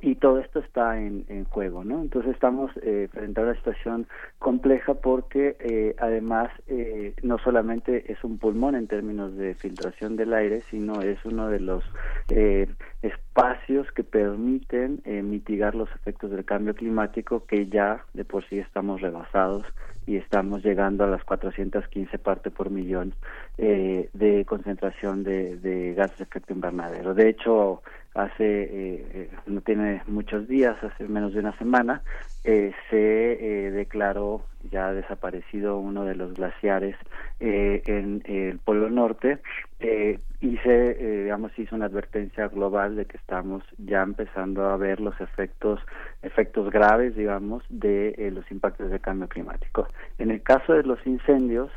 y 0.02 0.16
todo 0.16 0.40
esto 0.40 0.60
está 0.60 1.00
en, 1.00 1.46
juego, 1.46 1.84
¿no? 1.84 2.02
Entonces 2.02 2.34
estamos 2.34 2.72
eh, 2.82 3.08
frente 3.12 3.40
a 3.40 3.44
una 3.44 3.56
situación 3.56 4.08
compleja 4.40 4.94
porque 4.96 5.56
eh, 5.60 5.96
además 6.00 6.52
eh, 6.68 7.14
no 7.24 7.38
solamente 7.40 8.12
es 8.12 8.24
un 8.24 8.38
pulmón 8.38 8.76
en 8.76 8.88
términos 8.88 9.36
de 9.38 9.56
filtración 9.56 10.16
del 10.16 10.34
aire, 10.34 10.62
sino 10.70 11.02
es 11.02 11.24
uno 11.26 11.48
de 11.48 11.60
los 11.60 11.84
eh, 12.30 12.68
espacios 13.02 13.92
que 13.92 14.04
permiten 14.04 15.02
eh, 15.06 15.22
mitigar 15.22 15.76
los 15.76 15.90
efectos 15.96 16.32
del 16.32 16.46
cambio 16.46 16.76
climático 16.76 17.46
que 17.46 17.68
ya 17.68 18.04
de 18.14 18.26
por 18.26 18.48
sí 18.48 18.60
estamos 18.60 19.02
rebasados 19.02 19.66
y 20.08 20.18
estamos 20.18 20.64
llegando 20.64 21.04
a 21.04 21.08
las 21.08 21.24
415 21.24 22.20
partes 22.20 22.54
por 22.54 22.70
millón 22.70 23.14
eh, 23.58 24.10
de 24.14 24.46
concentración 24.46 25.24
de 25.24 25.94
gases 25.98 26.18
de 26.20 26.24
efecto 26.26 26.54
invernadero. 26.54 27.14
De 27.14 27.30
hecho, 27.30 27.82
hace 28.16 28.64
eh, 28.64 29.06
eh, 29.14 29.30
no 29.46 29.62
tiene 29.62 30.02
muchos 30.08 30.48
días, 30.48 30.82
hace 30.82 31.08
menos 31.08 31.34
de 31.34 31.42
una 31.42 31.56
semana, 31.58 32.02
eh, 32.46 32.72
se 32.90 33.68
eh, 33.68 33.72
declaró 33.72 34.42
ya 34.72 34.94
desaparecido 34.94 35.78
uno 35.78 36.06
de 36.06 36.16
los 36.16 36.34
glaciares 36.34 36.96
eh, 37.40 37.84
en 37.86 38.24
el 38.26 38.58
Polo 38.60 38.90
Norte 38.90 39.40
eh, 39.80 40.20
y 40.40 40.58
se, 40.58 40.92
eh, 40.92 41.24
digamos, 41.24 41.52
hizo 41.60 41.76
una 41.76 41.86
advertencia 41.86 42.48
global 42.48 42.96
de 42.96 43.06
que 43.06 43.18
estamos 43.18 43.64
ya 43.78 44.02
empezando 44.02 44.66
a 44.66 44.78
ver 44.78 45.02
los 45.02 45.20
efectos, 45.20 45.82
efectos 46.22 46.72
graves, 46.72 47.16
digamos, 47.16 47.64
de 47.70 48.16
eh, 48.18 48.32
los 48.32 48.50
impactos 48.50 48.90
del 48.90 49.02
cambio 49.02 49.28
climático. 49.28 49.88
En 50.18 50.32
el 50.32 50.42
caso 50.42 50.74
de 50.74 50.84
los 50.84 51.06
incendios, 51.06 51.70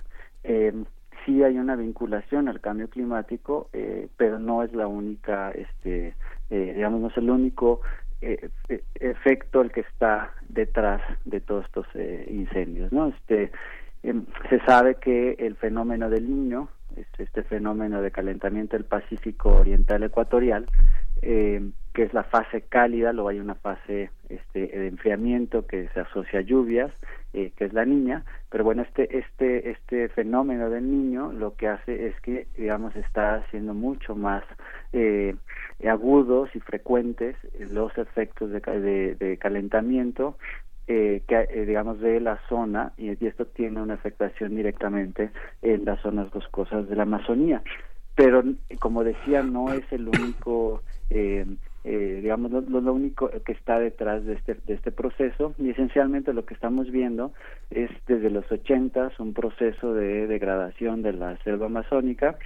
eh, 0.45 0.73
sí 1.29 1.43
hay 1.43 1.59
una 1.59 1.77
vinculación 1.77 2.49
al 2.49 2.61
cambio 2.61 2.89
climático, 2.89 3.69
eh, 3.75 4.09
pero 4.17 4.39
no 4.39 4.63
es 4.63 4.73
la 4.73 4.87
única, 4.87 5.51
este, 5.51 6.15
eh, 6.49 6.73
digamos, 6.75 7.03
no 7.03 7.09
es 7.09 7.17
el 7.19 7.29
único 7.29 7.83
eh, 8.23 8.49
e, 8.71 8.83
efecto 8.95 9.61
el 9.61 9.71
que 9.71 9.81
está 9.81 10.33
detrás 10.49 11.03
de 11.27 11.41
todos 11.41 11.67
estos 11.67 11.87
eh, 11.95 12.27
incendios, 12.31 12.91
¿no? 12.93 13.09
Este, 13.09 13.53
eh, 14.05 14.15
se 14.49 14.61
sabe 14.61 14.95
que 14.95 15.37
el 15.39 15.55
fenómeno 15.57 16.09
del 16.09 16.31
niño, 16.31 16.69
este, 16.97 17.25
este 17.25 17.43
fenómeno 17.43 18.01
de 18.01 18.11
calentamiento 18.11 18.77
del 18.79 18.87
Pacífico 18.87 19.51
Oriental 19.51 20.03
Ecuatorial, 20.05 20.65
eh, 21.23 21.63
que 21.95 22.03
es 22.05 22.15
la 22.15 22.25
fase 22.25 22.63
cálida, 22.63 23.13
luego 23.13 23.31
hay 23.31 23.41
una 23.41 23.57
fase 23.57 24.11
este, 24.29 24.67
de 24.67 24.87
enfriamiento 24.87 25.67
que 25.67 25.89
se 25.89 26.01
asocia 26.01 26.41
a 26.41 26.43
lluvias, 26.43 26.93
eh, 27.33 27.53
que 27.57 27.65
es 27.65 27.73
la 27.73 27.85
niña, 27.85 28.25
pero 28.51 28.65
bueno, 28.65 28.83
este, 28.83 29.19
este, 29.19 29.71
este 29.71 30.09
fenómeno 30.09 30.71
del 30.71 30.91
niño 30.91 31.33
lo 31.33 31.57
que 31.57 31.69
hace 31.69 32.07
es 32.07 32.21
que, 32.21 32.47
digamos, 32.57 32.95
está 32.97 33.37
haciendo 33.37 33.75
mucho 33.75 34.15
más 34.15 34.45
eh, 34.93 35.35
agudos 35.87 36.55
y 36.55 36.61
frecuentes 36.61 37.37
los 37.59 37.97
efectos 37.99 38.51
de, 38.51 38.61
de, 38.61 39.15
de 39.15 39.37
calentamiento 39.37 40.37
eh, 40.91 41.23
que 41.29 41.37
eh, 41.37 41.67
digamos 41.67 42.01
de 42.01 42.19
la 42.19 42.41
zona 42.49 42.93
y, 42.97 43.11
esto 43.27 43.45
tiene 43.45 43.83
una 43.83 43.93
afectación 43.93 44.57
directamente 44.57 45.31
en 45.61 45.85
las 45.85 46.01
zonas 46.01 46.31
boscosas 46.31 46.89
de 46.89 46.97
la 46.97 47.03
Amazonía 47.03 47.63
pero 48.19 48.43
como 48.81 49.05
decía 49.05 49.45
no 49.45 49.73
es 49.73 49.85
el 49.93 50.09
único 50.09 50.83
eh, 51.09 51.47
eh, 51.85 52.19
digamos 52.21 52.51
lo, 52.51 52.93
único 52.93 53.31
que 53.31 53.53
está 53.53 53.79
detrás 53.79 54.25
de 54.25 54.35
este 54.35 54.57
de 54.67 54.75
este 54.75 54.91
proceso. 54.91 55.55
Y 55.57 55.71
esencialmente 55.71 56.33
lo 56.33 56.45
que 56.45 56.55
estamos 56.55 56.91
viendo 56.91 57.33
es 57.71 57.91
desde 58.09 58.29
los 58.29 58.51
ochentas 58.51 59.19
un 59.21 59.35
proceso 59.35 59.95
de 59.95 60.27
degradación 60.27 61.03
de 61.03 61.13
la 61.13 61.37
selva 61.45 61.67
amazónica. 61.67 62.37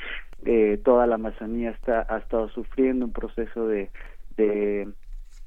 Eh, 0.45 0.79
toda 0.85 1.07
la 1.07 1.15
Amazonía 1.15 1.71
está 1.71 2.07
ha 2.07 2.19
estado 2.19 2.51
sufriendo 2.51 3.07
un 3.07 3.13
proceso 3.13 3.67
de 3.67 3.89
de, 4.37 4.89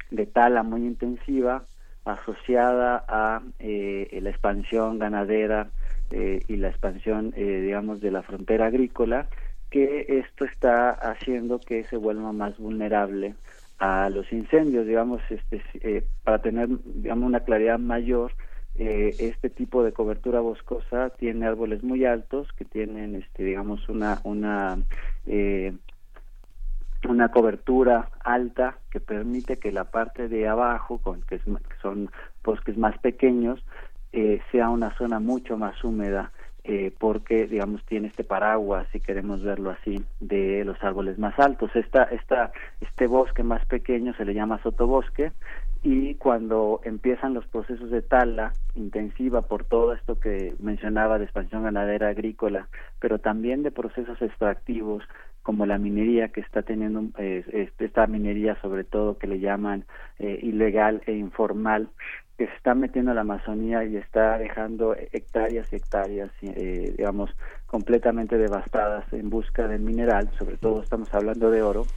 de 0.09 0.25
tala 0.25 0.63
muy 0.63 0.81
intensiva 0.81 1.65
asociada 2.03 3.05
a 3.07 3.43
eh, 3.59 4.19
la 4.23 4.31
expansión 4.31 4.97
ganadera 4.97 5.69
eh, 6.09 6.41
y 6.47 6.55
la 6.57 6.69
expansión, 6.69 7.31
digamos, 7.31 7.99
de 7.99 8.11
la 8.11 8.21
frontera 8.21 8.67
agrícola, 8.67 9.27
que 9.75 10.05
esto 10.07 10.45
está 10.45 10.91
haciendo 10.91 11.59
que 11.59 11.83
se 11.83 11.97
vuelva 11.97 12.31
más 12.31 12.57
vulnerable 12.57 13.35
a 13.77 14.09
los 14.09 14.31
incendios, 14.31 14.87
digamos, 14.87 15.21
este, 15.29 16.05
para 16.23 16.39
tener, 16.41 16.69
digamos, 16.85 17.27
una 17.27 17.41
claridad 17.41 17.77
mayor, 17.77 18.31
eh, 18.75 19.13
este 19.19 19.49
tipo 19.49 19.83
de 19.83 19.91
cobertura 19.91 20.39
boscosa 20.39 21.09
tiene 21.09 21.45
árboles 21.45 21.83
muy 21.83 22.05
altos 22.05 22.47
que 22.53 22.63
tienen, 22.63 23.15
este, 23.15 23.43
digamos, 23.43 23.89
una 23.89 24.21
una 24.23 24.77
eh, 25.27 25.73
una 27.09 27.27
cobertura 27.31 28.11
alta 28.23 28.77
que 28.89 29.01
permite 29.01 29.57
que 29.57 29.73
la 29.73 29.91
parte 29.91 30.29
de 30.29 30.47
abajo, 30.47 30.99
con 30.99 31.21
que, 31.23 31.41
son 31.81 32.09
bosques 32.45 32.77
más 32.77 32.97
pequeños, 32.99 33.61
eh, 34.13 34.39
sea 34.53 34.69
una 34.69 34.95
zona 34.97 35.19
mucho 35.19 35.57
más 35.57 35.83
húmeda 35.83 36.31
eh, 36.67 36.91
porque 36.97 37.45
digamos 37.45 37.85
tiene 37.85 38.07
este 38.07 38.23
paraguas 38.23 38.87
si 38.91 38.99
queremos 38.99 39.43
verlo 39.43 39.69
así 39.69 40.03
de 40.19 40.65
los 40.65 40.81
árboles 40.83 41.19
más 41.19 41.37
altos. 41.37 41.69
Esta 41.75 42.03
esta 42.05 42.51
este 42.81 43.05
bosque 43.07 43.43
más 43.43 43.63
pequeño 43.65 44.15
se 44.15 44.25
le 44.25 44.33
llama 44.33 44.61
sotobosque 44.63 45.31
y 45.83 46.15
cuando 46.15 46.81
empiezan 46.83 47.35
los 47.35 47.45
procesos 47.45 47.91
de 47.91 48.01
tala 48.01 48.53
intensiva 48.73 49.43
por 49.43 49.63
todo 49.63 49.93
esto 49.93 50.19
que 50.19 50.55
mencionaba 50.59 51.19
de 51.19 51.25
expansión 51.25 51.63
ganadera 51.63 52.09
agrícola 52.09 52.67
pero 52.99 53.19
también 53.19 53.61
de 53.61 53.69
procesos 53.69 54.19
extractivos 54.19 55.03
como 55.43 55.67
la 55.67 55.77
minería 55.77 56.29
que 56.29 56.41
está 56.41 56.63
teniendo 56.63 57.03
eh, 57.19 57.69
esta 57.77 58.07
minería 58.07 58.59
sobre 58.63 58.83
todo 58.83 59.19
que 59.19 59.27
le 59.27 59.39
llaman 59.39 59.85
eh, 60.17 60.39
ilegal 60.41 61.03
e 61.05 61.13
informal 61.13 61.89
que 62.37 62.47
se 62.47 62.53
está 62.53 62.75
metiendo 62.75 63.11
a 63.11 63.13
la 63.13 63.21
Amazonía 63.21 63.83
y 63.85 63.95
está 63.95 64.37
dejando 64.37 64.95
hectáreas 64.95 65.67
y 65.71 65.75
hectáreas, 65.77 66.31
eh, 66.41 66.93
digamos, 66.97 67.29
completamente 67.65 68.37
devastadas 68.37 69.05
en 69.13 69.29
busca 69.29 69.67
del 69.67 69.81
mineral, 69.81 70.29
sobre 70.37 70.57
todo 70.57 70.81
estamos 70.81 71.13
hablando 71.13 71.49
de 71.49 71.61
oro, 71.61 71.87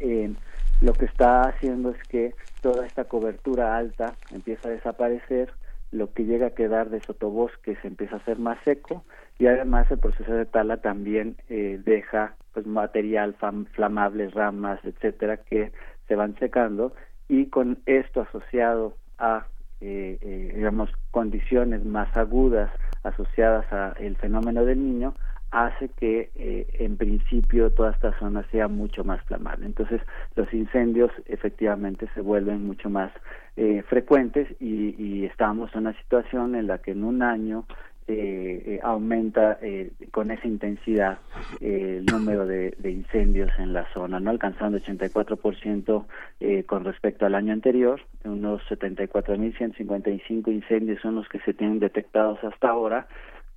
eh, 0.00 0.32
lo 0.80 0.96
que 0.96 1.06
está 1.06 1.48
haciendo 1.48 1.90
es 1.90 2.04
que 2.06 2.34
toda 2.62 2.86
esta 2.86 3.04
cobertura 3.04 3.76
alta 3.76 4.16
empieza 4.30 4.68
a 4.68 4.72
desaparecer, 4.72 5.52
lo 5.90 6.12
que 6.12 6.24
llega 6.24 6.48
a 6.48 6.54
quedar 6.54 6.90
de 6.90 7.00
sotobosque 7.06 7.76
se 7.76 7.88
empieza 7.88 8.16
a 8.16 8.18
hacer 8.18 8.38
más 8.38 8.58
seco 8.64 9.04
y 9.38 9.46
además 9.46 9.90
el 9.90 9.98
proceso 9.98 10.32
de 10.32 10.44
tala 10.44 10.78
también 10.78 11.36
eh, 11.48 11.80
deja 11.82 12.36
pues 12.52 12.66
material 12.66 13.36
flamable, 13.72 14.28
ramas, 14.30 14.80
etcétera, 14.84 15.38
que 15.38 15.72
se 16.06 16.14
van 16.14 16.36
secando 16.38 16.92
y 17.28 17.46
con 17.46 17.78
esto 17.86 18.22
asociado 18.22 18.96
a 19.18 19.46
eh, 19.80 20.18
eh, 20.20 20.52
digamos, 20.56 20.90
condiciones 21.10 21.84
más 21.84 22.14
agudas 22.16 22.70
asociadas 23.02 23.72
al 23.72 24.16
fenómeno 24.16 24.64
del 24.64 24.82
niño, 24.82 25.14
hace 25.50 25.88
que 25.88 26.30
eh, 26.34 26.66
en 26.78 26.96
principio 26.96 27.70
toda 27.70 27.92
esta 27.92 28.18
zona 28.18 28.44
sea 28.50 28.68
mucho 28.68 29.04
más 29.04 29.22
flamable. 29.22 29.66
Entonces 29.66 30.02
los 30.36 30.52
incendios 30.52 31.10
efectivamente 31.26 32.08
se 32.14 32.20
vuelven 32.20 32.66
mucho 32.66 32.90
más 32.90 33.10
eh, 33.56 33.82
frecuentes 33.88 34.48
y, 34.60 34.94
y 35.02 35.24
estamos 35.24 35.72
en 35.74 35.80
una 35.80 35.94
situación 35.94 36.54
en 36.54 36.66
la 36.66 36.78
que 36.78 36.90
en 36.90 37.04
un 37.04 37.22
año 37.22 37.64
eh, 38.10 38.62
eh, 38.64 38.80
aumenta 38.82 39.58
eh, 39.60 39.92
con 40.10 40.30
esa 40.30 40.48
intensidad 40.48 41.18
el 41.60 42.06
número 42.06 42.46
de, 42.46 42.74
incendios 42.84 43.50
en 43.58 43.74
la 43.74 43.86
zona, 43.92 44.18
no 44.18 44.30
alcanzando 44.30 44.78
84% 44.78 46.06
eh, 46.40 46.64
con 46.64 46.84
respecto 46.84 47.26
al 47.26 47.34
año 47.34 47.52
anterior, 47.52 48.00
unos 48.24 48.62
74.155 48.70 50.50
incendios 50.50 51.02
son 51.02 51.16
los 51.16 51.28
que 51.28 51.38
se 51.40 51.52
tienen 51.52 51.80
detectados 51.80 52.42
hasta 52.44 52.70
ahora 52.70 53.06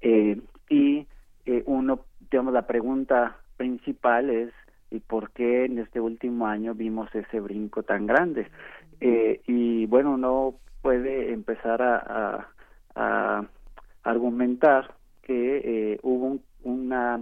y 0.01 1.07
uno, 1.65 2.01
digamos, 2.29 2.53
la 2.53 2.67
pregunta 2.67 3.37
principal 3.55 4.29
es 4.29 4.51
¿y 4.89 4.99
por 4.99 5.31
qué 5.31 5.63
en 5.63 5.79
este 5.79 6.01
último 6.01 6.47
año 6.47 6.73
vimos 6.73 7.13
ese 7.15 7.39
brinco 7.39 7.83
tan 7.83 8.05
grande? 8.05 8.47
y 8.99 9.85
bueno, 9.85 10.11
uno 10.15 10.55
puede 10.81 11.31
empezar 11.31 11.81
a, 11.81 12.49
a 12.95 13.45
argumentar 14.03 14.93
que 15.21 15.61
eh, 15.93 15.99
hubo 16.03 16.39
una 16.63 17.21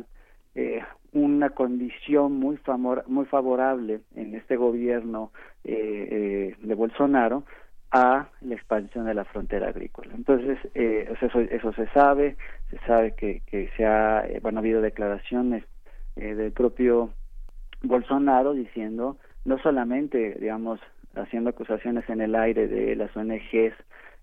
eh, 0.55 0.81
una 1.11 1.49
condición 1.49 2.33
muy 2.33 2.57
famor 2.57 3.03
muy 3.07 3.25
favorable 3.25 4.01
en 4.15 4.35
este 4.35 4.55
gobierno 4.55 5.31
eh, 5.63 6.55
de 6.59 6.75
Bolsonaro 6.75 7.43
a 7.91 8.29
la 8.41 8.53
expansión 8.55 9.05
de 9.05 9.15
la 9.15 9.25
frontera 9.25 9.69
agrícola. 9.69 10.13
Entonces, 10.13 10.59
eso, 10.75 11.39
eso 11.39 11.73
se 11.73 11.87
sabe, 11.87 12.37
se 12.69 12.77
sabe 12.85 13.15
que, 13.15 13.41
que 13.47 13.71
se 13.75 13.83
ha, 13.83 14.23
bueno, 14.43 14.59
ha 14.59 14.61
habido 14.61 14.79
declaraciones 14.79 15.63
del 16.15 16.51
propio 16.51 17.09
Bolsonaro 17.81 18.53
diciendo, 18.53 19.17
no 19.43 19.57
solamente, 19.57 20.37
digamos, 20.39 20.79
haciendo 21.15 21.49
acusaciones 21.49 22.07
en 22.09 22.21
el 22.21 22.35
aire 22.35 22.67
de 22.67 22.95
las 22.95 23.15
ONGs 23.15 23.73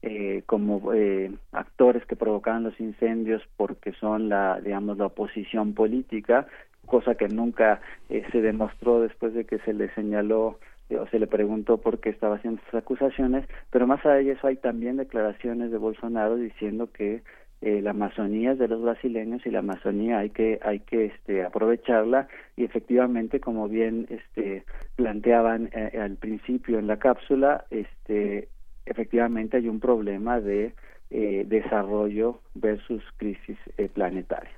eh, 0.08 0.44
como 0.46 0.92
eh, 0.94 1.32
actores 1.50 2.06
que 2.06 2.14
provocaban 2.14 2.62
los 2.62 2.78
incendios 2.78 3.42
porque 3.56 3.92
son 3.94 4.28
la 4.28 4.60
digamos 4.60 4.98
la 4.98 5.06
oposición 5.06 5.74
política 5.74 6.46
cosa 6.86 7.16
que 7.16 7.26
nunca 7.26 7.80
eh, 8.08 8.22
se 8.30 8.40
demostró 8.40 9.00
después 9.00 9.34
de 9.34 9.44
que 9.46 9.58
se 9.58 9.72
le 9.72 9.92
señaló 9.94 10.60
eh, 10.90 10.96
o 10.96 11.08
se 11.08 11.18
le 11.18 11.26
preguntó 11.26 11.78
por 11.78 11.98
qué 11.98 12.10
estaba 12.10 12.36
haciendo 12.36 12.62
esas 12.62 12.82
acusaciones. 12.82 13.48
Pero 13.72 13.88
más 13.88 14.06
allá 14.06 14.14
de 14.14 14.30
eso 14.30 14.46
hay 14.46 14.54
también 14.54 14.96
declaraciones 14.96 15.72
de 15.72 15.78
Bolsonaro 15.78 16.36
diciendo 16.36 16.88
que 16.92 17.22
la 17.62 17.90
Amazonía 17.90 18.52
es 18.52 18.58
de 18.58 18.68
los 18.68 18.82
brasileños 18.82 19.44
y 19.44 19.50
la 19.50 19.60
Amazonía 19.60 20.18
hay 20.18 20.30
que 20.30 20.60
hay 20.62 20.80
que 20.80 21.06
este 21.06 21.42
aprovecharla. 21.42 22.28
Y 22.54 22.62
efectivamente 22.62 23.40
como 23.40 23.66
bien 23.66 24.06
este 24.08 24.64
planteaban 24.94 25.70
al 26.00 26.16
principio 26.16 26.78
en 26.78 26.86
la 26.86 26.98
cápsula 26.98 27.64
este 27.70 28.48
efectivamente 28.86 29.58
hay 29.58 29.68
un 29.68 29.80
problema 29.80 30.40
de 30.40 30.74
eh, 31.10 31.44
desarrollo 31.46 32.40
versus 32.54 33.02
crisis 33.16 33.58
eh, 33.76 33.88
planetaria. 33.88 34.50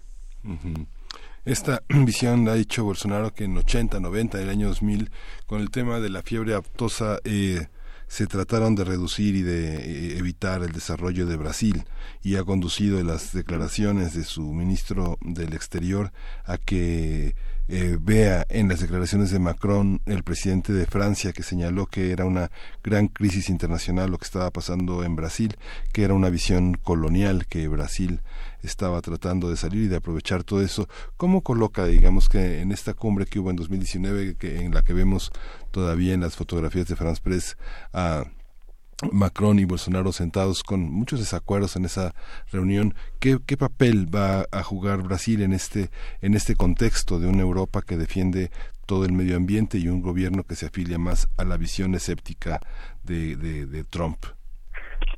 Esta 1.45 1.83
visión 1.89 2.49
ha 2.49 2.55
dicho 2.55 2.85
Bolsonaro 2.85 3.33
que 3.33 3.45
en 3.45 3.57
80, 3.57 4.01
90, 4.01 4.39
del 4.39 4.51
año 4.51 4.69
2000, 4.69 5.11
con 5.47 5.61
el 5.61 5.71
tema 5.71 5.99
de 5.99 6.11
la 6.11 6.23
fiebre 6.23 6.55
aptosa, 6.55 7.19
eh, 7.25 7.67
se 8.07 8.27
trataron 8.27 8.75
de 8.75 8.85
reducir 8.85 9.37
y 9.37 9.43
de 9.43 10.17
evitar 10.19 10.63
el 10.63 10.73
desarrollo 10.73 11.27
de 11.27 11.37
Brasil 11.37 11.85
y 12.23 12.37
ha 12.37 12.45
conducido 12.45 13.03
las 13.03 13.35
declaraciones 13.35 14.15
de 14.15 14.25
su 14.25 14.43
ministro 14.55 15.19
del 15.21 15.53
Exterior 15.53 16.11
a 16.45 16.57
que 16.57 17.35
eh, 17.69 17.99
vea 18.01 18.47
en 18.49 18.69
las 18.69 18.81
declaraciones 18.81 19.31
de 19.31 19.39
Macron, 19.39 20.01
el 20.07 20.23
presidente 20.23 20.73
de 20.73 20.87
Francia, 20.87 21.33
que 21.33 21.43
señaló 21.43 21.87
que 21.87 22.13
era 22.13 22.25
una 22.25 22.51
gran 22.83 23.09
crisis 23.09 23.51
internacional 23.51 24.11
lo 24.11 24.19
que 24.19 24.25
estaba 24.25 24.51
pasando 24.51 25.05
en 25.05 25.17
Brasil, 25.17 25.57
que 25.93 26.05
era 26.05 26.15
una 26.15 26.31
visión 26.31 26.75
colonial 26.75 27.47
que 27.47 27.69
Brasil 27.69 28.21
estaba 28.63 29.01
tratando 29.03 29.51
de 29.51 29.57
salir 29.57 29.85
y 29.85 29.89
de 29.89 29.97
aprovechar 29.97 30.45
todo 30.45 30.63
eso. 30.63 30.89
¿Cómo 31.17 31.43
coloca, 31.43 31.85
digamos, 31.85 32.29
que 32.29 32.61
en 32.61 32.73
esta 32.73 32.95
cumbre 32.95 33.27
que 33.27 33.39
hubo 33.39 33.51
en 33.51 33.57
2019, 33.57 34.37
que, 34.37 34.61
en 34.61 34.75
la 34.75 34.83
que 34.83 34.95
vemos 34.95 35.31
todavía 35.71 36.15
en 36.15 36.21
las 36.21 36.37
fotografías 36.37 36.89
de 36.89 36.97
France 36.97 37.21
Press 37.23 37.57
a 37.93 38.25
Macron 39.13 39.59
y 39.59 39.65
Bolsonaro 39.65 40.13
sentados 40.13 40.63
con 40.63 40.81
muchos 40.81 41.21
desacuerdos 41.21 41.77
en 41.77 41.85
esa 41.85 42.15
reunión. 42.51 42.95
¿Qué, 43.21 43.39
¿Qué, 43.47 43.57
papel 43.57 44.13
va 44.13 44.47
a 44.51 44.63
jugar 44.63 45.03
Brasil 45.03 45.43
en 45.43 45.53
este, 45.53 45.89
en 46.21 46.35
este 46.35 46.57
contexto 46.57 47.21
de 47.21 47.29
una 47.29 47.43
Europa 47.43 47.83
que 47.87 47.97
defiende 47.97 48.51
todo 48.87 49.05
el 49.05 49.13
medio 49.13 49.37
ambiente 49.37 49.79
y 49.79 49.89
un 49.89 50.01
gobierno 50.01 50.43
que 50.43 50.55
se 50.55 50.67
afilia 50.67 50.99
más 50.99 51.29
a 51.37 51.45
la 51.45 51.57
visión 51.57 51.95
escéptica 51.95 52.59
de, 53.05 53.37
de, 53.37 53.85
Trump? 53.85 54.17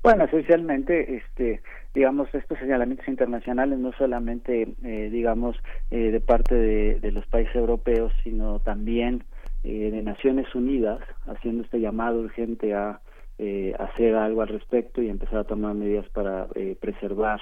Bueno, 0.02 0.24
esencialmente, 0.24 1.16
este, 1.16 1.62
digamos, 1.94 2.34
estos 2.34 2.58
señalamientos 2.58 3.08
internacionales 3.08 3.78
no 3.78 3.92
solamente, 3.92 4.74
eh, 4.84 5.08
digamos, 5.10 5.56
eh, 5.90 6.10
de 6.10 6.20
parte 6.20 6.54
de, 6.54 7.00
de, 7.00 7.12
los 7.12 7.26
países 7.26 7.54
europeos, 7.54 8.12
sino 8.24 8.58
también 8.58 9.24
eh, 9.62 9.90
de 9.90 10.02
Naciones 10.02 10.52
Unidas, 10.54 11.00
haciendo 11.26 11.62
este 11.62 11.80
llamado 11.80 12.20
urgente 12.20 12.74
a 12.74 13.00
eh, 13.42 13.74
hacer 13.78 14.16
algo 14.16 14.42
al 14.42 14.48
respecto 14.48 15.00
y 15.00 15.08
empezar 15.08 15.38
a 15.38 15.44
tomar 15.44 15.74
medidas 15.74 16.06
para 16.10 16.48
eh, 16.54 16.76
preservar 16.78 17.40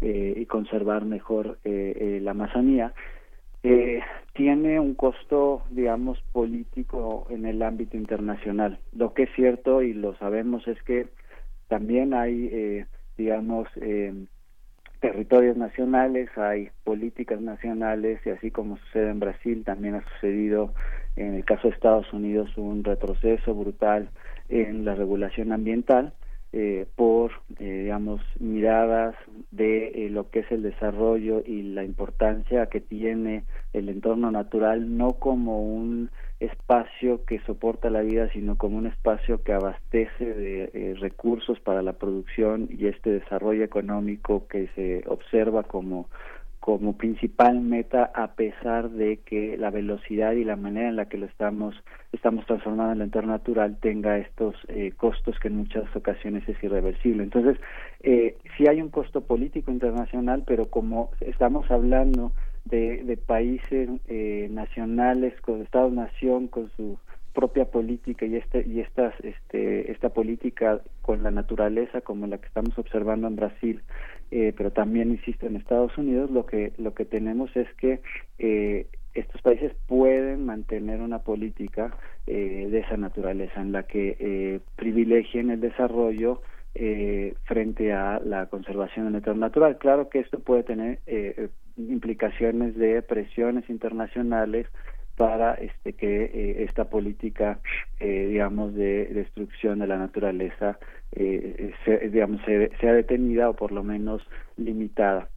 eh, 0.00 0.34
y 0.36 0.44
conservar 0.46 1.04
mejor 1.04 1.60
la 1.62 2.32
Amazonía, 2.32 2.92
tiene 4.32 4.80
un 4.80 4.94
costo, 4.94 5.62
digamos, 5.70 6.20
político 6.32 7.28
en 7.30 7.46
el 7.46 7.62
ámbito 7.62 7.96
internacional. 7.96 8.80
Lo 8.92 9.14
que 9.14 9.24
es 9.24 9.30
cierto 9.36 9.82
y 9.82 9.92
lo 9.92 10.16
sabemos 10.16 10.66
es 10.66 10.82
que 10.82 11.06
también 11.68 12.12
hay, 12.12 12.84
digamos, 13.16 13.68
territorios 15.00 15.56
nacionales, 15.56 16.28
hay 16.36 16.70
políticas 16.82 17.40
nacionales 17.40 18.20
y 18.26 18.30
así 18.30 18.50
como 18.50 18.78
sucede 18.78 19.10
en 19.10 19.20
Brasil, 19.20 19.62
también 19.64 19.94
ha 19.94 20.04
sucedido 20.14 20.74
en 21.14 21.34
el 21.34 21.44
caso 21.44 21.68
de 21.68 21.74
Estados 21.74 22.12
Unidos 22.12 22.50
un 22.56 22.82
retroceso 22.82 23.54
brutal 23.54 24.10
en 24.48 24.84
la 24.84 24.94
regulación 24.94 25.52
ambiental 25.52 26.12
eh, 26.52 26.86
por, 26.96 27.32
eh, 27.58 27.82
digamos, 27.82 28.22
miradas 28.38 29.14
de 29.50 30.06
eh, 30.06 30.10
lo 30.10 30.30
que 30.30 30.40
es 30.40 30.50
el 30.50 30.62
desarrollo 30.62 31.42
y 31.44 31.62
la 31.62 31.84
importancia 31.84 32.66
que 32.66 32.80
tiene 32.80 33.44
el 33.72 33.88
entorno 33.88 34.30
natural, 34.30 34.96
no 34.96 35.14
como 35.14 35.60
un 35.62 36.10
espacio 36.40 37.24
que 37.24 37.40
soporta 37.40 37.90
la 37.90 38.02
vida, 38.02 38.30
sino 38.32 38.56
como 38.56 38.76
un 38.78 38.86
espacio 38.86 39.42
que 39.42 39.52
abastece 39.52 40.24
de 40.34 40.70
eh, 40.72 40.94
recursos 40.98 41.58
para 41.60 41.82
la 41.82 41.94
producción 41.94 42.68
y 42.70 42.86
este 42.86 43.10
desarrollo 43.10 43.64
económico 43.64 44.46
que 44.46 44.68
se 44.74 45.02
observa 45.06 45.62
como 45.62 46.08
como 46.66 46.96
principal 46.96 47.60
meta 47.60 48.10
a 48.12 48.32
pesar 48.32 48.90
de 48.90 49.18
que 49.18 49.56
la 49.56 49.70
velocidad 49.70 50.32
y 50.32 50.42
la 50.42 50.56
manera 50.56 50.88
en 50.88 50.96
la 50.96 51.08
que 51.08 51.16
lo 51.16 51.26
estamos 51.26 51.76
estamos 52.10 52.44
transformando 52.46 52.92
el 52.94 53.02
entorno 53.02 53.30
natural 53.30 53.76
tenga 53.80 54.18
estos 54.18 54.56
eh, 54.66 54.90
costos 54.96 55.38
que 55.38 55.46
en 55.46 55.58
muchas 55.58 55.84
ocasiones 55.94 56.42
es 56.48 56.60
irreversible. 56.64 57.22
Entonces, 57.22 57.56
eh, 58.00 58.36
sí 58.56 58.66
hay 58.66 58.82
un 58.82 58.88
costo 58.88 59.20
político 59.20 59.70
internacional, 59.70 60.42
pero 60.44 60.68
como 60.68 61.12
estamos 61.20 61.70
hablando 61.70 62.32
de, 62.64 63.04
de 63.04 63.16
países 63.16 63.88
eh, 64.08 64.48
nacionales, 64.50 65.40
con 65.42 65.62
Estados-nación, 65.62 66.48
con 66.48 66.68
su 66.76 66.98
propia 67.36 67.66
política 67.66 68.26
y 68.26 68.36
este 68.36 68.66
y 68.66 68.80
estas 68.80 69.14
este 69.22 69.92
esta 69.92 70.08
política 70.08 70.80
con 71.02 71.22
la 71.22 71.30
naturaleza 71.30 72.00
como 72.00 72.26
la 72.26 72.38
que 72.38 72.48
estamos 72.48 72.76
observando 72.78 73.28
en 73.28 73.36
Brasil 73.36 73.82
eh, 74.30 74.52
pero 74.56 74.72
también 74.72 75.10
insisto 75.10 75.46
en 75.46 75.56
Estados 75.56 75.96
Unidos 75.98 76.30
lo 76.30 76.46
que 76.46 76.72
lo 76.78 76.94
que 76.94 77.04
tenemos 77.04 77.54
es 77.54 77.68
que 77.74 78.00
eh, 78.38 78.86
estos 79.16 79.40
países 79.42 79.72
pueden 79.86 80.44
mantener 80.44 81.00
una 81.00 81.20
política 81.20 81.96
eh, 82.26 82.68
de 82.70 82.80
esa 82.80 82.96
naturaleza 82.96 83.60
en 83.60 83.72
la 83.72 83.84
que 83.84 84.16
eh, 84.18 84.60
privilegien 84.76 85.50
el 85.50 85.60
desarrollo 85.60 86.42
eh, 86.74 87.34
frente 87.44 87.92
a 87.92 88.20
la 88.20 88.46
conservación 88.46 89.06
del 89.06 89.16
entorno 89.16 89.40
natural. 89.40 89.78
Claro 89.78 90.10
que 90.10 90.20
esto 90.20 90.40
puede 90.40 90.62
tener 90.62 90.98
implicaciones 91.76 92.76
de 92.76 93.00
presiones 93.02 93.68
internacionales 93.70 94.66
para 95.16 95.54
este 95.54 95.94
que 95.94 96.24
eh, 96.24 96.64
esta 96.64 96.84
política 96.84 97.58
eh, 98.00 98.26
digamos 98.28 98.74
de 98.74 99.06
destrucción 99.06 99.78
de 99.78 99.86
la 99.86 99.96
naturaleza 99.96 100.78
eh, 101.12 101.72
digamos 102.12 102.42
sea 102.44 102.92
detenida 102.92 103.48
o 103.48 103.54
por 103.54 103.72
lo 103.72 103.82
menos 103.82 104.22
limitada. 104.56 105.28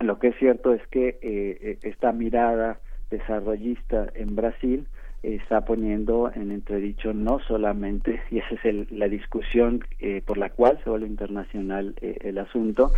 Lo 0.00 0.18
que 0.18 0.28
es 0.28 0.36
cierto 0.38 0.74
es 0.74 0.84
que 0.88 1.78
esta 1.82 2.10
mirada 2.12 2.80
desarrollista 3.10 4.08
en 4.14 4.34
Brasil 4.34 4.88
está 5.22 5.60
poniendo 5.64 6.32
en 6.34 6.50
entredicho 6.50 7.12
no 7.12 7.38
solamente, 7.38 8.20
y 8.30 8.38
esa 8.38 8.54
es 8.56 8.64
el, 8.64 8.88
la 8.90 9.08
discusión 9.08 9.84
por 10.26 10.38
la 10.38 10.50
cual 10.50 10.80
se 10.82 10.90
vuelve 10.90 11.06
internacional 11.06 11.94
el 12.00 12.38
asunto, 12.38 12.90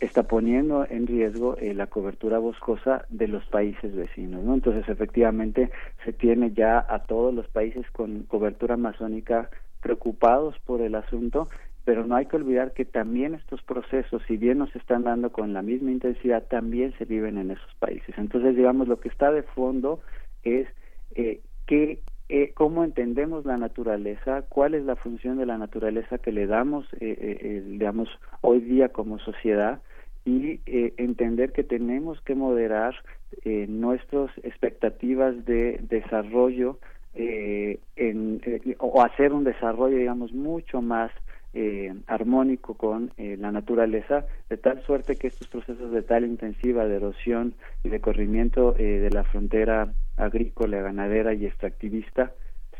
está 0.00 0.24
poniendo 0.24 0.86
en 0.88 1.06
riesgo 1.06 1.56
eh, 1.58 1.74
la 1.74 1.86
cobertura 1.86 2.38
boscosa 2.38 3.04
de 3.08 3.28
los 3.28 3.44
países 3.46 3.94
vecinos. 3.94 4.44
¿no? 4.44 4.54
Entonces, 4.54 4.88
efectivamente, 4.88 5.70
se 6.04 6.12
tiene 6.12 6.52
ya 6.52 6.84
a 6.88 7.00
todos 7.00 7.34
los 7.34 7.48
países 7.48 7.84
con 7.92 8.24
cobertura 8.24 8.74
amazónica 8.74 9.50
preocupados 9.80 10.58
por 10.64 10.80
el 10.80 10.94
asunto, 10.94 11.48
pero 11.84 12.06
no 12.06 12.16
hay 12.16 12.26
que 12.26 12.36
olvidar 12.36 12.72
que 12.72 12.84
también 12.84 13.34
estos 13.34 13.62
procesos, 13.62 14.22
si 14.26 14.36
bien 14.36 14.58
nos 14.58 14.74
están 14.74 15.04
dando 15.04 15.30
con 15.30 15.52
la 15.52 15.62
misma 15.62 15.92
intensidad, 15.92 16.42
también 16.48 16.92
se 16.98 17.04
viven 17.04 17.38
en 17.38 17.52
esos 17.52 17.74
países. 17.78 18.16
Entonces, 18.18 18.56
digamos, 18.56 18.88
lo 18.88 18.98
que 18.98 19.08
está 19.08 19.30
de 19.30 19.42
fondo 19.42 20.00
es 20.42 20.66
eh, 21.14 21.40
qué 21.66 22.00
eh, 22.28 22.52
cómo 22.54 22.82
entendemos 22.82 23.44
la 23.44 23.56
naturaleza, 23.56 24.42
cuál 24.48 24.74
es 24.74 24.84
la 24.84 24.96
función 24.96 25.38
de 25.38 25.46
la 25.46 25.58
naturaleza 25.58 26.18
que 26.18 26.32
le 26.32 26.48
damos, 26.48 26.84
eh, 26.94 27.16
eh, 27.40 27.62
digamos, 27.64 28.08
hoy 28.40 28.60
día 28.60 28.88
como 28.88 29.20
sociedad 29.20 29.80
y 30.24 30.60
entender 30.66 31.52
que 31.52 31.62
tenemos 31.62 32.20
que 32.22 32.34
moderar 32.34 32.96
nuestras 33.44 34.36
expectativas 34.42 35.44
de 35.44 35.78
desarrollo 35.88 36.80
en, 37.14 38.40
o 38.78 39.02
hacer 39.02 39.32
un 39.32 39.44
desarrollo, 39.44 39.96
digamos, 39.96 40.32
mucho 40.32 40.82
más 40.82 41.12
eh, 41.58 41.94
armónico 42.06 42.74
con 42.74 43.12
eh, 43.16 43.38
la 43.38 43.50
naturaleza, 43.50 44.26
de 44.50 44.58
tal 44.58 44.82
suerte 44.82 45.16
que 45.16 45.28
estos 45.28 45.48
procesos 45.48 45.90
de 45.90 46.02
tal 46.02 46.26
intensiva 46.26 46.84
de 46.84 46.96
erosión 46.96 47.54
y 47.82 47.88
de 47.88 47.98
corrimiento 47.98 48.76
eh, 48.76 48.82
de 49.00 49.08
la 49.08 49.24
frontera 49.24 49.90
agrícola, 50.18 50.82
ganadera 50.82 51.32
y 51.32 51.46
extractivista 51.46 52.32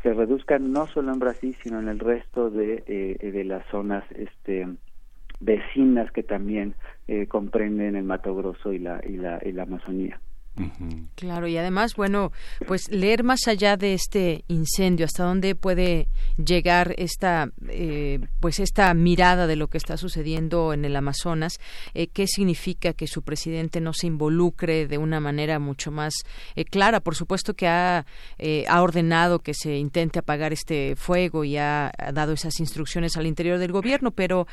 se 0.03 0.13
reduzcan 0.13 0.71
no 0.71 0.85
solo 0.85 1.11
en 1.11 1.17
Brasil, 1.17 1.57
sino 1.63 1.79
en 1.79 1.87
el 1.87 1.97
resto 1.97 2.51
de, 2.51 3.17
de 3.19 3.43
las 3.45 3.65
zonas 3.71 4.03
este, 4.11 4.67
vecinas 5.39 6.11
que 6.11 6.21
también 6.21 6.75
comprenden 7.29 7.95
el 7.95 8.03
Mato 8.03 8.35
Grosso 8.35 8.73
y 8.73 8.77
la, 8.77 9.01
y 9.03 9.17
la, 9.17 9.41
y 9.43 9.53
la 9.53 9.63
Amazonía. 9.63 10.21
Claro, 11.15 11.47
y 11.47 11.57
además, 11.57 11.95
bueno, 11.95 12.31
pues 12.67 12.89
leer 12.89 13.23
más 13.23 13.47
allá 13.47 13.77
de 13.77 13.93
este 13.93 14.43
incendio, 14.47 15.05
hasta 15.05 15.23
dónde 15.23 15.55
puede 15.55 16.07
llegar 16.43 16.95
esta, 16.97 17.49
eh, 17.69 18.19
pues 18.39 18.59
esta 18.59 18.93
mirada 18.93 19.47
de 19.47 19.55
lo 19.55 19.67
que 19.67 19.77
está 19.77 19.97
sucediendo 19.97 20.73
en 20.73 20.85
el 20.85 20.95
Amazonas, 20.95 21.59
eh, 21.93 22.07
qué 22.07 22.27
significa 22.27 22.93
que 22.93 23.07
su 23.07 23.21
presidente 23.21 23.81
no 23.81 23.93
se 23.93 24.07
involucre 24.07 24.87
de 24.87 24.97
una 24.97 25.19
manera 25.19 25.59
mucho 25.59 25.91
más 25.91 26.13
eh, 26.55 26.65
clara. 26.65 27.01
Por 27.01 27.15
supuesto 27.15 27.53
que 27.53 27.67
ha, 27.67 28.05
ha 28.67 28.81
ordenado 28.81 29.39
que 29.39 29.53
se 29.53 29.77
intente 29.77 30.19
apagar 30.19 30.53
este 30.53 30.95
fuego 30.95 31.43
y 31.43 31.57
ha, 31.57 31.91
dado 32.13 32.33
esas 32.33 32.59
instrucciones 32.59 33.17
al 33.17 33.27
interior 33.27 33.59
del 33.59 33.71
gobierno, 33.71 34.11
pero 34.11 34.47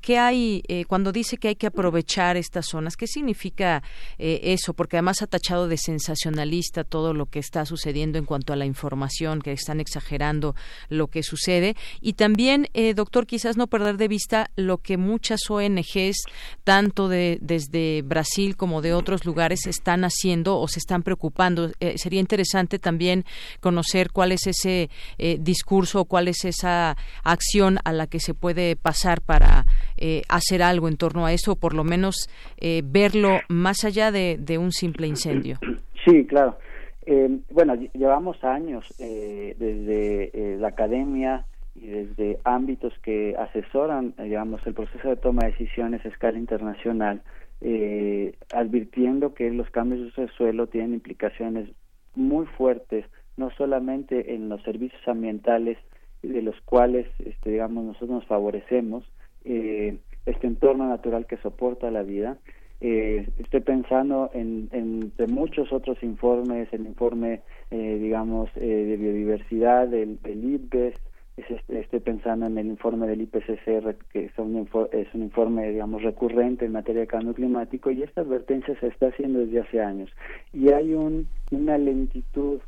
¿qué 0.00 0.18
hay 0.18 0.62
cuando 0.86 1.12
dice 1.12 1.38
que 1.38 1.48
hay 1.48 1.56
que 1.56 1.66
aprovechar 1.66 2.36
estas 2.36 2.66
zonas? 2.66 2.96
¿Qué 2.96 3.06
significa 3.06 3.82
eso? 4.18 4.74
Porque 4.74 4.96
además 4.96 5.22
ha 5.22 5.26
tachado 5.40 5.68
de 5.68 5.78
sensacionalista 5.78 6.84
todo 6.84 7.14
lo 7.14 7.24
que 7.26 7.38
está 7.38 7.64
sucediendo 7.64 8.18
en 8.18 8.26
cuanto 8.26 8.52
a 8.52 8.56
la 8.56 8.66
información, 8.66 9.40
que 9.40 9.52
están 9.52 9.80
exagerando 9.80 10.54
lo 10.90 11.06
que 11.06 11.22
sucede. 11.22 11.76
Y 12.02 12.12
también, 12.12 12.68
eh, 12.74 12.92
doctor, 12.92 13.26
quizás 13.26 13.56
no 13.56 13.66
perder 13.66 13.96
de 13.96 14.08
vista 14.08 14.50
lo 14.54 14.78
que 14.78 14.98
muchas 14.98 15.40
ONGs, 15.48 16.24
tanto 16.62 17.08
de, 17.08 17.38
desde 17.40 18.02
Brasil 18.02 18.56
como 18.56 18.82
de 18.82 18.92
otros 18.92 19.24
lugares, 19.24 19.66
están 19.66 20.04
haciendo 20.04 20.58
o 20.58 20.68
se 20.68 20.78
están 20.78 21.02
preocupando. 21.02 21.70
Eh, 21.80 21.96
sería 21.96 22.20
interesante 22.20 22.78
también 22.78 23.24
conocer 23.60 24.10
cuál 24.10 24.32
es 24.32 24.46
ese 24.46 24.90
eh, 25.16 25.38
discurso 25.40 26.00
o 26.00 26.04
cuál 26.04 26.28
es 26.28 26.44
esa 26.44 26.98
acción 27.24 27.78
a 27.84 27.92
la 27.92 28.06
que 28.06 28.20
se 28.20 28.34
puede 28.34 28.76
pasar 28.76 29.22
para 29.22 29.66
hacer 30.28 30.62
algo 30.62 30.88
en 30.88 30.96
torno 30.96 31.26
a 31.26 31.32
eso, 31.32 31.52
o 31.52 31.56
por 31.56 31.74
lo 31.74 31.84
menos 31.84 32.30
verlo 32.84 33.40
más 33.48 33.84
allá 33.84 34.10
de, 34.10 34.38
de 34.40 34.56
un 34.56 34.72
simple 34.72 35.06
incendio. 35.06 35.29
Sí, 36.04 36.26
claro. 36.26 36.56
Eh, 37.06 37.40
bueno, 37.50 37.74
llevamos 37.74 38.42
años 38.44 38.86
eh, 39.00 39.56
desde 39.58 40.30
eh, 40.32 40.56
la 40.58 40.68
academia 40.68 41.44
y 41.74 41.86
desde 41.86 42.38
ámbitos 42.44 42.92
que 43.02 43.36
asesoran, 43.38 44.14
digamos, 44.18 44.66
el 44.66 44.74
proceso 44.74 45.08
de 45.08 45.16
toma 45.16 45.42
de 45.42 45.52
decisiones 45.52 46.04
a 46.04 46.08
escala 46.08 46.38
internacional, 46.38 47.22
advirtiendo 48.54 49.34
que 49.34 49.50
los 49.50 49.68
cambios 49.70 50.00
de 50.00 50.06
uso 50.08 50.22
de 50.22 50.28
suelo 50.28 50.66
tienen 50.66 50.94
implicaciones 50.94 51.68
muy 52.14 52.46
fuertes, 52.46 53.04
no 53.36 53.50
solamente 53.50 54.34
en 54.34 54.48
los 54.48 54.62
servicios 54.62 55.06
ambientales 55.06 55.78
de 56.22 56.42
los 56.42 56.60
cuales, 56.62 57.06
este, 57.24 57.50
digamos, 57.50 57.84
nosotros 57.84 58.10
nos 58.10 58.26
favorecemos, 58.26 59.04
este 59.44 60.46
entorno 60.46 60.88
natural 60.88 61.26
que 61.26 61.36
soporta 61.38 61.90
la 61.90 62.02
vida, 62.02 62.38
eh, 62.80 63.28
estoy 63.38 63.60
pensando 63.60 64.30
en, 64.32 64.68
en, 64.72 65.12
muchos 65.32 65.72
otros 65.72 66.02
informes, 66.02 66.68
el 66.72 66.86
informe, 66.86 67.42
eh, 67.70 67.98
digamos, 68.00 68.50
eh, 68.56 68.60
de 68.60 68.96
biodiversidad 68.96 69.88
del, 69.88 70.20
del 70.22 70.42
este, 71.36 71.80
estoy 71.80 72.00
pensando 72.00 72.46
en 72.46 72.58
el 72.58 72.66
informe 72.66 73.06
del 73.06 73.22
IPCC, 73.22 73.96
que 74.12 74.24
es 74.26 74.38
un, 74.38 74.68
es 74.92 75.14
un 75.14 75.22
informe, 75.22 75.70
digamos, 75.70 76.02
recurrente 76.02 76.66
en 76.66 76.72
materia 76.72 77.02
de 77.02 77.06
cambio 77.06 77.34
climático, 77.34 77.90
y 77.90 78.02
esta 78.02 78.20
advertencia 78.22 78.78
se 78.80 78.88
está 78.88 79.08
haciendo 79.08 79.40
desde 79.40 79.60
hace 79.60 79.80
años. 79.80 80.10
Y 80.52 80.70
hay 80.70 80.94
un, 80.94 81.26
una 81.50 81.78
lentitud, 81.78 82.60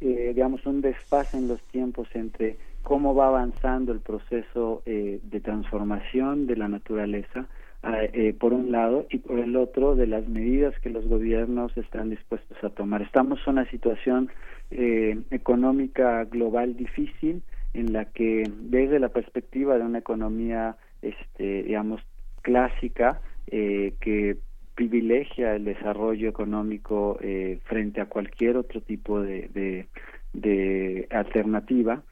eh, 0.00 0.32
digamos, 0.34 0.66
un 0.66 0.80
desfase 0.80 1.38
en 1.38 1.48
los 1.48 1.62
tiempos 1.68 2.08
entre 2.14 2.56
cómo 2.82 3.14
va 3.14 3.28
avanzando 3.28 3.92
el 3.92 4.00
proceso 4.00 4.82
eh, 4.86 5.20
de 5.22 5.40
transformación 5.40 6.46
de 6.46 6.56
la 6.56 6.68
naturaleza, 6.68 7.46
eh, 7.82 8.34
por 8.38 8.52
un 8.52 8.72
lado 8.72 9.06
y 9.10 9.18
por 9.18 9.38
el 9.38 9.56
otro 9.56 9.94
de 9.94 10.06
las 10.06 10.28
medidas 10.28 10.78
que 10.80 10.90
los 10.90 11.06
gobiernos 11.06 11.76
están 11.76 12.10
dispuestos 12.10 12.56
a 12.64 12.70
tomar. 12.70 13.02
Estamos 13.02 13.38
en 13.46 13.52
una 13.52 13.70
situación 13.70 14.30
eh, 14.70 15.18
económica 15.30 16.24
global 16.24 16.76
difícil 16.76 17.42
en 17.74 17.92
la 17.92 18.06
que 18.06 18.50
desde 18.62 18.98
la 18.98 19.10
perspectiva 19.10 19.76
de 19.76 19.84
una 19.84 19.98
economía 19.98 20.76
este 21.02 21.62
digamos 21.62 22.02
clásica 22.42 23.20
eh, 23.48 23.94
que 24.00 24.38
privilegia 24.74 25.54
el 25.54 25.64
desarrollo 25.64 26.28
económico 26.28 27.18
eh, 27.20 27.60
frente 27.64 28.00
a 28.00 28.06
cualquier 28.06 28.56
otro 28.56 28.80
tipo 28.80 29.20
de, 29.20 29.86
de, 30.32 31.08
alternativa 31.10 32.02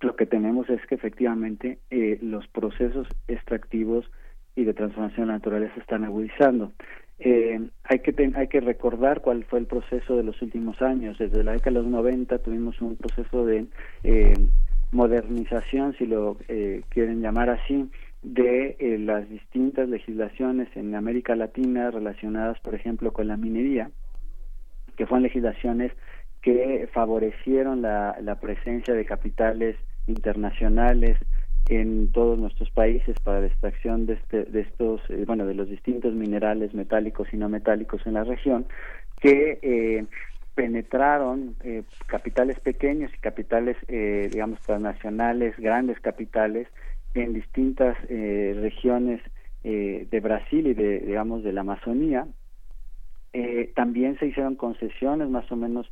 lo 0.00 0.14
que 0.14 0.26
tenemos 0.26 0.68
es 0.68 0.84
que 0.86 0.94
efectivamente 0.94 1.78
eh, 1.90 2.18
los 2.20 2.46
procesos 2.48 3.08
extractivos 3.28 4.10
y 4.56 4.64
de 4.64 4.74
transformación 4.74 5.26
de 5.26 5.32
la 5.32 5.32
naturaleza 5.34 5.74
están 5.78 6.04
agudizando. 6.04 6.72
Eh, 7.18 7.60
hay 7.84 7.98
que 8.00 8.32
hay 8.34 8.48
que 8.48 8.60
recordar 8.60 9.20
cuál 9.20 9.44
fue 9.44 9.58
el 9.60 9.66
proceso 9.66 10.16
de 10.16 10.24
los 10.24 10.40
últimos 10.42 10.82
años. 10.82 11.18
Desde 11.18 11.44
la 11.44 11.52
década 11.52 11.78
de 11.78 11.82
los 11.82 11.86
90 11.86 12.38
tuvimos 12.38 12.80
un 12.80 12.96
proceso 12.96 13.46
de 13.46 13.66
eh, 14.02 14.34
modernización, 14.92 15.94
si 15.96 16.06
lo 16.06 16.36
eh, 16.48 16.82
quieren 16.88 17.20
llamar 17.20 17.50
así, 17.50 17.90
de 18.22 18.76
eh, 18.78 18.98
las 18.98 19.28
distintas 19.28 19.88
legislaciones 19.88 20.68
en 20.74 20.94
América 20.94 21.36
Latina 21.36 21.90
relacionadas, 21.90 22.58
por 22.60 22.74
ejemplo, 22.74 23.12
con 23.12 23.28
la 23.28 23.36
minería, 23.36 23.90
que 24.96 25.06
fueron 25.06 25.22
legislaciones 25.22 25.92
que 26.42 26.88
favorecieron 26.92 27.82
la, 27.82 28.16
la 28.20 28.40
presencia 28.40 28.94
de 28.94 29.04
capitales 29.04 29.76
internacionales 30.06 31.18
en 31.68 32.12
todos 32.12 32.38
nuestros 32.38 32.70
países 32.70 33.16
para 33.22 33.40
la 33.40 33.46
extracción 33.46 34.06
de, 34.06 34.14
este, 34.14 34.44
de 34.44 34.60
estos, 34.60 35.00
eh, 35.08 35.24
bueno, 35.26 35.46
de 35.46 35.54
los 35.54 35.68
distintos 35.68 36.14
minerales 36.14 36.74
metálicos 36.74 37.28
y 37.32 37.36
no 37.36 37.48
metálicos 37.48 38.06
en 38.06 38.14
la 38.14 38.24
región, 38.24 38.66
que 39.20 39.58
eh, 39.62 40.04
penetraron 40.54 41.56
eh, 41.64 41.82
capitales 42.06 42.58
pequeños 42.60 43.12
y 43.14 43.18
capitales, 43.18 43.76
eh, 43.88 44.28
digamos, 44.32 44.60
transnacionales, 44.60 45.56
grandes 45.58 46.00
capitales, 46.00 46.68
en 47.16 47.32
distintas 47.32 47.96
eh, 48.08 48.54
regiones 48.60 49.20
eh, 49.64 50.06
de 50.10 50.20
Brasil 50.20 50.66
y 50.66 50.74
de, 50.74 51.00
digamos, 51.00 51.42
de 51.42 51.52
la 51.52 51.62
Amazonía. 51.62 52.26
Eh, 53.32 53.72
también 53.74 54.18
se 54.18 54.26
hicieron 54.26 54.56
concesiones, 54.56 55.28
más 55.28 55.50
o 55.50 55.56
menos, 55.56 55.90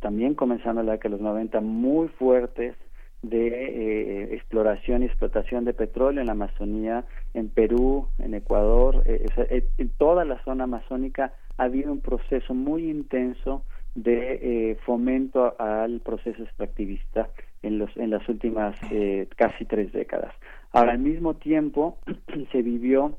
también 0.00 0.34
comenzando 0.34 0.82
la 0.82 0.92
década 0.92 1.16
de 1.16 1.22
los 1.22 1.32
90, 1.32 1.60
muy 1.60 2.08
fuertes 2.08 2.74
de 3.22 4.34
exploración 4.34 5.02
y 5.02 5.06
explotación 5.06 5.64
de 5.64 5.74
petróleo 5.74 6.20
en 6.20 6.26
la 6.26 6.32
Amazonía, 6.32 7.04
en 7.34 7.48
Perú, 7.48 8.08
en 8.18 8.34
Ecuador, 8.34 9.02
en 9.06 9.88
toda 9.98 10.24
la 10.24 10.42
zona 10.44 10.64
amazónica 10.64 11.34
ha 11.58 11.64
habido 11.64 11.92
un 11.92 12.00
proceso 12.00 12.54
muy 12.54 12.90
intenso 12.90 13.62
de 13.94 14.78
fomento 14.86 15.54
al 15.58 16.00
proceso 16.00 16.42
extractivista 16.42 17.28
en, 17.62 17.78
los, 17.78 17.94
en 17.96 18.10
las 18.10 18.26
últimas 18.28 18.76
eh, 18.90 19.28
casi 19.36 19.64
tres 19.64 19.92
décadas. 19.92 20.34
Ahora, 20.72 20.92
al 20.92 20.98
mismo 20.98 21.34
tiempo, 21.34 21.98
se 22.52 22.62
vivió 22.62 23.18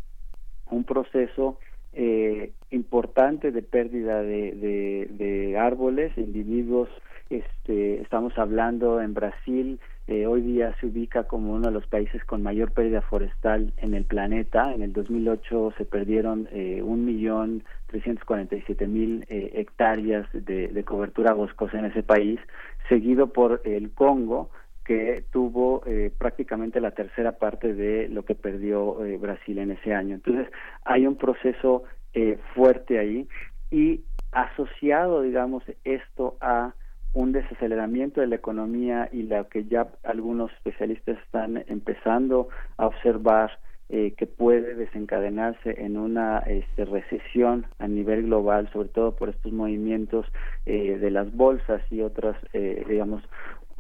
un 0.70 0.84
proceso 0.84 1.60
eh, 1.94 2.52
importante 2.70 3.52
de 3.52 3.62
pérdida 3.62 4.22
de, 4.22 4.52
de, 4.54 5.08
de 5.12 5.58
árboles, 5.58 6.18
individuos, 6.18 6.90
este, 7.30 8.02
estamos 8.02 8.38
hablando 8.38 9.02
en 9.02 9.14
Brasil, 9.14 9.80
eh, 10.08 10.26
hoy 10.26 10.42
día 10.42 10.76
se 10.80 10.88
ubica 10.88 11.24
como 11.24 11.54
uno 11.54 11.68
de 11.68 11.74
los 11.74 11.88
países 11.88 12.22
con 12.26 12.44
mayor 12.44 12.72
pérdida 12.74 13.02
forestal 13.02 13.72
en 13.78 13.94
el 13.94 14.04
planeta. 14.04 14.74
En 14.74 14.82
el 14.82 14.92
2008 14.92 15.76
se 15.78 15.86
perdieron 15.86 16.50
eh, 16.52 16.82
un 16.84 17.06
millón 17.06 17.64
trescientos 17.88 18.26
cuarenta 18.26 18.58
y 18.58 18.62
siete 18.64 18.88
mil 18.88 19.26
eh, 19.30 19.52
hectáreas 19.56 20.28
de, 20.34 20.68
de 20.68 20.84
cobertura 20.84 21.34
boscosa 21.34 21.80
en 21.80 21.86
ese 21.86 22.04
país, 22.04 22.42
seguido 22.90 23.28
por 23.28 23.62
el 23.64 23.92
Congo, 23.92 24.50
que 24.92 25.24
tuvo 25.32 25.84
eh, 25.86 26.12
prácticamente 26.18 26.82
la 26.82 26.92
tercera 26.92 27.32
parte 27.32 27.74
de 27.74 28.10
lo 28.10 28.26
que 28.26 28.36
perdió 28.36 29.06
eh, 29.06 29.16
Brasil 29.16 29.58
en 29.60 29.72
ese 29.72 29.94
año. 29.94 30.16
Entonces, 30.16 30.50
hay 30.84 31.08
un 31.08 31.16
proceso 31.16 31.84
eh, 32.14 32.38
fuerte 32.54 33.00
ahí 33.00 33.26
y 33.72 34.02
asociado, 34.34 35.22
digamos, 35.22 35.64
esto 35.86 36.36
a 36.42 36.74
un 37.14 37.32
desaceleramiento 37.32 38.20
de 38.20 38.28
la 38.28 38.36
economía 38.36 39.08
y 39.14 39.24
lo 39.24 39.48
que 39.48 39.64
ya 39.64 39.88
algunos 40.04 40.52
especialistas 40.56 41.18
están 41.20 41.64
empezando 41.70 42.50
a 42.76 42.88
observar 42.88 43.52
eh, 43.94 44.14
que 44.16 44.26
puede 44.26 44.76
desencadenarse 44.76 45.84
en 45.84 45.98
una 45.98 46.40
este, 46.40 46.86
recesión 46.86 47.66
a 47.78 47.90
nivel 47.90 48.24
global, 48.24 48.70
sobre 48.72 48.88
todo 48.88 49.18
por 49.18 49.28
estos 49.28 49.52
movimientos 49.52 50.26
eh, 50.66 50.98
de 50.98 51.12
las 51.12 51.36
bolsas 51.36 51.82
y 51.92 52.00
otras, 52.00 52.38
eh, 52.54 52.86
digamos, 52.88 53.22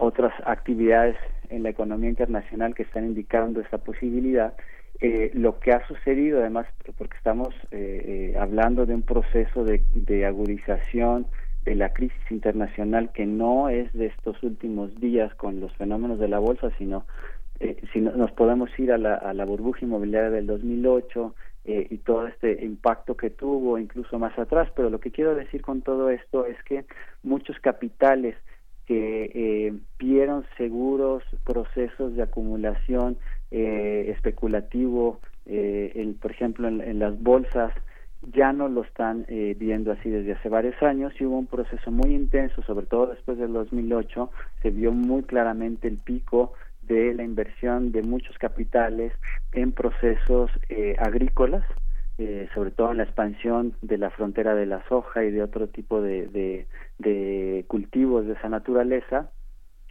otras 0.01 0.33
actividades 0.45 1.15
en 1.49 1.63
la 1.63 1.69
economía 1.69 2.09
internacional 2.09 2.75
que 2.75 2.83
están 2.83 3.05
indicando 3.05 3.61
esta 3.61 3.77
posibilidad. 3.77 4.53
Eh, 4.99 5.31
lo 5.33 5.59
que 5.59 5.71
ha 5.71 5.85
sucedido, 5.87 6.39
además, 6.41 6.67
porque 6.97 7.17
estamos 7.17 7.49
eh, 7.71 8.33
eh, 8.33 8.37
hablando 8.39 8.85
de 8.85 8.95
un 8.95 9.01
proceso 9.01 9.63
de, 9.63 9.83
de 9.93 10.25
agudización 10.25 11.27
de 11.65 11.75
la 11.75 11.93
crisis 11.93 12.19
internacional 12.29 13.11
que 13.11 13.25
no 13.25 13.69
es 13.69 13.91
de 13.93 14.07
estos 14.07 14.41
últimos 14.43 14.99
días 14.99 15.33
con 15.35 15.59
los 15.59 15.71
fenómenos 15.75 16.19
de 16.19 16.27
la 16.27 16.39
bolsa, 16.39 16.71
sino 16.77 17.05
eh, 17.59 17.79
si 17.93 18.01
no, 18.01 18.11
nos 18.13 18.31
podemos 18.31 18.71
ir 18.79 18.91
a 18.91 18.97
la, 18.97 19.15
a 19.15 19.33
la 19.33 19.45
burbuja 19.45 19.85
inmobiliaria 19.85 20.31
del 20.31 20.47
2008 20.47 21.35
eh, 21.65 21.87
y 21.91 21.97
todo 21.99 22.25
este 22.25 22.65
impacto 22.65 23.15
que 23.15 23.29
tuvo, 23.29 23.77
incluso 23.77 24.17
más 24.17 24.37
atrás. 24.39 24.69
Pero 24.75 24.89
lo 24.89 24.99
que 24.99 25.11
quiero 25.11 25.35
decir 25.35 25.61
con 25.61 25.83
todo 25.83 26.09
esto 26.09 26.47
es 26.47 26.61
que 26.63 26.85
muchos 27.21 27.59
capitales 27.59 28.35
que 28.91 29.31
eh, 29.33 29.73
vieron 29.99 30.43
seguros 30.57 31.23
procesos 31.45 32.13
de 32.13 32.23
acumulación 32.23 33.17
eh, 33.49 34.11
especulativo, 34.13 35.21
eh, 35.45 35.93
el, 35.95 36.15
por 36.15 36.31
ejemplo, 36.31 36.67
en, 36.67 36.99
las 36.99 37.17
bolsas, 37.23 37.71
ya 38.33 38.51
no 38.51 38.67
lo 38.67 38.81
están 38.83 39.25
eh, 39.29 39.55
viendo 39.57 39.93
así 39.93 40.09
desde 40.09 40.33
hace 40.33 40.49
varios 40.49 40.75
años 40.83 41.13
y 41.17 41.23
hubo 41.23 41.37
un 41.37 41.47
proceso 41.47 41.89
muy 41.89 42.13
intenso, 42.13 42.61
sobre 42.63 42.85
todo 42.85 43.07
después 43.07 43.37
del 43.37 43.53
2008, 43.53 44.29
se 44.61 44.71
vio 44.71 44.91
muy 44.91 45.23
claramente 45.23 45.87
el 45.87 45.95
pico 45.95 46.51
de 46.81 47.13
la 47.13 47.23
inversión 47.23 47.93
de 47.93 48.01
muchos 48.01 48.37
capitales 48.39 49.13
en 49.53 49.71
procesos 49.71 50.51
eh, 50.67 50.97
agrícolas, 50.99 51.63
eh, 52.21 52.47
sobre 52.53 52.69
todo 52.69 52.91
en 52.91 52.97
la 52.97 53.03
expansión 53.03 53.73
de 53.81 53.97
la 53.97 54.11
frontera 54.11 54.53
de 54.53 54.67
la 54.67 54.87
soja 54.87 55.23
y 55.23 55.31
de 55.31 55.41
otro 55.41 55.67
tipo 55.67 56.01
de, 56.01 56.27
de, 56.27 56.67
de 56.99 57.65
cultivos 57.67 58.27
de 58.27 58.33
esa 58.33 58.47
naturaleza, 58.47 59.31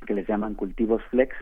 que 0.06 0.14
les 0.14 0.28
llaman 0.28 0.54
cultivos 0.54 1.02
flex, 1.10 1.34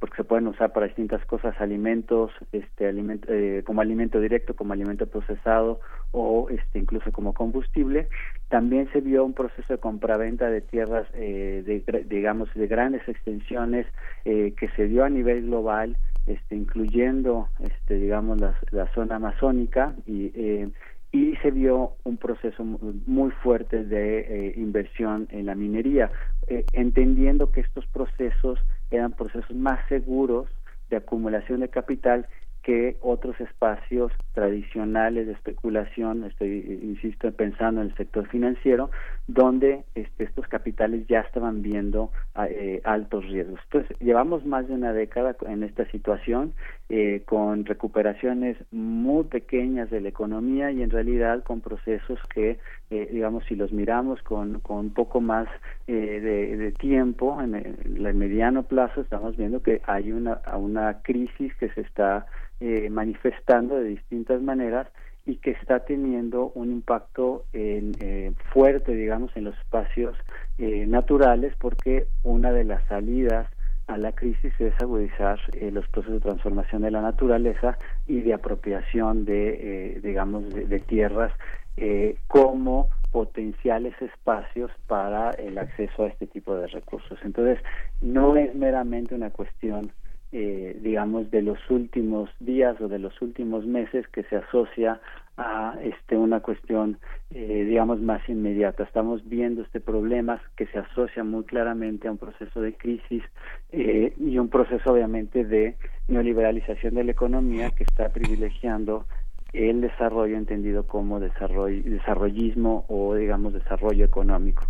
porque 0.00 0.16
se 0.16 0.24
pueden 0.24 0.48
usar 0.48 0.72
para 0.72 0.86
distintas 0.86 1.24
cosas, 1.26 1.54
alimentos, 1.60 2.32
este, 2.50 2.88
alimento, 2.88 3.32
eh, 3.32 3.62
como 3.64 3.80
alimento 3.80 4.20
directo, 4.20 4.56
como 4.56 4.72
alimento 4.72 5.06
procesado 5.06 5.80
o 6.10 6.48
este, 6.50 6.80
incluso 6.80 7.12
como 7.12 7.32
combustible. 7.32 8.08
También 8.48 8.90
se 8.92 9.00
vio 9.00 9.24
un 9.24 9.32
proceso 9.32 9.72
de 9.72 9.78
compraventa 9.78 10.50
de 10.50 10.60
tierras, 10.60 11.06
eh, 11.14 11.62
de, 11.64 12.04
digamos, 12.04 12.52
de 12.54 12.66
grandes 12.66 13.08
extensiones 13.08 13.86
eh, 14.24 14.54
que 14.58 14.68
se 14.70 14.88
dio 14.88 15.04
a 15.04 15.08
nivel 15.08 15.46
global, 15.46 15.96
este, 16.26 16.56
incluyendo, 16.56 17.48
este, 17.60 17.94
digamos, 17.94 18.38
la, 18.40 18.92
zona 18.94 19.16
amazónica 19.16 19.94
y 20.06 20.32
eh, 20.34 20.68
y 21.16 21.34
se 21.36 21.50
vio 21.50 21.92
un 22.04 22.16
proceso 22.18 22.62
muy 22.64 23.30
fuerte 23.42 23.84
de 23.84 24.20
eh, 24.20 24.54
inversión 24.56 25.28
en 25.30 25.46
la 25.46 25.54
minería, 25.54 26.10
eh, 26.46 26.64
entendiendo 26.72 27.50
que 27.52 27.60
estos 27.60 27.86
procesos 27.86 28.58
eran 28.90 29.12
procesos 29.12 29.54
más 29.56 29.80
seguros 29.88 30.46
de 30.90 30.96
acumulación 30.96 31.60
de 31.60 31.68
capital 31.68 32.26
que 32.66 32.96
otros 33.00 33.40
espacios 33.40 34.10
tradicionales 34.34 35.28
de 35.28 35.34
especulación, 35.34 36.24
estoy, 36.24 36.80
insisto, 36.82 37.30
pensando 37.30 37.80
en 37.80 37.90
el 37.90 37.94
sector 37.94 38.26
financiero, 38.26 38.90
donde 39.28 39.84
este, 39.94 40.24
estos 40.24 40.48
capitales 40.48 41.06
ya 41.06 41.20
estaban 41.20 41.62
viendo 41.62 42.10
eh, 42.50 42.80
altos 42.82 43.24
riesgos. 43.26 43.60
Entonces, 43.66 43.96
llevamos 44.00 44.44
más 44.44 44.66
de 44.66 44.74
una 44.74 44.92
década 44.92 45.36
en 45.46 45.62
esta 45.62 45.88
situación, 45.92 46.54
eh, 46.88 47.22
con 47.26 47.64
recuperaciones 47.64 48.56
muy 48.70 49.24
pequeñas 49.24 49.90
de 49.90 50.00
la 50.00 50.08
economía 50.08 50.70
y 50.70 50.82
en 50.82 50.90
realidad 50.90 51.42
con 51.42 51.60
procesos 51.60 52.18
que, 52.32 52.58
eh, 52.90 53.08
digamos, 53.12 53.44
si 53.46 53.56
los 53.56 53.72
miramos 53.72 54.22
con, 54.22 54.60
con 54.60 54.76
un 54.78 54.94
poco 54.94 55.20
más 55.20 55.48
eh, 55.86 56.20
de, 56.20 56.72
tiempo, 56.72 57.40
en 57.42 57.54
el, 57.54 57.66
en 57.84 58.06
el, 58.06 58.14
mediano 58.14 58.62
plazo, 58.62 59.00
estamos 59.00 59.36
viendo 59.36 59.62
que 59.62 59.80
hay 59.86 60.12
una, 60.12 60.40
una 60.56 61.02
crisis 61.02 61.54
que 61.56 61.70
se 61.70 61.80
está 61.80 62.26
eh, 62.60 62.88
manifestando 62.88 63.76
de 63.76 63.84
distintas 63.84 64.40
maneras 64.40 64.88
y 65.26 65.36
que 65.36 65.50
está 65.50 65.80
teniendo 65.80 66.52
un 66.54 66.70
impacto 66.70 67.44
en, 67.52 67.96
eh, 68.00 68.32
fuerte, 68.52 68.94
digamos, 68.94 69.36
en 69.36 69.44
los 69.44 69.58
espacios 69.58 70.16
eh, 70.56 70.86
naturales, 70.86 71.52
porque 71.58 72.06
una 72.22 72.52
de 72.52 72.64
las 72.64 72.82
salidas 72.84 73.48
a 73.86 73.96
la 73.96 74.12
crisis 74.12 74.52
es 74.58 74.74
agudizar 74.80 75.38
eh, 75.52 75.70
los 75.70 75.86
procesos 75.88 76.14
de 76.14 76.20
transformación 76.20 76.82
de 76.82 76.90
la 76.90 77.02
naturaleza 77.02 77.78
y 78.06 78.20
de 78.20 78.34
apropiación 78.34 79.24
de, 79.24 79.94
eh, 79.94 80.00
digamos, 80.02 80.52
de, 80.52 80.66
de 80.66 80.80
tierras 80.80 81.32
eh, 81.76 82.16
como 82.26 82.88
potenciales 83.12 83.94
espacios 84.00 84.70
para 84.86 85.30
el 85.32 85.58
acceso 85.58 86.04
a 86.04 86.08
este 86.08 86.26
tipo 86.26 86.54
de 86.56 86.66
recursos. 86.66 87.18
Entonces, 87.22 87.58
no 88.00 88.36
es 88.36 88.54
meramente 88.54 89.14
una 89.14 89.30
cuestión 89.30 89.92
eh, 90.32 90.76
digamos 90.82 91.30
de 91.30 91.42
los 91.42 91.58
últimos 91.70 92.30
días 92.40 92.80
o 92.80 92.88
de 92.88 92.98
los 92.98 93.20
últimos 93.22 93.66
meses 93.66 94.06
que 94.08 94.24
se 94.24 94.36
asocia 94.36 95.00
a 95.36 95.76
este 95.82 96.16
una 96.16 96.40
cuestión 96.40 96.98
eh, 97.30 97.64
digamos 97.68 98.00
más 98.00 98.26
inmediata 98.28 98.84
estamos 98.84 99.28
viendo 99.28 99.62
este 99.62 99.80
problema 99.80 100.40
que 100.56 100.66
se 100.66 100.78
asocia 100.78 101.22
muy 101.24 101.44
claramente 101.44 102.08
a 102.08 102.10
un 102.10 102.18
proceso 102.18 102.60
de 102.60 102.74
crisis 102.74 103.22
eh, 103.70 104.14
y 104.18 104.38
un 104.38 104.48
proceso 104.48 104.92
obviamente 104.92 105.44
de 105.44 105.76
neoliberalización 106.08 106.94
de 106.94 107.04
la 107.04 107.12
economía 107.12 107.70
que 107.70 107.84
está 107.84 108.08
privilegiando 108.08 109.06
el 109.52 109.80
desarrollo 109.80 110.36
entendido 110.36 110.86
como 110.86 111.20
desarrollo, 111.20 111.82
desarrollismo 111.84 112.84
o 112.88 113.14
digamos 113.14 113.52
desarrollo 113.52 114.04
económico. 114.04 114.64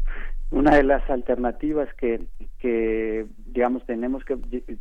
Una 0.51 0.77
de 0.77 0.85
las 0.85 1.09
alternativas 1.11 1.93
que, 1.95 2.23
que 2.59 3.27
digamos 3.47 3.85
tenemos 3.85 4.25
que 4.25 4.37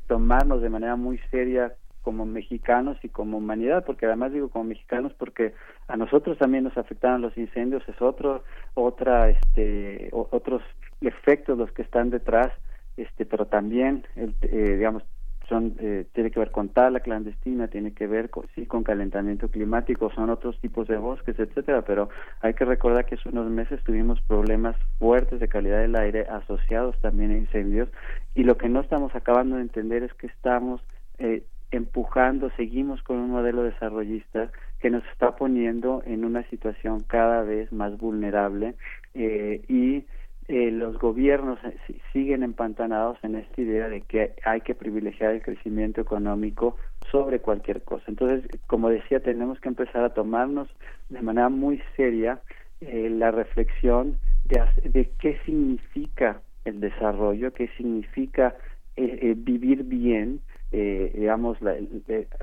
tomarnos 0.07 0.61
de 0.61 0.69
manera 0.69 0.95
muy 0.95 1.17
seria 1.31 1.73
como 2.05 2.27
mexicanos 2.27 2.97
y 3.01 3.09
como 3.09 3.39
humanidad, 3.39 3.83
porque 3.83 4.05
además 4.05 4.31
digo 4.31 4.49
como 4.49 4.65
mexicanos 4.65 5.11
porque 5.17 5.55
a 5.87 5.97
nosotros 5.97 6.37
también 6.37 6.63
nos 6.63 6.77
afectaron 6.77 7.23
los 7.23 7.35
incendios, 7.35 7.81
es 7.89 7.99
otro, 7.99 8.43
otra, 8.75 9.31
este, 9.31 10.09
otros 10.11 10.61
efectos 11.01 11.57
los 11.57 11.71
que 11.71 11.81
están 11.81 12.11
detrás, 12.11 12.53
este, 12.95 13.25
pero 13.25 13.47
también, 13.47 14.05
el, 14.15 14.35
eh, 14.43 14.75
digamos, 14.77 15.01
son 15.47 15.75
eh, 15.79 16.05
tiene 16.13 16.31
que 16.31 16.39
ver 16.39 16.51
con 16.51 16.69
tala 16.69 16.99
clandestina, 16.99 17.67
tiene 17.67 17.93
que 17.93 18.07
ver 18.07 18.29
con, 18.29 18.45
sí 18.55 18.65
con 18.65 18.83
calentamiento 18.83 19.49
climático, 19.49 20.11
son 20.11 20.29
otros 20.29 20.59
tipos 20.59 20.87
de 20.87 20.97
bosques, 20.97 21.37
etcétera, 21.37 21.83
pero 21.83 22.09
hay 22.41 22.53
que 22.53 22.65
recordar 22.65 23.05
que 23.05 23.15
hace 23.15 23.29
unos 23.29 23.49
meses 23.49 23.83
tuvimos 23.83 24.21
problemas 24.21 24.75
fuertes 24.99 25.39
de 25.39 25.47
calidad 25.47 25.79
del 25.79 25.95
aire 25.95 26.27
asociados 26.29 26.99
también 27.01 27.31
a 27.31 27.37
incendios 27.37 27.89
y 28.33 28.43
lo 28.43 28.57
que 28.57 28.69
no 28.69 28.81
estamos 28.81 29.15
acabando 29.15 29.55
de 29.55 29.63
entender 29.63 30.03
es 30.03 30.13
que 30.13 30.27
estamos 30.27 30.81
eh, 31.17 31.43
empujando, 31.71 32.49
seguimos 32.57 33.01
con 33.03 33.17
un 33.17 33.31
modelo 33.31 33.63
desarrollista 33.63 34.51
que 34.79 34.89
nos 34.89 35.03
está 35.07 35.35
poniendo 35.35 36.03
en 36.05 36.25
una 36.25 36.43
situación 36.49 37.03
cada 37.07 37.41
vez 37.43 37.71
más 37.71 37.97
vulnerable 37.97 38.75
eh, 39.13 39.61
y 39.67 40.05
eh, 40.47 40.69
los 40.69 40.99
gobiernos 40.99 41.57
eh, 41.63 41.97
siguen 42.13 42.43
empantanados 42.43 43.17
en 43.23 43.35
esta 43.35 43.61
idea 43.61 43.89
de 43.89 44.01
que 44.01 44.33
hay 44.43 44.61
que 44.61 44.75
privilegiar 44.75 45.31
el 45.31 45.41
crecimiento 45.41 46.01
económico 46.01 46.77
sobre 47.09 47.39
cualquier 47.39 47.81
cosa. 47.81 48.03
Entonces, 48.07 48.47
como 48.67 48.89
decía, 48.89 49.19
tenemos 49.21 49.59
que 49.59 49.69
empezar 49.69 50.03
a 50.03 50.13
tomarnos 50.13 50.69
de 51.09 51.21
manera 51.23 51.49
muy 51.49 51.81
seria 51.95 52.41
eh, 52.79 53.09
la 53.09 53.31
reflexión 53.31 54.17
de, 54.45 54.61
de 54.87 55.09
qué 55.19 55.39
significa 55.45 56.41
el 56.63 56.79
desarrollo, 56.79 57.51
qué 57.53 57.67
significa 57.77 58.55
vivir 58.97 59.83
bien, 59.83 60.39
digamos, 60.71 61.61
la, 61.61 61.75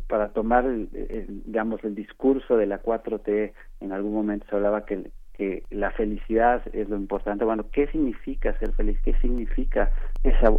para 0.06 0.28
tomar, 0.32 0.66
el, 0.66 0.88
el 0.92 1.94
discurso 1.94 2.58
de 2.58 2.66
la 2.66 2.82
4T, 2.82 3.52
en 3.80 3.92
algún 3.92 4.12
momento 4.12 4.46
se 4.50 4.56
hablaba 4.56 4.84
que 4.84 5.10
que 5.36 5.64
la 5.70 5.90
felicidad 5.90 6.62
es 6.72 6.88
lo 6.88 6.96
importante. 6.96 7.44
Bueno, 7.44 7.66
¿qué 7.72 7.86
significa 7.88 8.56
ser 8.58 8.72
feliz? 8.72 8.98
¿Qué 9.04 9.14
significa 9.14 9.90
esa 10.22 10.52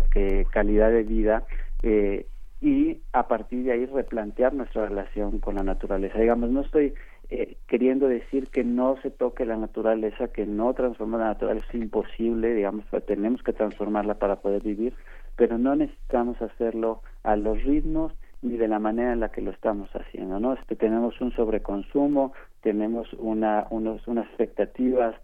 calidad 0.52 0.92
de 0.92 1.04
vida? 1.04 1.44
Eh, 1.84 2.26
y 2.62 3.02
a 3.12 3.28
partir 3.28 3.66
de 3.66 3.74
ahí 3.74 3.86
replantear 3.86 4.54
nuestra 4.54 4.88
relación 4.88 5.40
con 5.40 5.56
la 5.56 5.64
naturaleza. 5.64 6.18
Digamos, 6.18 6.50
no 6.50 6.62
estoy 6.62 6.94
eh, 7.30 7.58
queriendo 7.68 8.08
decir 8.08 8.48
que 8.48 8.64
no 8.64 8.96
se 9.02 9.12
toque 9.12 9.46
la 9.46 9.58
naturaleza, 9.58 10.30
que 10.30 10.46
no 10.46 10.74
transformar 10.74 11.20
la 11.20 11.28
naturaleza 11.28 11.66
es 11.70 11.76
imposible, 11.76 12.54
digamos, 12.54 12.86
tenemos 13.06 13.44
que 13.44 13.54
transformarla 13.54 14.14
para 14.14 14.38
poder 14.38 14.64
vivir, 14.64 14.94
pero 15.36 15.58
no 15.58 15.76
necesitamos 15.76 16.42
hacerlo 16.42 17.02
a 17.24 17.36
los 17.36 17.62
ritmos 17.64 18.14
ni 18.44 18.58
de 18.58 18.68
la 18.68 18.80
manera 18.80 19.14
en 19.14 19.22
la 19.22 19.30
que 19.30 19.42
lo 19.42 19.52
estamos 19.52 19.90
haciendo, 19.96 20.40
¿no? 20.40 20.54
Este, 20.54 20.76
tenemos 20.76 21.20
un 21.22 21.32
sobreconsumo, 21.32 22.34
tenemos 22.62 23.12
una, 23.14 23.66
unos, 23.70 24.08
unas 24.08 24.28
expectativas 24.28 25.16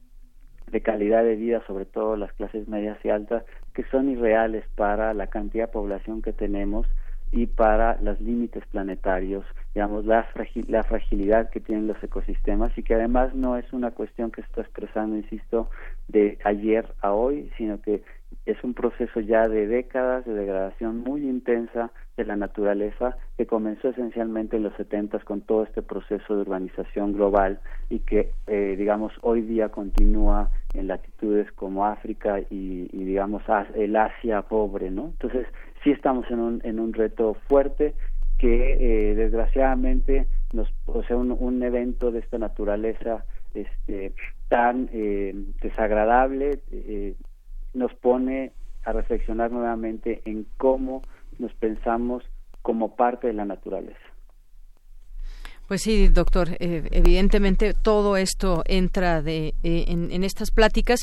de 0.71 0.81
calidad 0.81 1.23
de 1.23 1.35
vida, 1.35 1.61
sobre 1.67 1.85
todo 1.85 2.15
las 2.15 2.31
clases 2.33 2.67
medias 2.67 2.97
y 3.03 3.09
altas, 3.09 3.43
que 3.73 3.83
son 3.85 4.09
irreales 4.09 4.65
para 4.75 5.13
la 5.13 5.27
cantidad 5.27 5.65
de 5.65 5.73
población 5.73 6.21
que 6.21 6.33
tenemos 6.33 6.87
y 7.31 7.45
para 7.45 7.99
los 8.01 8.19
límites 8.19 8.65
planetarios, 8.67 9.45
digamos, 9.75 10.05
la, 10.05 10.27
la 10.67 10.83
fragilidad 10.83 11.49
que 11.49 11.59
tienen 11.59 11.87
los 11.87 12.01
ecosistemas 12.03 12.75
y 12.77 12.83
que 12.83 12.95
además 12.95 13.35
no 13.35 13.57
es 13.57 13.71
una 13.71 13.91
cuestión 13.91 14.31
que 14.31 14.41
está 14.41 14.61
expresando, 14.61 15.15
insisto, 15.15 15.69
de 16.07 16.39
ayer 16.43 16.87
a 17.01 17.13
hoy, 17.13 17.51
sino 17.57 17.81
que 17.81 18.01
es 18.45 18.63
un 18.63 18.73
proceso 18.73 19.19
ya 19.19 19.47
de 19.47 19.67
décadas 19.67 20.25
de 20.25 20.33
degradación 20.33 20.97
muy 20.97 21.21
intensa 21.21 21.91
de 22.17 22.25
la 22.25 22.35
naturaleza 22.35 23.17
que 23.37 23.45
comenzó 23.45 23.89
esencialmente 23.89 24.57
en 24.57 24.63
los 24.63 24.73
70 24.75 25.19
con 25.19 25.41
todo 25.41 25.63
este 25.63 25.81
proceso 25.81 26.35
de 26.35 26.41
urbanización 26.41 27.13
global 27.13 27.59
y 27.89 27.99
que 27.99 28.31
eh, 28.47 28.75
digamos 28.77 29.13
hoy 29.21 29.41
día 29.41 29.69
continúa 29.69 30.51
en 30.73 30.87
latitudes 30.87 31.51
como 31.53 31.85
África 31.85 32.39
y, 32.49 32.87
digamos 32.91 33.43
el 33.75 33.95
Asia 33.95 34.41
pobre 34.43 34.91
no 34.91 35.07
entonces 35.07 35.47
sí 35.83 35.91
estamos 35.91 36.29
en 36.29 36.39
un 36.39 36.61
en 36.63 36.79
un 36.79 36.93
reto 36.93 37.35
fuerte 37.47 37.95
que 38.37 39.11
eh, 39.11 39.15
desgraciadamente 39.15 40.27
nos 40.53 40.71
o 40.85 41.03
sea 41.03 41.17
un, 41.17 41.31
un 41.31 41.63
evento 41.63 42.11
de 42.11 42.19
esta 42.19 42.37
naturaleza 42.37 43.25
este 43.53 44.13
tan 44.49 44.89
eh, 44.93 45.33
desagradable 45.61 46.59
eh, 46.71 47.15
nos 47.73 47.93
pone 47.95 48.51
a 48.83 48.91
reflexionar 48.91 49.51
nuevamente 49.51 50.21
en 50.25 50.45
cómo 50.57 51.01
nos 51.37 51.53
pensamos 51.53 52.23
como 52.61 52.95
parte 52.95 53.27
de 53.27 53.33
la 53.33 53.45
naturaleza. 53.45 53.99
Pues 55.69 55.83
sí, 55.83 56.07
doctor. 56.07 56.57
Eh, 56.59 56.81
evidentemente 56.89 57.75
todo 57.75 58.17
esto 58.17 58.63
entra 58.65 59.21
de, 59.21 59.53
eh, 59.63 59.85
en, 59.87 60.23
estas 60.23 60.49
pláticas 60.49 61.01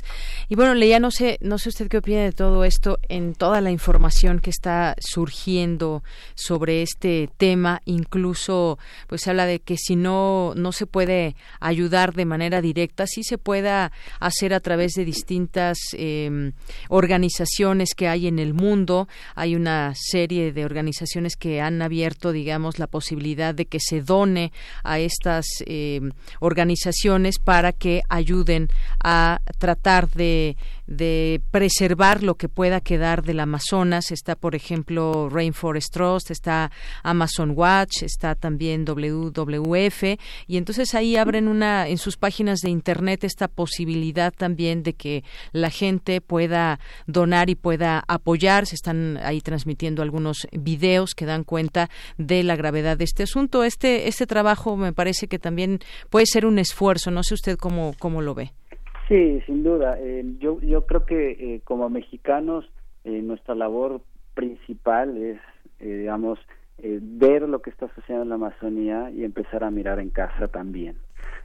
y 0.49 0.57
bueno, 0.57 0.75
leía 0.75 0.99
no 0.99 1.13
sé, 1.13 1.39
no 1.41 1.57
sé 1.59 1.69
usted 1.69 1.87
qué 1.87 1.99
opina 1.99 2.25
de 2.25 2.33
todo 2.33 2.65
esto 2.65 2.99
en 3.09 3.35
toda 3.35 3.61
la 3.61 3.71
información 3.71 4.41
que 4.41 4.51
está 4.51 4.97
surgiendo 4.99 6.03
sobre 6.35 6.83
este 6.83 7.31
tema. 7.37 7.81
Incluso, 7.85 8.81
pues 9.07 9.29
habla 9.29 9.47
de 9.47 9.61
que 9.61 9.77
si 9.77 9.95
no 9.95 10.53
no 10.57 10.73
se 10.73 10.87
puede 10.87 11.37
ayudar 11.61 12.15
de 12.15 12.25
manera 12.25 12.61
directa, 12.61 13.07
sí 13.07 13.23
se 13.23 13.39
pueda 13.39 13.93
hacer 14.19 14.53
a 14.53 14.59
través 14.59 14.95
de 14.95 15.05
distintas 15.05 15.79
em, 15.93 16.55
organizaciones 16.89 17.95
que 17.95 18.09
hay 18.09 18.27
en 18.27 18.41
el 18.41 18.53
mundo. 18.53 19.07
Hay 19.37 19.55
una 19.55 19.93
serie 19.95 20.53
de 20.53 20.65
organizaciones 20.65 21.37
que 21.37 21.61
han 21.61 21.83
abierto, 21.83 22.33
digamos, 22.33 22.81
la 22.81 22.89
posibilidad 22.89 23.55
de 23.55 23.67
que 23.67 23.79
se 23.79 24.03
done 24.03 24.51
a 24.83 24.99
estas 24.99 25.47
eh, 25.67 26.01
organizaciones 26.41 27.39
para 27.39 27.73
que 27.73 28.03
ayuden 28.09 28.69
a 29.03 29.41
tratar 29.59 30.09
de, 30.11 30.57
de, 30.87 31.41
preservar 31.51 32.23
lo 32.23 32.37
que 32.37 32.49
pueda 32.49 32.81
quedar 32.81 33.23
del 33.23 33.41
Amazonas. 33.41 34.11
Está, 34.11 34.37
por 34.37 34.55
ejemplo, 34.55 35.29
Rainforest 35.31 35.93
Trust, 35.93 36.31
está 36.31 36.71
Amazon 37.03 37.53
Watch, 37.55 38.03
está 38.03 38.35
también 38.35 38.85
WWF 38.85 40.03
y 40.47 40.57
entonces 40.57 40.95
ahí 40.95 41.17
abren 41.17 41.49
una 41.49 41.89
en 41.89 41.99
sus 41.99 42.17
páginas 42.17 42.61
de 42.61 42.71
internet 42.71 43.25
esta 43.25 43.49
posibilidad 43.49 44.33
también 44.33 44.83
de 44.83 44.95
que 44.95 45.25
la 45.53 45.71
gente 45.71 46.21
pueda 46.21 46.81
donar 47.07 47.51
y 47.51 47.55
pueda 47.55 48.05
apoyar. 48.09 48.67
Se 48.67 48.75
están 48.75 49.19
ahí 49.23 49.41
transmitiendo 49.41 50.03
algunos 50.03 50.47
videos 50.53 51.15
que 51.15 51.27
dan 51.27 51.45
cuenta 51.45 51.91
de 52.19 52.43
la 52.43 52.57
gravedad 52.57 52.97
de 52.97 53.05
este 53.05 53.25
asunto. 53.25 53.65
Este 53.65 54.09
este 54.09 54.27
trabajo 54.27 54.77
me 54.77 54.93
parece 54.93 55.29
que 55.29 55.39
también 55.39 55.81
puede 56.11 56.27
ser 56.27 56.47
un 56.47 56.59
esfuerzo. 56.59 57.11
No 57.11 57.23
sé 57.23 57.35
usted 57.35 57.57
cómo, 57.57 57.95
cómo 57.99 58.23
lo 58.23 58.35
ve. 58.35 58.53
Sí, 59.09 59.41
sin 59.47 59.63
duda. 59.63 59.97
Eh, 60.01 60.25
yo, 60.39 60.61
yo 60.61 60.87
creo 60.87 61.05
que 61.05 61.31
eh, 61.31 61.61
como 61.65 61.89
mexicanos 61.89 62.69
eh, 63.05 63.23
nuestra 63.23 63.55
labor 63.55 64.01
principal 64.35 65.17
es, 65.17 65.41
digamos, 65.79 66.39
ver 66.79 67.43
lo 67.49 67.63
que 67.63 67.71
está 67.71 67.89
sucediendo 67.95 68.25
en 68.25 68.29
la 68.29 68.35
Amazonía 68.35 69.11
y 69.11 69.25
empezar 69.25 69.65
a 69.65 69.71
mirar 69.71 69.99
en 69.99 70.11
casa 70.11 70.49
también. 70.49 70.97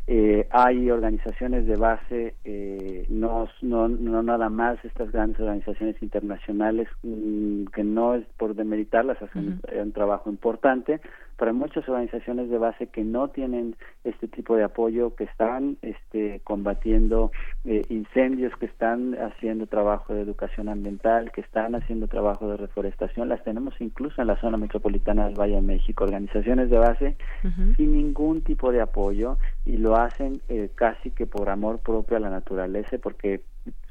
Eh, 0.08 0.48
hay 0.52 0.90
organizaciones 0.90 1.68
de 1.68 1.76
base, 1.76 2.36
eh, 2.44 3.06
no, 3.10 3.48
no, 3.62 3.88
no 3.88 4.24
nada 4.24 4.50
más 4.50 4.84
estas 4.84 5.12
grandes 5.12 5.40
organizaciones 5.40 6.02
internacionales, 6.02 6.88
mm, 7.04 7.66
que 7.66 7.84
no 7.84 8.16
es 8.16 8.26
por 8.38 8.56
demeritarlas, 8.56 9.22
hacen 9.22 9.62
un 9.74 9.92
trabajo 9.92 10.30
importante, 10.30 11.00
pero 11.42 11.54
hay 11.54 11.58
muchas 11.58 11.90
organizaciones 11.90 12.52
de 12.52 12.60
base 12.60 12.86
que 12.86 13.04
no 13.04 13.30
tienen 13.30 13.76
este 14.04 14.28
tipo 14.28 14.56
de 14.56 14.64
apoyo, 14.64 15.16
que 15.16 15.24
están 15.24 15.78
este, 15.82 16.40
combatiendo 16.44 17.32
eh, 17.66 17.82
incendios, 17.90 18.56
que 18.60 18.68
están 18.68 19.16
haciendo 19.16 19.66
trabajo 19.66 20.14
de 20.14 20.22
educación 20.22 20.70
ambiental, 20.70 21.32
que 21.32 21.42
están 21.42 21.74
haciendo 21.74 22.08
trabajo 22.08 22.48
de 22.48 22.58
reforestación, 22.58 23.28
las 23.28 23.44
tenemos 23.44 23.74
incluso 23.80 24.22
en 24.22 24.28
la 24.28 24.40
zona 24.40 24.58
metropolitana 24.58 25.26
del 25.26 25.40
Valle 25.40 25.56
de 25.56 25.62
México, 25.62 26.04
organizaciones 26.04 26.70
de 26.70 26.78
base 26.78 27.16
sin 27.76 27.92
ningún 27.92 28.42
tipo 28.42 28.72
de 28.72 28.82
apoyo 28.82 29.40
y 29.66 29.71
lo 29.78 29.96
hacen 29.96 30.42
eh, 30.50 30.70
casi 30.76 31.12
que 31.12 31.26
por 31.26 31.50
amor 31.50 31.80
propio 31.80 32.18
a 32.18 32.20
la 32.20 32.30
naturaleza, 32.30 32.98
porque 32.98 33.42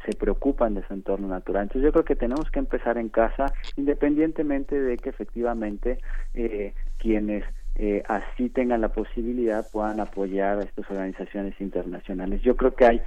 se 0.04 0.12
preocupan 0.16 0.74
de 0.74 0.86
su 0.86 0.94
entorno 0.94 1.28
natural. 1.28 1.64
Entonces 1.64 1.82
yo 1.82 1.92
creo 1.92 2.04
que 2.04 2.16
tenemos 2.16 2.50
que 2.50 2.58
empezar 2.58 2.98
en 2.98 3.08
casa, 3.08 3.46
independientemente 3.76 4.80
de 4.80 4.96
que 4.96 5.10
efectivamente 5.10 5.98
eh, 6.34 6.74
quienes 6.98 7.44
eh, 7.76 8.02
así 8.08 8.50
tengan 8.50 8.80
la 8.82 8.88
posibilidad 8.88 9.66
puedan 9.70 10.00
apoyar 10.00 10.58
a 10.58 10.62
estas 10.64 10.90
organizaciones 10.90 11.58
internacionales. 11.60 12.42
Yo 12.42 12.56
creo 12.56 12.74
que 12.74 12.84
hay 12.84 13.02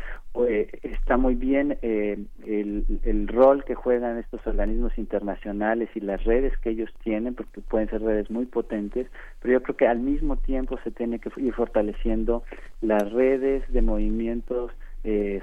eh, 0.47 0.67
está 0.81 1.17
muy 1.17 1.35
bien 1.35 1.77
eh, 1.81 2.17
el, 2.45 2.85
el, 3.03 3.27
rol 3.27 3.63
que 3.65 3.75
juegan 3.75 4.17
estos 4.17 4.45
organismos 4.47 4.97
internacionales 4.97 5.89
y 5.93 5.99
las 5.99 6.23
redes 6.23 6.57
que 6.57 6.71
ellos 6.71 6.89
tienen, 7.03 7.35
porque 7.35 7.61
pueden 7.61 7.89
ser 7.89 8.01
redes 8.01 8.31
muy 8.31 8.45
potentes, 8.45 9.07
pero 9.41 9.53
yo 9.53 9.61
creo 9.61 9.77
que 9.77 9.87
al 9.87 9.99
mismo 9.99 10.37
tiempo 10.37 10.79
se 10.83 10.91
tiene 10.91 11.19
que 11.19 11.29
ir 11.37 11.53
fortaleciendo 11.53 12.43
las 12.81 13.11
redes 13.11 13.63
de 13.71 13.81
movimientos 13.81 14.71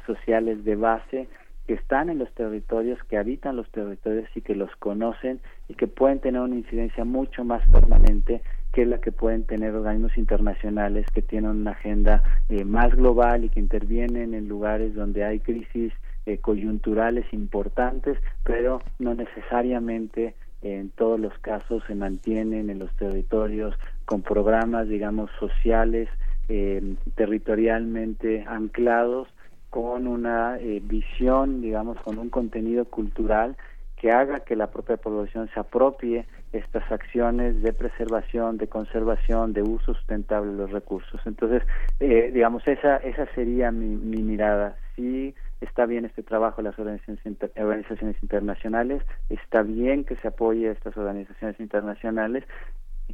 sociales 0.06 0.64
de 0.64 0.74
base 0.74 1.28
que 1.66 1.74
están 1.74 2.08
en 2.08 2.18
los 2.18 2.32
territorios, 2.34 2.98
que 3.04 3.16
habitan 3.16 3.54
los 3.54 3.70
territorios 3.70 4.28
y 4.34 4.40
que 4.40 4.56
los 4.56 4.74
conocen 4.76 5.38
y 5.68 5.74
que 5.74 5.86
pueden 5.86 6.18
tener 6.18 6.40
una 6.40 6.56
incidencia 6.56 7.04
mucho 7.04 7.44
más 7.44 7.62
permanente 7.68 8.42
la 8.86 8.98
que 8.98 9.12
pueden 9.12 9.44
tener 9.44 9.74
organismos 9.74 10.16
internacionales 10.16 11.06
que 11.12 11.22
tienen 11.22 11.50
una 11.50 11.72
agenda 11.72 12.22
eh, 12.48 12.64
más 12.64 12.94
global 12.94 13.44
y 13.44 13.48
que 13.48 13.60
intervienen 13.60 14.34
en 14.34 14.48
lugares 14.48 14.94
donde 14.94 15.24
hay 15.24 15.40
crisis 15.40 15.92
eh, 16.26 16.38
coyunturales 16.38 17.24
importantes, 17.32 18.18
pero 18.44 18.80
no 18.98 19.14
necesariamente 19.14 20.34
en 20.62 20.90
todos 20.90 21.18
los 21.18 21.36
casos 21.38 21.82
se 21.86 21.94
mantienen 21.94 22.68
en 22.68 22.78
los 22.78 22.94
territorios 22.96 23.74
con 24.04 24.22
programas, 24.22 24.88
digamos, 24.88 25.30
sociales, 25.38 26.08
eh, 26.48 26.96
territorialmente 27.14 28.44
anclados, 28.46 29.28
con 29.70 30.08
una 30.08 30.58
visión, 30.82 31.60
digamos, 31.60 31.96
con 32.00 32.18
un 32.18 32.28
contenido 32.28 32.86
cultural 32.86 33.56
que 34.00 34.10
haga 34.10 34.40
que 34.40 34.56
la 34.56 34.68
propia 34.68 34.96
población 34.96 35.50
se 35.52 35.60
apropie 35.60 36.24
estas 36.52 36.90
acciones 36.90 37.62
de 37.62 37.74
preservación, 37.74 38.56
de 38.56 38.66
conservación, 38.66 39.52
de 39.52 39.60
uso 39.60 39.92
sustentable 39.92 40.52
de 40.52 40.56
los 40.56 40.70
recursos. 40.70 41.20
Entonces, 41.26 41.62
eh, 42.00 42.30
digamos, 42.32 42.66
esa, 42.66 42.96
esa 42.96 43.26
sería 43.34 43.70
mi, 43.70 43.94
mi 43.96 44.22
mirada. 44.22 44.76
Sí 44.96 45.34
está 45.60 45.84
bien 45.84 46.06
este 46.06 46.22
trabajo 46.22 46.62
de 46.62 46.70
las 46.70 46.78
organizaciones, 46.78 47.20
organizaciones 47.58 48.16
internacionales, 48.22 49.02
está 49.28 49.60
bien 49.60 50.04
que 50.04 50.16
se 50.16 50.28
apoye 50.28 50.70
a 50.70 50.72
estas 50.72 50.96
organizaciones 50.96 51.60
internacionales, 51.60 52.44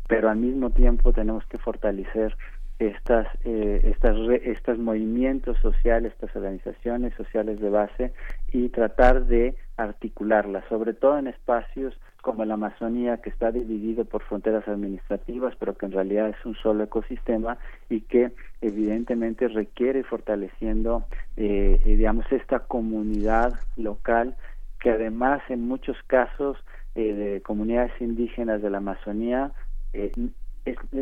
pero 0.06 0.28
al 0.28 0.36
mismo 0.36 0.70
tiempo 0.70 1.12
tenemos 1.12 1.44
que 1.46 1.58
fortalecer 1.58 2.36
estas 2.78 3.26
eh, 3.44 3.80
estas 3.84 4.16
estos 4.44 4.78
movimientos 4.78 5.56
sociales 5.58 6.12
estas 6.12 6.34
organizaciones 6.36 7.14
sociales 7.14 7.58
de 7.60 7.70
base 7.70 8.12
y 8.52 8.68
tratar 8.68 9.24
de 9.26 9.56
articularlas 9.76 10.64
sobre 10.68 10.92
todo 10.92 11.18
en 11.18 11.26
espacios 11.26 11.98
como 12.20 12.44
la 12.44 12.54
Amazonía 12.54 13.18
que 13.18 13.30
está 13.30 13.50
dividido 13.50 14.04
por 14.04 14.22
fronteras 14.24 14.68
administrativas 14.68 15.54
pero 15.58 15.74
que 15.76 15.86
en 15.86 15.92
realidad 15.92 16.28
es 16.28 16.44
un 16.44 16.54
solo 16.56 16.84
ecosistema 16.84 17.56
y 17.88 18.02
que 18.02 18.32
evidentemente 18.60 19.48
requiere 19.48 20.02
fortaleciendo 20.02 21.04
eh, 21.36 21.80
digamos 21.84 22.26
esta 22.30 22.60
comunidad 22.60 23.54
local 23.76 24.36
que 24.80 24.90
además 24.90 25.42
en 25.48 25.66
muchos 25.66 25.96
casos 26.06 26.58
eh, 26.94 27.14
de 27.14 27.40
comunidades 27.42 27.92
indígenas 28.00 28.60
de 28.60 28.70
la 28.70 28.78
Amazonía 28.78 29.52
eh, 29.92 30.12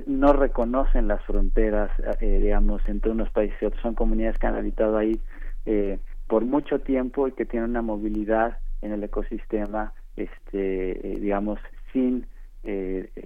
no 0.07 0.33
reconocen 0.33 1.09
las 1.09 1.23
fronteras, 1.25 1.91
eh, 2.21 2.39
digamos, 2.41 2.83
entre 2.89 3.11
unos 3.11 3.31
países 3.31 3.57
y 3.61 3.67
otros. 3.67 3.83
Son 3.83 3.95
comunidades 3.95 4.39
que 4.39 4.47
han 4.47 4.57
habitado 4.57 4.97
ahí 4.97 5.21
eh, 5.67 5.99
por 6.27 6.45
mucho 6.45 6.81
tiempo 6.81 7.29
y 7.29 7.33
que 7.33 7.45
tienen 7.45 7.71
una 7.71 7.83
movilidad 7.83 8.59
en 8.83 8.93
el 8.93 9.03
ecosistema, 9.03 9.93
este, 10.17 11.15
eh, 11.15 11.21
digamos, 11.21 11.59
sin 11.93 12.27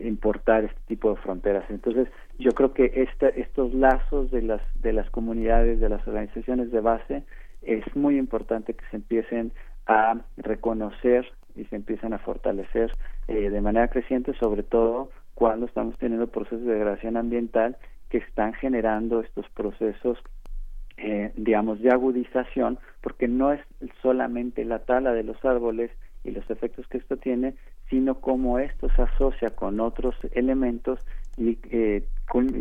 importar 0.03 0.65
este 0.65 0.81
tipo 0.89 1.11
de 1.11 1.21
fronteras. 1.21 1.65
Entonces, 1.71 2.09
yo 2.41 2.51
creo 2.51 2.73
que 2.73 2.91
este, 2.97 3.41
estos 3.41 3.73
lazos 3.73 4.33
de 4.33 4.43
las 4.43 4.61
de 4.83 4.93
las 4.93 5.09
comunidades, 5.11 5.79
de 5.79 5.89
las 5.89 6.05
organizaciones 6.09 6.73
de 6.73 6.81
base, 6.81 7.23
es 7.63 7.85
muy 7.95 8.19
importante 8.19 8.75
que 8.75 8.85
se 8.91 8.97
empiecen 8.97 9.53
a 9.87 10.21
reconocer 10.39 11.31
y 11.55 11.67
se 11.67 11.77
empiecen 11.77 12.15
a 12.15 12.19
fortalecer 12.19 12.93
de 13.29 13.61
manera 13.61 13.87
creciente, 13.87 14.35
sobre 14.41 14.65
todo 14.65 15.11
cuando 15.39 15.67
estamos 15.67 15.97
teniendo 15.99 16.27
procesos 16.27 16.67
de 16.67 16.73
degradación 16.73 17.17
ambiental 17.17 17.77
que 18.09 18.19
están 18.19 18.55
generando 18.55 19.21
estos 19.21 19.49
procesos 19.51 20.19
eh, 20.97 21.31
digamos 21.37 21.81
de 21.81 21.93
agudización 21.93 22.81
porque 23.03 23.29
no 23.29 23.53
es 23.53 23.61
solamente 24.03 24.65
la 24.65 24.81
tala 24.81 25.13
de 25.13 25.23
los 25.23 25.37
árboles 25.45 25.93
y 26.25 26.33
los 26.33 26.51
efectos 26.51 26.89
que 26.89 26.99
esto 26.99 27.19
tiene 27.19 27.55
sino 27.89 28.17
cómo 28.17 28.59
esto 28.59 28.89
se 28.97 29.03
asocia 29.03 29.51
con 29.51 29.79
otros 29.79 30.17
elementos 30.33 30.99
y 31.37 31.57
eh, 31.71 32.03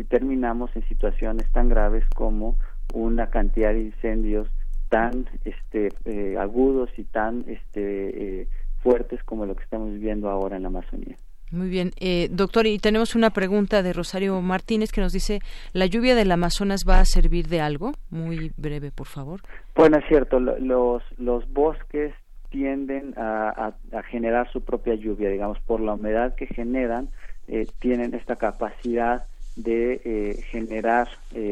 terminamos 0.08 0.70
en 0.76 0.86
situaciones 0.86 1.50
tan 1.50 1.68
graves 1.68 2.04
como 2.14 2.58
una 2.94 3.28
cantidad 3.28 3.72
de 3.72 3.80
incendios 3.80 4.48
tan 4.88 5.26
este 5.44 5.88
eh, 6.04 6.36
agudos 6.38 6.96
y 6.96 7.02
tan 7.02 7.44
este 7.48 8.46
fuertes 8.84 9.20
como 9.24 9.46
lo 9.46 9.56
que 9.56 9.64
estamos 9.64 9.90
viviendo 9.90 10.30
ahora 10.30 10.54
en 10.54 10.62
la 10.62 10.68
Amazonía. 10.68 11.16
Muy 11.50 11.70
bien, 11.70 11.92
eh, 11.98 12.28
doctor, 12.30 12.66
y 12.66 12.78
tenemos 12.78 13.14
una 13.14 13.30
pregunta 13.30 13.82
de 13.82 13.94
Rosario 13.94 14.40
Martínez 14.42 14.92
que 14.92 15.00
nos 15.00 15.12
dice, 15.12 15.40
¿la 15.72 15.86
lluvia 15.86 16.14
del 16.14 16.30
Amazonas 16.30 16.84
va 16.86 17.00
a 17.00 17.06
servir 17.06 17.48
de 17.48 17.60
algo? 17.60 17.92
Muy 18.10 18.52
breve, 18.58 18.90
por 18.90 19.06
favor. 19.06 19.40
Bueno, 19.74 19.96
es 19.96 20.04
cierto, 20.08 20.40
los, 20.40 21.02
los 21.18 21.50
bosques 21.50 22.12
tienden 22.50 23.14
a, 23.16 23.72
generar 24.10 24.50
su 24.52 24.62
propia 24.62 24.94
lluvia, 24.94 25.30
digamos, 25.30 25.58
por 25.60 25.80
la 25.80 25.94
humedad 25.94 26.34
que 26.34 26.46
generan, 26.46 27.08
eh, 27.46 27.66
tienen 27.78 28.14
esta 28.14 28.36
capacidad 28.36 29.24
de 29.56 30.00
eh, 30.04 30.42
generar 30.50 31.08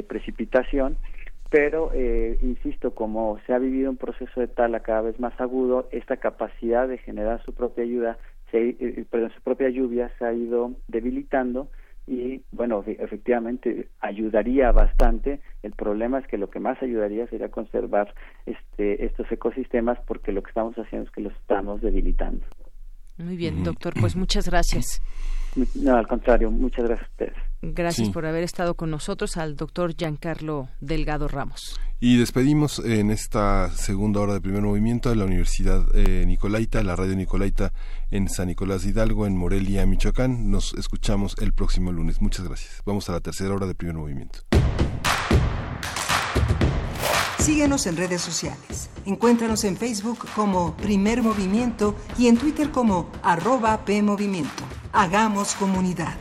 precipitación, 0.06 0.96
pero, 1.48 1.92
insisto, 2.42 2.90
como 2.90 3.38
se 3.46 3.54
ha 3.54 3.58
vivido 3.58 3.88
un 3.88 3.96
proceso 3.96 4.40
de 4.40 4.48
tala 4.48 4.80
cada 4.80 5.02
vez 5.02 5.18
más 5.20 5.40
agudo, 5.40 5.88
esta 5.92 6.16
capacidad 6.16 6.88
de 6.88 6.98
generar 6.98 7.42
su 7.44 7.54
propia 7.54 7.84
lluvia 7.84 8.18
se, 8.50 8.70
eh, 8.78 9.04
pero 9.10 9.30
su 9.30 9.40
propia 9.42 9.68
lluvia 9.68 10.10
se 10.18 10.24
ha 10.24 10.32
ido 10.32 10.72
debilitando 10.88 11.68
y 12.06 12.42
bueno, 12.52 12.84
efectivamente 12.86 13.88
ayudaría 14.00 14.70
bastante. 14.70 15.40
El 15.62 15.72
problema 15.72 16.20
es 16.20 16.26
que 16.28 16.38
lo 16.38 16.50
que 16.50 16.60
más 16.60 16.80
ayudaría 16.82 17.26
sería 17.26 17.50
conservar 17.50 18.14
este, 18.46 19.04
estos 19.04 19.30
ecosistemas 19.32 19.98
porque 20.06 20.32
lo 20.32 20.42
que 20.42 20.50
estamos 20.50 20.76
haciendo 20.76 21.08
es 21.08 21.14
que 21.14 21.22
los 21.22 21.32
estamos 21.34 21.80
debilitando. 21.80 22.44
Muy 23.18 23.36
bien, 23.36 23.64
doctor, 23.64 23.94
pues 23.98 24.14
muchas 24.16 24.48
gracias. 24.48 25.00
No, 25.74 25.96
al 25.96 26.06
contrario, 26.06 26.50
muchas 26.50 26.84
gracias 26.84 27.08
a 27.08 27.10
ustedes. 27.10 27.34
Gracias 27.62 28.10
por 28.10 28.26
haber 28.26 28.44
estado 28.44 28.74
con 28.74 28.90
nosotros 28.90 29.36
al 29.38 29.56
doctor 29.56 29.94
Giancarlo 29.96 30.68
Delgado 30.80 31.28
Ramos. 31.28 31.80
Y 31.98 32.18
despedimos 32.18 32.78
en 32.78 33.10
esta 33.10 33.70
segunda 33.70 34.20
hora 34.20 34.34
de 34.34 34.42
primer 34.42 34.60
movimiento 34.60 35.08
de 35.08 35.16
la 35.16 35.24
Universidad 35.24 35.86
eh, 35.94 36.24
Nicolaita, 36.26 36.82
la 36.82 36.94
radio 36.94 37.16
Nicolaita 37.16 37.72
en 38.10 38.28
San 38.28 38.48
Nicolás 38.48 38.82
de 38.82 38.90
Hidalgo, 38.90 39.26
en 39.26 39.36
Morelia, 39.36 39.86
Michoacán. 39.86 40.50
Nos 40.50 40.74
escuchamos 40.74 41.36
el 41.40 41.54
próximo 41.54 41.92
lunes. 41.92 42.20
Muchas 42.20 42.46
gracias. 42.46 42.82
Vamos 42.84 43.08
a 43.08 43.12
la 43.12 43.20
tercera 43.20 43.54
hora 43.54 43.66
de 43.66 43.74
primer 43.74 43.96
movimiento. 43.96 44.40
Síguenos 47.38 47.86
en 47.86 47.96
redes 47.96 48.22
sociales. 48.22 48.90
Encuéntranos 49.04 49.64
en 49.64 49.76
Facebook 49.76 50.26
como 50.34 50.76
Primer 50.76 51.22
Movimiento 51.22 51.94
y 52.18 52.28
en 52.28 52.36
Twitter 52.36 52.70
como 52.70 53.10
arroba 53.22 53.84
PMovimiento. 53.84 54.64
Hagamos 54.92 55.54
comunidad. 55.54 56.14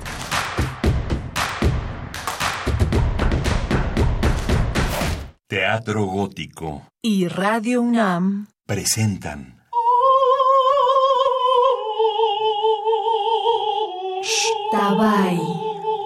Teatro 5.47 6.05
Gótico 6.05 6.83
y 7.01 7.27
Radio 7.27 7.81
UNAM 7.81 8.47
presentan 8.65 9.55
Tabay. 14.71 15.39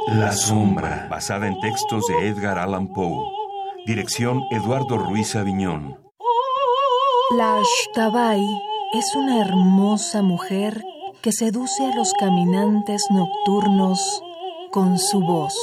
La 0.08 0.32
sombra, 0.32 1.08
basada 1.10 1.48
en 1.48 1.60
textos 1.60 2.06
de 2.08 2.28
Edgar 2.28 2.60
Allan 2.60 2.88
Poe. 2.94 3.39
Dirección 3.86 4.42
Eduardo 4.52 4.98
Ruiz 4.98 5.36
Aviñón. 5.36 5.98
La 7.38 7.62
Shtabai 7.62 8.44
es 8.94 9.16
una 9.16 9.40
hermosa 9.40 10.22
mujer 10.22 10.84
que 11.22 11.32
seduce 11.32 11.86
a 11.86 11.96
los 11.96 12.14
caminantes 12.14 13.06
nocturnos 13.10 14.22
con 14.72 15.00
su 15.00 15.22
voz. 15.22 15.56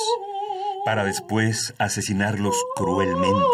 Para 0.84 1.04
después 1.04 1.74
asesinarlos 1.78 2.56
cruelmente. 2.74 3.44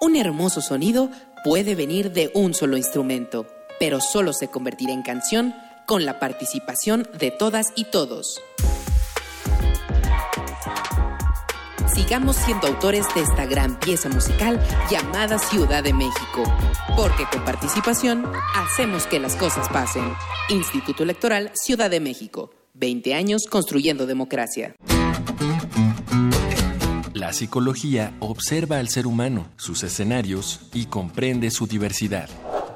Un 0.00 0.16
hermoso 0.16 0.62
sonido 0.62 1.10
puede 1.44 1.74
venir 1.74 2.12
de 2.12 2.30
un 2.34 2.54
solo 2.54 2.78
instrumento 2.78 3.46
pero 3.78 4.00
solo 4.00 4.32
se 4.32 4.48
convertirá 4.48 4.92
en 4.92 5.02
canción 5.02 5.54
con 5.86 6.04
la 6.04 6.18
participación 6.18 7.08
de 7.18 7.30
todas 7.30 7.66
y 7.76 7.84
todos. 7.84 8.42
Sigamos 11.94 12.36
siendo 12.36 12.66
autores 12.66 13.06
de 13.14 13.22
esta 13.22 13.46
gran 13.46 13.80
pieza 13.80 14.08
musical 14.08 14.60
llamada 14.90 15.38
Ciudad 15.38 15.82
de 15.82 15.94
México, 15.94 16.44
porque 16.94 17.24
con 17.32 17.42
participación 17.44 18.30
hacemos 18.54 19.06
que 19.06 19.18
las 19.18 19.34
cosas 19.36 19.68
pasen. 19.70 20.04
Instituto 20.50 21.04
Electoral 21.04 21.52
Ciudad 21.54 21.88
de 21.88 22.00
México, 22.00 22.50
20 22.74 23.14
años 23.14 23.46
construyendo 23.46 24.06
democracia. 24.06 24.74
La 27.14 27.32
psicología 27.32 28.12
observa 28.20 28.78
al 28.78 28.90
ser 28.90 29.06
humano, 29.06 29.48
sus 29.56 29.82
escenarios 29.82 30.60
y 30.74 30.84
comprende 30.86 31.50
su 31.50 31.66
diversidad. 31.66 32.28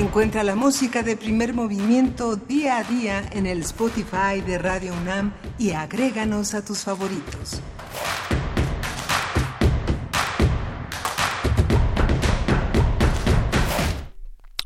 Encuentra 0.00 0.42
la 0.44 0.56
música 0.56 1.02
de 1.02 1.14
primer 1.14 1.52
movimiento 1.52 2.34
día 2.34 2.78
a 2.78 2.84
día 2.84 3.22
en 3.32 3.46
el 3.46 3.60
Spotify 3.60 4.40
de 4.40 4.56
Radio 4.56 4.94
UNAM 4.94 5.34
y 5.58 5.72
agréganos 5.72 6.54
a 6.54 6.64
tus 6.64 6.78
favoritos. 6.78 7.60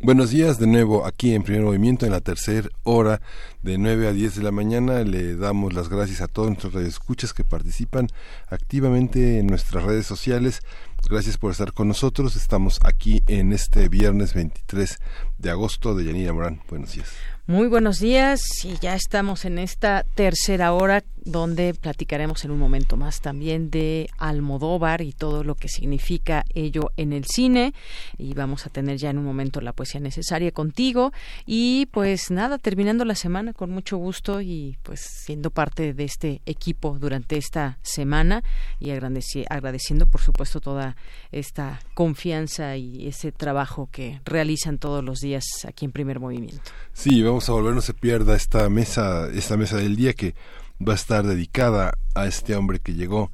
Buenos 0.00 0.30
días 0.30 0.60
de 0.60 0.68
nuevo 0.68 1.04
aquí 1.04 1.34
en 1.34 1.42
primer 1.42 1.62
movimiento 1.62 2.06
en 2.06 2.12
la 2.12 2.20
tercera 2.20 2.68
hora 2.84 3.20
de 3.62 3.76
9 3.76 4.06
a 4.06 4.12
10 4.12 4.36
de 4.36 4.42
la 4.42 4.52
mañana. 4.52 5.02
Le 5.02 5.34
damos 5.34 5.72
las 5.72 5.88
gracias 5.88 6.20
a 6.20 6.28
todos 6.28 6.48
nuestros 6.48 6.74
radioescuchas 6.74 7.32
que 7.32 7.42
participan 7.42 8.06
activamente 8.50 9.40
en 9.40 9.48
nuestras 9.48 9.82
redes 9.82 10.06
sociales. 10.06 10.60
Gracias 11.08 11.36
por 11.36 11.52
estar 11.52 11.72
con 11.72 11.88
nosotros. 11.88 12.36
Estamos 12.36 12.80
aquí 12.82 13.22
en 13.26 13.52
este 13.52 13.88
viernes 13.88 14.34
23 14.34 14.98
de 15.38 15.50
agosto 15.50 15.94
de 15.94 16.04
Yanira 16.04 16.32
Morán. 16.32 16.60
Buenos 16.68 16.92
días. 16.94 17.08
Muy 17.46 17.68
buenos 17.68 18.00
días 18.00 18.40
y 18.64 18.78
ya 18.78 18.94
estamos 18.94 19.44
en 19.44 19.58
esta 19.58 20.04
tercera 20.14 20.72
hora 20.72 21.04
donde 21.24 21.74
platicaremos 21.74 22.44
en 22.44 22.50
un 22.50 22.58
momento 22.58 22.96
más 22.96 23.20
también 23.20 23.70
de 23.70 24.10
Almodóvar 24.18 25.00
y 25.00 25.12
todo 25.12 25.44
lo 25.44 25.54
que 25.54 25.68
significa 25.68 26.44
ello 26.54 26.92
en 26.96 27.12
el 27.12 27.24
cine 27.24 27.74
y 28.18 28.34
vamos 28.34 28.66
a 28.66 28.70
tener 28.70 28.98
ya 28.98 29.10
en 29.10 29.18
un 29.18 29.24
momento 29.24 29.60
la 29.60 29.72
poesía 29.72 30.00
necesaria 30.00 30.52
contigo 30.52 31.12
y 31.46 31.86
pues 31.86 32.30
nada, 32.30 32.58
terminando 32.58 33.04
la 33.04 33.14
semana 33.14 33.52
con 33.52 33.70
mucho 33.70 33.96
gusto 33.96 34.40
y 34.40 34.76
pues 34.82 35.00
siendo 35.00 35.50
parte 35.50 35.94
de 35.94 36.04
este 36.04 36.42
equipo 36.46 36.98
durante 36.98 37.36
esta 37.36 37.78
semana 37.82 38.42
y 38.78 38.90
agradeciendo 38.90 40.06
por 40.06 40.20
supuesto 40.20 40.60
toda 40.60 40.96
esta 41.32 41.80
confianza 41.94 42.76
y 42.76 43.08
ese 43.08 43.32
trabajo 43.32 43.88
que 43.90 44.20
realizan 44.24 44.78
todos 44.78 45.02
los 45.02 45.20
días 45.20 45.44
aquí 45.66 45.84
en 45.84 45.92
Primer 45.92 46.20
Movimiento. 46.20 46.70
Sí, 46.92 47.22
vamos 47.22 47.48
a 47.48 47.52
volver, 47.52 47.74
no 47.74 47.80
se 47.80 47.94
pierda 47.94 48.36
esta 48.36 48.68
mesa, 48.68 49.28
esta 49.32 49.56
mesa 49.56 49.76
del 49.76 49.96
día 49.96 50.12
que 50.12 50.34
va 50.80 50.92
a 50.92 50.96
estar 50.96 51.26
dedicada 51.26 51.94
a 52.14 52.26
este 52.26 52.56
hombre 52.56 52.80
que 52.80 52.94
llegó 52.94 53.30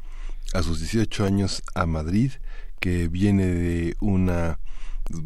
a 0.53 0.63
sus 0.63 0.81
18 0.81 1.25
años 1.25 1.63
a 1.75 1.87
Madrid, 1.87 2.33
que 2.81 3.09
viene 3.09 3.47
de 3.47 3.97
una 4.01 4.59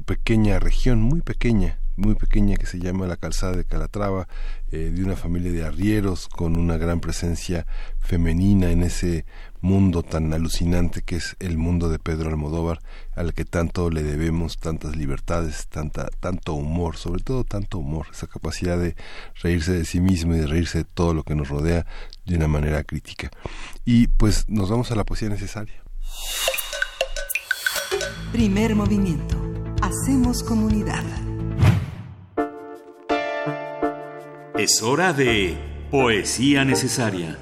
pequeña 0.07 0.59
región, 0.59 1.01
muy 1.01 1.23
pequeña, 1.23 1.79
muy 1.97 2.15
pequeña 2.15 2.57
que 2.57 2.67
se 2.67 2.79
llama 2.79 3.07
la 3.07 3.17
Calzada 3.17 3.57
de 3.57 3.65
Calatrava, 3.65 4.29
eh, 4.73 4.91
de 4.95 5.05
una 5.05 5.17
familia 5.17 5.53
de 5.53 5.65
arrieros 5.65 6.29
con 6.29 6.57
una 6.57 6.77
gran 6.77 7.01
presencia 7.01 7.67
femenina 7.99 8.71
en 8.71 8.83
ese 8.83 9.25
mundo 9.65 10.03
tan 10.03 10.35
alucinante 10.35 11.01
que 11.01 11.17
es 11.17 11.37
el 11.41 11.57
mundo 11.57 11.89
de 11.89 11.99
Pedro 11.99 12.29
Almodóvar, 12.29 12.81
al 13.17 13.33
que 13.33 13.47
tanto 13.47 13.89
le 13.89 14.03
debemos, 14.03 14.59
tantas 14.59 14.95
libertades, 14.95 15.69
tanta, 15.69 16.11
tanto 16.21 16.53
humor, 16.53 16.99
sobre 16.99 17.23
todo 17.23 17.45
tanto 17.45 17.79
humor, 17.79 18.09
esa 18.13 18.27
capacidad 18.27 18.79
de 18.79 18.95
reírse 19.43 19.73
de 19.73 19.87
sí 19.87 20.01
mismo 20.01 20.35
y 20.35 20.39
de 20.39 20.47
reírse 20.47 20.79
de 20.79 20.85
todo 20.85 21.15
lo 21.15 21.23
que 21.23 21.35
nos 21.35 21.49
rodea 21.49 21.87
de 22.27 22.37
una 22.37 22.47
manera 22.47 22.85
crítica. 22.85 23.31
Y 23.87 24.09
pues 24.09 24.45
nos 24.49 24.69
vamos 24.69 24.91
a 24.91 24.97
la 24.97 25.05
poesía 25.05 25.31
necesaria. 25.31 25.83
Primer 28.33 28.75
movimiento. 28.75 29.41
Hacemos 29.81 30.43
comunidad. 30.43 31.05
Es 34.59 34.83
hora 34.83 35.15
de 35.15 35.57
poesía 35.91 36.67
necesaria. 36.67 37.39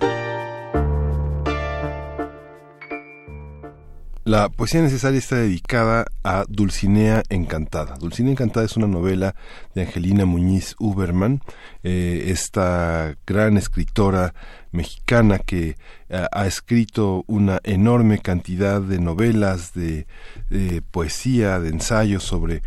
La 4.33 4.49
poesía 4.49 4.81
necesaria 4.81 5.19
está 5.19 5.37
dedicada 5.37 6.07
a 6.25 6.47
Dulcinea 6.49 7.23
Encantada. 7.29 7.97
Dulcinea 7.97 8.33
Encantada 8.33 8.65
es 8.65 8.79
una 8.79 8.87
novela 8.87 9.35
de 9.75 9.83
Angelina 9.83 10.25
Muñiz 10.25 10.75
Uberman, 10.79 11.43
eh, 11.83 12.25
esta 12.29 13.15
gran 13.27 13.59
escritora 13.59 14.33
mexicana 14.71 15.39
que 15.39 15.77
eh, 16.09 16.27
ha 16.33 16.47
escrito 16.47 17.25
una 17.27 17.61
enorme 17.63 18.21
cantidad 18.21 18.81
de 18.81 19.01
novelas, 19.01 19.75
de, 19.75 20.07
poesía, 20.91 21.61
de 21.61 21.69
ensayos 21.69 22.23
sobre 22.23 22.63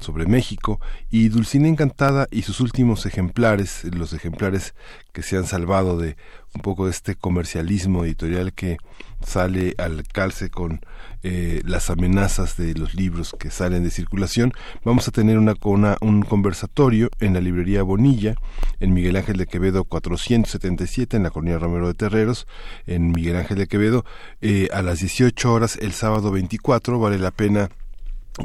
sobre 0.00 0.24
México 0.24 0.80
y 1.10 1.28
Dulcina 1.28 1.68
Encantada 1.68 2.26
y 2.30 2.40
sus 2.40 2.60
últimos 2.60 3.04
ejemplares, 3.04 3.84
los 3.84 4.14
ejemplares 4.14 4.74
que 5.12 5.22
se 5.22 5.36
han 5.36 5.44
salvado 5.44 5.98
de 5.98 6.16
un 6.54 6.62
poco 6.62 6.86
de 6.86 6.90
este 6.90 7.14
comercialismo 7.14 8.04
editorial 8.04 8.52
que 8.52 8.78
sale 9.24 9.74
al 9.78 10.02
calce 10.04 10.50
con 10.50 10.80
eh, 11.22 11.60
las 11.64 11.90
amenazas 11.90 12.56
de 12.56 12.74
los 12.74 12.94
libros 12.94 13.36
que 13.38 13.50
salen 13.50 13.84
de 13.84 13.90
circulación. 13.90 14.52
Vamos 14.84 15.06
a 15.06 15.10
tener 15.10 15.38
una, 15.38 15.54
una, 15.62 15.96
un 16.00 16.22
conversatorio 16.22 17.10
en 17.20 17.34
la 17.34 17.40
librería 17.40 17.82
Bonilla, 17.82 18.34
en 18.80 18.94
Miguel 18.94 19.16
Ángel 19.16 19.36
de 19.36 19.46
Quevedo 19.46 19.84
477, 19.84 21.16
en 21.16 21.24
la 21.24 21.30
colonia 21.30 21.58
Romero 21.58 21.86
de 21.86 21.94
Terreros, 21.94 22.46
en 22.86 23.12
Miguel 23.12 23.36
Ángel 23.36 23.58
de 23.58 23.66
Quevedo, 23.66 24.04
eh, 24.40 24.68
a 24.72 24.82
las 24.82 25.00
18 25.00 25.52
horas 25.52 25.76
el 25.80 25.92
sábado 25.92 26.30
24. 26.30 26.98
Vale 26.98 27.18
la 27.18 27.30
pena 27.30 27.68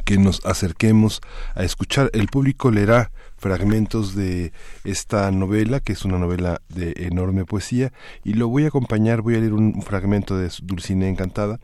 que 0.04 0.18
nos 0.18 0.46
acerquemos 0.46 1.22
a 1.56 1.64
escuchar. 1.64 2.10
El 2.14 2.28
público 2.28 2.72
leerá 2.72 3.12
fragmentos 3.46 4.16
de 4.16 4.54
esta 4.86 5.30
novela, 5.30 5.80
que 5.80 5.94
es 5.94 6.04
una 6.04 6.18
novela 6.18 6.64
de 6.68 6.96
enorme 6.98 7.46
poesía, 7.46 7.94
y 8.24 8.34
lo 8.34 8.48
voy 8.48 8.66
a 8.66 8.70
acompañar, 8.70 9.22
voy 9.22 9.36
a 9.36 9.40
leer 9.40 9.54
un 9.54 9.84
fragmento 9.84 10.36
de 10.36 10.50
Dulcinea 10.64 11.10
Encantada, 11.10 11.60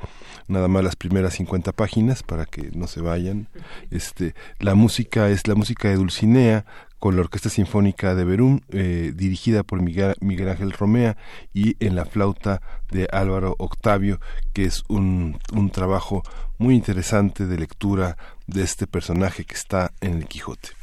nada 0.47 0.67
más 0.67 0.83
las 0.83 0.95
primeras 0.95 1.33
50 1.33 1.71
páginas 1.71 2.21
para 2.21 2.45
que 2.45 2.69
no 2.75 2.85
se 2.85 3.01
vayan. 3.01 3.47
Este, 3.89 4.35
la 4.59 4.75
música 4.75 5.29
es 5.29 5.47
la 5.47 5.55
música 5.55 5.89
de 5.89 5.95
Dulcinea 5.95 6.65
con 6.99 7.15
la 7.15 7.21
Orquesta 7.21 7.49
Sinfónica 7.49 8.13
de 8.13 8.25
Berún, 8.25 8.61
eh, 8.69 9.11
dirigida 9.15 9.63
por 9.63 9.81
Miguel, 9.81 10.13
Miguel, 10.21 10.49
Ángel 10.49 10.73
Romea, 10.73 11.17
y 11.51 11.77
en 11.83 11.95
la 11.95 12.05
flauta 12.05 12.61
de 12.91 13.07
Álvaro 13.11 13.55
Octavio, 13.57 14.19
que 14.53 14.65
es 14.65 14.83
un, 14.87 15.39
un 15.51 15.71
trabajo 15.71 16.21
muy 16.59 16.75
interesante 16.75 17.47
de 17.47 17.57
lectura 17.57 18.17
de 18.45 18.61
este 18.61 18.85
personaje 18.85 19.45
que 19.45 19.55
está 19.55 19.93
en 19.99 20.17
el 20.17 20.27
Quijote. 20.27 20.80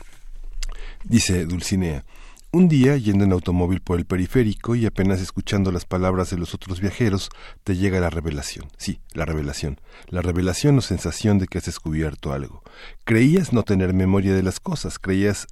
Dice 1.05 1.45
Dulcinea, 1.47 2.05
un 2.51 2.69
día, 2.69 2.97
yendo 2.97 3.25
en 3.25 3.33
automóvil 3.33 3.83
por 3.83 3.99
el 3.99 4.07
periférico 4.07 4.75
y 4.75 4.87
apenas 4.87 5.21
escuchando 5.21 5.71
las 5.71 5.85
palabras 5.85 6.31
de 6.31 6.39
los 6.39 6.55
otros 6.55 6.81
viajeros, 6.81 7.29
te 7.63 7.77
llega 7.77 8.01
la 8.01 8.09
revelación. 8.09 8.69
Sí, 8.79 9.01
la 9.13 9.27
revelación. 9.27 9.79
La 10.07 10.23
revelación 10.23 10.79
o 10.79 10.81
sensación 10.81 11.39
de 11.39 11.47
que 11.47 11.59
has 11.59 11.67
descubierto 11.67 12.33
algo. 12.33 12.63
Creías 13.05 13.53
no 13.53 13.65
tener 13.65 13.93
memoria 13.93 14.35
de 14.35 14.43
las 14.43 14.61
cosas, 14.61 14.99
creías 14.99 15.47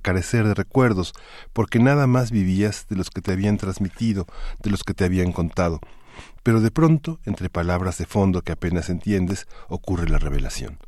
carecer 0.00 0.46
de 0.46 0.54
recuerdos, 0.54 1.12
porque 1.52 1.80
nada 1.80 2.06
más 2.06 2.30
vivías 2.30 2.86
de 2.88 2.96
los 2.96 3.10
que 3.10 3.20
te 3.20 3.32
habían 3.32 3.58
transmitido, 3.58 4.26
de 4.62 4.70
los 4.70 4.84
que 4.84 4.94
te 4.94 5.04
habían 5.04 5.32
contado. 5.32 5.80
Pero 6.44 6.60
de 6.60 6.70
pronto, 6.70 7.18
entre 7.24 7.50
palabras 7.50 7.98
de 7.98 8.06
fondo 8.06 8.42
que 8.42 8.52
apenas 8.52 8.90
entiendes, 8.90 9.46
ocurre 9.68 10.08
la 10.08 10.18
revelación. 10.18 10.78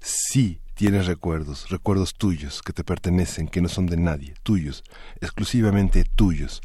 Sí, 0.00 0.60
tienes 0.74 1.06
recuerdos, 1.06 1.68
recuerdos 1.70 2.14
tuyos, 2.14 2.62
que 2.62 2.72
te 2.72 2.84
pertenecen, 2.84 3.48
que 3.48 3.60
no 3.60 3.68
son 3.68 3.86
de 3.86 3.96
nadie, 3.96 4.34
tuyos, 4.42 4.84
exclusivamente 5.20 6.04
tuyos. 6.04 6.60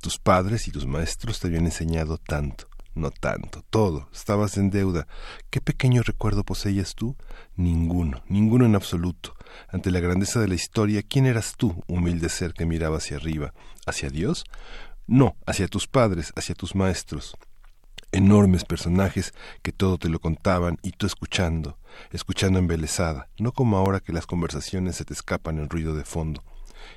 Tus 0.00 0.18
padres 0.18 0.68
y 0.68 0.70
tus 0.70 0.86
maestros 0.86 1.40
te 1.40 1.48
habían 1.48 1.64
enseñado 1.64 2.18
tanto, 2.18 2.68
no 2.94 3.10
tanto, 3.10 3.62
todo, 3.70 4.08
estabas 4.12 4.58
en 4.58 4.70
deuda. 4.70 5.06
¿Qué 5.50 5.60
pequeño 5.60 6.02
recuerdo 6.02 6.44
poseías 6.44 6.94
tú? 6.94 7.16
Ninguno, 7.56 8.22
ninguno 8.28 8.66
en 8.66 8.74
absoluto. 8.74 9.34
Ante 9.68 9.90
la 9.90 10.00
grandeza 10.00 10.40
de 10.40 10.48
la 10.48 10.54
historia, 10.54 11.02
¿quién 11.02 11.26
eras 11.26 11.54
tú, 11.56 11.82
humilde 11.86 12.28
ser 12.28 12.52
que 12.52 12.66
miraba 12.66 12.98
hacia 12.98 13.16
arriba? 13.16 13.54
¿Hacia 13.86 14.10
Dios? 14.10 14.44
No, 15.06 15.36
hacia 15.46 15.68
tus 15.68 15.86
padres, 15.86 16.32
hacia 16.36 16.54
tus 16.54 16.74
maestros 16.74 17.36
enormes 18.14 18.64
personajes 18.64 19.34
que 19.62 19.72
todo 19.72 19.98
te 19.98 20.08
lo 20.08 20.20
contaban 20.20 20.78
y 20.82 20.92
tú 20.92 21.06
escuchando, 21.06 21.78
escuchando 22.12 22.58
embelesada, 22.58 23.28
no 23.38 23.52
como 23.52 23.76
ahora 23.76 24.00
que 24.00 24.12
las 24.12 24.26
conversaciones 24.26 24.96
se 24.96 25.04
te 25.04 25.12
escapan 25.12 25.58
en 25.58 25.68
ruido 25.68 25.94
de 25.94 26.04
fondo. 26.04 26.42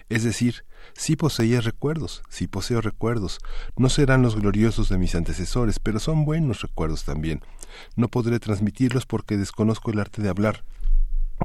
Es 0.10 0.24
decir, 0.24 0.64
sí 0.94 1.16
poseía 1.16 1.62
recuerdos, 1.62 2.22
sí 2.30 2.48
poseo 2.48 2.82
recuerdos, 2.82 3.40
no 3.76 3.90
serán 3.90 4.22
los 4.22 4.36
gloriosos 4.36 4.90
de 4.90 4.98
mis 4.98 5.16
antecesores, 5.16 5.80
pero 5.80 6.00
son 6.00 6.24
buenos 6.24 6.62
recuerdos 6.62 7.04
también. 7.04 7.42
No 7.96 8.10
podré 8.10 8.40
transmitirlos 8.40 9.06
porque 9.06 9.38
desconozco 9.38 9.92
el 9.92 10.00
arte 10.00 10.22
de 10.22 10.30
hablar, 10.30 10.64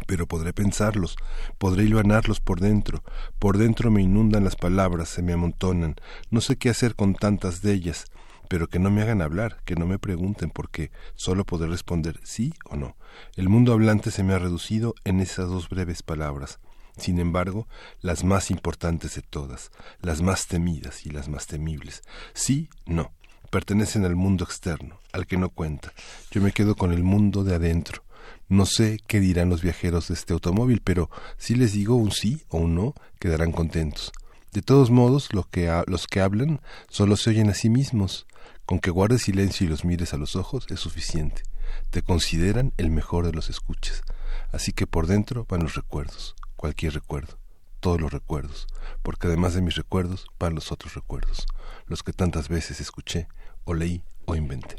pero 0.07 0.27
podré 0.27 0.53
pensarlos, 0.53 1.17
podré 1.59 1.85
hilvanarlos 1.85 2.41
por 2.41 2.61
dentro, 2.61 3.03
por 3.39 3.59
dentro 3.59 3.91
me 3.91 4.03
inundan 4.03 4.45
las 4.45 4.57
palabras, 4.57 5.09
se 5.09 5.23
me 5.23 5.33
amontonan, 5.33 5.97
no 6.31 6.41
sé 6.41 6.57
qué 6.57 6.71
hacer 6.71 6.95
con 6.95 7.15
tantas 7.15 7.63
de 7.63 7.73
ellas, 7.73 8.07
pero 8.53 8.69
que 8.69 8.79
no 8.79 8.91
me 8.91 9.01
hagan 9.01 9.23
hablar, 9.23 9.63
que 9.65 9.77
no 9.77 9.87
me 9.87 9.99
pregunten, 9.99 10.51
porque 10.51 10.91
solo 11.15 11.47
podré 11.47 11.69
responder 11.69 12.21
sí 12.23 12.53
o 12.69 12.77
no. 12.77 12.97
El 13.35 13.49
mundo 13.49 13.73
hablante 13.73 14.11
se 14.11 14.23
me 14.25 14.35
ha 14.35 14.39
reducido 14.39 14.95
en 15.05 15.21
esas 15.21 15.49
dos 15.49 15.71
breves 15.71 16.03
palabras. 16.03 16.59
Sin 16.99 17.19
embargo, 17.19 17.67
las 18.03 18.25
más 18.25 18.51
importantes 18.51 19.15
de 19.15 19.23
todas, 19.23 19.71
las 20.03 20.21
más 20.21 20.49
temidas 20.49 21.07
y 21.07 21.09
las 21.09 21.31
más 21.31 21.47
temibles. 21.47 22.03
Sí, 22.35 22.69
no, 22.85 23.11
pertenecen 23.49 24.05
al 24.05 24.17
mundo 24.17 24.45
externo, 24.45 25.01
al 25.13 25.27
que 25.27 25.39
no 25.39 25.49
cuenta. 25.49 25.95
Yo 26.31 26.43
me 26.43 26.53
quedo 26.53 26.75
con 26.75 26.93
el 26.93 27.05
mundo 27.05 27.45
de 27.45 27.55
adentro. 27.55 28.03
No 28.51 28.67
sé 28.67 28.99
qué 29.07 29.19
dirán 29.19 29.49
los 29.49 29.63
viajeros 29.63 30.09
de 30.09 30.15
este 30.15 30.35
automóvil, 30.35 30.83
pero 30.85 31.09
si 31.39 31.55
les 31.55 31.73
digo 31.73 31.95
un 31.95 32.13
sí 32.13 32.43
o 32.51 32.59
un 32.59 32.75
no, 32.75 32.93
quedarán 33.19 33.51
contentos. 33.51 34.13
De 34.53 34.61
todos 34.61 34.91
modos, 34.91 35.31
que 35.51 35.83
los 35.87 36.07
que 36.07 36.21
hablan 36.21 36.61
solo 36.91 37.17
se 37.17 37.31
oyen 37.31 37.49
a 37.49 37.55
sí 37.55 37.71
mismos. 37.71 38.27
Con 38.65 38.79
que 38.79 38.91
guardes 38.91 39.23
silencio 39.23 39.67
y 39.67 39.69
los 39.69 39.85
mires 39.85 40.15
a 40.15 40.17
los 40.17 40.37
ojos 40.37 40.67
es 40.71 40.81
suficiente. 40.81 41.43
Te 41.91 42.03
consideran 42.03 42.73
el 42.77 42.91
mejor 42.91 43.27
de 43.27 43.33
los 43.33 43.51
escuchas. 43.51 44.03
Así 44.53 44.73
que 44.73 44.87
por 44.87 45.07
dentro 45.07 45.47
van 45.49 45.63
los 45.63 45.75
recuerdos, 45.75 46.35
cualquier 46.57 46.95
recuerdo, 46.95 47.39
todos 47.81 48.01
los 48.01 48.13
recuerdos, 48.13 48.67
porque 49.03 49.27
además 49.27 49.55
de 49.55 49.63
mis 49.63 49.75
recuerdos 49.75 50.27
van 50.39 50.55
los 50.55 50.73
otros 50.73 50.95
recuerdos, 50.95 51.47
los 51.87 52.03
que 52.03 52.13
tantas 52.13 52.49
veces 52.49 52.81
escuché, 52.81 53.29
o 53.65 53.75
leí, 53.75 54.05
o 54.27 54.37
inventé. 54.37 54.77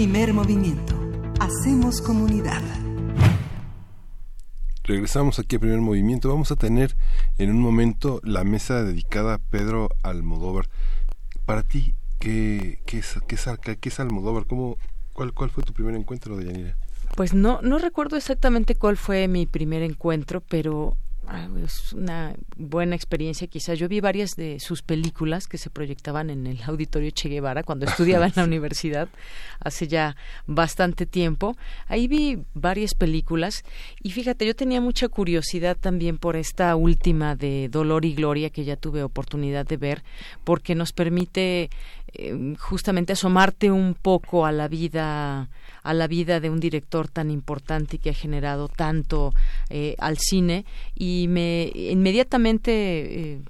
Primer 0.00 0.32
movimiento. 0.32 0.94
Hacemos 1.40 2.00
comunidad. 2.00 2.62
Regresamos 4.82 5.38
aquí 5.38 5.56
a 5.56 5.58
primer 5.58 5.82
movimiento. 5.82 6.30
Vamos 6.30 6.50
a 6.50 6.56
tener 6.56 6.96
en 7.36 7.50
un 7.50 7.60
momento 7.60 8.18
la 8.24 8.42
mesa 8.42 8.82
dedicada 8.82 9.34
a 9.34 9.38
Pedro 9.38 9.90
Almodóvar. 10.02 10.70
Para 11.44 11.62
ti, 11.64 11.92
¿qué, 12.18 12.78
qué, 12.86 13.00
es, 13.00 13.18
qué, 13.26 13.34
es, 13.34 13.46
qué 13.78 13.88
es 13.90 14.00
Almodóvar? 14.00 14.46
¿Cómo, 14.46 14.78
cuál, 15.12 15.34
¿Cuál 15.34 15.50
fue 15.50 15.64
tu 15.64 15.74
primer 15.74 15.94
encuentro, 15.94 16.38
de 16.38 16.46
Yanira? 16.46 16.76
Pues 17.14 17.34
no, 17.34 17.60
no 17.60 17.76
recuerdo 17.76 18.16
exactamente 18.16 18.76
cuál 18.76 18.96
fue 18.96 19.28
mi 19.28 19.44
primer 19.44 19.82
encuentro, 19.82 20.40
pero 20.40 20.96
es 21.64 21.92
una 21.92 22.34
buena 22.56 22.96
experiencia 22.96 23.46
quizás. 23.46 23.78
Yo 23.78 23.88
vi 23.88 24.00
varias 24.00 24.36
de 24.36 24.58
sus 24.60 24.82
películas 24.82 25.46
que 25.46 25.58
se 25.58 25.70
proyectaban 25.70 26.30
en 26.30 26.46
el 26.46 26.60
Auditorio 26.62 27.10
Che 27.10 27.28
Guevara 27.28 27.62
cuando 27.62 27.86
estudiaba 27.90 28.26
en 28.26 28.32
la 28.36 28.44
universidad 28.44 29.08
hace 29.60 29.88
ya 29.88 30.16
bastante 30.46 31.06
tiempo. 31.06 31.56
Ahí 31.86 32.08
vi 32.08 32.38
varias 32.54 32.94
películas 32.94 33.64
y 34.02 34.10
fíjate, 34.10 34.46
yo 34.46 34.56
tenía 34.56 34.80
mucha 34.80 35.08
curiosidad 35.08 35.76
también 35.76 36.18
por 36.18 36.36
esta 36.36 36.74
última 36.76 37.36
de 37.36 37.68
Dolor 37.70 38.04
y 38.04 38.14
Gloria 38.14 38.50
que 38.50 38.64
ya 38.64 38.76
tuve 38.76 39.02
oportunidad 39.02 39.66
de 39.66 39.76
ver 39.76 40.02
porque 40.44 40.74
nos 40.74 40.92
permite 40.92 41.70
eh, 42.12 42.54
justamente 42.58 43.12
asomarte 43.12 43.70
un 43.70 43.94
poco 43.94 44.46
a 44.46 44.52
la 44.52 44.68
vida 44.68 45.48
a 45.82 45.94
la 45.94 46.06
vida 46.06 46.40
de 46.40 46.50
un 46.50 46.60
director 46.60 47.08
tan 47.08 47.30
importante 47.30 47.96
y 47.96 47.98
que 47.98 48.10
ha 48.10 48.14
generado 48.14 48.68
tanto 48.68 49.32
eh, 49.70 49.96
al 49.98 50.18
cine. 50.18 50.66
Y 50.94 51.26
me 51.28 51.72
inmediatamente 51.74 52.72
eh, 52.72 53.40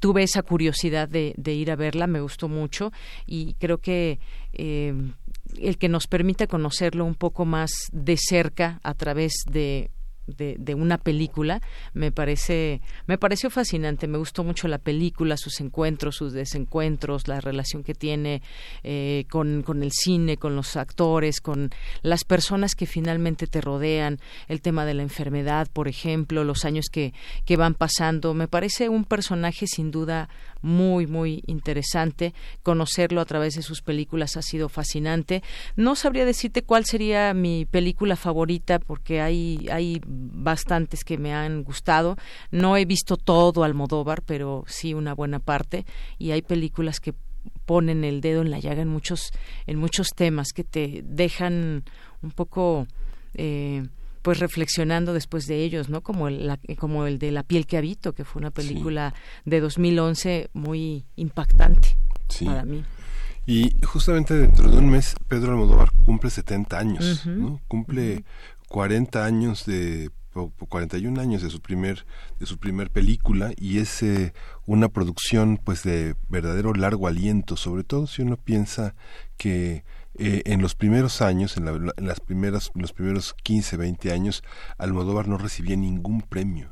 tuve 0.00 0.24
esa 0.24 0.42
curiosidad 0.42 1.08
de, 1.08 1.34
ir 1.52 1.70
a 1.70 1.76
verla, 1.76 2.08
me 2.08 2.20
gustó 2.20 2.48
mucho. 2.48 2.92
Y 3.24 3.54
creo 3.54 3.78
que 3.78 4.18
el 4.52 5.78
que 5.78 5.88
nos 5.88 6.08
permita 6.08 6.48
conocerlo 6.48 7.04
un 7.04 7.14
poco 7.14 7.44
más 7.44 7.70
de 7.92 8.16
cerca 8.16 8.80
a 8.82 8.94
través 8.94 9.32
de 9.48 9.90
de, 10.26 10.56
de, 10.58 10.74
una 10.74 10.98
película 10.98 11.60
me 11.92 12.12
parece 12.12 12.80
me 13.06 13.18
pareció 13.18 13.50
fascinante. 13.50 14.06
Me 14.06 14.18
gustó 14.18 14.44
mucho 14.44 14.68
la 14.68 14.78
película 14.78 15.36
sus 15.36 15.60
encuentros 15.60 16.16
sus 16.16 16.32
desencuentros 16.32 17.28
la 17.28 17.40
relación 17.40 17.82
que 17.82 17.94
tiene 17.94 18.42
eh, 18.82 19.24
con, 19.30 19.62
con 19.62 19.82
el 19.82 19.92
cine 19.92 20.36
con 20.36 20.56
los 20.56 20.76
actores 20.76 21.40
con 21.40 21.70
las 22.02 22.24
personas 22.24 22.74
que 22.74 22.86
finalmente 22.86 23.46
te 23.46 23.60
rodean 23.60 24.18
el 24.48 24.60
tema 24.60 24.84
de 24.84 24.94
la 24.94 25.02
enfermedad 25.02 25.68
por 25.72 25.88
ejemplo 25.88 26.44
los 26.44 26.64
años 26.64 26.86
que, 26.90 27.12
que 27.44 27.56
van 27.56 27.74
pasando. 27.74 28.34
Me 28.34 28.48
parece 28.48 28.88
un 28.88 29.04
personaje 29.04 29.66
sin 29.66 29.90
duda 29.90 30.28
muy, 30.64 31.06
muy 31.06 31.44
interesante. 31.46 32.32
Conocerlo 32.62 33.20
a 33.20 33.26
través 33.26 33.54
de 33.54 33.62
sus 33.62 33.82
películas 33.82 34.36
ha 34.36 34.42
sido 34.42 34.68
fascinante. 34.68 35.42
No 35.76 35.94
sabría 35.94 36.24
decirte 36.24 36.62
cuál 36.62 36.86
sería 36.86 37.34
mi 37.34 37.66
película 37.66 38.16
favorita 38.16 38.78
porque 38.78 39.20
hay, 39.20 39.68
hay 39.70 40.00
bastantes 40.06 41.04
que 41.04 41.18
me 41.18 41.34
han 41.34 41.62
gustado. 41.64 42.16
No 42.50 42.78
he 42.78 42.86
visto 42.86 43.18
todo 43.18 43.62
Almodóvar, 43.62 44.22
pero 44.22 44.64
sí 44.66 44.94
una 44.94 45.14
buena 45.14 45.38
parte. 45.38 45.84
Y 46.18 46.30
hay 46.30 46.40
películas 46.40 46.98
que 46.98 47.14
ponen 47.66 48.02
el 48.02 48.22
dedo 48.22 48.40
en 48.40 48.50
la 48.50 48.58
llaga 48.58 48.80
en 48.80 48.88
muchos, 48.88 49.32
en 49.66 49.78
muchos 49.78 50.08
temas 50.16 50.52
que 50.54 50.64
te 50.64 51.02
dejan 51.04 51.84
un 52.22 52.30
poco 52.30 52.86
eh, 53.34 53.86
pues 54.24 54.38
reflexionando 54.38 55.12
después 55.12 55.46
de 55.46 55.62
ellos, 55.62 55.90
¿no? 55.90 56.00
Como 56.00 56.28
el, 56.28 56.50
como 56.78 57.06
el 57.06 57.18
de 57.18 57.30
La 57.30 57.42
piel 57.42 57.66
que 57.66 57.76
habito, 57.76 58.14
que 58.14 58.24
fue 58.24 58.40
una 58.40 58.50
película 58.50 59.12
de 59.44 59.60
2011 59.60 60.48
muy 60.54 61.04
impactante 61.16 61.94
para 62.42 62.64
mí. 62.64 62.82
Y 63.46 63.76
justamente 63.84 64.32
dentro 64.32 64.70
de 64.70 64.78
un 64.78 64.88
mes 64.88 65.14
Pedro 65.28 65.52
Almodóvar 65.52 65.90
cumple 66.06 66.30
70 66.30 66.78
años, 66.78 67.26
¿no? 67.26 67.60
Cumple 67.68 68.24
40 68.68 69.26
años 69.26 69.66
de 69.66 70.10
41 70.32 71.20
años 71.20 71.42
de 71.42 71.50
su 71.50 71.60
primer 71.60 72.06
de 72.40 72.46
su 72.46 72.58
primer 72.58 72.90
película 72.90 73.52
y 73.56 73.78
es 73.78 74.02
eh, 74.02 74.32
una 74.64 74.88
producción 74.88 75.60
pues 75.62 75.82
de 75.84 76.16
verdadero 76.28 76.72
largo 76.72 77.06
aliento 77.06 77.56
sobre 77.56 77.84
todo 77.84 78.08
si 78.08 78.22
uno 78.22 78.36
piensa 78.36 78.96
que 79.36 79.84
eh, 80.16 80.42
en 80.46 80.62
los 80.62 80.74
primeros 80.74 81.22
años, 81.22 81.56
en, 81.56 81.90
las 81.96 82.20
primeras, 82.20 82.70
los 82.74 82.92
primeros 82.92 83.34
15, 83.42 83.76
20 83.76 84.12
años, 84.12 84.44
Almodóvar 84.78 85.26
no 85.26 85.38
recibía 85.38 85.76
ningún 85.76 86.22
premio, 86.22 86.68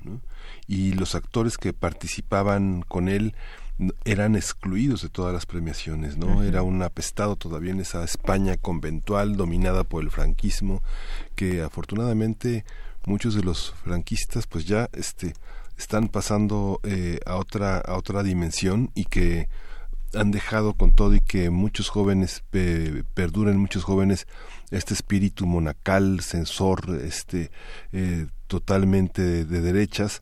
Y 0.69 0.93
los 0.93 1.15
actores 1.15 1.59
que 1.59 1.73
participaban 1.73 2.83
con 2.83 3.09
él 3.09 3.35
eran 4.05 4.37
excluidos 4.37 5.03
de 5.03 5.09
todas 5.09 5.33
las 5.35 5.47
premiaciones, 5.47 6.17
¿no? 6.17 6.43
Era 6.43 6.63
un 6.63 6.83
apestado 6.83 7.37
todavía 7.37 7.73
en 7.73 7.81
esa 7.81 8.05
España 8.05 8.57
conventual 8.57 9.37
dominada 9.37 9.83
por 9.83 10.05
el 10.05 10.11
franquismo, 10.11 10.83
que 11.35 11.63
afortunadamente 11.63 12.65
muchos 13.07 13.35
de 13.35 13.43
los 13.43 13.75
franquistas 13.83 14.47
pues 14.47 14.67
ya 14.67 14.89
este 14.93 15.35
están 15.77 16.09
pasando 16.09 16.79
eh, 16.85 17.19
a 17.27 17.37
otra 17.37 17.79
a 17.79 17.97
otra 17.97 18.23
dimensión 18.23 18.91
y 18.95 19.07
que 19.07 19.49
han 20.15 20.31
dejado 20.31 20.75
con 20.75 20.93
todo 20.93 21.15
y 21.15 21.21
que 21.21 21.51
muchos 21.51 21.89
jóvenes 21.89 22.45
perduren 23.15 23.57
muchos 23.57 23.85
jóvenes 23.85 24.27
este 24.71 24.95
espíritu 24.95 25.47
monacal 25.47 26.21
censor 26.21 27.01
este 27.03 27.51
eh, 27.93 28.27
totalmente 28.47 29.45
de, 29.45 29.61
derechas. 29.61 30.21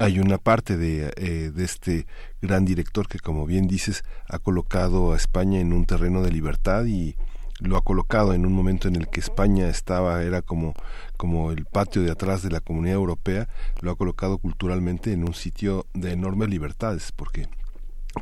Hay 0.00 0.20
una 0.20 0.38
parte 0.38 0.76
de, 0.76 1.12
eh, 1.16 1.50
de 1.54 1.64
este 1.64 2.06
gran 2.40 2.64
director 2.64 3.08
que 3.08 3.18
como 3.18 3.46
bien 3.46 3.66
dices 3.66 4.04
ha 4.28 4.38
colocado 4.38 5.12
a 5.12 5.16
España 5.16 5.60
en 5.60 5.72
un 5.72 5.84
terreno 5.84 6.22
de 6.22 6.30
libertad 6.30 6.84
y 6.86 7.16
lo 7.60 7.76
ha 7.76 7.82
colocado 7.82 8.34
en 8.34 8.46
un 8.46 8.52
momento 8.52 8.86
en 8.86 8.96
el 8.96 9.08
que 9.08 9.20
España 9.20 9.68
estaba 9.68 10.22
era 10.22 10.42
como 10.42 10.74
como 11.16 11.50
el 11.50 11.64
patio 11.64 12.02
de 12.02 12.12
atrás 12.12 12.42
de 12.42 12.50
la 12.50 12.60
comunidad 12.60 12.94
europea 12.94 13.48
lo 13.80 13.90
ha 13.90 13.96
colocado 13.96 14.38
culturalmente 14.38 15.12
en 15.12 15.24
un 15.24 15.34
sitio 15.34 15.86
de 15.92 16.12
enormes 16.12 16.48
libertades 16.50 17.10
porque 17.10 17.48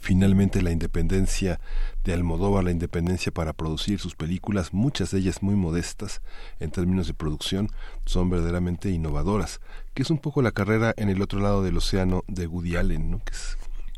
finalmente 0.01 0.63
la 0.63 0.71
independencia 0.71 1.61
de 2.05 2.13
Almodóvar, 2.13 2.65
la 2.65 2.71
independencia 2.71 3.33
para 3.33 3.53
producir 3.53 3.99
sus 3.99 4.15
películas, 4.15 4.73
muchas 4.73 5.11
de 5.11 5.19
ellas 5.19 5.43
muy 5.43 5.55
modestas 5.55 6.23
en 6.61 6.71
términos 6.71 7.07
de 7.07 7.15
producción, 7.15 7.71
son 8.05 8.31
verdaderamente 8.31 8.91
innovadoras, 8.91 9.61
que 9.95 10.03
es 10.03 10.11
un 10.11 10.19
poco 10.19 10.43
la 10.43 10.53
carrera 10.53 10.95
en 10.97 11.09
el 11.09 11.23
otro 11.23 11.41
lado 11.41 11.63
del 11.63 11.77
océano 11.77 12.25
de 12.29 12.47
Woody 12.47 12.77
Allen, 12.77 13.11
¿no? 13.11 13.19
que 13.25 13.33
es 13.33 13.57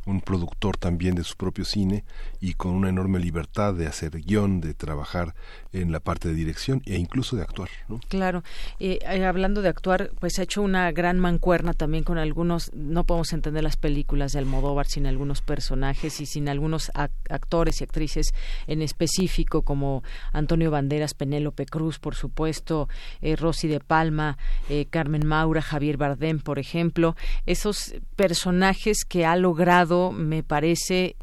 un 0.08 0.20
productor 0.22 0.76
también 0.76 1.14
de 1.14 1.24
su 1.24 1.36
propio 1.36 1.64
cine 1.64 2.04
y 2.40 2.54
con 2.54 2.72
una 2.72 2.88
enorme 2.88 3.18
libertad 3.18 3.74
de 3.74 3.86
hacer 3.86 4.22
guion, 4.22 4.60
de 4.60 4.72
trabajar 4.72 5.34
en 5.72 5.92
la 5.92 6.00
parte 6.00 6.28
de 6.28 6.34
dirección 6.34 6.82
e 6.86 6.96
incluso 6.96 7.36
de 7.36 7.42
actuar. 7.42 7.68
¿no? 7.88 8.00
Claro, 8.08 8.42
eh, 8.80 8.98
eh, 9.02 9.24
hablando 9.24 9.62
de 9.62 9.68
actuar, 9.68 10.10
pues 10.18 10.38
ha 10.38 10.42
hecho 10.42 10.62
una 10.62 10.90
gran 10.92 11.18
mancuerna 11.18 11.74
también 11.74 12.04
con 12.04 12.18
algunos, 12.18 12.72
no 12.74 13.04
podemos 13.04 13.32
entender 13.32 13.62
las 13.62 13.76
películas 13.76 14.32
de 14.32 14.38
Almodóvar 14.38 14.86
sin 14.86 15.06
algunos 15.06 15.42
personajes 15.42 16.20
y 16.20 16.26
sin 16.26 16.48
algunos 16.48 16.90
actores 16.94 17.80
y 17.80 17.84
actrices 17.84 18.32
en 18.66 18.82
específico 18.82 19.62
como 19.62 20.02
Antonio 20.32 20.70
Banderas, 20.70 21.14
Penélope 21.14 21.66
Cruz, 21.66 21.98
por 21.98 22.14
supuesto, 22.14 22.88
eh, 23.20 23.36
Rosy 23.36 23.68
de 23.68 23.80
Palma, 23.80 24.38
eh, 24.68 24.86
Carmen 24.88 25.26
Maura, 25.26 25.60
Javier 25.60 25.96
Bardem, 25.96 26.40
por 26.40 26.58
ejemplo, 26.58 27.16
esos 27.46 27.94
personajes 28.16 29.04
que 29.04 29.26
ha 29.26 29.36
logrado, 29.36 30.12
me 30.12 30.42
parece, 30.42 31.16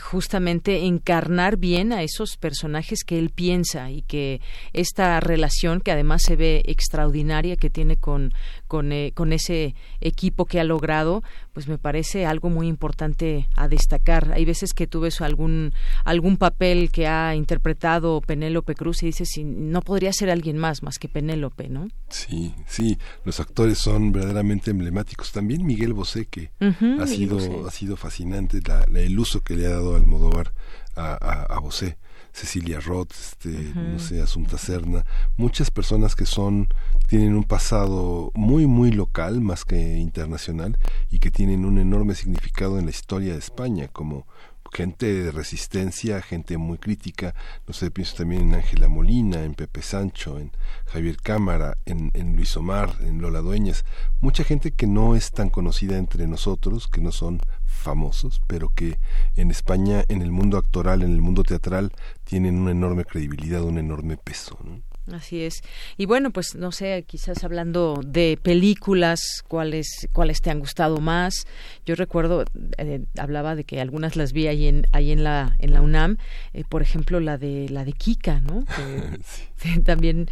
justamente 0.00 0.84
encarnar 0.84 1.56
bien 1.56 1.92
a 1.92 2.02
esos 2.02 2.36
personajes 2.36 3.04
él 3.18 3.30
piensa 3.30 3.90
y 3.90 4.02
que 4.02 4.40
esta 4.72 5.20
relación 5.20 5.80
que 5.80 5.92
además 5.92 6.22
se 6.22 6.36
ve 6.36 6.62
extraordinaria 6.66 7.56
que 7.56 7.70
tiene 7.70 7.96
con, 7.96 8.32
con, 8.66 8.92
eh, 8.92 9.12
con 9.14 9.32
ese 9.32 9.74
equipo 10.00 10.46
que 10.46 10.60
ha 10.60 10.64
logrado, 10.64 11.22
pues 11.52 11.68
me 11.68 11.78
parece 11.78 12.26
algo 12.26 12.50
muy 12.50 12.68
importante 12.68 13.48
a 13.56 13.68
destacar. 13.68 14.32
Hay 14.32 14.44
veces 14.44 14.72
que 14.72 14.86
tú 14.86 15.00
ves 15.00 15.20
algún, 15.20 15.72
algún 16.04 16.36
papel 16.36 16.90
que 16.90 17.06
ha 17.06 17.34
interpretado 17.34 18.20
Penélope 18.20 18.74
Cruz 18.74 19.02
y 19.02 19.06
dices, 19.06 19.28
si 19.30 19.44
no 19.44 19.82
podría 19.82 20.12
ser 20.12 20.30
alguien 20.30 20.58
más, 20.58 20.82
más 20.82 20.98
que 20.98 21.08
Penélope, 21.08 21.68
¿no? 21.68 21.88
Sí, 22.08 22.54
sí, 22.66 22.98
los 23.24 23.40
actores 23.40 23.78
son 23.78 24.12
verdaderamente 24.12 24.70
emblemáticos. 24.70 25.32
También 25.32 25.66
Miguel 25.66 25.92
Bosé, 25.92 26.26
que 26.26 26.50
ha, 26.60 27.06
sido, 27.06 27.66
ha 27.66 27.70
sido 27.70 27.96
fascinante 27.96 28.60
el 28.94 29.18
uso 29.18 29.42
que 29.42 29.56
le 29.56 29.66
ha 29.66 29.70
dado 29.70 29.96
Almodóvar 29.96 30.52
a, 30.96 31.12
a, 31.12 31.42
a 31.54 31.58
Bosé. 31.60 31.98
Cecilia 32.32 32.80
Roth, 32.80 33.12
este, 33.12 33.72
no 33.74 33.98
sé, 33.98 34.20
Asunta 34.20 34.58
Serna, 34.58 35.04
muchas 35.36 35.70
personas 35.70 36.14
que 36.14 36.26
son 36.26 36.68
tienen 37.06 37.34
un 37.34 37.44
pasado 37.44 38.30
muy 38.34 38.66
muy 38.66 38.92
local 38.92 39.40
más 39.40 39.64
que 39.64 39.98
internacional 39.98 40.78
y 41.10 41.18
que 41.18 41.30
tienen 41.30 41.64
un 41.64 41.78
enorme 41.78 42.14
significado 42.14 42.78
en 42.78 42.84
la 42.84 42.90
historia 42.90 43.32
de 43.32 43.38
España 43.38 43.88
como 43.88 44.26
gente 44.72 45.06
de 45.06 45.32
resistencia, 45.32 46.22
gente 46.22 46.58
muy 46.58 46.78
crítica. 46.78 47.34
No 47.66 47.74
sé, 47.74 47.90
pienso 47.90 48.16
también 48.16 48.42
en 48.42 48.54
Ángela 48.54 48.88
Molina, 48.88 49.44
en 49.44 49.54
Pepe 49.54 49.82
Sancho, 49.82 50.38
en 50.38 50.52
Javier 50.86 51.16
Cámara, 51.16 51.76
en, 51.86 52.10
Luis 52.36 52.56
Omar, 52.56 52.96
en 53.00 53.20
Lola 53.20 53.40
Dueñas. 53.40 53.84
Mucha 54.20 54.44
gente 54.44 54.72
que 54.72 54.86
no 54.86 55.16
es 55.16 55.32
tan 55.32 55.50
conocida 55.50 55.96
entre 55.98 56.26
nosotros, 56.26 56.88
que 56.88 57.00
no 57.00 57.12
son 57.12 57.40
famosos, 57.64 58.40
pero 58.46 58.72
que 58.74 58.98
en 59.36 59.50
España, 59.50 60.04
en 60.08 60.22
el 60.22 60.30
mundo 60.30 60.58
actoral, 60.58 61.02
en 61.02 61.12
el 61.12 61.22
mundo 61.22 61.42
teatral, 61.42 61.92
tienen 62.24 62.58
una 62.58 62.72
enorme 62.72 63.04
credibilidad, 63.04 63.62
un 63.62 63.78
enorme 63.78 64.16
peso. 64.16 64.58
¿no? 64.64 64.89
Así 65.12 65.42
es. 65.42 65.62
Y 65.96 66.06
bueno, 66.06 66.30
pues 66.30 66.54
no 66.54 66.72
sé, 66.72 67.04
quizás 67.06 67.44
hablando 67.44 68.00
de 68.04 68.38
películas, 68.40 69.20
cuáles 69.48 70.08
cuáles 70.12 70.40
te 70.40 70.50
han 70.50 70.60
gustado 70.60 70.98
más. 70.98 71.46
Yo 71.86 71.94
recuerdo 71.94 72.44
eh, 72.78 73.04
hablaba 73.18 73.54
de 73.54 73.64
que 73.64 73.80
algunas 73.80 74.16
las 74.16 74.32
vi 74.32 74.46
ahí 74.46 74.66
en 74.66 74.86
ahí 74.92 75.10
en 75.10 75.24
la 75.24 75.56
en 75.58 75.72
la 75.72 75.80
UNAM, 75.80 76.18
eh, 76.52 76.64
por 76.68 76.82
ejemplo, 76.82 77.20
la 77.20 77.38
de 77.38 77.68
la 77.68 77.84
de 77.84 77.92
Kika, 77.92 78.40
¿no? 78.40 78.64
Que, 79.60 79.78
también 79.80 80.30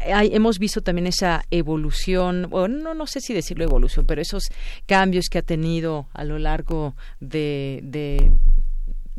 eh, 0.00 0.12
hay, 0.12 0.30
hemos 0.32 0.58
visto 0.58 0.80
también 0.80 1.06
esa 1.06 1.44
evolución, 1.50 2.48
o 2.50 2.66
no 2.66 2.94
no 2.94 3.06
sé 3.06 3.20
si 3.20 3.34
decirlo 3.34 3.64
evolución, 3.64 4.06
pero 4.06 4.22
esos 4.22 4.44
cambios 4.86 5.26
que 5.28 5.38
ha 5.38 5.42
tenido 5.42 6.08
a 6.14 6.24
lo 6.24 6.38
largo 6.38 6.94
de, 7.20 7.80
de 7.82 8.30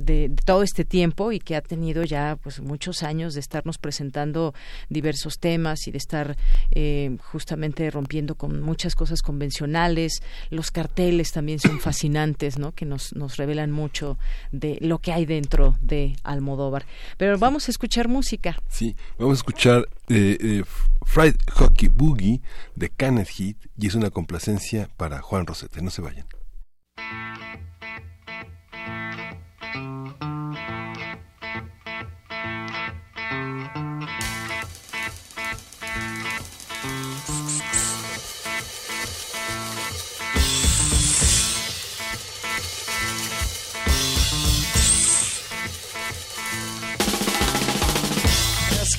de, 0.01 0.29
de, 0.29 0.35
todo 0.45 0.63
este 0.63 0.85
tiempo 0.85 1.31
y 1.31 1.39
que 1.39 1.55
ha 1.55 1.61
tenido 1.61 2.03
ya 2.03 2.37
pues 2.41 2.59
muchos 2.59 3.03
años 3.03 3.33
de 3.33 3.39
estarnos 3.39 3.77
presentando 3.77 4.53
diversos 4.89 5.39
temas 5.39 5.87
y 5.87 5.91
de 5.91 5.97
estar 5.97 6.37
eh, 6.71 7.17
justamente 7.31 7.89
rompiendo 7.89 8.35
con 8.35 8.61
muchas 8.61 8.95
cosas 8.95 9.21
convencionales. 9.21 10.21
Los 10.49 10.71
carteles 10.71 11.31
también 11.31 11.59
son 11.59 11.79
fascinantes 11.81 12.57
no 12.57 12.71
que 12.73 12.85
nos, 12.85 13.13
nos 13.13 13.37
revelan 13.37 13.71
mucho 13.71 14.17
de 14.51 14.77
lo 14.81 14.99
que 14.99 15.13
hay 15.13 15.25
dentro 15.25 15.77
de 15.81 16.15
Almodóvar. 16.23 16.85
Pero 17.17 17.37
vamos 17.37 17.67
a 17.67 17.71
escuchar 17.71 18.07
música. 18.07 18.57
Sí 18.67 18.95
vamos 19.17 19.37
a 19.37 19.39
escuchar 19.39 19.87
eh, 20.09 20.37
eh, 20.39 20.63
Fried 21.05 21.35
Hockey 21.53 21.89
Boogie 21.89 22.41
de 22.75 22.89
Kenneth 22.89 23.29
Heat 23.29 23.57
y 23.77 23.87
es 23.87 23.95
una 23.95 24.09
complacencia 24.09 24.89
para 24.97 25.21
Juan 25.21 25.45
Rosete. 25.45 25.81
No 25.81 25.89
se 25.89 26.01
vayan 26.01 26.25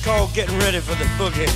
called 0.03 0.33
getting 0.33 0.59
ready 0.59 0.79
for 0.79 0.95
the 0.95 1.05
boogie. 1.17 1.49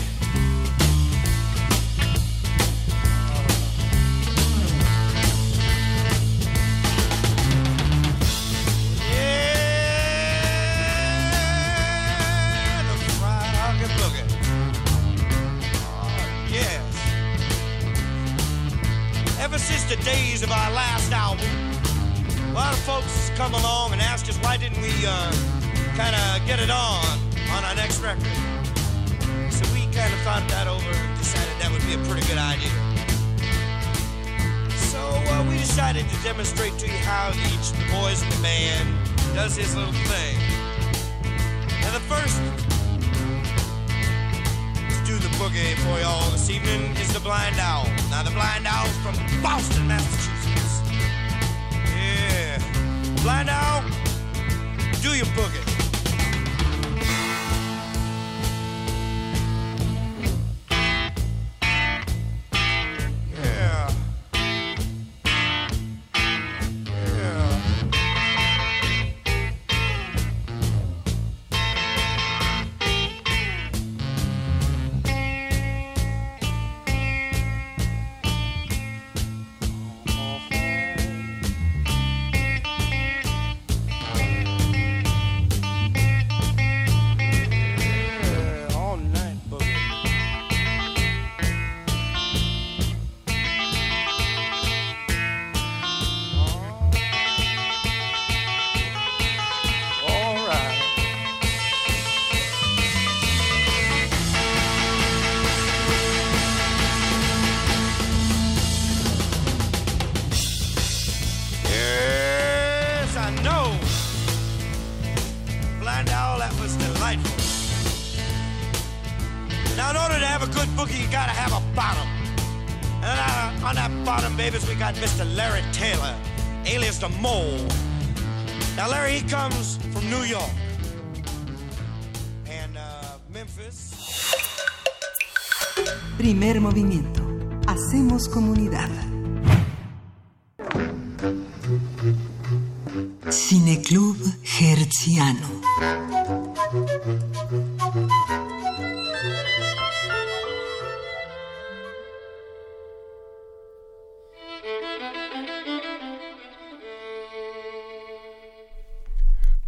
Of 20.38 20.52
our 20.52 20.72
last 20.72 21.11
album, 21.11 21.48
a 22.52 22.53
lot 22.53 22.72
of 22.72 22.80
folks 22.80 23.32
come 23.36 23.56
along 23.56 23.91
and 23.91 23.99
ask 23.99 24.30
us 24.30 24.38
why 24.38 24.56
didn't 24.56 24.80
we 24.84 24.91
uh, 25.03 25.32
kind 25.95 26.15
of 26.15 26.45
get 26.45 26.60
it 26.60 26.69
on 26.69 27.36
on 27.52 27.64
our 27.64 27.76
next 27.76 27.99
record. 28.02 28.26
So 29.52 29.64
we 29.74 29.88
kind 29.94 30.14
of 30.14 30.19
thought 30.22 30.45
that 30.49 30.68
over 30.68 30.91
and 30.91 31.18
decided 31.18 31.56
that 31.60 31.72
would 31.72 31.86
be 31.86 31.94
a 31.94 32.02
pretty 32.06 32.26
good 32.28 32.38
idea. 32.38 32.72
So 34.91 34.99
uh, 34.99 35.45
we 35.49 35.57
decided 35.57 36.07
to 36.10 36.18
demonstrate 36.24 36.78
to 36.80 36.88
you 36.88 36.98
how 37.06 37.32
each 37.52 37.72
of 37.72 37.78
the 37.78 37.88
boys 37.91 38.22
in 38.22 38.30
the 38.30 38.41
band 38.41 38.90
does 39.34 39.56
his 39.56 39.76
little 39.76 39.94
thing. 40.10 40.38
And 41.86 41.94
the 41.95 42.03
first 42.10 42.38
to 44.90 45.06
do 45.06 45.18
the 45.19 45.30
boogie 45.38 45.76
for 45.86 45.99
y'all 46.02 46.30
this 46.32 46.49
evening 46.49 46.95
is 46.98 47.14
the 47.14 47.19
Blind 47.19 47.56
Owl. 47.60 47.86
Now 48.10 48.24
the 48.24 48.32
Blind 48.32 48.65
Owl's 48.68 48.98
from 48.98 49.15
Boston, 49.41 49.88
Massachusetts. 49.88 50.82
Yeah. 51.95 52.57
Blind 53.24 53.49
Owl, 53.49 53.84
do 55.02 55.15
your 55.15 55.28
boogie. 55.38 55.66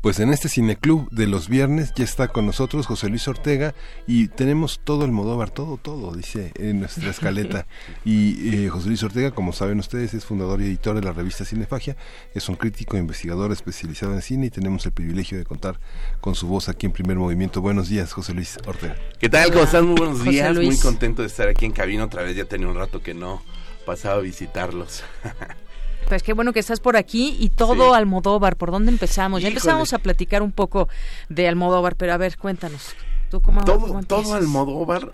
Pues 0.10 0.20
en 0.20 0.34
este 0.34 0.50
cineclub 0.50 1.08
de 1.12 1.28
los 1.28 1.50
viernes 1.50 1.94
ya 1.96 2.04
está 2.04 2.30
con 2.30 2.48
nosotros 2.48 2.88
José 2.88 3.10
Luis 3.10 3.28
Ortega 3.28 3.76
y 4.08 4.28
tenemos 4.28 4.80
todo 4.84 5.06
el 5.06 5.12
Modóvar, 5.12 5.52
todo, 5.52 5.78
todo, 5.78 6.16
dice 6.16 6.52
en 6.56 6.80
nuestra 6.80 7.12
escaleta. 7.12 7.68
Y 8.06 8.66
eh, 8.66 8.70
José 8.70 8.88
Luis 8.88 9.04
Ortega, 9.04 9.30
como 9.30 9.54
saben 9.54 9.78
ustedes, 9.78 10.16
es 10.16 10.26
fundador 10.26 10.62
y 10.62 10.66
editor 10.66 10.96
de 10.96 11.04
la 11.04 11.12
revista 11.12 11.46
Cinefagia, 11.46 11.96
es 12.34 12.50
un 12.50 12.56
crítico 12.56 12.98
e 12.98 13.00
investigador 13.00 13.52
especializado 13.52 14.16
en 14.16 14.24
cine 14.24 14.48
y 14.48 14.50
tenemos 14.50 14.84
el 14.88 14.94
privilegio 14.94 15.38
de 15.38 15.46
contar 15.46 15.80
con 16.22 16.34
su 16.34 16.48
voz 16.48 16.70
aquí 16.70 16.88
en 16.88 16.92
Primer 16.92 17.18
Movimiento. 17.18 17.62
Buenos 17.62 17.88
días, 17.88 18.12
José 18.12 18.34
Luis 18.34 18.58
Ortega. 18.66 18.96
¿Qué 19.20 19.30
tal? 19.30 19.52
¿Cómo 19.52 19.66
están? 19.66 19.86
Muy 19.86 19.96
buenos 19.96 20.24
días. 20.28 20.56
Luis. 20.56 20.70
Muy 20.70 20.80
contento 20.80 21.22
de 21.22 21.28
estar 21.28 21.48
aquí 21.48 21.66
en 21.66 21.72
cabina 21.72 22.06
otra 22.06 22.24
vez. 22.24 22.36
Ya 22.36 22.46
tenía 22.46 22.68
un 22.68 22.76
rato 22.76 23.04
que 23.04 23.14
no 23.14 23.44
pasaba 23.86 24.16
a 24.16 24.22
visitarlos. 24.22 25.04
Pues 26.10 26.24
qué 26.24 26.34
bueno 26.34 26.54
que 26.54 26.60
estás 26.60 26.80
por 26.80 26.98
aquí 26.98 27.38
y 27.40 27.50
todo 27.50 27.92
Sí. 27.92 27.96
Almodóvar. 27.96 28.58
¿Por 28.58 28.72
dónde 28.72 28.92
empezamos? 28.92 29.42
Ya 29.42 29.48
Híjole. 29.48 29.60
empezamos 29.60 29.94
a 29.94 30.00
platicar 30.00 30.42
un 30.42 30.52
poco 30.52 30.90
de 31.30 31.48
Almodóvar, 31.48 31.96
pero 31.96 32.14
a 32.14 32.18
ver, 32.18 32.36
cuéntanos. 32.36 32.96
¿Tú 33.30 33.42
cómo, 33.42 33.64
todo, 33.64 33.80
cómo 33.80 34.04
todo? 34.04 34.34
Almodóvar, 34.34 35.14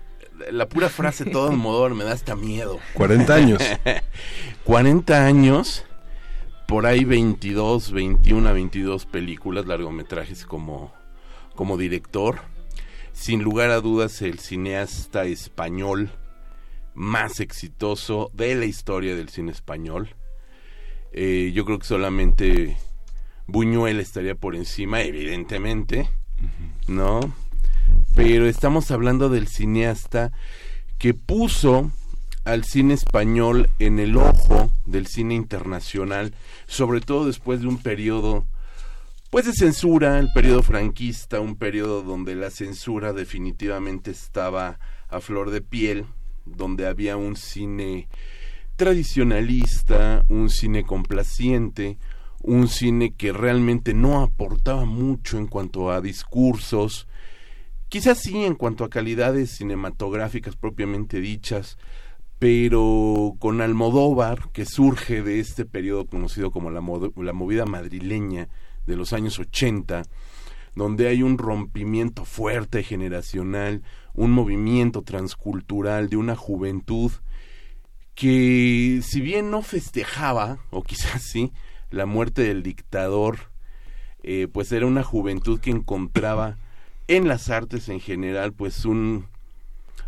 la 0.50 0.66
pura 0.68 0.88
frase 0.88 1.26
todo 1.26 1.50
Almodóvar 1.50 1.92
me 1.92 2.04
da 2.04 2.12
hasta 2.12 2.34
miedo. 2.34 2.78
40 2.94 3.34
años. 3.34 3.62
40 4.64 5.26
años, 5.26 5.84
por 6.66 6.86
ahí 6.86 7.04
22, 7.04 7.92
21 7.92 8.48
a 8.48 8.52
22 8.52 9.04
películas, 9.04 9.66
largometrajes 9.66 10.46
como, 10.46 10.94
como 11.54 11.76
director. 11.76 12.40
Sin 13.12 13.42
lugar 13.42 13.70
a 13.70 13.80
dudas, 13.80 14.22
el 14.22 14.38
cineasta 14.38 15.24
español 15.24 16.10
más 16.94 17.40
exitoso 17.40 18.30
de 18.32 18.54
la 18.54 18.64
historia 18.64 19.14
del 19.14 19.28
cine 19.28 19.52
español. 19.52 20.14
Eh, 21.18 21.52
yo 21.54 21.64
creo 21.64 21.78
que 21.78 21.86
solamente 21.86 22.76
Buñuel 23.46 24.00
estaría 24.00 24.34
por 24.34 24.54
encima, 24.54 25.00
evidentemente, 25.00 26.10
¿no? 26.88 27.20
Pero 28.14 28.46
estamos 28.46 28.90
hablando 28.90 29.30
del 29.30 29.48
cineasta 29.48 30.30
que 30.98 31.14
puso 31.14 31.90
al 32.44 32.64
cine 32.64 32.92
español 32.92 33.70
en 33.78 33.98
el 33.98 34.18
ojo 34.18 34.70
del 34.84 35.06
cine 35.06 35.34
internacional, 35.34 36.34
sobre 36.66 37.00
todo 37.00 37.24
después 37.26 37.62
de 37.62 37.68
un 37.68 37.78
periodo 37.78 38.44
pues 39.30 39.46
de 39.46 39.54
censura, 39.54 40.18
el 40.18 40.30
periodo 40.34 40.62
franquista, 40.62 41.40
un 41.40 41.56
periodo 41.56 42.02
donde 42.02 42.34
la 42.34 42.50
censura 42.50 43.14
definitivamente 43.14 44.10
estaba 44.10 44.78
a 45.08 45.20
flor 45.20 45.50
de 45.50 45.62
piel, 45.62 46.04
donde 46.44 46.86
había 46.86 47.16
un 47.16 47.36
cine 47.36 48.06
tradicionalista, 48.76 50.24
un 50.28 50.50
cine 50.50 50.84
complaciente, 50.84 51.98
un 52.42 52.68
cine 52.68 53.14
que 53.14 53.32
realmente 53.32 53.94
no 53.94 54.22
aportaba 54.22 54.84
mucho 54.84 55.38
en 55.38 55.46
cuanto 55.46 55.90
a 55.90 56.00
discursos, 56.00 57.08
quizás 57.88 58.18
sí 58.18 58.44
en 58.44 58.54
cuanto 58.54 58.84
a 58.84 58.90
calidades 58.90 59.50
cinematográficas 59.50 60.56
propiamente 60.56 61.20
dichas, 61.20 61.78
pero 62.38 63.34
con 63.38 63.62
Almodóvar, 63.62 64.50
que 64.52 64.66
surge 64.66 65.22
de 65.22 65.40
este 65.40 65.64
periodo 65.64 66.06
conocido 66.06 66.50
como 66.50 66.70
la, 66.70 66.82
la 67.16 67.32
movida 67.32 67.64
madrileña 67.64 68.48
de 68.86 68.96
los 68.96 69.14
años 69.14 69.38
80, 69.38 70.02
donde 70.74 71.08
hay 71.08 71.22
un 71.22 71.38
rompimiento 71.38 72.26
fuerte 72.26 72.82
generacional, 72.82 73.82
un 74.12 74.32
movimiento 74.32 75.00
transcultural 75.00 76.10
de 76.10 76.18
una 76.18 76.36
juventud 76.36 77.10
que 78.16 79.02
si 79.04 79.20
bien 79.20 79.50
no 79.50 79.62
festejaba, 79.62 80.58
o 80.70 80.82
quizás 80.82 81.22
sí, 81.22 81.52
la 81.90 82.06
muerte 82.06 82.42
del 82.42 82.64
dictador, 82.64 83.52
eh, 84.22 84.48
pues 84.52 84.72
era 84.72 84.86
una 84.86 85.04
juventud 85.04 85.60
que 85.60 85.70
encontraba 85.70 86.56
en 87.06 87.28
las 87.28 87.50
artes 87.50 87.88
en 87.88 88.00
general 88.00 88.52
pues 88.52 88.84
un, 88.84 89.26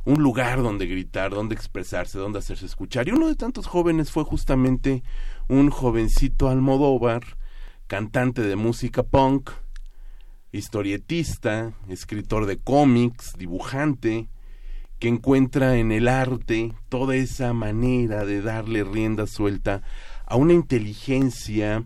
un 0.04 0.22
lugar 0.22 0.62
donde 0.62 0.86
gritar, 0.86 1.30
donde 1.30 1.54
expresarse, 1.54 2.18
donde 2.18 2.38
hacerse 2.38 2.66
escuchar. 2.66 3.06
Y 3.06 3.12
uno 3.12 3.28
de 3.28 3.36
tantos 3.36 3.66
jóvenes 3.66 4.10
fue 4.10 4.24
justamente 4.24 5.02
un 5.46 5.70
jovencito 5.70 6.48
Almodóvar, 6.48 7.22
cantante 7.86 8.40
de 8.42 8.56
música 8.56 9.02
punk, 9.02 9.50
historietista, 10.50 11.74
escritor 11.88 12.46
de 12.46 12.56
cómics, 12.56 13.34
dibujante, 13.36 14.28
que 14.99 15.09
encuentra 15.09 15.77
en 15.77 15.93
el 15.93 16.09
arte 16.09 16.73
toda 16.89 17.17
esa 17.17 17.52
manera 17.52 18.25
de 18.25 18.43
darle 18.43 18.85
rienda 18.85 19.27
suelta 19.27 19.83
a 20.27 20.36
una 20.36 20.52
inteligencia, 20.52 21.85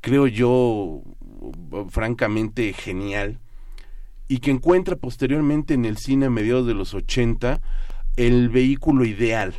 creo 0.00 0.26
yo, 0.26 1.02
francamente 1.90 2.72
genial, 2.72 3.38
y 4.28 4.38
que 4.38 4.50
encuentra 4.50 4.96
posteriormente 4.96 5.74
en 5.74 5.84
el 5.84 5.98
cine 5.98 6.26
a 6.26 6.30
mediados 6.30 6.66
de 6.66 6.74
los 6.74 6.94
80 6.94 7.60
el 8.16 8.48
vehículo 8.48 9.04
ideal 9.04 9.54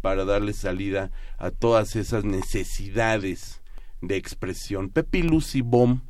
para 0.00 0.24
darle 0.24 0.52
salida 0.52 1.10
a 1.38 1.50
todas 1.50 1.94
esas 1.96 2.24
necesidades 2.24 3.60
de 4.00 4.16
expresión. 4.16 4.88
Pepi 4.88 5.22
Lucy 5.22 5.60
Bomb 5.60 6.00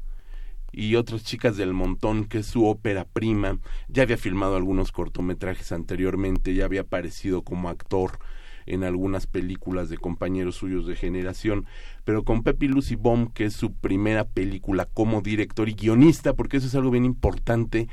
y 0.72 0.94
otras 0.94 1.24
chicas 1.24 1.56
del 1.56 1.72
montón, 1.72 2.24
que 2.24 2.38
es 2.38 2.46
su 2.46 2.66
ópera 2.66 3.04
prima, 3.04 3.58
ya 3.88 4.02
había 4.02 4.16
filmado 4.16 4.56
algunos 4.56 4.92
cortometrajes 4.92 5.72
anteriormente, 5.72 6.54
ya 6.54 6.64
había 6.64 6.82
aparecido 6.82 7.42
como 7.42 7.68
actor 7.68 8.18
en 8.66 8.84
algunas 8.84 9.26
películas 9.26 9.88
de 9.88 9.98
compañeros 9.98 10.56
suyos 10.56 10.86
de 10.86 10.96
generación, 10.96 11.66
pero 12.04 12.24
con 12.24 12.42
Pepi 12.42 12.68
Lucy 12.68 12.94
Bomb, 12.94 13.32
que 13.32 13.46
es 13.46 13.54
su 13.54 13.72
primera 13.72 14.24
película 14.24 14.86
como 14.86 15.22
director 15.22 15.68
y 15.68 15.74
guionista, 15.74 16.34
porque 16.34 16.58
eso 16.58 16.66
es 16.66 16.74
algo 16.74 16.90
bien 16.90 17.04
importante, 17.04 17.88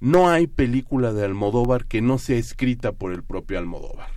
no 0.00 0.30
hay 0.30 0.46
película 0.46 1.12
de 1.12 1.24
Almodóvar 1.24 1.84
que 1.84 2.00
no 2.00 2.18
sea 2.18 2.38
escrita 2.38 2.92
por 2.92 3.12
el 3.12 3.22
propio 3.22 3.58
Almodóvar. 3.58 4.08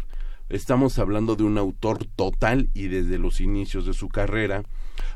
Estamos 0.49 0.97
hablando 0.97 1.35
de 1.35 1.43
un 1.43 1.57
autor 1.57 2.05
total 2.05 2.69
y 2.73 2.87
desde 2.87 3.17
los 3.17 3.41
inicios 3.41 3.85
de 3.85 3.93
su 3.93 4.07
carrera. 4.07 4.63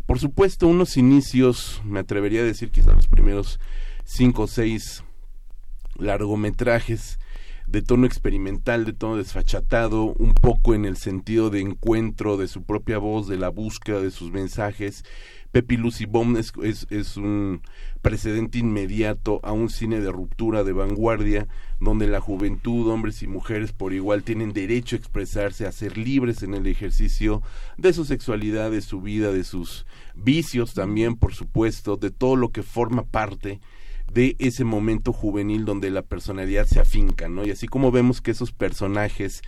Por 0.06 0.20
supuesto, 0.20 0.68
unos 0.68 0.98
inicios, 0.98 1.82
me 1.86 2.00
atrevería 2.00 2.42
a 2.42 2.46
decir 2.46 2.72
quizás 2.72 2.96
los 2.96 3.08
primeros 3.08 3.60
cinco 4.04 4.44
o 4.44 4.48
seis 4.48 5.04
largometrajes 5.98 7.20
de 7.68 7.82
tono 7.82 8.08
experimental, 8.08 8.86
de 8.86 8.94
tono 8.94 9.18
desfachatado, 9.18 10.06
un 10.06 10.34
poco 10.34 10.74
en 10.74 10.86
el 10.86 10.96
sentido 10.96 11.50
de 11.50 11.60
encuentro 11.60 12.38
de 12.38 12.48
su 12.48 12.64
propia 12.64 12.98
voz, 12.98 13.28
de 13.28 13.38
la 13.38 13.50
búsqueda 13.50 14.02
de 14.02 14.12
sus 14.12 14.32
mensajes. 14.32 15.04
Pepi 15.52 15.78
Lucy 15.78 16.06
Bomb 16.06 16.38
es, 16.38 16.54
es, 16.90 17.18
un 17.18 17.62
precedente 18.02 18.60
inmediato 18.60 19.40
a 19.44 19.52
un 19.52 19.70
cine 19.70 20.00
de 20.00 20.12
ruptura, 20.12 20.64
de 20.64 20.74
vanguardia, 20.74 21.48
donde 21.80 22.08
la 22.08 22.20
juventud, 22.20 22.92
hombres 22.92 23.24
y 23.24 23.28
mujeres 23.28 23.72
por 23.72 23.94
igual, 23.94 24.24
tienen 24.24 24.54
derecho 24.54 24.96
a 24.96 25.00
expresarse, 25.00 25.66
a 25.66 25.72
ser 25.72 25.98
libres 25.98 26.44
en 26.44 26.54
el 26.54 26.68
ejercicio 26.68 27.42
de 27.78 27.94
su 27.94 28.06
sexualidad, 28.06 28.72
de 28.72 28.82
su 28.82 29.02
vida, 29.02 29.32
de 29.32 29.44
sus 29.44 29.86
vicios 30.16 30.74
también, 30.74 31.16
por 31.16 31.34
supuesto, 31.34 31.98
de 31.98 32.12
todo 32.12 32.36
lo 32.36 32.50
que 32.50 32.64
forma 32.64 33.04
parte 33.04 33.60
de 34.12 34.36
ese 34.40 34.64
momento 34.64 35.12
juvenil 35.12 35.66
donde 35.66 35.92
la 35.92 36.02
personalidad 36.02 36.66
se 36.66 36.80
afinca, 36.80 37.28
¿no? 37.28 37.46
Y 37.46 37.52
así 37.52 37.68
como 37.68 37.92
vemos 37.92 38.22
que 38.22 38.32
esos 38.32 38.52
personajes 38.52 39.42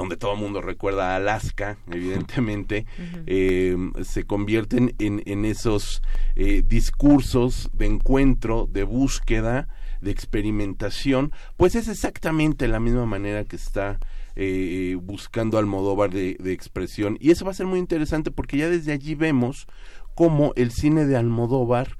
donde 0.00 0.16
todo 0.16 0.32
el 0.32 0.40
mundo 0.40 0.62
recuerda 0.62 1.12
a 1.12 1.16
Alaska, 1.16 1.76
evidentemente, 1.92 2.86
eh, 3.26 3.76
se 4.02 4.24
convierten 4.24 4.94
en, 4.98 5.22
en 5.26 5.44
esos 5.44 6.02
eh, 6.36 6.62
discursos 6.66 7.68
de 7.74 7.84
encuentro, 7.84 8.66
de 8.72 8.84
búsqueda, 8.84 9.68
de 10.00 10.10
experimentación, 10.10 11.32
pues 11.58 11.74
es 11.74 11.86
exactamente 11.86 12.66
la 12.66 12.80
misma 12.80 13.04
manera 13.04 13.44
que 13.44 13.56
está 13.56 13.98
eh, 14.36 14.96
buscando 15.02 15.58
Almodóvar 15.58 16.08
de, 16.08 16.38
de 16.40 16.54
expresión. 16.54 17.18
Y 17.20 17.30
eso 17.30 17.44
va 17.44 17.50
a 17.50 17.54
ser 17.54 17.66
muy 17.66 17.78
interesante 17.78 18.30
porque 18.30 18.56
ya 18.56 18.70
desde 18.70 18.92
allí 18.92 19.14
vemos 19.14 19.66
cómo 20.14 20.54
el 20.56 20.70
cine 20.70 21.04
de 21.04 21.18
Almodóvar 21.18 21.98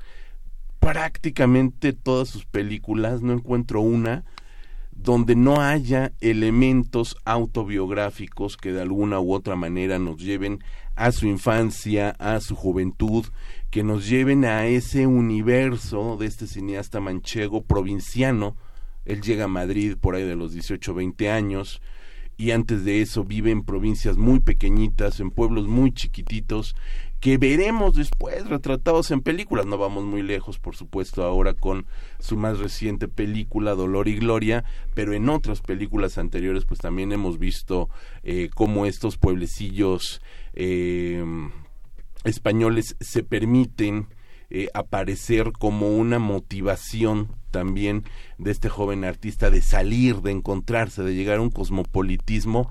prácticamente 0.78 1.92
todas 1.92 2.30
sus 2.30 2.46
películas, 2.46 3.20
no 3.20 3.34
encuentro 3.34 3.82
una 3.82 4.24
donde 5.02 5.34
no 5.34 5.62
haya 5.62 6.12
elementos 6.20 7.16
autobiográficos 7.24 8.58
que 8.58 8.72
de 8.72 8.82
alguna 8.82 9.18
u 9.18 9.32
otra 9.32 9.56
manera 9.56 9.98
nos 9.98 10.18
lleven 10.18 10.62
a 10.94 11.10
su 11.10 11.26
infancia, 11.26 12.10
a 12.18 12.38
su 12.40 12.54
juventud, 12.54 13.24
que 13.70 13.82
nos 13.82 14.06
lleven 14.06 14.44
a 14.44 14.66
ese 14.66 15.06
universo 15.06 16.18
de 16.18 16.26
este 16.26 16.46
cineasta 16.46 17.00
manchego 17.00 17.62
provinciano. 17.62 18.56
Él 19.06 19.22
llega 19.22 19.44
a 19.44 19.48
Madrid 19.48 19.96
por 19.98 20.14
ahí 20.14 20.24
de 20.24 20.36
los 20.36 20.52
18 20.52 20.92
20 20.92 21.30
años 21.30 21.80
y 22.36 22.50
antes 22.50 22.84
de 22.84 23.00
eso 23.00 23.24
vive 23.24 23.50
en 23.50 23.64
provincias 23.64 24.18
muy 24.18 24.40
pequeñitas, 24.40 25.20
en 25.20 25.30
pueblos 25.30 25.66
muy 25.66 25.92
chiquititos 25.92 26.74
que 27.20 27.36
veremos 27.36 27.94
después 27.94 28.48
retratados 28.48 29.10
en 29.10 29.20
películas. 29.20 29.66
No 29.66 29.76
vamos 29.76 30.04
muy 30.04 30.22
lejos, 30.22 30.58
por 30.58 30.74
supuesto, 30.74 31.22
ahora 31.22 31.52
con 31.52 31.86
su 32.18 32.36
más 32.36 32.58
reciente 32.58 33.08
película, 33.08 33.74
Dolor 33.74 34.08
y 34.08 34.16
Gloria, 34.16 34.64
pero 34.94 35.12
en 35.12 35.28
otras 35.28 35.60
películas 35.60 36.16
anteriores, 36.16 36.64
pues 36.64 36.80
también 36.80 37.12
hemos 37.12 37.38
visto 37.38 37.90
eh, 38.22 38.48
cómo 38.54 38.86
estos 38.86 39.18
pueblecillos 39.18 40.22
eh, 40.54 41.22
españoles 42.24 42.96
se 43.00 43.22
permiten 43.22 44.08
eh, 44.48 44.68
aparecer 44.72 45.52
como 45.52 45.94
una 45.96 46.18
motivación 46.18 47.28
también 47.50 48.04
de 48.38 48.50
este 48.50 48.70
joven 48.70 49.04
artista 49.04 49.50
de 49.50 49.60
salir, 49.60 50.22
de 50.22 50.30
encontrarse, 50.30 51.02
de 51.02 51.14
llegar 51.14 51.38
a 51.38 51.42
un 51.42 51.50
cosmopolitismo, 51.50 52.70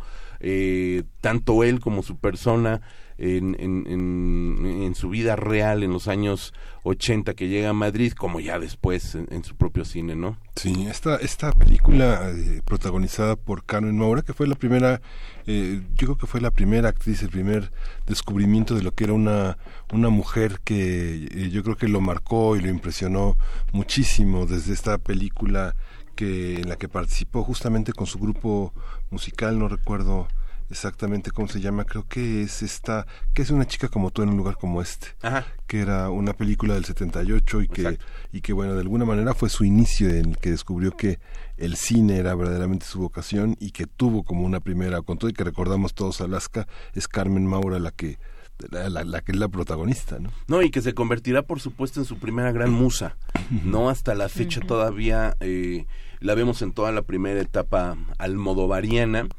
tanto 1.19 1.65
él 1.65 1.81
como 1.81 2.01
su 2.01 2.17
persona 2.17 2.81
en, 3.19 3.57
en, 3.59 4.65
en, 4.65 4.95
su 4.95 5.09
vida 5.09 5.35
real 5.35 5.83
en 5.83 5.91
los 5.91 6.07
años 6.07 6.53
80 6.83 7.33
que 7.33 7.49
llega 7.49 7.69
a 7.69 7.73
Madrid, 7.73 8.13
como 8.13 8.39
ya 8.39 8.59
después 8.59 9.15
en, 9.15 9.43
su 9.43 9.55
propio 9.55 9.83
cine, 9.83 10.15
¿no? 10.15 10.37
Sí, 10.55 10.87
esta, 10.89 11.17
esta 11.17 11.51
película 11.51 12.31
eh, 12.31 12.61
protagonizada 12.63 13.35
por 13.35 13.65
Carmen 13.65 13.97
Maura, 13.97 14.21
que 14.21 14.33
fue 14.33 14.47
la 14.47 14.55
primera, 14.55 15.01
eh, 15.47 15.81
yo 15.95 16.07
creo 16.07 16.17
que 16.17 16.27
fue 16.27 16.39
la 16.39 16.51
primera 16.51 16.87
actriz, 16.87 17.21
el 17.21 17.29
primer 17.29 17.71
descubrimiento 18.07 18.73
de 18.73 18.83
lo 18.83 18.91
que 18.91 19.03
era 19.03 19.13
una, 19.13 19.57
una 19.91 20.09
mujer 20.09 20.61
que 20.63 21.27
eh, 21.29 21.49
yo 21.51 21.61
creo 21.63 21.75
que 21.75 21.89
lo 21.89 21.99
marcó 21.99 22.55
y 22.55 22.61
lo 22.61 22.69
impresionó 22.69 23.37
muchísimo 23.73 24.45
desde 24.45 24.73
esta 24.73 24.97
película 24.97 25.75
que 26.15 26.55
en 26.55 26.69
la 26.69 26.77
que 26.77 26.87
participó 26.87 27.43
justamente 27.43 27.91
con 27.91 28.07
su 28.07 28.17
grupo 28.17 28.73
musical, 29.09 29.59
no 29.59 29.67
recuerdo 29.67 30.27
exactamente 30.69 31.31
cómo 31.31 31.47
se 31.47 31.59
llama, 31.59 31.85
creo 31.85 32.07
que 32.07 32.43
es 32.43 32.61
esta, 32.61 33.07
que 33.33 33.41
es 33.41 33.49
una 33.49 33.65
chica 33.65 33.87
como 33.87 34.11
tú 34.11 34.21
en 34.21 34.29
un 34.29 34.37
lugar 34.37 34.57
como 34.57 34.81
este, 34.81 35.07
que 35.67 35.79
era 35.79 36.09
una 36.09 36.33
película 36.33 36.75
del 36.75 36.85
78 36.85 37.61
y 37.61 37.67
que, 37.67 37.97
y 38.31 38.41
que 38.41 38.53
bueno, 38.53 38.73
de 38.73 38.81
alguna 38.81 39.05
manera 39.05 39.33
fue 39.33 39.49
su 39.49 39.63
inicio 39.63 40.09
en 40.09 40.31
el 40.31 40.37
que 40.37 40.51
descubrió 40.51 40.91
que 40.91 41.19
el 41.57 41.75
cine 41.75 42.17
era 42.17 42.35
verdaderamente 42.35 42.85
su 42.85 42.99
vocación 42.99 43.55
y 43.59 43.71
que 43.71 43.87
tuvo 43.87 44.23
como 44.23 44.43
una 44.43 44.59
primera, 44.59 45.01
con 45.01 45.17
todo 45.17 45.29
y 45.29 45.33
que 45.33 45.43
recordamos 45.43 45.93
todos 45.93 46.21
Alaska, 46.21 46.67
es 46.93 47.07
Carmen 47.07 47.45
Maura 47.45 47.79
la 47.79 47.91
que 47.91 48.17
la, 48.69 49.21
que 49.21 49.31
es 49.31 49.37
la 49.37 49.47
protagonista, 49.47 50.19
¿no? 50.19 50.31
No, 50.47 50.61
y 50.61 50.69
que 50.69 50.81
se 50.81 50.93
convertirá, 50.93 51.43
por 51.43 51.61
supuesto, 51.61 52.01
en 52.01 52.05
su 52.05 52.17
primera 52.17 52.51
gran 52.51 52.71
musa, 52.71 53.15
¿no? 53.63 53.89
Hasta 53.89 54.15
la 54.15 54.27
fecha 54.27 54.59
todavía 54.59 55.37
eh, 55.39 55.85
la 56.19 56.35
vemos 56.35 56.61
en 56.61 56.73
toda 56.73 56.91
la 56.91 57.03
primera 57.03 57.39
etapa 57.39 57.95
almodovariana 58.17 59.29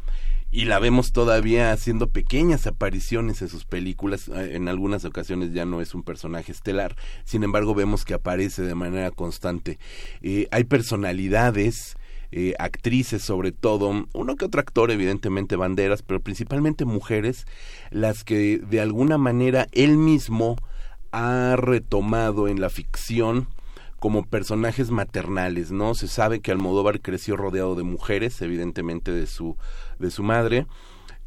y 0.53 0.65
la 0.65 0.79
vemos 0.79 1.13
todavía 1.13 1.73
haciendo 1.73 2.09
pequeñas 2.09 2.67
apariciones 2.67 3.43
en 3.43 3.49
sus 3.49 3.65
películas. 3.65 4.29
Eh, 4.29 4.57
en 4.57 4.69
algunas 4.69 5.05
ocasiones 5.05 5.53
ya 5.53 5.65
no 5.65 5.81
es 5.81 5.95
un 5.95 6.03
personaje 6.03 6.53
estelar, 6.53 6.97
sin 7.25 7.45
embargo 7.45 7.75
vemos 7.75 8.05
que 8.05 8.15
aparece 8.15 8.63
de 8.63 8.75
manera 8.75 9.11
constante. 9.11 9.79
Eh, 10.23 10.49
hay 10.51 10.65
personalidades 10.65 11.97
eh, 12.33 12.55
actrices 12.59 13.23
sobre 13.23 13.53
todo, 13.53 14.07
uno 14.13 14.37
que 14.37 14.45
otro 14.45 14.61
actor, 14.61 14.91
evidentemente 14.91 15.57
banderas, 15.57 16.03
pero 16.03 16.21
principalmente 16.21 16.85
mujeres, 16.85 17.47
las 17.91 18.25
que 18.25 18.59
de 18.59 18.81
alguna 18.81 19.19
manera 19.19 19.67
él 19.73 19.97
mismo 19.97 20.57
ha 21.13 21.57
retomado 21.57 22.47
en 22.47 22.61
la 22.61 22.71
ficción 22.71 23.49
como 24.01 24.25
personajes 24.25 24.91
maternales, 24.91 25.71
¿no? 25.71 25.95
Se 25.95 26.09
sabe 26.09 26.41
que 26.41 26.51
Almodóvar 26.51 27.01
creció 27.01 27.37
rodeado 27.37 27.77
de 27.77 27.85
mujeres, 27.85 28.43
evidentemente 28.43 29.13
de 29.13 29.27
su, 29.27 29.57
de 30.01 30.11
su 30.11 30.25
madre, 30.25 30.67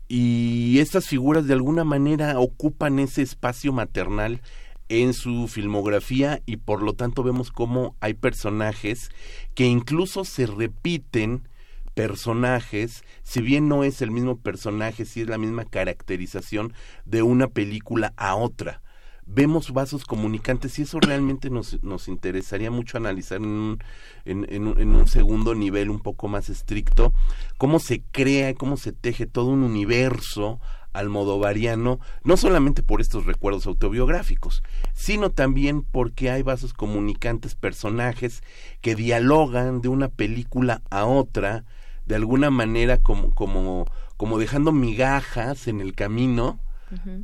y 0.09 0.79
estas 0.79 1.07
figuras 1.07 1.47
de 1.47 1.53
alguna 1.53 1.83
manera 1.83 2.39
ocupan 2.39 2.99
ese 2.99 3.21
espacio 3.21 3.71
maternal 3.71 4.41
en 4.89 5.13
su 5.13 5.47
filmografía 5.47 6.41
y 6.45 6.57
por 6.57 6.83
lo 6.83 6.93
tanto 6.93 7.23
vemos 7.23 7.51
cómo 7.51 7.95
hay 7.99 8.13
personajes 8.13 9.09
que 9.55 9.65
incluso 9.65 10.25
se 10.25 10.45
repiten 10.45 11.47
personajes, 11.95 13.03
si 13.23 13.41
bien 13.41 13.67
no 13.67 13.83
es 13.83 14.01
el 14.01 14.11
mismo 14.11 14.37
personaje, 14.37 15.05
si 15.05 15.21
es 15.21 15.27
la 15.27 15.37
misma 15.37 15.65
caracterización 15.65 16.73
de 17.05 17.23
una 17.23 17.47
película 17.47 18.13
a 18.17 18.35
otra. 18.35 18.82
Vemos 19.25 19.71
vasos 19.71 20.05
comunicantes 20.05 20.77
y 20.79 20.83
eso 20.83 20.99
realmente 20.99 21.49
nos, 21.49 21.81
nos 21.83 22.07
interesaría 22.07 22.71
mucho 22.71 22.97
analizar 22.97 23.37
en 23.37 23.45
un, 23.45 23.79
en, 24.25 24.45
en 24.49 24.67
un 24.67 25.07
segundo 25.07 25.55
nivel 25.55 25.89
un 25.89 25.99
poco 25.99 26.27
más 26.27 26.49
estricto, 26.49 27.13
cómo 27.57 27.79
se 27.79 28.03
crea, 28.11 28.53
cómo 28.53 28.77
se 28.77 28.91
teje 28.91 29.25
todo 29.25 29.47
un 29.47 29.63
universo 29.63 30.59
almodovariano, 30.93 31.99
no 32.23 32.37
solamente 32.37 32.83
por 32.83 33.01
estos 33.01 33.25
recuerdos 33.25 33.65
autobiográficos, 33.65 34.63
sino 34.93 35.31
también 35.31 35.83
porque 35.83 36.29
hay 36.29 36.43
vasos 36.43 36.73
comunicantes, 36.73 37.55
personajes 37.55 38.43
que 38.81 38.95
dialogan 38.95 39.81
de 39.81 39.89
una 39.89 40.07
película 40.07 40.81
a 40.89 41.05
otra, 41.05 41.65
de 42.05 42.15
alguna 42.15 42.51
manera 42.51 42.99
como, 42.99 43.31
como, 43.31 43.85
como 44.17 44.37
dejando 44.37 44.71
migajas 44.71 45.67
en 45.67 45.81
el 45.81 45.95
camino, 45.95 46.59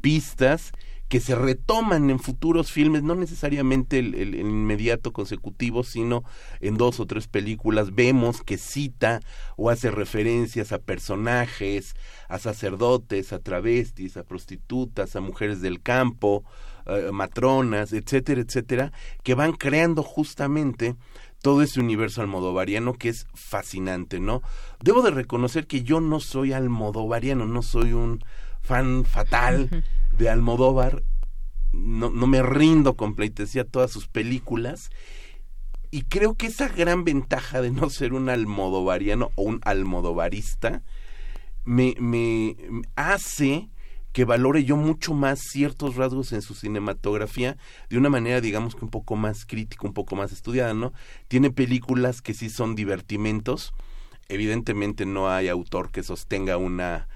pistas, 0.01 0.71
que 1.09 1.19
se 1.19 1.33
retoman 1.33 2.11
en 2.11 2.19
futuros 2.19 2.71
filmes, 2.71 3.01
no 3.01 3.15
necesariamente 3.15 3.97
el, 3.97 4.35
inmediato 4.35 5.11
consecutivo, 5.11 5.83
sino 5.83 6.23
en 6.61 6.77
dos 6.77 6.99
o 6.99 7.07
tres 7.07 7.27
películas, 7.27 7.95
vemos 7.95 8.43
que 8.43 8.57
cita 8.57 9.19
o 9.57 9.71
hace 9.71 9.89
referencias 9.89 10.71
a 10.71 10.77
personajes, 10.77 11.95
a 12.27 12.37
sacerdotes, 12.37 13.33
a 13.33 13.39
travestis, 13.39 14.17
a 14.17 14.23
prostitutas, 14.23 15.15
a 15.15 15.21
mujeres 15.21 15.61
del 15.61 15.81
campo, 15.81 16.43
matronas, 17.11 17.91
etcétera, 17.93 18.41
etcétera, 18.41 18.91
que 19.23 19.35
van 19.35 19.53
creando 19.53 20.03
justamente 20.03 20.95
todo 21.41 21.61
ese 21.61 21.79
universo 21.79 22.21
almodovariano 22.21 22.93
que 22.93 23.09
es 23.09 23.27
fascinante, 23.33 24.19
¿no? 24.19 24.41
Debo 24.81 25.01
de 25.01 25.11
reconocer 25.11 25.67
que 25.67 25.83
yo 25.83 26.01
no 26.01 26.19
soy 26.19 26.53
almodovariano, 26.53 27.45
no 27.45 27.61
soy 27.61 27.93
un 27.93 28.23
fan 28.61 29.05
fatal 29.05 29.83
de 30.19 30.29
Almodóvar, 30.29 31.03
no, 31.71 32.09
no 32.09 32.27
me 32.27 32.43
rindo 32.43 32.95
con 32.95 33.15
pleitesía 33.15 33.63
todas 33.63 33.89
sus 33.89 34.07
películas. 34.07 34.89
Y 35.91 36.03
creo 36.03 36.35
que 36.35 36.47
esa 36.47 36.67
gran 36.67 37.03
ventaja 37.05 37.61
de 37.61 37.71
no 37.71 37.89
ser 37.89 38.13
un 38.13 38.29
almodovariano 38.29 39.31
o 39.35 39.43
un 39.43 39.59
almodovarista 39.63 40.83
me, 41.63 41.95
me 41.99 42.55
hace 42.95 43.69
que 44.11 44.25
valore 44.25 44.65
yo 44.65 44.75
mucho 44.75 45.13
más 45.13 45.39
ciertos 45.39 45.95
rasgos 45.95 46.33
en 46.33 46.41
su 46.41 46.53
cinematografía 46.53 47.57
de 47.89 47.97
una 47.97 48.09
manera, 48.09 48.41
digamos 48.41 48.75
que 48.75 48.83
un 48.83 48.91
poco 48.91 49.15
más 49.15 49.45
crítica, 49.45 49.87
un 49.87 49.93
poco 49.93 50.15
más 50.15 50.31
estudiada, 50.31 50.73
¿no? 50.73 50.93
Tiene 51.27 51.49
películas 51.49 52.21
que 52.21 52.33
sí 52.33 52.49
son 52.49 52.75
divertimentos. 52.75 53.73
Evidentemente 54.27 55.05
no 55.05 55.29
hay 55.29 55.47
autor 55.47 55.91
que 55.91 56.03
sostenga 56.03 56.57
una 56.57 57.07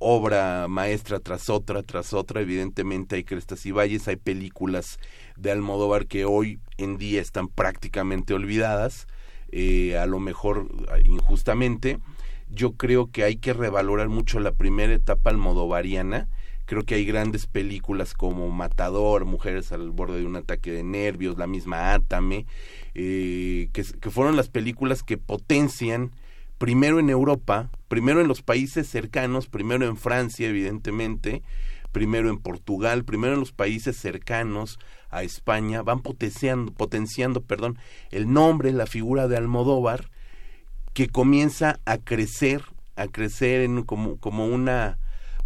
obra 0.00 0.66
maestra 0.68 1.20
tras 1.20 1.48
otra, 1.50 1.82
tras 1.82 2.12
otra. 2.12 2.40
Evidentemente 2.40 3.16
hay 3.16 3.24
crestas 3.24 3.64
y 3.66 3.72
valles, 3.72 4.08
hay 4.08 4.16
películas 4.16 4.98
de 5.36 5.50
Almodóvar 5.50 6.06
que 6.06 6.24
hoy 6.24 6.58
en 6.78 6.98
día 6.98 7.20
están 7.20 7.48
prácticamente 7.48 8.34
olvidadas, 8.34 9.06
eh, 9.50 9.96
a 9.98 10.06
lo 10.06 10.18
mejor 10.20 10.68
injustamente. 11.04 11.98
Yo 12.50 12.72
creo 12.72 13.10
que 13.10 13.24
hay 13.24 13.36
que 13.36 13.52
revalorar 13.52 14.08
mucho 14.08 14.38
la 14.40 14.52
primera 14.52 14.92
etapa 14.92 15.30
almodovariana. 15.30 16.28
Creo 16.66 16.84
que 16.84 16.94
hay 16.94 17.04
grandes 17.04 17.46
películas 17.46 18.14
como 18.14 18.48
Matador, 18.50 19.24
Mujeres 19.24 19.72
al 19.72 19.90
borde 19.90 20.20
de 20.20 20.26
un 20.26 20.36
ataque 20.36 20.70
de 20.70 20.82
nervios, 20.82 21.36
la 21.36 21.46
misma 21.46 21.92
Átame, 21.92 22.46
eh, 22.94 23.68
que 23.72 24.10
fueron 24.10 24.36
las 24.36 24.48
películas 24.48 25.02
que 25.02 25.18
potencian 25.18 26.12
primero 26.58 26.98
en 26.98 27.10
Europa, 27.10 27.70
primero 27.94 28.20
en 28.20 28.26
los 28.26 28.42
países 28.42 28.88
cercanos, 28.88 29.46
primero 29.46 29.86
en 29.86 29.96
Francia, 29.96 30.48
evidentemente, 30.48 31.44
primero 31.92 32.28
en 32.28 32.38
Portugal, 32.38 33.04
primero 33.04 33.34
en 33.34 33.38
los 33.38 33.52
países 33.52 33.96
cercanos 33.96 34.80
a 35.10 35.22
España, 35.22 35.80
van 35.82 36.00
potenciando, 36.00 36.72
potenciando 36.72 37.42
perdón, 37.42 37.78
el 38.10 38.32
nombre, 38.32 38.72
la 38.72 38.86
figura 38.86 39.28
de 39.28 39.36
Almodóvar, 39.36 40.10
que 40.92 41.08
comienza 41.08 41.78
a 41.84 41.98
crecer, 41.98 42.64
a 42.96 43.06
crecer 43.06 43.60
en, 43.60 43.84
como, 43.84 44.16
como, 44.16 44.48
una, 44.48 44.98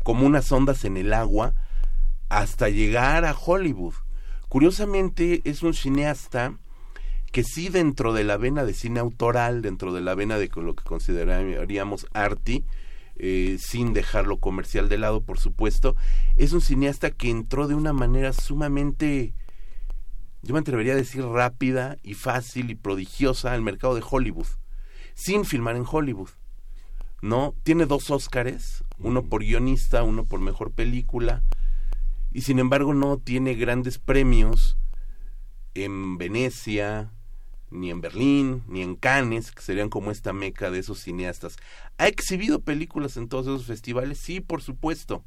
como 0.02 0.24
unas 0.24 0.50
ondas 0.50 0.86
en 0.86 0.96
el 0.96 1.12
agua, 1.12 1.52
hasta 2.30 2.70
llegar 2.70 3.26
a 3.26 3.36
Hollywood. 3.36 3.92
Curiosamente, 4.48 5.42
es 5.44 5.62
un 5.62 5.74
cineasta 5.74 6.54
que 7.32 7.44
sí 7.44 7.68
dentro 7.68 8.12
de 8.12 8.24
la 8.24 8.36
vena 8.36 8.64
de 8.64 8.74
cine 8.74 9.00
autoral, 9.00 9.62
dentro 9.62 9.92
de 9.92 10.00
la 10.00 10.14
vena 10.14 10.38
de 10.38 10.50
lo 10.54 10.74
que 10.74 10.84
consideraríamos 10.84 12.06
arty, 12.12 12.64
eh, 13.16 13.58
sin 13.58 13.92
dejarlo 13.92 14.38
comercial 14.38 14.88
de 14.88 14.98
lado, 14.98 15.20
por 15.20 15.38
supuesto, 15.38 15.96
es 16.36 16.52
un 16.52 16.60
cineasta 16.60 17.10
que 17.10 17.30
entró 17.30 17.68
de 17.68 17.74
una 17.74 17.92
manera 17.92 18.32
sumamente, 18.32 19.34
yo 20.42 20.54
me 20.54 20.60
atrevería 20.60 20.92
a 20.92 20.96
decir 20.96 21.24
rápida 21.24 21.96
y 22.02 22.14
fácil 22.14 22.70
y 22.70 22.74
prodigiosa 22.74 23.52
al 23.52 23.62
mercado 23.62 23.94
de 23.94 24.04
Hollywood, 24.08 24.46
sin 25.14 25.44
filmar 25.44 25.76
en 25.76 25.84
Hollywood. 25.90 26.30
¿No? 27.20 27.56
Tiene 27.64 27.86
dos 27.86 28.10
Óscares, 28.10 28.84
uno 29.00 29.24
por 29.24 29.42
guionista, 29.42 30.04
uno 30.04 30.24
por 30.24 30.38
mejor 30.38 30.70
película, 30.70 31.42
y 32.32 32.42
sin 32.42 32.60
embargo 32.60 32.94
no 32.94 33.18
tiene 33.18 33.56
grandes 33.56 33.98
premios 33.98 34.78
en 35.74 36.18
Venecia, 36.18 37.10
ni 37.70 37.90
en 37.90 38.00
Berlín, 38.00 38.62
ni 38.68 38.82
en 38.82 38.96
Cannes, 38.96 39.52
que 39.52 39.62
serían 39.62 39.88
como 39.88 40.10
esta 40.10 40.32
meca 40.32 40.70
de 40.70 40.78
esos 40.78 41.00
cineastas. 41.00 41.56
¿Ha 41.98 42.08
exhibido 42.08 42.60
películas 42.60 43.16
en 43.16 43.28
todos 43.28 43.46
esos 43.46 43.66
festivales? 43.66 44.18
Sí, 44.18 44.40
por 44.40 44.62
supuesto. 44.62 45.24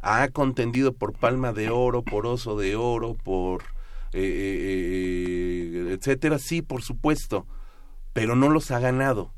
Ha 0.00 0.28
contendido 0.28 0.92
por 0.92 1.12
Palma 1.12 1.52
de 1.52 1.70
Oro, 1.70 2.02
por 2.02 2.26
Oso 2.26 2.56
de 2.56 2.76
Oro, 2.76 3.14
por 3.14 3.62
eh, 4.12 4.20
eh, 4.20 5.90
eh, 5.90 5.92
etcétera. 5.94 6.38
Sí, 6.38 6.62
por 6.62 6.82
supuesto. 6.82 7.46
Pero 8.12 8.36
no 8.36 8.48
los 8.48 8.70
ha 8.70 8.78
ganado. 8.78 9.32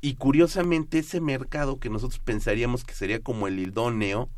Y 0.00 0.14
curiosamente 0.14 0.98
ese 0.98 1.20
mercado 1.20 1.78
que 1.78 1.90
nosotros 1.90 2.18
pensaríamos 2.18 2.84
que 2.84 2.94
sería 2.94 3.20
como 3.20 3.46
el 3.46 3.58
idóneo, 3.58 4.28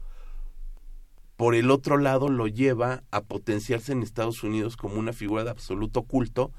por 1.37 1.55
el 1.55 1.71
otro 1.71 1.97
lado 1.97 2.29
lo 2.29 2.47
lleva 2.47 3.03
a 3.11 3.23
potenciarse 3.23 3.93
en 3.93 4.03
Estados 4.03 4.43
Unidos 4.43 4.77
como 4.77 4.97
una 4.97 5.13
figura 5.13 5.43
de 5.43 5.51
absoluto 5.51 6.03
culto 6.03 6.53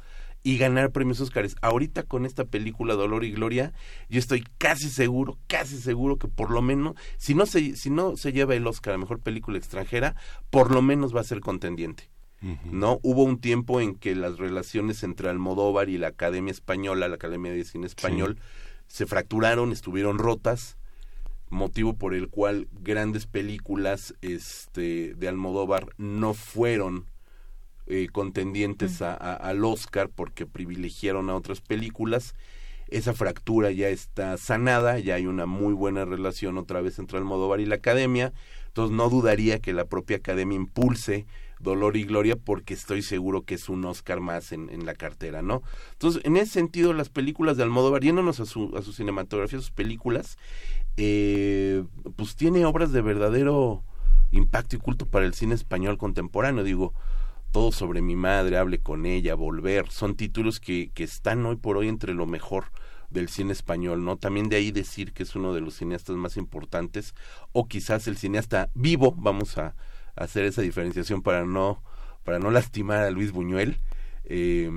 y 0.45 0.59
ganar 0.59 0.91
premios 0.91 1.19
Óscares. 1.21 1.55
Ahorita 1.63 2.03
con 2.03 2.23
esta 2.23 2.45
película 2.45 2.93
Dolor 2.93 3.23
y 3.23 3.31
Gloria, 3.31 3.73
yo 4.09 4.19
estoy 4.19 4.45
casi 4.59 4.89
seguro, 4.89 5.39
casi 5.47 5.79
seguro 5.79 6.17
que 6.17 6.27
por 6.27 6.51
lo 6.51 6.61
menos, 6.61 6.93
si 7.17 7.33
no 7.33 7.47
se, 7.47 7.75
si 7.75 7.89
no 7.89 8.15
se 8.15 8.31
lleva 8.31 8.53
el 8.53 8.67
Oscar 8.67 8.93
a 8.93 8.99
Mejor 8.99 9.19
Película 9.19 9.57
Extranjera, 9.57 10.15
por 10.51 10.69
lo 10.69 10.83
menos 10.83 11.15
va 11.15 11.21
a 11.21 11.25
ser 11.25 11.41
contendiente. 11.41 12.11
¿No? 12.69 12.99
Hubo 13.01 13.23
un 13.23 13.39
tiempo 13.39 13.81
en 13.81 13.95
que 13.95 14.13
las 14.13 14.37
relaciones 14.37 15.01
entre 15.01 15.29
Almodóvar 15.29 15.89
y 15.89 15.97
la 15.97 16.09
Academia 16.09 16.51
Española, 16.51 17.07
la 17.07 17.15
Academia 17.15 17.51
de 17.51 17.63
Cine 17.63 17.87
Español, 17.87 18.37
se 18.85 19.07
fracturaron, 19.07 19.71
estuvieron 19.71 20.19
rotas. 20.19 20.77
motivo 21.49 21.97
por 21.97 22.13
el 22.13 22.27
cual 22.29 22.67
grandes 22.71 23.25
películas 23.25 24.13
este 24.21 25.15
de 25.15 25.27
Almodóvar 25.27 25.87
no 25.97 26.35
fueron 26.35 27.07
eh, 27.87 28.07
contendientes 28.11 29.01
a- 29.01 29.13
a- 29.13 29.35
al 29.35 29.63
Oscar 29.63 30.09
porque 30.09 30.45
privilegiaron 30.45 31.29
a 31.29 31.35
otras 31.35 31.61
películas. 31.61 32.35
Esa 32.87 33.13
fractura 33.13 33.71
ya 33.71 33.89
está 33.89 34.37
sanada, 34.37 34.99
ya 34.99 35.15
hay 35.15 35.25
una 35.25 35.45
muy 35.45 35.73
buena 35.73 36.05
relación 36.05 36.57
otra 36.57 36.81
vez 36.81 36.99
entre 36.99 37.17
Almodóvar 37.17 37.59
y 37.59 37.65
la 37.65 37.75
Academia. 37.75 38.31
Entonces 38.67 38.95
no 38.95 39.09
dudaría 39.09 39.59
que 39.59 39.73
la 39.73 39.85
propia 39.85 40.17
Academia 40.17 40.55
impulse 40.55 41.25
Dolor 41.59 41.95
y 41.95 42.03
Gloria 42.03 42.35
porque 42.35 42.73
estoy 42.73 43.01
seguro 43.01 43.43
que 43.43 43.55
es 43.55 43.69
un 43.69 43.85
Oscar 43.85 44.19
más 44.19 44.51
en, 44.51 44.69
en 44.69 44.85
la 44.85 44.93
cartera, 44.93 45.41
¿no? 45.41 45.63
Entonces, 45.93 46.21
en 46.25 46.35
ese 46.35 46.51
sentido, 46.51 46.91
las 46.93 47.09
películas 47.09 47.55
de 47.55 47.63
Almodóvar, 47.63 48.03
yéndonos 48.03 48.41
a 48.41 48.45
su, 48.45 48.75
a 48.77 48.81
su 48.81 48.91
cinematografía, 48.91 49.57
a 49.57 49.61
sus 49.61 49.71
películas, 49.71 50.37
eh, 50.97 51.83
pues 52.17 52.35
tiene 52.35 52.65
obras 52.65 52.91
de 52.91 53.01
verdadero 53.01 53.83
impacto 54.31 54.75
y 54.75 54.79
culto 54.79 55.05
para 55.05 55.25
el 55.25 55.33
cine 55.33 55.55
español 55.55 55.97
contemporáneo. 55.97 56.63
Digo, 56.63 56.93
todo 57.55 57.71
sobre 57.71 58.01
mi 58.01 58.17
madre, 58.17 58.57
hable 58.57 58.79
con 58.79 59.05
ella, 59.05 59.33
volver, 59.33 59.89
son 59.89 60.15
títulos 60.15 60.59
que, 60.59 60.91
que 60.93 61.05
están 61.05 61.45
hoy 61.45 61.55
por 61.55 61.77
hoy 61.77 61.87
entre 61.87 62.13
lo 62.13 62.25
mejor 62.25 62.65
del 63.09 63.29
cine 63.29 63.53
español, 63.53 64.03
¿no? 64.03 64.17
También 64.17 64.49
de 64.49 64.57
ahí 64.57 64.71
decir 64.71 65.13
que 65.13 65.23
es 65.23 65.37
uno 65.37 65.53
de 65.53 65.61
los 65.61 65.75
cineastas 65.75 66.17
más 66.17 66.35
importantes, 66.35 67.15
o 67.53 67.69
quizás 67.69 68.09
el 68.09 68.17
cineasta 68.17 68.69
vivo, 68.73 69.15
vamos 69.17 69.57
a, 69.57 69.73
hacer 70.17 70.43
esa 70.43 70.63
diferenciación 70.63 71.21
para 71.21 71.45
no, 71.45 71.81
para 72.25 72.39
no 72.39 72.51
lastimar 72.51 73.05
a 73.05 73.09
Luis 73.09 73.31
Buñuel, 73.31 73.79
eh, 74.27 74.69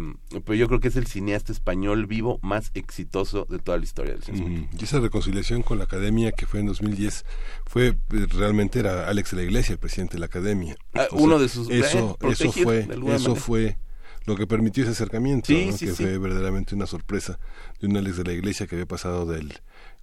pero 0.45 0.55
yo 0.55 0.69
creo 0.69 0.81
que 0.81 0.89
es 0.89 0.97
el 0.97 1.07
cineasta 1.07 1.53
español 1.53 2.07
vivo 2.07 2.39
más 2.43 2.71
exitoso 2.75 3.47
de 3.49 3.59
toda 3.59 3.79
la 3.79 3.85
historia 3.85 4.13
del 4.15 4.23
cine. 4.23 4.69
Y 4.79 4.85
esa 4.85 5.01
reconciliación 5.01 5.63
con 5.63 5.79
la 5.79 5.85
academia 5.85 6.33
que 6.33 6.47
fue 6.47 6.61
en 6.61 6.67
2010 6.67 7.25
fue 7.67 7.89
eh, 7.89 7.97
realmente 8.31 8.79
era 8.81 9.09
Alex 9.09 9.31
de 9.33 9.37
la 9.39 9.43
Iglesia, 9.45 9.73
el 9.73 9.79
presidente 9.79 10.15
de 10.15 10.21
la 10.21 10.27
academia. 10.27 10.77
Ah, 10.95 11.07
sea, 11.11 11.19
uno 11.19 11.39
de 11.39 11.49
sus- 11.49 11.71
eso, 11.71 12.19
eh, 12.23 12.29
eso 12.31 12.53
fue 12.53 12.81
eso 12.81 12.99
manera. 13.01 13.35
fue 13.37 13.79
lo 14.27 14.37
que 14.37 14.47
permitió 14.47 14.83
ese 14.83 14.93
acercamiento, 14.93 15.47
Sí, 15.47 15.67
¿no? 15.71 15.73
sí, 15.77 15.87
que 15.87 15.93
sí. 15.93 16.03
fue 16.03 16.19
verdaderamente 16.19 16.75
una 16.75 16.87
sorpresa 16.87 17.39
de 17.81 17.87
un 17.87 17.97
Alex 17.97 18.19
de 18.19 18.25
la 18.25 18.33
Iglesia 18.35 18.67
que 18.67 18.75
había 18.75 18.85
pasado 18.87 19.25
del 19.25 19.55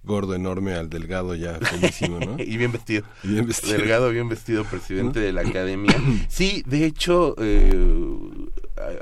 gordo 0.02 0.34
enorme 0.34 0.72
al 0.74 0.88
delgado 0.90 1.34
ya 1.36 1.54
feísimo, 1.60 2.18
¿no? 2.18 2.36
y 2.42 2.56
bien 2.56 2.72
vestido. 2.72 3.04
Y 3.22 3.28
bien 3.28 3.46
vestido. 3.46 3.76
Delgado, 3.78 4.10
bien 4.10 4.28
vestido, 4.28 4.64
presidente 4.64 5.20
de 5.20 5.32
la 5.32 5.42
academia. 5.42 5.94
Sí, 6.28 6.64
de 6.66 6.86
hecho, 6.86 7.36
eh, 7.38 7.70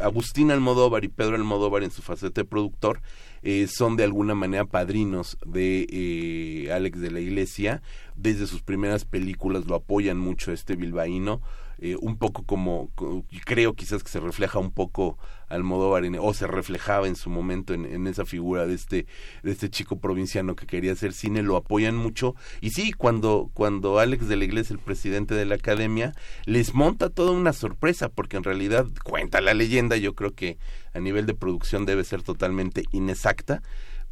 Agustín 0.00 0.50
Almodóvar 0.50 1.04
y 1.04 1.08
Pedro 1.08 1.36
Almodóvar 1.36 1.82
en 1.82 1.90
su 1.90 2.02
faceta 2.02 2.42
de 2.42 2.44
productor 2.44 3.00
eh, 3.42 3.66
son 3.66 3.96
de 3.96 4.04
alguna 4.04 4.34
manera 4.34 4.64
padrinos 4.64 5.36
de 5.44 5.86
eh, 5.90 6.72
Alex 6.72 7.00
de 7.00 7.10
la 7.10 7.20
Iglesia. 7.20 7.82
Desde 8.16 8.46
sus 8.46 8.62
primeras 8.62 9.04
películas 9.04 9.66
lo 9.66 9.74
apoyan 9.74 10.18
mucho 10.18 10.52
este 10.52 10.76
bilbaíno. 10.76 11.40
Eh, 11.78 11.96
un 12.00 12.16
poco 12.18 12.44
como, 12.44 12.90
co- 12.94 13.24
creo 13.44 13.74
quizás 13.74 14.02
que 14.02 14.10
se 14.10 14.20
refleja 14.20 14.58
un 14.58 14.70
poco 14.70 15.18
Almodóvar 15.48 16.04
en- 16.04 16.16
o 16.18 16.32
se 16.34 16.46
reflejaba 16.46 17.06
en 17.06 17.16
su 17.16 17.30
momento 17.30 17.74
en, 17.74 17.84
en 17.84 18.06
esa 18.06 18.24
figura 18.24 18.66
de 18.66 18.74
este 18.74 19.06
de 19.42 19.52
este 19.52 19.68
chico 19.70 19.98
provinciano 20.00 20.56
que 20.56 20.66
quería 20.66 20.92
hacer 20.92 21.12
cine 21.12 21.42
lo 21.42 21.56
apoyan 21.56 21.96
mucho. 21.96 22.34
Y 22.60 22.70
sí 22.70 22.92
cuando 22.92 23.50
cuando 23.54 23.98
Alex 23.98 24.26
de 24.28 24.36
la 24.36 24.44
Iglesia 24.44 24.74
el 24.74 24.80
presidente 24.80 25.34
de 25.34 25.44
la 25.44 25.56
academia 25.56 26.14
les 26.46 26.74
monta 26.74 27.10
toda 27.10 27.32
una 27.32 27.52
sorpresa 27.52 28.08
porque 28.08 28.36
en 28.36 28.44
realidad 28.44 28.86
cuenta 29.04 29.40
la 29.40 29.54
leyenda 29.54 29.96
yo 29.96 30.14
creo 30.14 30.32
que 30.34 30.58
a 30.94 31.00
nivel 31.00 31.26
de 31.26 31.34
producción 31.34 31.84
debe 31.86 32.04
ser 32.04 32.22
totalmente 32.22 32.84
inexacta 32.92 33.62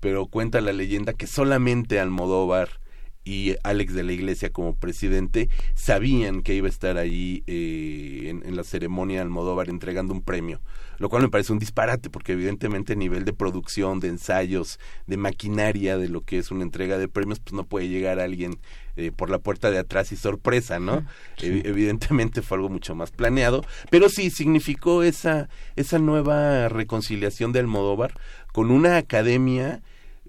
pero 0.01 0.27
cuenta 0.27 0.61
la 0.61 0.73
leyenda 0.73 1.13
que 1.15 1.27
solamente 1.27 1.99
Almodóvar 2.01 2.81
y 3.25 3.55
Alex 3.63 3.95
de 3.95 4.03
la 4.03 4.13
Iglesia 4.13 4.51
como 4.51 4.75
presidente 4.75 5.49
sabían 5.75 6.43
que 6.43 6.55
iba 6.55 6.67
a 6.67 6.71
estar 6.71 6.99
ahí 6.99 7.43
eh, 7.47 8.25
en, 8.29 8.43
en 8.45 8.57
la 8.57 8.65
ceremonia 8.65 9.23
Almodóvar 9.23 9.69
entregando 9.69 10.13
un 10.13 10.23
premio, 10.23 10.61
lo 10.99 11.09
cual 11.09 11.23
me 11.23 11.29
parece 11.29 11.53
un 11.53 11.59
disparate 11.61 12.11
porque 12.11 12.33
evidentemente 12.33 12.95
a 12.95 12.97
nivel 12.97 13.25
de 13.25 13.33
producción, 13.33 14.01
de 14.01 14.09
ensayos, 14.09 14.81
de 15.07 15.17
maquinaria, 15.17 15.97
de 15.99 16.09
lo 16.09 16.23
que 16.23 16.39
es 16.39 16.51
una 16.51 16.65
entrega 16.65 16.99
de 16.99 17.09
premios, 17.09 17.39
pues 17.39 17.53
no 17.53 17.65
puede 17.65 17.89
llegar 17.89 18.19
alguien 18.19 18.59
eh, 18.97 19.13
por 19.13 19.31
la 19.31 19.39
puerta 19.39 19.71
de 19.71 19.79
atrás 19.79 20.11
y 20.13 20.17
sorpresa, 20.17 20.79
¿no? 20.81 21.05
Evi- 21.39 21.63
evidentemente 21.65 22.43
fue 22.43 22.57
algo 22.59 22.69
mucho 22.69 22.95
más 22.95 23.11
planeado, 23.13 23.65
pero 23.91 24.09
sí 24.09 24.31
significó 24.31 25.03
esa, 25.05 25.49
esa 25.77 25.99
nueva 25.99 26.69
reconciliación 26.69 27.53
de 27.53 27.61
Almodóvar 27.61 28.15
con 28.53 28.71
una 28.71 28.97
academia 28.97 29.81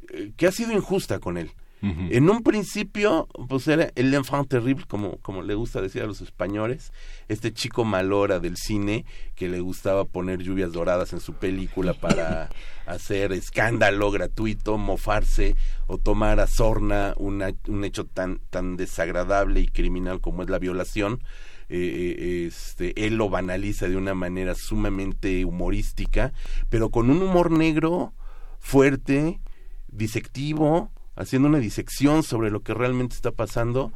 eh, 0.09 0.31
que 0.37 0.47
ha 0.47 0.51
sido 0.51 0.71
injusta 0.73 1.19
con 1.19 1.37
él. 1.37 1.51
En 2.11 2.29
un 2.29 2.43
principio, 2.43 3.27
pues 3.49 3.67
era 3.67 3.91
el 3.95 4.13
enfant 4.13 4.47
terrible, 4.47 4.85
como, 4.87 5.17
como 5.17 5.41
le 5.41 5.53
gusta 5.53 5.81
decir 5.81 6.01
a 6.01 6.05
los 6.05 6.21
españoles, 6.21 6.93
este 7.27 7.51
chico 7.51 7.83
malora 7.83 8.39
del 8.39 8.55
cine 8.55 9.03
que 9.35 9.49
le 9.49 9.59
gustaba 9.59 10.05
poner 10.05 10.39
lluvias 10.41 10.71
doradas 10.71 11.11
en 11.11 11.19
su 11.19 11.33
película 11.33 11.93
para 11.93 12.47
hacer 12.85 13.33
escándalo 13.33 14.11
gratuito, 14.11 14.77
mofarse 14.77 15.57
o 15.87 15.97
tomar 15.97 16.39
a 16.39 16.47
sorna 16.47 17.15
una- 17.17 17.51
un 17.67 17.83
hecho 17.83 18.05
tan, 18.05 18.39
tan 18.49 18.77
desagradable 18.77 19.59
y 19.59 19.67
criminal 19.67 20.21
como 20.21 20.43
es 20.43 20.49
la 20.49 20.59
violación. 20.59 21.21
Eh, 21.67 22.15
eh, 22.17 22.45
este, 22.47 23.05
él 23.05 23.15
lo 23.15 23.29
banaliza 23.29 23.89
de 23.89 23.97
una 23.97 24.13
manera 24.13 24.53
sumamente 24.55 25.43
humorística, 25.43 26.31
pero 26.69 26.89
con 26.91 27.09
un 27.09 27.21
humor 27.21 27.51
negro 27.51 28.13
fuerte, 28.59 29.41
disectivo, 29.89 30.89
haciendo 31.15 31.47
una 31.47 31.59
disección 31.59 32.23
sobre 32.23 32.51
lo 32.51 32.61
que 32.61 32.73
realmente 32.73 33.15
está 33.15 33.31
pasando, 33.31 33.91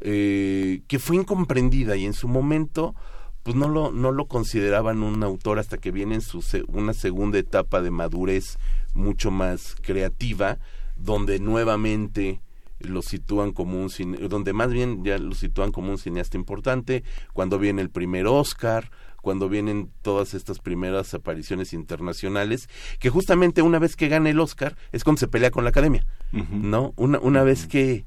eh, 0.00 0.82
que 0.86 0.98
fue 0.98 1.16
incomprendida 1.16 1.96
y 1.96 2.04
en 2.04 2.12
su 2.12 2.28
momento 2.28 2.94
pues 3.42 3.56
no 3.56 3.68
lo, 3.68 3.92
no 3.92 4.12
lo 4.12 4.26
consideraban 4.26 5.02
un 5.02 5.22
autor 5.22 5.58
hasta 5.58 5.78
que 5.78 5.90
viene 5.90 6.16
en 6.16 6.20
su 6.20 6.44
una 6.68 6.92
segunda 6.92 7.38
etapa 7.38 7.80
de 7.80 7.90
madurez 7.90 8.58
mucho 8.92 9.30
más 9.30 9.74
creativa, 9.80 10.58
donde 10.96 11.38
nuevamente 11.38 12.42
lo 12.80 13.02
sitúan 13.02 13.52
como 13.52 13.80
un 13.80 13.90
cine, 13.90 14.18
donde 14.28 14.52
más 14.52 14.70
bien 14.70 15.04
ya 15.04 15.18
lo 15.18 15.34
sitúan 15.34 15.72
como 15.72 15.90
un 15.90 15.98
cineasta 15.98 16.36
importante, 16.36 17.04
cuando 17.32 17.58
viene 17.58 17.82
el 17.82 17.90
primer 17.90 18.26
Oscar, 18.26 18.90
cuando 19.20 19.48
vienen 19.48 19.90
todas 20.02 20.34
estas 20.34 20.58
primeras 20.58 21.12
apariciones 21.14 21.72
internacionales, 21.72 22.68
que 22.98 23.10
justamente 23.10 23.62
una 23.62 23.78
vez 23.78 23.96
que 23.96 24.08
gana 24.08 24.30
el 24.30 24.40
Oscar 24.40 24.76
es 24.92 25.04
cuando 25.04 25.20
se 25.20 25.28
pelea 25.28 25.50
con 25.50 25.64
la 25.64 25.70
academia, 25.70 26.06
¿no? 26.32 26.92
Una, 26.96 27.18
una 27.18 27.42
vez 27.42 27.66
que 27.66 28.04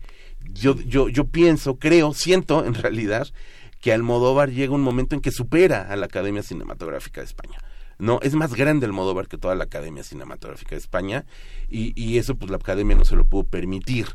yo, 0.54 0.76
yo, 0.82 1.10
yo 1.10 1.26
pienso, 1.26 1.78
creo, 1.78 2.14
siento 2.14 2.66
en 2.66 2.74
realidad 2.74 3.28
que 3.80 3.94
Almodóvar 3.94 4.52
llega 4.52 4.74
un 4.74 4.82
momento 4.82 5.16
en 5.16 5.22
que 5.22 5.32
supera 5.32 5.92
a 5.92 5.96
la 5.96 6.06
Academia 6.06 6.44
Cinematográfica 6.44 7.22
de 7.22 7.26
España. 7.26 7.58
No, 8.00 8.20
es 8.24 8.34
más 8.34 8.56
grande 8.56 8.86
Almodóvar 8.86 9.28
que 9.28 9.38
toda 9.38 9.56
la 9.56 9.66
Academia 9.66 10.04
Cinematográfica 10.04 10.72
de 10.72 10.80
España 10.80 11.26
y, 11.68 11.94
y 12.02 12.18
eso 12.18 12.36
pues 12.36 12.50
la 12.50 12.58
Academia 12.58 12.96
no 12.96 13.06
se 13.06 13.16
lo 13.16 13.26
pudo 13.26 13.44
permitir, 13.44 14.08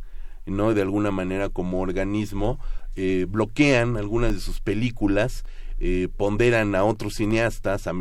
¿no? 0.44 0.74
De 0.74 0.82
alguna 0.82 1.10
manera 1.10 1.48
como 1.50 1.80
organismo 1.80 2.58
eh, 2.98 3.26
bloquean 3.28 3.98
algunas 3.98 4.32
de 4.32 4.40
sus 4.40 4.60
películas, 4.60 5.44
eh, 5.78 6.08
ponderan 6.16 6.74
a 6.74 6.84
otros 6.84 7.14
cineastas, 7.14 7.86
a 7.86 7.92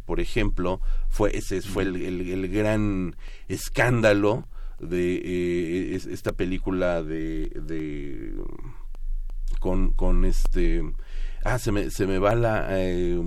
por 0.00 0.20
ejemplo, 0.20 0.80
fue 1.08 1.36
ese 1.36 1.62
fue 1.62 1.84
el, 1.84 1.96
el- 1.96 2.30
gran 2.48 3.16
escándalo 3.48 4.48
de 4.80 5.14
eh, 5.24 5.94
es- 5.94 6.06
esta 6.06 6.32
película 6.32 7.02
de, 7.02 7.48
de 7.54 8.34
con, 9.60 9.92
con 9.92 10.24
este 10.24 10.82
ah 11.44 11.58
se 11.58 11.72
me, 11.72 11.90
se 11.90 12.06
me 12.06 12.18
va 12.18 12.34
la 12.34 12.66
eh, 12.70 13.20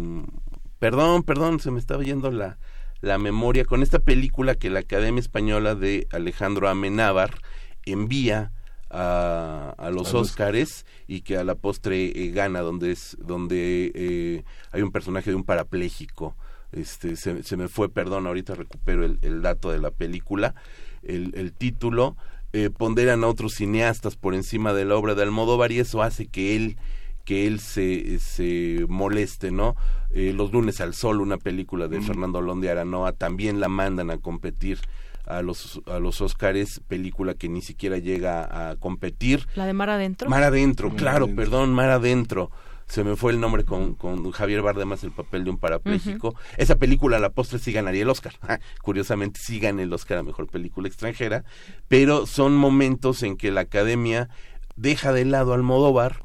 perdón 0.80 1.24
perdón 1.24 1.59
se 1.59 1.72
me 1.72 1.80
estaba 1.80 2.03
yendo 2.03 2.32
la 2.32 2.57
la 3.01 3.17
memoria 3.17 3.65
con 3.65 3.83
esta 3.83 3.99
película 3.99 4.56
que 4.56 4.69
la 4.69 4.80
Academia 4.80 5.19
Española 5.19 5.75
de 5.75 6.07
Alejandro 6.11 6.67
Amenábar 6.69 7.40
envía 7.85 8.51
a, 8.89 9.73
a 9.77 9.89
los 9.89 10.14
A 10.14 10.17
Óscares 10.19 10.85
y 11.07 11.22
que 11.22 11.38
a 11.38 11.43
la 11.43 11.55
postre 11.55 12.05
eh, 12.05 12.31
gana 12.31 12.61
donde 12.61 12.91
es 12.91 13.17
donde 13.19 13.91
eh, 13.95 14.43
hay 14.72 14.81
un 14.81 14.91
personaje 14.91 15.30
de 15.30 15.35
un 15.35 15.43
parapléjico 15.43 16.35
este 16.72 17.15
se, 17.15 17.43
se 17.43 17.57
me 17.57 17.67
fue 17.67 17.89
perdón 17.89 18.27
ahorita 18.27 18.55
recupero 18.55 19.05
el, 19.05 19.19
el 19.22 19.41
dato 19.41 19.72
de 19.72 19.80
la 19.80 19.91
película 19.91 20.55
el, 21.03 21.33
el 21.35 21.53
título 21.53 22.15
eh, 22.53 22.69
ponderan 22.69 23.23
a 23.23 23.27
otros 23.27 23.53
cineastas 23.55 24.15
por 24.15 24.33
encima 24.33 24.73
de 24.73 24.85
la 24.85 24.95
obra 24.95 25.15
de 25.15 25.23
Almodóvar 25.23 25.72
y 25.72 25.80
eso 25.80 26.01
hace 26.01 26.27
que 26.27 26.55
él 26.55 26.77
que 27.25 27.47
él 27.47 27.59
se, 27.59 28.19
se 28.19 28.85
moleste, 28.88 29.51
¿no? 29.51 29.75
Eh, 30.11 30.31
Los 30.31 30.53
lunes 30.53 30.80
al 30.80 30.93
sol, 30.93 31.22
una 31.22 31.38
película 31.38 31.88
de 31.88 31.99
Fernando 31.99 32.39
de 32.55 32.69
Aranoa, 32.69 33.14
también 33.14 33.59
la 33.59 33.67
mandan 33.67 34.11
a 34.11 34.19
competir 34.19 34.80
a 35.25 35.41
los 35.41 35.81
a 35.87 35.99
los 35.99 36.21
Óscares, 36.21 36.81
película 36.87 37.33
que 37.33 37.49
ni 37.49 37.61
siquiera 37.61 37.97
llega 37.97 38.69
a 38.69 38.75
competir. 38.75 39.47
La 39.55 39.65
de 39.65 39.73
Mar 39.73 39.89
Adentro. 39.89 40.29
Mar 40.29 40.43
Adentro, 40.43 40.89
Mar 40.89 40.97
claro, 40.97 41.25
Adentro. 41.25 41.43
perdón, 41.43 41.73
Mar 41.73 41.89
Adentro. 41.89 42.51
Se 42.87 43.03
me 43.03 43.15
fue 43.15 43.31
el 43.31 43.39
nombre 43.39 43.63
con, 43.63 43.95
con 43.95 44.29
Javier 44.31 44.61
Bardem 44.61 44.91
el 45.01 45.11
papel 45.11 45.43
de 45.43 45.49
un 45.49 45.57
parapléjico. 45.57 46.35
Esa 46.55 46.75
película 46.75 47.17
a 47.17 47.19
la 47.19 47.31
postre 47.31 47.57
sí 47.57 47.71
ganaría 47.71 48.03
el 48.03 48.09
Oscar. 48.09 48.33
Curiosamente 48.83 49.39
sí 49.43 49.59
gana 49.59 49.81
el 49.81 49.91
Oscar 49.91 50.19
a 50.19 50.23
Mejor 50.23 50.47
Película 50.47 50.87
Extranjera. 50.87 51.43
Pero 51.87 52.27
son 52.27 52.55
momentos 52.55 53.23
en 53.23 53.37
que 53.37 53.51
la 53.51 53.61
Academia 53.61 54.29
deja 54.75 55.13
de 55.13 55.25
lado 55.25 55.51
a 55.51 55.55
Almodóvar 55.55 56.23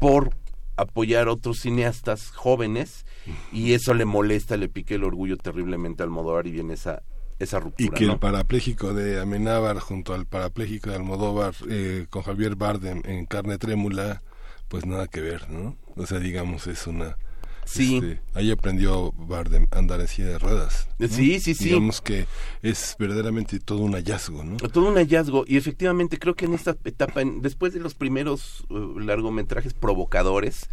por 0.00 0.30
apoyar 0.76 1.28
a 1.28 1.32
otros 1.32 1.60
cineastas 1.60 2.30
jóvenes 2.30 3.06
y 3.52 3.74
eso 3.74 3.94
le 3.94 4.04
molesta, 4.04 4.56
le 4.56 4.68
pique 4.68 4.96
el 4.96 5.04
orgullo 5.04 5.36
terriblemente 5.36 6.02
a 6.02 6.06
Almodóvar 6.06 6.46
y 6.46 6.50
viene 6.50 6.74
esa 6.74 7.02
esa 7.44 7.60
ruptura. 7.60 7.86
Y 7.94 7.98
que 7.98 8.06
¿no? 8.06 8.14
el 8.14 8.18
parapléjico 8.18 8.94
de 8.94 9.20
Amenábar 9.20 9.78
junto 9.78 10.14
al 10.14 10.26
parapléjico 10.26 10.90
de 10.90 10.96
Almodóvar 10.96 11.54
eh, 11.68 12.06
con 12.10 12.22
Javier 12.22 12.56
Bardem 12.56 13.02
en 13.04 13.26
carne 13.26 13.58
trémula, 13.58 14.22
pues 14.68 14.86
nada 14.86 15.06
que 15.08 15.20
ver, 15.20 15.50
¿no? 15.50 15.76
O 15.96 16.06
sea, 16.06 16.18
digamos, 16.18 16.66
es 16.66 16.86
una... 16.86 17.16
Sí. 17.64 17.96
este, 17.98 18.20
ahí 18.34 18.50
aprendió 18.50 19.12
Bardem 19.12 19.68
a 19.70 19.78
andar 19.78 20.00
en 20.00 20.08
silla 20.08 20.28
de 20.30 20.38
ruedas. 20.38 20.88
¿no? 20.98 21.06
Sí, 21.06 21.38
sí, 21.38 21.54
sí. 21.54 21.66
Digamos 21.66 22.00
que 22.00 22.26
es 22.60 22.96
verdaderamente 22.98 23.60
todo 23.60 23.78
un 23.78 23.92
hallazgo, 23.92 24.42
¿no? 24.42 24.56
Todo 24.56 24.88
un 24.88 24.96
hallazgo 24.96 25.44
y 25.46 25.56
efectivamente 25.56 26.18
creo 26.18 26.34
que 26.34 26.46
en 26.46 26.54
esta 26.54 26.76
etapa, 26.84 27.20
en- 27.22 27.40
después 27.40 27.72
de 27.72 27.78
los 27.78 27.94
primeros 27.94 28.64
uh, 28.68 28.98
largometrajes 28.98 29.74
provocadores, 29.74 30.68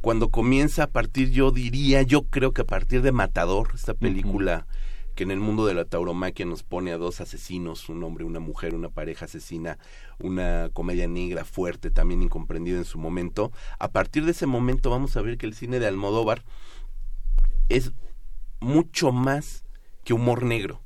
cuando 0.00 0.30
comienza 0.30 0.84
a 0.84 0.86
partir, 0.86 1.30
yo 1.30 1.50
diría, 1.50 2.00
yo 2.02 2.22
creo 2.22 2.52
que 2.52 2.62
a 2.62 2.66
partir 2.66 3.02
de 3.02 3.12
Matador, 3.12 3.68
esta 3.74 3.92
película 3.92 4.66
que 5.14 5.24
en 5.24 5.30
el 5.30 5.40
mundo 5.40 5.66
de 5.66 5.74
la 5.74 5.84
tauromaquia 5.84 6.46
nos 6.46 6.62
pone 6.62 6.92
a 6.92 6.98
dos 6.98 7.20
asesinos, 7.20 7.88
un 7.88 8.02
hombre, 8.02 8.24
una 8.24 8.40
mujer, 8.40 8.74
una 8.74 8.88
pareja 8.88 9.26
asesina, 9.26 9.78
una 10.18 10.70
comedia 10.72 11.06
negra 11.06 11.44
fuerte, 11.44 11.90
también 11.90 12.22
incomprendida 12.22 12.78
en 12.78 12.84
su 12.84 12.98
momento. 12.98 13.52
A 13.78 13.90
partir 13.90 14.24
de 14.24 14.30
ese 14.30 14.46
momento 14.46 14.90
vamos 14.90 15.16
a 15.16 15.22
ver 15.22 15.36
que 15.36 15.46
el 15.46 15.54
cine 15.54 15.78
de 15.78 15.86
Almodóvar 15.86 16.44
es 17.68 17.92
mucho 18.60 19.12
más 19.12 19.64
que 20.04 20.14
humor 20.14 20.44
negro. 20.44 20.80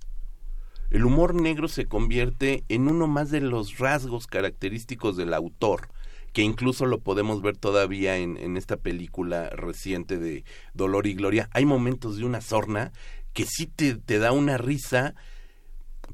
El 0.91 1.05
humor 1.05 1.35
negro 1.35 1.69
se 1.69 1.87
convierte 1.87 2.65
en 2.69 2.89
uno 2.89 3.07
más 3.07 3.31
de 3.31 3.41
los 3.41 3.79
rasgos 3.79 4.27
característicos 4.27 5.17
del 5.17 5.35
autor, 5.35 5.89
que 6.33 6.43
incluso 6.43 6.87
lo 6.87 7.01
podemos 7.01 7.43
ver 7.43 7.57
todavía 7.57 8.19
en, 8.19 8.37
en 8.37 8.57
esta 8.57 8.77
película 8.77 9.51
reciente 9.51 10.19
de 10.19 10.45
Dolor 10.75 11.07
y 11.07 11.15
Gloria. 11.15 11.49
Hay 11.53 11.65
momentos 11.65 12.19
de 12.19 12.25
una 12.25 12.41
sorna 12.41 12.93
que 13.37 13.45
sí 13.45 13.67
te, 13.67 13.97
te 13.97 14.19
da 14.19 14.33
una 14.33 14.57
risa, 14.57 15.15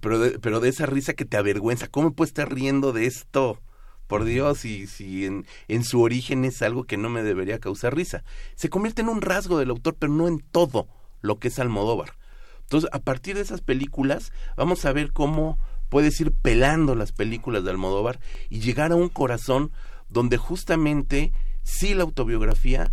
pero 0.00 0.18
de, 0.18 0.40
pero 0.40 0.58
de 0.58 0.68
esa 0.68 0.86
risa 0.86 1.14
que 1.14 1.24
te 1.24 1.36
avergüenza. 1.36 1.86
¿Cómo 1.86 2.12
puedo 2.12 2.26
estar 2.26 2.52
riendo 2.52 2.92
de 2.92 3.06
esto? 3.06 3.60
Por 4.08 4.24
Dios, 4.24 4.64
y 4.64 4.88
si 4.88 5.24
en, 5.24 5.46
en 5.68 5.84
su 5.84 6.02
origen 6.02 6.44
es 6.44 6.60
algo 6.62 6.82
que 6.82 6.96
no 6.96 7.10
me 7.10 7.22
debería 7.22 7.60
causar 7.60 7.94
risa. 7.94 8.24
Se 8.56 8.68
convierte 8.68 9.02
en 9.02 9.08
un 9.08 9.22
rasgo 9.22 9.56
del 9.56 9.70
autor, 9.70 9.94
pero 9.96 10.12
no 10.12 10.26
en 10.26 10.40
todo 10.40 10.88
lo 11.20 11.38
que 11.38 11.46
es 11.46 11.60
Almodóvar. 11.60 12.16
Entonces, 12.62 12.90
a 12.92 12.98
partir 12.98 13.36
de 13.36 13.42
esas 13.42 13.60
películas, 13.60 14.32
vamos 14.56 14.84
a 14.84 14.92
ver 14.92 15.12
cómo 15.12 15.58
puedes 15.88 16.20
ir 16.20 16.32
pelando 16.32 16.96
las 16.96 17.12
películas 17.12 17.62
de 17.62 17.70
Almodóvar 17.70 18.18
y 18.50 18.58
llegar 18.58 18.90
a 18.90 18.96
un 18.96 19.08
corazón 19.08 19.70
donde 20.08 20.38
justamente 20.38 21.32
sí 21.62 21.94
la 21.94 22.02
autobiografía, 22.02 22.90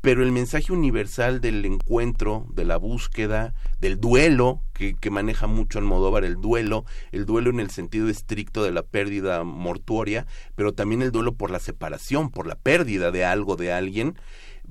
pero 0.00 0.22
el 0.22 0.32
mensaje 0.32 0.72
universal 0.72 1.40
del 1.40 1.64
encuentro, 1.64 2.46
de 2.52 2.64
la 2.64 2.78
búsqueda, 2.78 3.54
del 3.80 4.00
duelo, 4.00 4.62
que, 4.72 4.94
que 4.94 5.10
maneja 5.10 5.46
mucho 5.46 5.78
Almodóvar, 5.78 6.24
el 6.24 6.40
duelo, 6.40 6.84
el 7.12 7.26
duelo 7.26 7.50
en 7.50 7.60
el 7.60 7.70
sentido 7.70 8.08
estricto 8.08 8.62
de 8.62 8.72
la 8.72 8.82
pérdida 8.82 9.44
mortuoria, 9.44 10.26
pero 10.54 10.72
también 10.72 11.02
el 11.02 11.12
duelo 11.12 11.34
por 11.34 11.50
la 11.50 11.58
separación, 11.58 12.30
por 12.30 12.46
la 12.46 12.54
pérdida 12.54 13.10
de 13.10 13.24
algo, 13.24 13.56
de 13.56 13.72
alguien, 13.72 14.16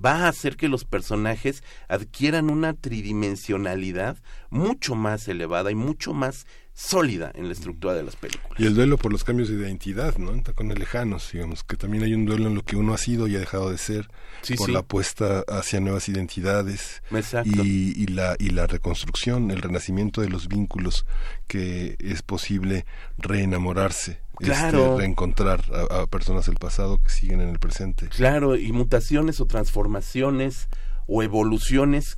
va 0.04 0.26
a 0.26 0.28
hacer 0.30 0.56
que 0.58 0.68
los 0.70 0.86
personajes 0.86 1.64
adquieran 1.88 2.50
una 2.50 2.74
tridimensionalidad 2.74 4.18
mucho 4.50 4.96
más 4.96 5.28
elevada 5.28 5.72
y 5.72 5.76
mucho 5.76 6.14
más 6.14 6.46
sólida 6.74 7.30
en 7.36 7.48
la 7.48 7.54
estructura 7.54 7.94
de 7.94 8.04
las 8.04 8.16
películas. 8.16 8.58
Y 8.58 8.66
el 8.66 8.74
duelo 8.74 8.98
por 8.98 9.12
los 9.12 9.26
cambios 9.26 9.50
de 9.50 9.56
identidad, 9.56 10.16
¿no? 10.18 10.32
Con 10.56 10.72
el 10.72 10.80
lejanos, 10.80 11.30
digamos, 11.34 11.64
que 11.66 11.76
también 11.76 12.04
hay 12.04 12.14
un 12.14 12.26
duelo 12.26 12.48
en 12.48 12.56
lo 12.56 12.64
que 12.64 12.78
uno 12.78 12.94
ha 12.94 12.98
sido 12.98 13.28
y 13.28 13.36
ha 13.36 13.40
dejado 13.40 13.70
de 13.70 13.78
ser, 13.78 14.10
Sí, 14.44 14.56
por 14.56 14.68
sí. 14.68 14.72
la 14.72 14.80
apuesta 14.80 15.44
hacia 15.50 15.82
nuevas 15.82 16.08
identidades 16.08 17.04
y 17.44 18.08
la 18.08 18.38
y 18.40 18.50
la 18.52 18.66
reconstrucción, 18.68 19.52
el 19.52 19.62
renacimiento 19.62 20.22
de 20.22 20.30
los 20.30 20.48
vínculos 20.48 21.06
que 21.48 21.98
es 22.00 22.22
posible 22.22 22.86
reenamorarse, 23.18 24.22
Claro. 24.40 24.84
este, 24.92 24.98
reencontrar 24.98 25.64
a, 25.92 26.02
a 26.02 26.08
personas 26.08 26.46
del 26.46 26.56
pasado 26.56 26.98
que 27.02 27.10
siguen 27.10 27.42
en 27.42 27.50
el 27.50 27.60
presente. 27.60 28.08
Claro, 28.08 28.56
y 28.56 28.72
mutaciones 28.72 29.40
o 29.42 29.46
transformaciones 29.46 30.68
o 31.08 31.24
evoluciones 31.24 32.18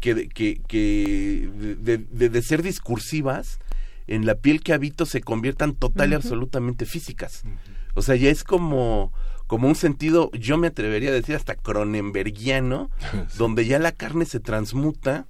que, 0.00 0.14
de- 0.14 0.28
que, 0.28 0.60
que 0.68 1.48
de, 1.80 1.98
de- 1.98 2.28
de 2.28 2.42
ser 2.42 2.62
discursivas 2.62 3.58
en 4.06 4.24
la 4.26 4.36
piel 4.36 4.62
que 4.62 4.72
habito 4.72 5.04
se 5.06 5.20
conviertan 5.20 5.74
total 5.74 6.12
y 6.12 6.14
absolutamente 6.14 6.86
físicas. 6.86 7.42
O 7.94 8.02
sea, 8.02 8.14
ya 8.14 8.30
es 8.30 8.44
como, 8.44 9.12
como 9.48 9.66
un 9.68 9.74
sentido, 9.74 10.30
yo 10.32 10.58
me 10.58 10.68
atrevería 10.68 11.08
a 11.10 11.12
decir 11.14 11.34
hasta 11.34 11.56
cronenbergiano, 11.56 12.90
donde 13.38 13.66
ya 13.66 13.78
la 13.78 13.92
carne 13.92 14.24
se 14.26 14.38
transmuta 14.40 15.26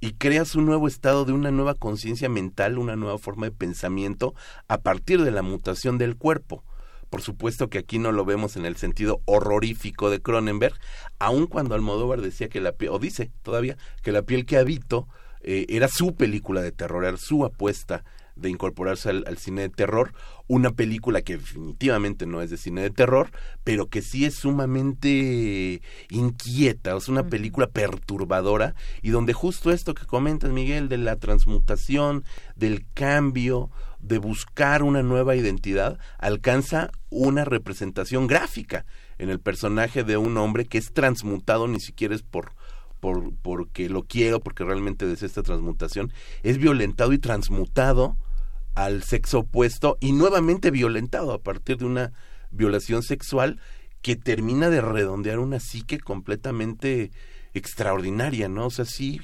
y 0.00 0.12
creas 0.12 0.54
un 0.54 0.66
nuevo 0.66 0.86
estado 0.86 1.24
de 1.24 1.32
una 1.32 1.50
nueva 1.50 1.74
conciencia 1.74 2.28
mental, 2.28 2.78
una 2.78 2.96
nueva 2.96 3.18
forma 3.18 3.46
de 3.46 3.52
pensamiento 3.52 4.34
a 4.68 4.78
partir 4.78 5.22
de 5.22 5.30
la 5.30 5.42
mutación 5.42 5.98
del 5.98 6.16
cuerpo. 6.16 6.62
Por 7.10 7.22
supuesto 7.22 7.68
que 7.68 7.78
aquí 7.78 7.98
no 7.98 8.12
lo 8.12 8.24
vemos 8.24 8.56
en 8.56 8.66
el 8.66 8.76
sentido 8.76 9.22
horrorífico 9.24 10.10
de 10.10 10.20
Cronenberg, 10.20 10.74
aun 11.18 11.46
cuando 11.46 11.74
Almodóvar 11.74 12.20
decía 12.20 12.48
que 12.48 12.60
la 12.60 12.72
piel, 12.72 12.92
o 12.92 12.98
dice 12.98 13.30
todavía, 13.42 13.76
que 14.02 14.12
la 14.12 14.22
piel 14.22 14.44
que 14.44 14.58
habito 14.58 15.08
eh, 15.40 15.66
era 15.68 15.88
su 15.88 16.14
película 16.14 16.60
de 16.60 16.72
terror, 16.72 17.04
era 17.04 17.16
su 17.16 17.44
apuesta 17.44 18.04
de 18.38 18.50
incorporarse 18.50 19.10
al, 19.10 19.24
al 19.26 19.38
cine 19.38 19.62
de 19.62 19.68
terror, 19.68 20.12
una 20.46 20.70
película 20.70 21.20
que 21.22 21.36
definitivamente 21.36 22.26
no 22.26 22.40
es 22.40 22.50
de 22.50 22.56
cine 22.56 22.80
de 22.82 22.90
terror, 22.90 23.30
pero 23.64 23.88
que 23.88 24.00
sí 24.00 24.24
es 24.24 24.34
sumamente 24.34 25.82
inquieta, 26.10 26.96
es 26.96 27.08
una 27.08 27.26
película 27.26 27.66
perturbadora 27.66 28.74
y 29.02 29.10
donde 29.10 29.34
justo 29.34 29.70
esto 29.70 29.94
que 29.94 30.06
comentas 30.06 30.50
Miguel 30.50 30.88
de 30.88 30.98
la 30.98 31.16
transmutación, 31.16 32.24
del 32.56 32.86
cambio, 32.94 33.70
de 34.00 34.18
buscar 34.18 34.82
una 34.82 35.02
nueva 35.02 35.36
identidad, 35.36 35.98
alcanza 36.18 36.90
una 37.10 37.44
representación 37.44 38.26
gráfica 38.26 38.86
en 39.18 39.28
el 39.28 39.40
personaje 39.40 40.04
de 40.04 40.16
un 40.16 40.36
hombre 40.38 40.64
que 40.64 40.78
es 40.78 40.92
transmutado 40.92 41.68
ni 41.68 41.80
siquiera 41.80 42.14
es 42.14 42.22
por 42.22 42.52
por 43.00 43.32
porque 43.42 43.88
lo 43.88 44.02
quiero, 44.02 44.40
porque 44.40 44.64
realmente 44.64 45.06
desea 45.06 45.26
esta 45.26 45.44
transmutación, 45.44 46.12
es 46.42 46.58
violentado 46.58 47.12
y 47.12 47.18
transmutado 47.18 48.16
al 48.78 49.02
sexo 49.02 49.40
opuesto 49.40 49.98
y 50.00 50.12
nuevamente 50.12 50.70
violentado 50.70 51.32
a 51.32 51.42
partir 51.42 51.78
de 51.78 51.84
una 51.84 52.12
violación 52.52 53.02
sexual 53.02 53.60
que 54.02 54.14
termina 54.14 54.70
de 54.70 54.80
redondear 54.80 55.40
una 55.40 55.58
psique 55.58 55.98
completamente 55.98 57.10
extraordinaria, 57.54 58.48
¿no? 58.48 58.66
O 58.66 58.70
sea, 58.70 58.84
sí 58.84 59.20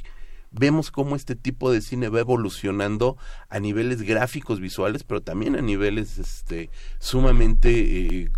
vemos 0.51 0.91
cómo 0.91 1.15
este 1.15 1.37
tipo 1.37 1.71
de 1.71 1.83
cine 1.83 2.09
va 2.09 2.19
evolucionando 2.19 3.17
a 3.49 3.61
niveles 3.61 4.03
gráficos 4.03 4.59
visuales, 4.59 5.05
pero 5.05 5.23
también 5.23 5.55
a 5.55 5.63
niveles 5.63 6.19
este 6.19 6.71
sumamente 6.99 8.23
eh, 8.23 8.33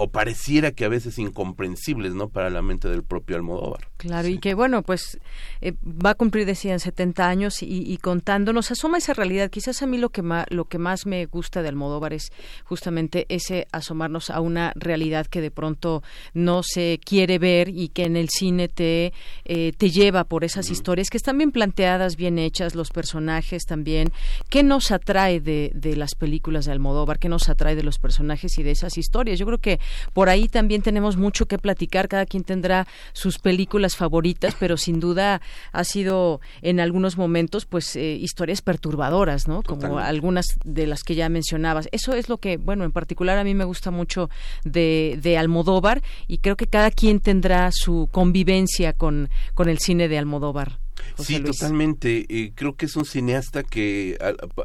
o 0.00 0.08
pareciera 0.10 0.70
que 0.70 0.84
a 0.84 0.88
veces 0.88 1.18
incomprensibles, 1.18 2.14
¿no? 2.14 2.28
Para 2.28 2.50
la 2.50 2.62
mente 2.62 2.88
del 2.88 3.02
propio 3.02 3.34
Almodóvar. 3.34 3.88
Claro, 3.96 4.28
y 4.28 4.38
que 4.38 4.54
bueno, 4.54 4.82
pues 4.82 5.18
eh, 5.60 5.72
va 5.84 6.10
a 6.10 6.14
cumplir, 6.14 6.46
decían, 6.46 6.78
70 6.78 7.28
años 7.28 7.64
y, 7.64 7.82
y 7.82 7.96
contando, 7.96 8.52
nos 8.52 8.70
asoma 8.70 8.98
esa 8.98 9.12
realidad. 9.12 9.50
Quizás 9.50 9.82
a 9.82 9.86
mí 9.86 9.98
lo 9.98 10.10
que, 10.10 10.22
más, 10.22 10.46
lo 10.50 10.66
que 10.66 10.78
más 10.78 11.04
me 11.04 11.26
gusta 11.26 11.62
de 11.62 11.70
Almodóvar 11.70 12.12
es 12.12 12.30
justamente 12.62 13.26
ese 13.28 13.66
asomarnos 13.72 14.30
a 14.30 14.40
una 14.40 14.72
realidad 14.76 15.26
que 15.26 15.40
de 15.40 15.50
pronto 15.50 16.04
no 16.32 16.62
se 16.62 17.00
quiere 17.04 17.40
ver 17.40 17.68
y 17.68 17.88
que 17.88 18.04
en 18.04 18.16
el 18.16 18.28
cine 18.28 18.68
te, 18.68 19.12
eh, 19.44 19.72
te 19.76 19.90
lleva 19.90 20.22
por 20.22 20.44
esas 20.44 20.70
historias 20.70 21.10
que 21.10 21.16
están 21.16 21.38
bien 21.38 21.50
planteadas, 21.50 22.14
bien 22.14 22.38
hechas, 22.38 22.76
los 22.76 22.90
personajes 22.90 23.64
también. 23.64 24.12
¿Qué 24.48 24.62
nos 24.62 24.92
atrae 24.92 25.40
de, 25.40 25.72
de 25.74 25.96
las 25.96 26.14
películas 26.14 26.66
de 26.66 26.72
Almodóvar? 26.72 27.18
¿Qué 27.18 27.28
nos 27.28 27.48
atrae 27.48 27.74
de 27.74 27.82
los 27.82 27.98
personajes 27.98 28.58
y 28.58 28.62
de 28.62 28.70
esas 28.70 28.96
historias? 28.96 29.40
Yo 29.40 29.46
creo 29.46 29.58
que 29.58 29.80
por 30.12 30.28
ahí 30.28 30.48
también 30.48 30.82
tenemos 30.82 31.16
mucho 31.16 31.46
que 31.46 31.58
platicar. 31.58 32.08
Cada 32.08 32.26
quien 32.26 32.44
tendrá 32.44 32.86
sus 33.12 33.38
películas 33.38 33.96
favoritas, 33.96 34.56
pero 34.58 34.76
sin 34.76 35.00
duda 35.00 35.40
ha 35.72 35.84
sido 35.84 36.40
en 36.62 36.80
algunos 36.80 37.16
momentos, 37.16 37.66
pues, 37.66 37.96
eh, 37.96 38.12
historias 38.14 38.62
perturbadoras, 38.62 39.48
¿no? 39.48 39.62
Como 39.62 39.80
Totalmente. 39.80 40.08
algunas 40.08 40.46
de 40.64 40.86
las 40.86 41.02
que 41.02 41.14
ya 41.14 41.28
mencionabas. 41.28 41.88
Eso 41.92 42.14
es 42.14 42.28
lo 42.28 42.38
que, 42.38 42.56
bueno, 42.56 42.84
en 42.84 42.92
particular 42.92 43.38
a 43.38 43.44
mí 43.44 43.54
me 43.54 43.64
gusta 43.64 43.90
mucho 43.90 44.30
de, 44.64 45.18
de 45.20 45.38
Almodóvar 45.38 46.02
y 46.26 46.38
creo 46.38 46.56
que 46.56 46.66
cada 46.66 46.90
quien 46.90 47.20
tendrá 47.20 47.70
su 47.72 48.08
convivencia 48.12 48.92
con, 48.92 49.30
con 49.54 49.68
el 49.68 49.78
cine 49.78 50.08
de 50.08 50.18
Almodóvar. 50.18 50.78
José 51.18 51.34
Sí, 51.34 51.38
Luis. 51.40 51.58
totalmente. 51.58 52.26
Eh, 52.28 52.52
creo 52.54 52.76
que 52.76 52.86
es 52.86 52.96
un 52.96 53.04
cineasta 53.04 53.62
que 53.62 54.16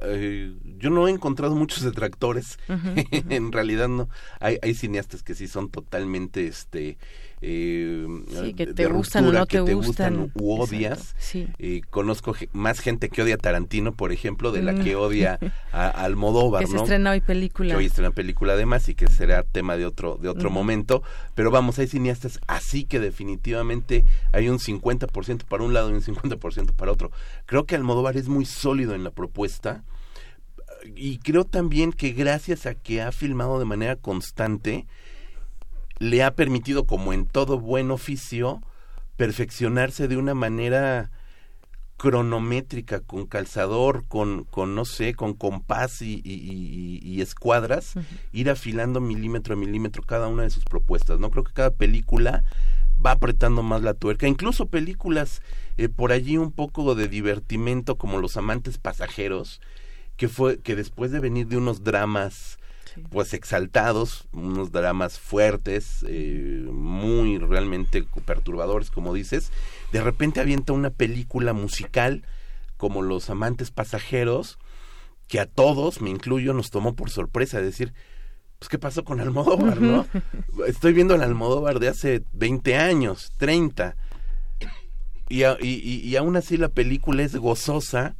eh, 0.03 0.53
yo 0.77 0.89
no 0.89 1.07
he 1.07 1.11
encontrado 1.11 1.55
muchos 1.55 1.83
detractores. 1.83 2.57
En 3.29 3.51
realidad 3.51 3.89
no. 3.89 4.09
Hay, 4.39 4.57
hay 4.61 4.73
cineastas 4.75 5.23
que 5.23 5.35
sí 5.35 5.47
son 5.47 5.69
totalmente 5.69 6.47
este 6.47 6.97
eh, 7.45 8.07
Sí, 8.41 8.53
que 8.53 8.65
de 8.67 8.73
te 8.73 8.85
gustan 8.87 9.25
o 9.27 9.31
no 9.33 9.45
que 9.45 9.59
te 9.59 9.65
te 9.65 9.73
gustan. 9.73 10.15
gustan 10.17 10.31
u 10.41 10.53
odias. 10.61 11.13
Sí. 11.17 11.47
Eh, 11.59 11.81
conozco 11.89 12.35
más 12.53 12.79
gente 12.79 13.09
que 13.09 13.21
odia 13.21 13.35
a 13.35 13.37
Tarantino, 13.37 13.91
por 13.91 14.11
ejemplo, 14.13 14.51
de 14.51 14.61
la 14.61 14.71
Mm. 14.73 14.83
que 14.83 14.95
odia 14.95 15.39
a, 15.73 15.87
a 15.87 16.03
Almodóvar, 16.05 16.61
que 16.63 16.67
se 16.67 16.75
¿no? 16.75 16.81
estrena 16.83 17.11
hoy 17.11 17.21
película. 17.21 17.69
que 17.71 17.75
hoy 17.77 17.85
estrena 17.87 18.11
película 18.11 18.53
además 18.53 18.87
y 18.89 18.95
que 18.95 19.07
será 19.07 19.43
tema 19.43 19.75
de 19.77 19.85
otro 19.85 20.17
de 20.21 20.29
otro 20.29 20.49
momento 20.49 21.03
pero 21.35 21.51
vamos 21.51 21.79
hay 21.79 21.87
cineastas 21.87 22.39
así 22.47 22.85
que 22.85 22.99
definitivamente 22.99 24.05
hay 24.31 24.47
un 24.49 24.59
50% 24.59 25.43
para 25.45 25.63
un 25.63 25.73
lado 25.73 25.89
y 25.89 25.93
un 25.93 26.01
50% 26.01 26.73
para 26.75 26.91
otro 26.91 27.11
creo 27.45 27.65
que 27.65 27.75
Almodóvar 27.75 28.15
es 28.17 28.27
muy 28.29 28.45
sólido 28.45 28.95
en 28.95 29.03
la 29.03 29.11
propuesta 29.11 29.83
y 30.95 31.17
creo 31.19 31.45
también 31.45 31.93
que 31.93 32.11
gracias 32.11 32.65
a 32.65 32.75
que 32.75 33.01
ha 33.01 33.11
filmado 33.11 33.57
de 33.59 33.65
manera 33.65 33.95
constante 33.95 34.85
le 35.99 36.23
ha 36.23 36.35
permitido 36.35 36.85
como 36.85 37.13
en 37.13 37.25
todo 37.25 37.59
buen 37.59 37.91
oficio 37.91 38.61
perfeccionarse 39.17 40.07
de 40.07 40.17
una 40.17 40.33
manera 40.33 41.11
cronométrica, 41.97 42.99
con 42.99 43.25
calzador, 43.27 44.05
con, 44.07 44.43
con 44.45 44.75
no 44.75 44.83
sé, 44.83 45.13
con 45.13 45.33
compás 45.33 46.01
y, 46.01 46.21
y- 46.23 46.33
y- 46.33 46.99
y 47.01 47.21
escuadras, 47.21 47.93
ir 48.33 48.49
afilando 48.49 48.99
milímetro 48.99 49.53
a 49.53 49.57
milímetro 49.57 50.03
cada 50.03 50.27
una 50.27 50.43
de 50.43 50.49
sus 50.49 50.65
propuestas. 50.65 51.19
No 51.19 51.29
creo 51.31 51.43
que 51.43 51.53
cada 51.53 51.69
película 51.71 52.43
va 53.03 53.11
apretando 53.11 53.63
más 53.63 53.83
la 53.83 53.93
tuerca. 53.93 54.27
Incluso 54.27 54.65
películas 54.65 55.41
eh, 55.77 55.87
por 55.87 56.11
allí 56.11 56.37
un 56.37 56.51
poco 56.51 56.93
de 56.95 57.07
divertimento 57.07 57.95
como 57.97 58.19
Los 58.19 58.35
amantes 58.35 58.77
pasajeros, 58.79 59.61
que 60.17 60.27
fue 60.27 60.59
que 60.59 60.75
después 60.75 61.11
de 61.11 61.19
venir 61.19 61.47
de 61.47 61.57
unos 61.57 61.83
dramas 61.83 62.57
pues 63.09 63.33
exaltados, 63.33 64.27
unos 64.33 64.71
dramas 64.71 65.19
fuertes, 65.19 66.05
eh, 66.07 66.65
muy 66.71 67.37
realmente 67.37 68.05
perturbadores, 68.25 68.89
como 68.91 69.13
dices, 69.13 69.51
de 69.91 70.01
repente 70.01 70.39
avienta 70.39 70.73
una 70.73 70.89
película 70.89 71.53
musical 71.53 72.23
como 72.77 73.01
Los 73.01 73.29
amantes 73.29 73.71
pasajeros, 73.71 74.57
que 75.27 75.39
a 75.39 75.45
todos, 75.45 76.01
me 76.01 76.09
incluyo, 76.09 76.53
nos 76.53 76.69
tomó 76.69 76.95
por 76.95 77.09
sorpresa, 77.09 77.61
decir, 77.61 77.93
pues 78.59 78.69
qué 78.69 78.77
pasó 78.77 79.03
con 79.03 79.19
Almodóvar, 79.21 79.81
¿no? 79.81 80.05
Estoy 80.67 80.93
viendo 80.93 81.13
al 81.15 81.21
Almodóvar 81.23 81.79
de 81.79 81.87
hace 81.89 82.23
20 82.33 82.75
años, 82.77 83.31
30, 83.37 83.95
y, 85.29 85.43
a- 85.43 85.57
y, 85.61 85.69
y- 85.83 86.01
y 86.07 86.15
aún 86.15 86.35
así 86.35 86.57
la 86.57 86.69
película 86.69 87.23
es 87.23 87.35
gozosa, 87.35 88.15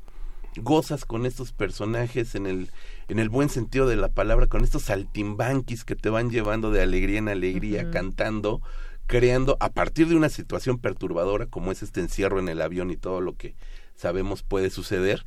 gozas 0.56 1.06
con 1.06 1.26
estos 1.26 1.52
personajes 1.52 2.36
en 2.36 2.46
el 2.46 2.70
en 3.08 3.20
el 3.20 3.30
buen 3.30 3.50
sentido 3.50 3.88
de 3.88 3.96
la 3.96 4.10
palabra, 4.10 4.48
con 4.48 4.64
estos 4.64 4.84
saltimbanquis 4.84 5.84
que 5.86 5.96
te 5.96 6.10
van 6.10 6.30
llevando 6.30 6.72
de 6.72 6.82
alegría 6.82 7.20
en 7.20 7.30
alegría, 7.30 7.90
cantando, 7.92 8.62
creando 9.08 9.58
a 9.60 9.70
partir 9.70 10.08
de 10.08 10.16
una 10.16 10.30
situación 10.30 10.78
perturbadora 10.80 11.46
como 11.48 11.72
es 11.72 11.84
este 11.84 12.00
encierro 12.00 12.40
en 12.40 12.50
el 12.50 12.62
avión 12.62 12.92
y 12.92 12.98
todo 12.98 13.22
lo 13.22 13.36
que 13.36 13.56
sabemos 13.96 14.44
puede 14.44 14.70
suceder, 14.70 15.24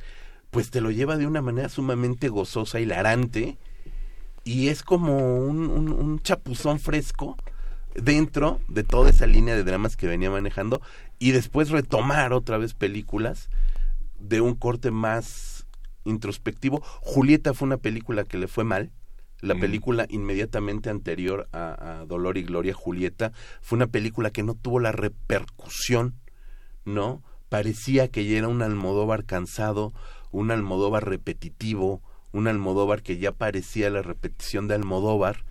pues 0.49 0.71
te 0.71 0.81
lo 0.81 0.91
lleva 0.91 1.17
de 1.17 1.27
una 1.27 1.41
manera 1.41 1.69
sumamente 1.69 2.29
gozosa, 2.29 2.79
hilarante, 2.79 3.57
y 4.43 4.69
es 4.69 4.81
como 4.81 5.37
un, 5.45 5.69
un- 5.69 5.91
un 5.91 6.19
chapuzón 6.21 6.79
fresco 6.79 7.37
dentro 7.95 8.61
de 8.67 8.83
toda 8.83 9.09
esa 9.09 9.27
línea 9.27 9.55
de 9.55 9.63
dramas 9.63 9.97
que 9.97 10.07
venía 10.07 10.29
manejando 10.31 10.81
y 11.19 11.31
después 11.31 11.69
retomar 11.69 12.31
otra 12.31 12.57
vez 12.57 12.73
películas 12.73 13.49
de 14.19 14.39
un 14.41 14.55
corte 14.55 14.89
más 14.91 15.56
introspectivo. 16.07 16.81
Julieta 17.01 17.53
fue 17.53 17.67
una 17.67 17.77
película 17.77 18.23
que 18.23 18.37
le 18.37 18.47
fue 18.47 18.63
mal. 18.63 18.91
La 19.41 19.53
Mm. 19.53 19.59
película 19.59 20.05
inmediatamente 20.09 20.89
anterior 20.89 21.47
a, 21.51 21.99
a 21.99 22.05
Dolor 22.05 22.37
y 22.37 22.43
Gloria, 22.43 22.73
Julieta, 22.73 23.33
fue 23.61 23.75
una 23.75 23.87
película 23.87 24.31
que 24.31 24.41
no 24.41 24.55
tuvo 24.55 24.79
la 24.79 24.91
repercusión, 24.91 26.15
¿no? 26.85 27.21
Parecía 27.49 28.07
que 28.07 28.25
ya 28.25 28.39
era 28.39 28.47
un 28.47 28.61
Almodóvar 28.61 29.25
cansado, 29.25 29.93
un 30.31 30.51
Almodóvar 30.51 31.07
repetitivo, 31.07 32.01
un 32.33 32.47
Almodóvar 32.47 33.03
que 33.03 33.17
ya 33.17 33.31
parecía 33.31 33.89
la 33.89 34.01
repetición 34.01 34.67
de 34.67 34.75
Almodóvar. 34.75 35.45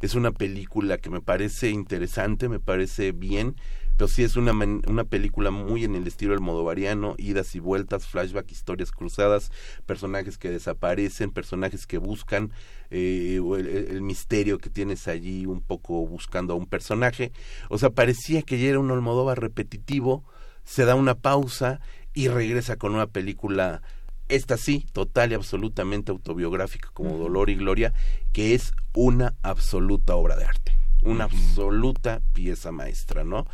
Es 0.00 0.14
una 0.14 0.32
película 0.32 0.98
que 0.98 1.10
me 1.10 1.20
parece 1.20 1.70
interesante, 1.70 2.48
me 2.48 2.60
parece 2.60 3.12
bien, 3.12 3.56
pero 4.00 4.08
sí 4.08 4.22
es 4.22 4.36
una, 4.36 4.52
una 4.52 5.04
película 5.04 5.50
muy 5.50 5.84
en 5.84 5.94
el 5.94 6.06
estilo 6.06 6.32
almodovariano, 6.32 7.16
idas 7.18 7.54
y 7.54 7.58
vueltas, 7.58 8.06
flashback, 8.06 8.50
historias 8.50 8.92
cruzadas, 8.92 9.52
personajes 9.84 10.38
que 10.38 10.48
desaparecen, 10.48 11.32
personajes 11.32 11.86
que 11.86 11.98
buscan 11.98 12.50
eh, 12.88 13.38
el, 13.58 13.66
el 13.66 14.00
misterio 14.00 14.56
que 14.56 14.70
tienes 14.70 15.06
allí 15.06 15.44
un 15.44 15.60
poco 15.60 16.06
buscando 16.06 16.54
a 16.54 16.56
un 16.56 16.64
personaje. 16.64 17.30
O 17.68 17.76
sea, 17.76 17.90
parecía 17.90 18.40
que 18.40 18.58
ya 18.58 18.70
era 18.70 18.78
un 18.78 18.90
Almodóvar 18.90 19.38
repetitivo, 19.38 20.24
se 20.64 20.86
da 20.86 20.94
una 20.94 21.16
pausa 21.16 21.82
y 22.14 22.28
regresa 22.28 22.76
con 22.76 22.94
una 22.94 23.06
película 23.06 23.82
esta 24.30 24.56
sí, 24.56 24.86
total 24.94 25.32
y 25.32 25.34
absolutamente 25.34 26.10
autobiográfica 26.10 26.88
como. 26.94 27.18
Dolor 27.18 27.50
y 27.50 27.56
Gloria, 27.56 27.92
que 28.32 28.54
es 28.54 28.72
una 28.94 29.34
absoluta 29.42 30.16
obra 30.16 30.36
de 30.36 30.46
arte, 30.46 30.74
una 31.02 31.24
absoluta 31.24 32.22
pieza 32.32 32.72
maestra, 32.72 33.24
¿no? 33.24 33.46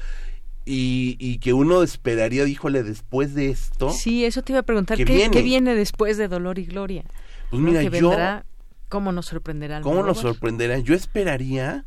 Y, 0.69 1.17
y 1.21 1.39
que 1.39 1.53
uno 1.53 1.83
esperaría, 1.85 2.45
díjole, 2.45 2.83
después 2.83 3.35
de 3.35 3.51
esto, 3.51 3.91
Sí, 3.91 4.25
eso 4.25 4.43
te 4.43 4.53
iba 4.53 4.59
a 4.61 4.65
preguntar. 4.65 4.97
¿Qué 4.99 5.05
¿Qué, 5.05 5.15
viene? 5.15 5.31
qué 5.31 5.43
viene 5.43 5.75
después 5.77 6.17
de 6.19 6.27
Dolor 6.27 6.59
y 6.59 6.65
Gloria? 6.67 7.05
Pues 7.51 7.63
mira, 7.63 7.81
que 7.89 8.01
yo- 8.01 8.09
vendrá, 8.11 8.45
¿Cómo 8.89 9.11
nos 9.13 9.27
sorprenderá 9.27 9.81
¿cómo 9.81 10.03
nos 10.03 10.19
sorprenderá? 10.19 10.79
Yo 10.81 10.95
esperaría, 10.95 11.87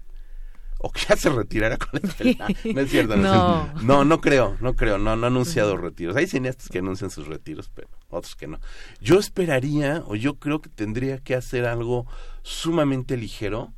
o 0.80 0.92
que 0.92 1.02
ya 1.10 1.18
se 1.18 1.30
retirara 1.30 1.78
con 1.78 2.00
esta... 2.02 2.24
No 2.74 2.80
es 2.82 2.90
cierto, 2.90 3.18
no, 3.18 3.24
es 3.26 3.32
No. 3.32 3.64
cierto. 3.66 3.82
no, 3.84 4.06
no 4.06 4.22
creo, 4.22 4.58
no 4.62 4.74
creo, 4.78 4.98
no, 4.98 5.16
no 5.18 5.26
ha 5.26 5.28
anunciado 5.28 5.76
retiros. 5.76 6.16
Hay 6.16 6.28
cineastas 6.28 6.70
que 6.70 6.80
anuncian 6.80 7.10
sus 7.10 7.28
retiros, 7.28 7.70
pero 7.74 7.90
otros 8.10 8.38
que 8.38 8.48
no. 8.48 8.60
Yo 9.02 9.20
esperaría, 9.20 10.04
o 10.08 10.16
yo 10.16 10.36
creo 10.40 10.62
que 10.62 10.70
tendría 10.70 11.18
que 11.20 11.36
hacer 11.36 11.66
algo 11.66 12.06
sumamente 12.44 13.18
ligero, 13.18 13.74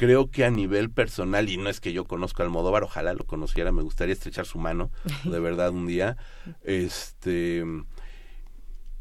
creo 0.00 0.30
que 0.30 0.46
a 0.46 0.50
nivel 0.50 0.90
personal, 0.90 1.50
y 1.50 1.58
no 1.58 1.68
es 1.68 1.78
que 1.78 1.92
yo 1.92 2.06
conozca 2.06 2.42
a 2.42 2.46
Almodóvar, 2.46 2.84
ojalá 2.84 3.12
lo 3.12 3.26
conociera, 3.26 3.70
me 3.70 3.82
gustaría 3.82 4.14
estrechar 4.14 4.46
su 4.46 4.58
mano, 4.58 4.90
de 5.24 5.38
verdad, 5.40 5.72
un 5.72 5.86
día. 5.86 6.16
Este 6.64 7.62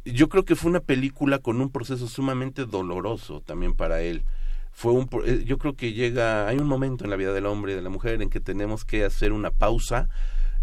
yo 0.04 0.28
creo 0.28 0.44
que 0.44 0.58
fue 0.58 0.70
una 0.70 0.82
película 0.82 1.40
con 1.40 1.62
un 1.62 1.70
proceso 1.70 2.08
sumamente 2.08 2.66
doloroso 2.66 3.40
también 3.40 3.76
para 3.76 4.02
él. 4.02 4.26
Fue 4.74 4.92
un 4.92 5.10
eh, 5.26 5.44
yo 5.46 5.58
creo 5.58 5.74
que 5.74 5.94
llega 5.94 6.50
hay 6.50 6.58
un 6.58 6.68
momento 6.68 7.06
en 7.06 7.12
la 7.12 7.16
vida 7.16 7.32
del 7.32 7.46
hombre 7.46 7.72
y 7.72 7.76
de 7.76 7.82
la 7.82 7.90
mujer 7.90 8.22
en 8.22 8.30
que 8.30 8.42
tenemos 8.42 8.84
que 8.84 9.06
hacer 9.06 9.32
una 9.32 9.52
pausa, 9.52 10.10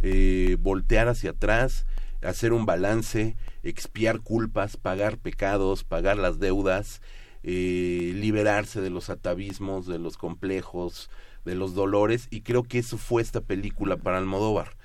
eh, 0.01 0.59
voltear 0.61 1.09
hacia 1.09 1.31
atrás, 1.31 1.87
hacer 2.23 2.53
un 2.53 2.67
balance, 2.67 3.37
expiar 3.63 4.21
culpas, 4.21 4.77
pagar 4.77 5.17
pecados, 5.17 5.83
pagar 5.83 6.19
las 6.19 6.39
deudas, 6.41 7.01
eh, 7.49 8.10
liberarse 8.16 8.81
de 8.81 8.91
los 8.91 9.08
atavismos, 9.08 9.86
de 9.86 10.00
los 10.00 10.16
complejos, 10.16 11.08
de 11.44 11.55
los 11.55 11.75
dolores 11.75 12.26
y 12.31 12.41
creo 12.41 12.65
que 12.65 12.81
eso 12.81 12.99
fue 12.99 13.23
esta 13.23 13.41
película 13.41 13.97
para 13.97 14.18
Almodóvar. 14.18 14.76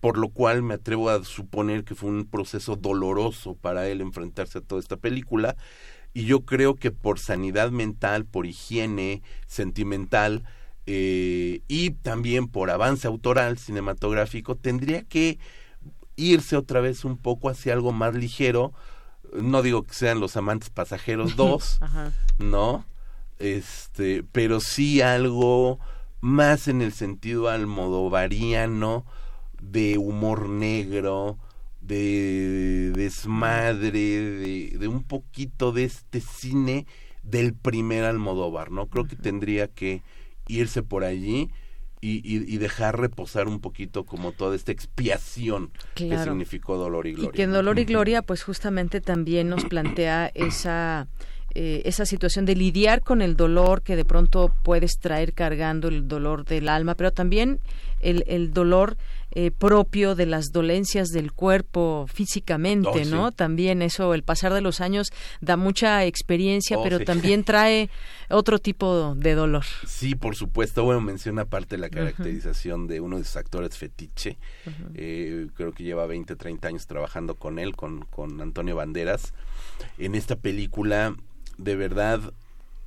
Por 0.00 0.18
lo 0.18 0.28
cual 0.28 0.62
me 0.62 0.74
atrevo 0.74 1.08
a 1.08 1.22
suponer 1.24 1.84
que 1.84 1.94
fue 1.94 2.10
un 2.10 2.26
proceso 2.26 2.74
doloroso 2.74 3.54
para 3.54 3.88
él 3.88 4.00
enfrentarse 4.00 4.58
a 4.58 4.60
toda 4.60 4.80
esta 4.80 4.96
película 4.96 5.56
y 6.12 6.24
yo 6.24 6.40
creo 6.40 6.74
que 6.74 6.90
por 6.90 7.20
sanidad 7.20 7.70
mental, 7.70 8.24
por 8.24 8.46
higiene 8.46 9.22
sentimental 9.46 10.42
eh, 10.86 11.60
y 11.68 11.90
también 11.90 12.48
por 12.48 12.70
avance 12.70 13.06
autoral 13.06 13.56
cinematográfico 13.56 14.56
tendría 14.56 15.02
que 15.04 15.38
irse 16.16 16.56
otra 16.56 16.80
vez 16.80 17.04
un 17.04 17.18
poco 17.18 17.50
hacia 17.50 17.72
algo 17.72 17.92
más 17.92 18.16
ligero 18.16 18.72
no 19.32 19.62
digo 19.62 19.82
que 19.82 19.94
sean 19.94 20.20
los 20.20 20.36
amantes 20.36 20.70
pasajeros 20.70 21.36
dos 21.36 21.78
Ajá. 21.80 22.12
¿no? 22.38 22.84
Este, 23.38 24.24
pero 24.32 24.60
sí 24.60 25.00
algo 25.00 25.78
más 26.20 26.68
en 26.68 26.82
el 26.82 26.92
sentido 26.92 27.48
almodovariano 27.48 29.04
de 29.60 29.98
humor 29.98 30.48
negro, 30.48 31.38
de 31.80 32.92
desmadre, 32.94 33.90
de, 33.90 34.76
de 34.78 34.88
un 34.88 35.02
poquito 35.02 35.72
de 35.72 35.84
este 35.84 36.20
cine 36.20 36.86
del 37.22 37.54
primer 37.54 38.04
Almodóvar, 38.04 38.70
¿no? 38.70 38.86
Creo 38.86 39.06
que 39.06 39.16
tendría 39.16 39.68
que 39.68 40.02
irse 40.48 40.82
por 40.82 41.04
allí 41.04 41.50
y, 42.00 42.16
y- 42.24 42.44
y 42.54 42.58
dejar 42.58 42.98
reposar 43.00 43.48
un 43.48 43.60
poquito 43.60 44.04
como 44.04 44.32
toda 44.32 44.54
esta 44.56 44.72
expiación 44.72 45.70
que 45.94 46.08
significó 46.24 46.76
Dolor 46.76 47.06
y 47.06 47.10
Y 47.10 47.14
Gloria. 47.14 47.32
que 47.32 47.42
en 47.42 47.52
Dolor 47.52 47.78
y 47.78 47.84
Gloria, 47.84 48.22
pues 48.22 48.42
justamente 48.42 49.00
también 49.00 49.48
nos 49.48 49.64
plantea 49.64 50.30
esa 50.34 51.08
eh, 51.54 51.82
esa 51.86 52.04
situación 52.04 52.44
de 52.44 52.54
lidiar 52.54 53.00
con 53.02 53.22
el 53.22 53.34
dolor 53.34 53.80
que 53.82 53.96
de 53.96 54.04
pronto 54.04 54.52
puedes 54.62 54.98
traer 54.98 55.32
cargando 55.32 55.88
el 55.88 56.06
dolor 56.06 56.44
del 56.44 56.68
alma, 56.68 56.94
pero 56.94 57.10
también 57.10 57.58
el, 58.00 58.22
el 58.28 58.52
dolor 58.52 58.96
eh, 59.40 59.52
propio 59.52 60.16
de 60.16 60.26
las 60.26 60.46
dolencias 60.52 61.10
del 61.10 61.32
cuerpo 61.32 62.06
físicamente, 62.12 62.88
Oh, 62.88 62.98
sí. 63.04 63.08
¿no? 63.10 63.30
También 63.30 63.82
eso, 63.82 64.12
el 64.14 64.24
pasar 64.24 64.52
de 64.52 64.60
los 64.60 64.80
años 64.80 65.06
da 65.40 65.56
mucha 65.56 66.04
experiencia, 66.04 66.76
Oh, 66.76 66.82
pero 66.82 66.98
sí. 66.98 67.04
también 67.04 67.44
trae 67.44 67.88
otro 68.30 68.58
tipo 68.58 69.14
de 69.14 69.34
dolor. 69.34 69.64
Sí, 69.86 70.16
por 70.16 70.34
supuesto. 70.34 70.82
Bueno, 70.82 71.00
menciona 71.00 71.42
aparte 71.42 71.78
la 71.78 71.88
caracterización 71.88 72.88
de 72.88 73.00
uno 73.00 73.18
de 73.18 73.22
sus 73.24 73.36
actores 73.36 73.76
fetiche. 73.78 74.38
Eh, 74.94 75.46
creo 75.54 75.72
que 75.72 75.84
lleva 75.84 76.06
20, 76.06 76.34
30 76.34 76.66
años 76.66 76.86
trabajando 76.88 77.36
con 77.36 77.60
él, 77.60 77.76
con, 77.76 78.00
con 78.06 78.40
Antonio 78.40 78.74
Banderas. 78.74 79.34
En 79.98 80.16
esta 80.16 80.34
película, 80.34 81.14
de 81.58 81.76
verdad, 81.76 82.32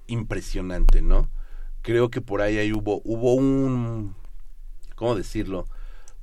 impresionante, 0.07 1.01
¿no? 1.01 1.29
Creo 1.81 2.09
que 2.09 2.19
por 2.19 2.41
ahí, 2.41 2.57
ahí 2.57 2.73
hubo, 2.73 3.01
hubo 3.05 3.35
un, 3.35 4.15
¿cómo 4.95 5.15
decirlo? 5.15 5.65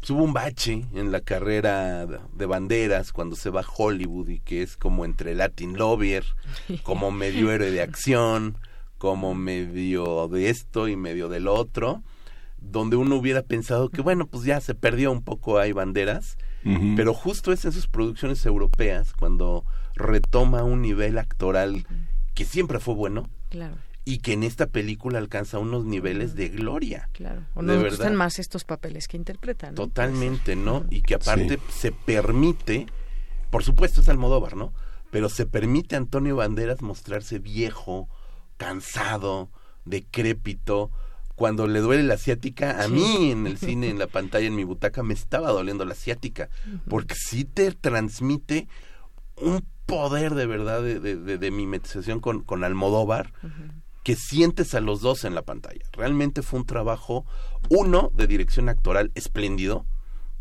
Pues 0.01 0.11
hubo 0.11 0.23
un 0.23 0.33
bache 0.33 0.85
en 0.95 1.11
la 1.13 1.21
carrera 1.21 2.07
de- 2.07 2.19
de 2.35 2.47
Banderas 2.47 3.13
cuando 3.13 3.35
se 3.37 3.51
va 3.51 3.63
a 3.63 3.67
Hollywood 3.77 4.29
y 4.29 4.41
que 4.41 4.63
es 4.63 4.77
como 4.77 5.05
entre 5.05 5.35
Latin 5.35 5.77
Lover, 5.77 6.25
como 6.85 7.11
medio 7.11 7.51
héroe 7.51 7.71
de 7.73 7.83
acción, 7.83 8.57
como 8.97 9.35
medio 9.35 10.29
de 10.29 10.51
esto 10.51 10.89
y 10.89 10.97
medio 10.97 11.29
del 11.29 11.49
otro, 11.49 12.03
donde 12.61 12.97
uno 12.97 13.17
hubiera 13.17 13.43
pensado 13.43 13.89
que 13.89 14.01
bueno, 14.03 14.27
pues 14.27 14.45
ya 14.45 14.61
se 14.61 14.75
perdió 14.75 15.11
un 15.13 15.23
poco 15.23 15.59
ahí 15.59 15.73
Banderas, 15.73 16.37
pero 16.97 17.15
justo 17.15 17.53
es 17.53 17.65
en 17.65 17.73
sus 17.73 17.87
producciones 17.87 18.45
europeas 18.47 19.13
cuando 19.15 19.65
retoma 19.95 20.63
un 20.65 20.83
nivel 20.83 21.19
actoral 21.19 21.87
que 22.35 22.45
siempre 22.45 22.79
fue 22.79 22.95
bueno. 22.95 23.29
Claro, 23.49 23.77
y 24.11 24.19
que 24.19 24.33
en 24.33 24.43
esta 24.43 24.67
película 24.67 25.19
alcanza 25.19 25.59
unos 25.59 25.85
niveles 25.85 26.35
de 26.35 26.49
gloria. 26.49 27.09
claro. 27.13 27.43
O 27.55 27.61
De 27.61 27.67
nos 27.67 27.77
verdad. 27.83 27.97
gustan 27.99 28.17
más 28.17 28.39
estos 28.39 28.65
papeles 28.65 29.07
que 29.09 29.17
interpretan. 29.17 29.71
¿no? 29.75 29.83
Totalmente, 29.83 30.57
¿no? 30.57 30.87
Y 30.91 31.03
que 31.03 31.15
aparte 31.17 31.59
se 31.71 31.93
permite, 31.93 32.87
por 33.51 33.63
supuesto 33.65 34.01
es 34.01 34.09
Almodóvar, 34.09 34.57
¿no? 34.57 34.73
Pero 35.11 35.29
se 35.29 35.45
permite 35.47 35.95
a 35.95 35.99
Antonio 35.99 36.37
Banderas 36.37 36.81
mostrarse 36.83 37.39
viejo, 37.39 38.09
cansado, 38.57 39.51
decrépito. 39.85 40.91
Cuando 41.35 41.67
le 41.69 41.81
duele 41.81 42.03
la 42.03 42.15
asiática, 42.15 42.81
a 42.81 42.85
Sí. 42.87 42.93
mí 42.93 43.31
en 43.31 43.47
el 43.47 43.59
cine, 43.59 43.89
en 43.91 43.99
la 43.99 44.07
pantalla, 44.07 44.47
en 44.47 44.55
mi 44.57 44.65
butaca, 44.65 45.03
me 45.03 45.15
estaba 45.15 45.51
doliendo 45.51 45.85
la 45.85 45.93
asiática. 45.93 46.49
Porque 46.89 47.15
sí 47.15 47.45
te 47.45 47.73
transmite 47.73 48.69
un 49.37 49.65
poder 49.87 50.35
de 50.35 50.47
verdad 50.47 50.83
de, 50.83 50.99
de, 51.01 51.17
de- 51.17 51.39
de 51.39 51.51
mimetización 51.51 52.21
con, 52.21 52.43
con 52.43 52.65
Almodóvar 52.65 53.33
que 54.09 54.17
sientes 54.17 54.73
a 54.75 54.81
los 54.81 55.03
dos 55.03 55.25
en 55.25 55.35
la 55.35 55.43
pantalla. 55.43 55.85
Realmente 55.93 56.41
fue 56.41 56.61
un 56.61 56.65
trabajo, 56.65 57.27
uno, 57.69 58.11
de 58.15 58.27
dirección 58.27 58.71
actoral 58.71 59.11
espléndido, 59.15 59.85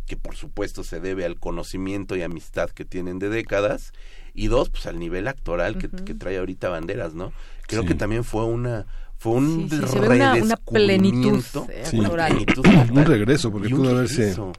que 0.06 0.16
por 0.16 0.38
supuesto 0.38 0.86
se 0.86 1.02
debe 1.02 1.26
al 1.26 1.38
conocimiento 1.38 2.16
y 2.16 2.22
amistad 2.22 2.70
que 2.70 2.86
tienen 2.86 3.20
de 3.20 3.28
décadas, 3.28 3.92
y 4.34 4.48
dos, 4.48 4.70
pues 4.70 4.86
al 4.86 5.00
nivel 5.00 5.28
actoral 5.28 5.78
que, 5.78 5.90
que 5.90 6.14
trae 6.14 6.38
ahorita 6.38 6.70
Banderas, 6.70 7.14
¿no? 7.14 7.34
Creo 7.68 7.82
Sí. 7.82 7.90
que 7.90 7.96
también 7.96 8.24
fue 8.24 8.46
una 8.46 8.86
fue 9.18 9.34
un 9.34 9.68
Sí, 9.70 9.78
sí, 9.82 9.88
se 9.88 10.00
ve 10.00 10.16
una- 10.16 10.36
una 10.36 10.56
plenitud, 10.56 11.44
eh, 11.70 11.84
Sí. 11.84 11.98
una 11.98 12.08
actoral. 12.08 12.32
plenitud 12.32 12.66
un 12.92 13.04
regreso, 13.04 13.52
porque 13.52 13.68
pudo 13.68 13.90
haberse, 13.90 14.18
regreso. 14.22 14.54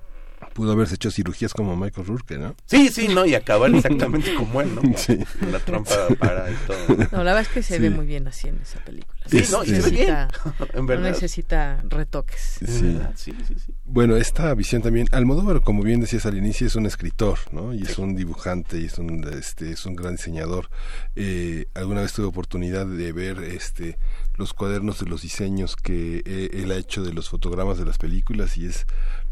Pudo 0.59 0.73
haberse 0.73 0.97
hecho 0.97 1.13
cirugías 1.13 1.55
como 1.55 1.77
Michael 1.77 2.05
Rourke, 2.05 2.37
¿no? 2.37 2.57
Sí, 2.67 2.89
sí, 2.89 3.07
no, 3.07 3.25
y 3.25 3.37
acabar 3.37 3.73
exactamente 3.73 4.35
como 4.37 4.61
él, 4.61 4.75
¿no? 4.75 4.83
Sí. 4.99 5.17
La 5.53 5.61
trampa 5.61 5.95
para 6.19 6.51
y 6.51 6.55
todo. 6.67 6.97
No, 7.13 7.19
la 7.19 7.33
verdad 7.33 7.43
es 7.43 7.49
que 7.49 7.63
se 7.63 7.77
Sí. 7.77 7.81
ve 7.83 7.91
muy 7.91 8.07
bien 8.07 8.27
así 8.27 8.49
en 8.49 8.59
esa 8.61 8.85
película. 8.85 9.17
Sí, 9.27 9.45
no, 9.53 9.63
y 9.63 9.67
se 9.69 9.73
ve 9.75 9.79
necesita, 9.79 10.29
bien, 10.59 10.71
en 10.75 10.87
no 10.87 11.01
necesita 11.01 11.81
retoques. 11.89 12.59
Sí. 12.67 12.99
Sí, 13.15 13.33
sí, 13.47 13.55
sí. 13.65 13.73
Bueno, 13.85 14.17
esta 14.17 14.53
visión 14.55 14.83
también, 14.83 15.07
Almodóvar, 15.13 15.61
como 15.61 15.85
bien 15.85 16.01
decías 16.01 16.27
al 16.27 16.37
inicio, 16.37 16.67
es 16.67 16.75
un 16.75 16.87
escritor, 16.87 17.39
¿no? 17.53 17.73
Y 17.73 17.83
es 17.83 17.97
un 17.99 18.17
dibujante 18.17 18.81
y 18.81 18.87
es 18.87 18.99
un, 18.99 19.23
este, 19.33 19.71
es 19.71 19.87
un 19.87 19.95
gran 19.95 20.17
diseñador. 20.17 20.71
Eh, 21.15 21.67
alguna 21.75 22.01
vez 22.01 22.13
tuve 22.15 22.27
oportunidad 22.27 22.85
de 22.85 23.13
ver, 23.13 23.39
este, 23.45 23.97
los 24.35 24.55
cuadernos 24.55 24.99
de 24.99 25.07
los 25.07 25.23
diseños 25.23 25.77
que 25.77 26.23
eh, 26.27 26.51
él 26.55 26.73
ha 26.73 26.77
hecho 26.77 27.05
de 27.05 27.13
los 27.13 27.29
fotogramas 27.29 27.79
de 27.79 27.85
las 27.85 27.99
películas 27.99 28.57
y 28.59 28.67
es 28.67 28.87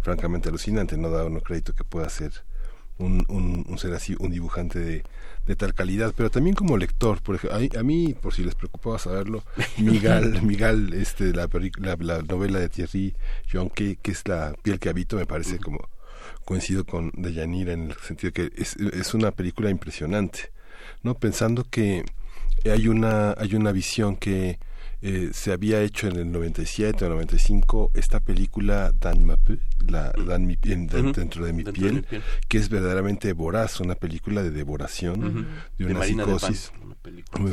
francamente 0.06 0.48
alucinante. 0.48 0.96
No 0.96 1.10
da 1.10 1.24
uno 1.24 1.40
crédito 1.40 1.74
que 1.74 1.82
pueda 1.82 2.08
ser 2.08 2.30
un, 2.98 3.24
un, 3.28 3.64
un 3.68 3.78
ser 3.78 3.92
así, 3.92 4.14
un 4.20 4.30
dibujante 4.30 4.78
de, 4.78 5.02
de 5.46 5.56
tal 5.56 5.74
calidad, 5.74 6.14
pero 6.16 6.30
también 6.30 6.54
como 6.54 6.76
lector, 6.76 7.20
por 7.20 7.34
ejemplo, 7.34 7.58
a, 7.58 7.80
a 7.80 7.82
mí, 7.82 8.14
por 8.14 8.32
si 8.32 8.44
les 8.44 8.54
preocupaba 8.54 9.00
saberlo, 9.00 9.42
Migal, 9.78 10.42
Migal, 10.42 10.94
este, 10.94 11.32
la, 11.32 11.48
la, 11.78 11.96
la 11.98 12.22
novela 12.22 12.60
de 12.60 12.68
Thierry 12.68 13.14
Jonque, 13.52 13.98
que 14.00 14.12
es 14.12 14.26
La 14.28 14.54
piel 14.62 14.78
que 14.78 14.88
habito, 14.88 15.16
me 15.16 15.26
parece 15.26 15.58
como 15.58 15.88
coincido 16.44 16.84
con 16.84 17.10
Deyanira 17.16 17.72
en 17.72 17.90
el 17.90 17.96
sentido 17.96 18.32
que 18.32 18.52
es, 18.56 18.76
es 18.76 19.12
una 19.12 19.32
película 19.32 19.70
impresionante, 19.70 20.52
¿no? 21.02 21.14
Pensando 21.14 21.66
que 21.68 22.04
hay 22.64 22.86
una, 22.86 23.32
hay 23.32 23.56
una 23.56 23.72
visión 23.72 24.16
que 24.16 24.58
eh, 25.02 25.30
se 25.32 25.52
había 25.52 25.82
hecho 25.82 26.08
en 26.08 26.16
el 26.16 26.32
97 26.32 27.04
o 27.04 27.08
95 27.10 27.90
esta 27.94 28.20
película 28.20 28.92
Dan 28.98 29.26
Ma 29.26 29.36
La 29.88 30.12
Dan 30.26 30.46
mi, 30.46 30.58
en- 30.62 30.86
dentro 30.86 31.44
de 31.44 31.52
mi 31.52 31.62
Dentro 31.62 31.72
piel, 31.82 32.06
que 32.48 32.58
es 32.58 32.68
verdaderamente 32.68 33.32
voraz, 33.32 33.80
una 33.80 33.94
película 33.94 34.42
de 34.42 34.50
devoración, 34.50 35.46
de 35.78 35.84
De 35.84 35.90
una 35.90 36.00
de 36.00 36.06
psicosis, 36.38 36.72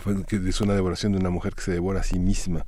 Pan, 0.03 0.23
que 0.23 0.37
es 0.49 0.61
una 0.61 0.73
devoración 0.73 1.11
de 1.13 1.19
una 1.19 1.29
mujer 1.29 1.53
que 1.53 1.61
se 1.61 1.71
devora 1.71 1.99
a 2.01 2.03
sí 2.03 2.19
misma. 2.19 2.65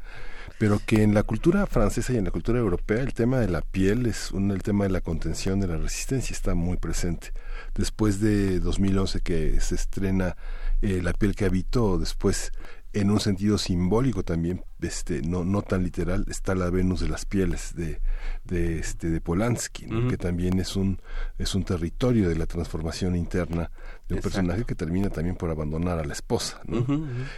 Pero 0.57 0.79
que 0.85 1.03
en 1.03 1.13
la 1.13 1.23
cultura 1.23 1.65
francesa 1.65 2.13
y 2.13 2.17
en 2.17 2.23
la 2.25 2.31
cultura 2.31 2.59
europea 2.59 3.01
el 3.01 3.13
tema 3.13 3.39
de 3.39 3.49
la 3.49 3.61
piel 3.61 4.05
es 4.05 4.31
un, 4.31 4.51
el 4.51 4.63
tema 4.63 4.85
de 4.85 4.89
la 4.91 5.01
contención 5.01 5.59
de 5.59 5.67
la 5.67 5.75
resistencia 5.77 6.33
está 6.33 6.55
muy 6.55 6.77
presente. 6.77 7.31
Después 7.73 8.21
de 8.21 8.59
2011 8.61 9.19
que 9.21 9.59
se 9.59 9.75
estrena 9.75 10.37
eh, 10.81 11.01
la 11.03 11.11
piel 11.13 11.35
que 11.35 11.45
habito 11.45 11.97
después 11.97 12.51
en 12.95 13.11
un 13.11 13.19
sentido 13.19 13.57
simbólico 13.57 14.23
también 14.23 14.63
este 14.81 15.21
no 15.21 15.43
no 15.43 15.61
tan 15.63 15.83
literal 15.83 16.25
está 16.29 16.53
la 16.55 16.69
Venus 16.69 16.99
de 17.01 17.09
las 17.09 17.25
pieles 17.25 17.75
de 17.75 17.99
de 18.43 18.79
este 18.79 19.09
de 19.09 19.19
Polanski 19.21 19.85
que 20.09 20.17
también 20.17 20.59
es 20.59 20.75
un 20.75 20.99
es 21.37 21.55
un 21.55 21.63
territorio 21.63 22.29
de 22.29 22.35
la 22.35 22.45
transformación 22.45 23.15
interna 23.15 23.71
de 24.07 24.13
un 24.13 24.19
Exacto. 24.19 24.21
personaje 24.21 24.63
que 24.65 24.75
termina 24.75 25.09
también 25.09 25.35
por 25.35 25.49
abandonar 25.49 25.97
a 25.99 26.05
la 26.05 26.13
esposa 26.13 26.61
¿no? 26.67 26.85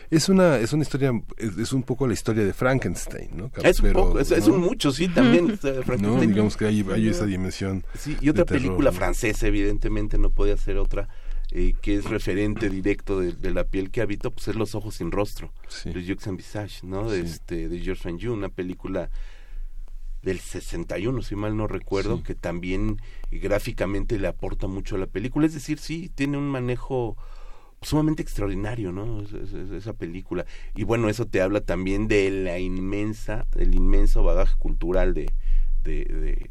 Es 0.09 0.27
una 0.29 0.57
es 0.57 0.73
una 0.73 0.83
historia 0.83 1.11
es, 1.37 1.57
es 1.57 1.73
un 1.73 1.83
poco 1.83 2.05
la 2.07 2.13
historia 2.13 2.43
de 2.43 2.53
Frankenstein 2.53 3.29
no 3.35 3.49
Es 3.63 3.79
un 3.79 3.85
Pero, 3.87 4.07
poco, 4.07 4.19
es, 4.19 4.31
un 4.47 4.59
mucho, 4.59 4.91
sí, 4.91 5.07
también. 5.07 5.57
no 5.99 6.19
digamos 6.19 6.57
que 6.57 6.65
hay, 6.65 6.85
hay 6.93 7.07
esa 7.07 7.25
dimensión 7.25 7.83
Sí, 7.97 8.17
y 8.21 8.29
otra 8.29 8.43
de 8.43 8.47
terror, 8.47 8.61
película 8.63 8.91
¿no? 8.91 8.97
francesa, 8.97 9.47
evidentemente, 9.47 10.17
no 10.17 10.29
podía 10.31 10.57
ser 10.57 10.77
otra, 10.77 11.07
eh, 11.51 11.73
que 11.81 11.95
es 11.95 12.05
referente 12.05 12.69
directo 12.69 13.19
de, 13.19 13.31
de 13.33 13.51
la 13.51 13.63
piel 13.63 13.89
que 13.91 14.01
habito, 14.01 14.31
pues 14.31 14.47
es 14.49 14.55
Los 14.55 14.75
Ojos 14.75 14.95
sin 14.95 15.11
Rostro, 15.11 15.51
Sí. 15.67 15.91
de 15.91 16.03
Jeux 16.03 16.27
en 16.27 16.37
Visage, 16.37 16.85
¿no? 16.85 17.09
De, 17.09 17.21
Sí. 17.25 17.33
este, 17.33 17.69
de 17.69 17.79
Georges 17.79 18.05
Anjou, 18.05 18.33
una 18.33 18.49
película 18.49 19.09
del 20.21 20.39
61, 20.39 21.21
si 21.21 21.35
mal 21.35 21.55
no 21.55 21.67
recuerdo, 21.67 22.17
Sí. 22.17 22.23
que 22.23 22.35
también 22.35 22.97
gráficamente 23.31 24.19
le 24.19 24.27
aporta 24.27 24.67
mucho 24.67 24.95
a 24.95 24.99
la 24.99 25.07
película. 25.07 25.45
Es 25.45 25.53
decir, 25.53 25.79
sí, 25.79 26.09
tiene 26.13 26.37
un 26.37 26.49
manejo 26.49 27.15
sumamente 27.81 28.23
extraordinario, 28.23 28.91
¿no? 28.91 29.21
Es- 29.21 29.31
es- 29.33 29.53
es- 29.53 29.69
esa 29.71 29.93
película. 29.93 30.45
Y 30.75 30.83
bueno, 30.83 31.09
eso 31.09 31.27
te 31.27 31.41
habla 31.41 31.61
también 31.61 32.07
de 32.07 32.29
la 32.31 32.59
inmensa, 32.59 33.45
del 33.55 33.75
inmenso 33.75 34.23
bagaje 34.23 34.55
cultural 34.57 35.13
de, 35.13 35.31
de, 35.87 36.05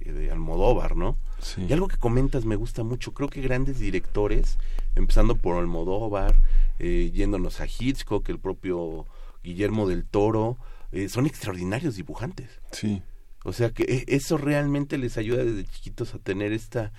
de, 0.04 0.12
de 0.12 0.30
Almodóvar, 0.32 0.96
¿no? 0.96 1.16
Sí. 1.40 1.66
Y 1.68 1.72
algo 1.72 1.86
que 1.86 1.96
comentas 1.98 2.44
me 2.44 2.56
gusta 2.56 2.82
mucho. 2.82 3.12
Creo 3.12 3.28
que 3.28 3.40
grandes 3.42 3.78
directores, 3.78 4.58
empezando 4.96 5.36
por 5.36 5.56
Almodóvar, 5.58 6.34
eh, 6.80 7.10
yéndonos 7.14 7.60
a 7.60 7.66
Hitchcock, 7.66 8.28
el 8.30 8.38
propio 8.40 9.06
Guillermo 9.44 9.86
del 9.88 10.04
Toro, 10.04 10.56
eh, 10.92 11.08
son 11.08 11.26
extraordinarios 11.26 11.94
dibujantes. 11.96 12.48
sí 12.72 13.02
O 13.44 13.52
sea 13.52 13.70
que 13.70 13.84
e- 13.84 14.04
eso 14.16 14.38
realmente 14.38 14.98
les 14.98 15.16
ayuda 15.18 15.44
desde 15.44 15.64
chiquitos 15.70 16.14
a 16.14 16.18
tener 16.18 16.52
esta 16.52 16.92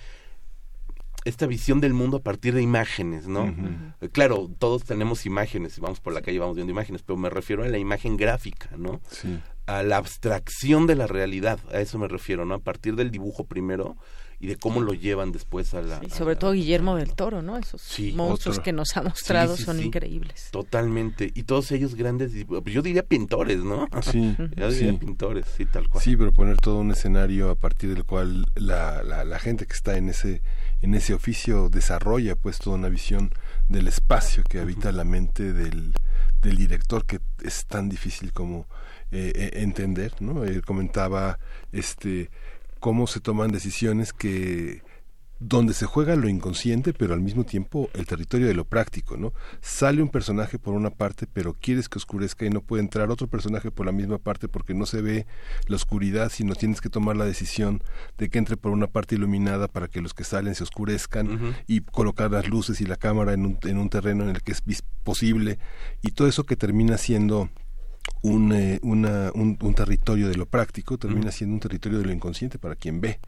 esta 1.24 1.46
visión 1.46 1.80
del 1.80 1.92
mundo 1.92 2.18
a 2.18 2.22
partir 2.22 2.54
de 2.54 2.62
imágenes, 2.62 3.26
¿no? 3.26 3.54
Eh, 4.00 4.08
Claro, 4.10 4.48
todos 4.58 4.84
tenemos 4.84 5.26
imágenes, 5.26 5.78
vamos 5.78 6.00
por 6.00 6.14
la 6.14 6.22
calle 6.22 6.38
vamos 6.38 6.54
viendo 6.56 6.70
imágenes, 6.70 7.02
pero 7.02 7.16
me 7.18 7.28
refiero 7.28 7.64
a 7.64 7.68
la 7.68 7.76
imagen 7.78 8.16
gráfica, 8.16 8.70
¿no? 8.78 9.00
sí 9.10 9.38
A 9.68 9.82
la 9.82 9.98
abstracción 9.98 10.86
de 10.86 10.94
la 10.96 11.06
realidad, 11.06 11.60
a 11.72 11.80
eso 11.80 11.98
me 11.98 12.08
refiero, 12.08 12.44
¿no? 12.44 12.54
A 12.54 12.58
partir 12.58 12.96
del 12.96 13.10
dibujo 13.10 13.44
primero 13.44 13.96
y 14.40 14.46
de 14.46 14.56
cómo 14.56 14.80
lo 14.80 14.94
llevan 14.94 15.32
después 15.32 15.74
a 15.74 15.82
la... 15.82 16.00
Y 16.02 16.10
sobre 16.10 16.34
la- 16.34 16.38
todo 16.38 16.52
Guillermo 16.52 16.94
del 16.96 17.12
Toro, 17.14 17.42
¿no? 17.42 17.58
Esos 17.58 17.82
Sí, 17.82 18.12
monstruos 18.12 18.56
otro. 18.58 18.64
que 18.64 18.72
nos 18.72 18.96
ha 18.96 19.02
mostrado 19.02 19.56
Sí, 19.56 19.62
sí, 19.62 19.66
son 19.66 19.78
sí. 19.78 19.84
increíbles. 19.86 20.48
Totalmente. 20.52 21.32
Y 21.34 21.42
todos 21.42 21.70
ellos 21.72 21.96
grandes, 21.96 22.32
dibu- 22.32 22.62
yo 22.70 22.80
diría 22.82 23.02
pintores, 23.02 23.58
¿no? 23.58 23.88
Sí, 24.02 24.36
yo 24.56 24.70
diría 24.70 24.92
sí. 24.92 24.96
pintores, 24.96 25.44
sí, 25.56 25.66
tal 25.66 25.88
cual. 25.88 26.02
Sí, 26.04 26.16
pero 26.16 26.32
poner 26.32 26.56
todo 26.58 26.76
un 26.78 26.92
escenario 26.92 27.50
a 27.50 27.56
partir 27.56 27.92
del 27.94 28.04
cual 28.04 28.46
la, 28.54 29.02
la, 29.02 29.24
la 29.24 29.38
gente 29.40 29.66
que 29.66 29.74
está 29.74 29.96
en 29.98 30.08
ese 30.08 30.40
en 30.80 30.94
ese 30.94 31.12
oficio 31.12 31.68
desarrolla 31.68 32.36
pues 32.36 32.58
toda 32.58 32.76
una 32.76 32.88
visión 32.88 33.30
del 33.68 33.88
espacio 33.88 34.44
que 34.48 34.60
habita 34.60 34.92
la 34.92 35.02
mente 35.02 35.52
del, 35.52 35.92
del 36.40 36.56
director 36.56 37.04
que 37.04 37.18
es 37.42 37.66
tan 37.66 37.88
difícil 37.88 38.32
como 38.32 38.68
eh, 39.10 39.32
eh, 39.34 39.50
entender, 39.54 40.12
¿no? 40.20 40.44
Él 40.44 40.62
comentaba 40.64 41.38
este 41.72 42.30
cómo 42.80 43.06
se 43.06 43.20
toman 43.20 43.50
decisiones 43.50 44.12
que 44.12 44.82
donde 45.40 45.72
se 45.72 45.86
juega 45.86 46.16
lo 46.16 46.28
inconsciente, 46.28 46.92
pero 46.92 47.14
al 47.14 47.20
mismo 47.20 47.44
tiempo 47.44 47.88
el 47.94 48.06
territorio 48.06 48.48
de 48.48 48.54
lo 48.54 48.64
práctico, 48.64 49.16
¿no? 49.16 49.32
Sale 49.60 50.02
un 50.02 50.08
personaje 50.08 50.58
por 50.58 50.74
una 50.74 50.90
parte, 50.90 51.26
pero 51.32 51.54
quieres 51.54 51.88
que 51.88 51.98
oscurezca 51.98 52.44
y 52.44 52.50
no 52.50 52.60
puede 52.60 52.82
entrar 52.82 53.10
otro 53.10 53.28
personaje 53.28 53.70
por 53.70 53.86
la 53.86 53.92
misma 53.92 54.18
parte 54.18 54.48
porque 54.48 54.74
no 54.74 54.84
se 54.84 55.00
ve 55.00 55.26
la 55.66 55.76
oscuridad, 55.76 56.30
sino 56.30 56.54
tienes 56.54 56.80
que 56.80 56.90
tomar 56.90 57.16
la 57.16 57.24
decisión 57.24 57.82
de 58.18 58.28
que 58.30 58.38
entre 58.38 58.56
por 58.56 58.72
una 58.72 58.88
parte 58.88 59.14
iluminada 59.14 59.68
para 59.68 59.86
que 59.86 60.00
los 60.00 60.12
que 60.12 60.24
salen 60.24 60.56
se 60.56 60.64
oscurezcan 60.64 61.54
y 61.66 61.82
colocar 61.82 62.32
las 62.32 62.48
luces 62.48 62.80
y 62.80 62.86
la 62.86 62.96
cámara 62.96 63.32
en 63.32 63.46
un, 63.46 63.58
en 63.62 63.78
un 63.78 63.90
terreno 63.90 64.24
en 64.24 64.30
el 64.30 64.42
que 64.42 64.52
es 64.52 64.62
posible 65.04 65.58
y 66.02 66.10
todo 66.10 66.26
eso 66.26 66.44
que 66.44 66.56
termina 66.56 66.98
siendo 66.98 67.48
un, 68.22 68.52
eh, 68.52 68.78
una- 68.82 69.30
un, 69.34 69.56
un 69.60 69.74
territorio 69.74 70.28
de 70.28 70.36
lo 70.36 70.46
práctico 70.46 70.98
termina 70.98 71.30
siendo 71.32 71.54
un 71.54 71.60
territorio 71.60 71.98
de 71.98 72.04
lo 72.06 72.12
inconsciente 72.12 72.58
para 72.58 72.74
quien 72.76 73.00
ve 73.00 73.20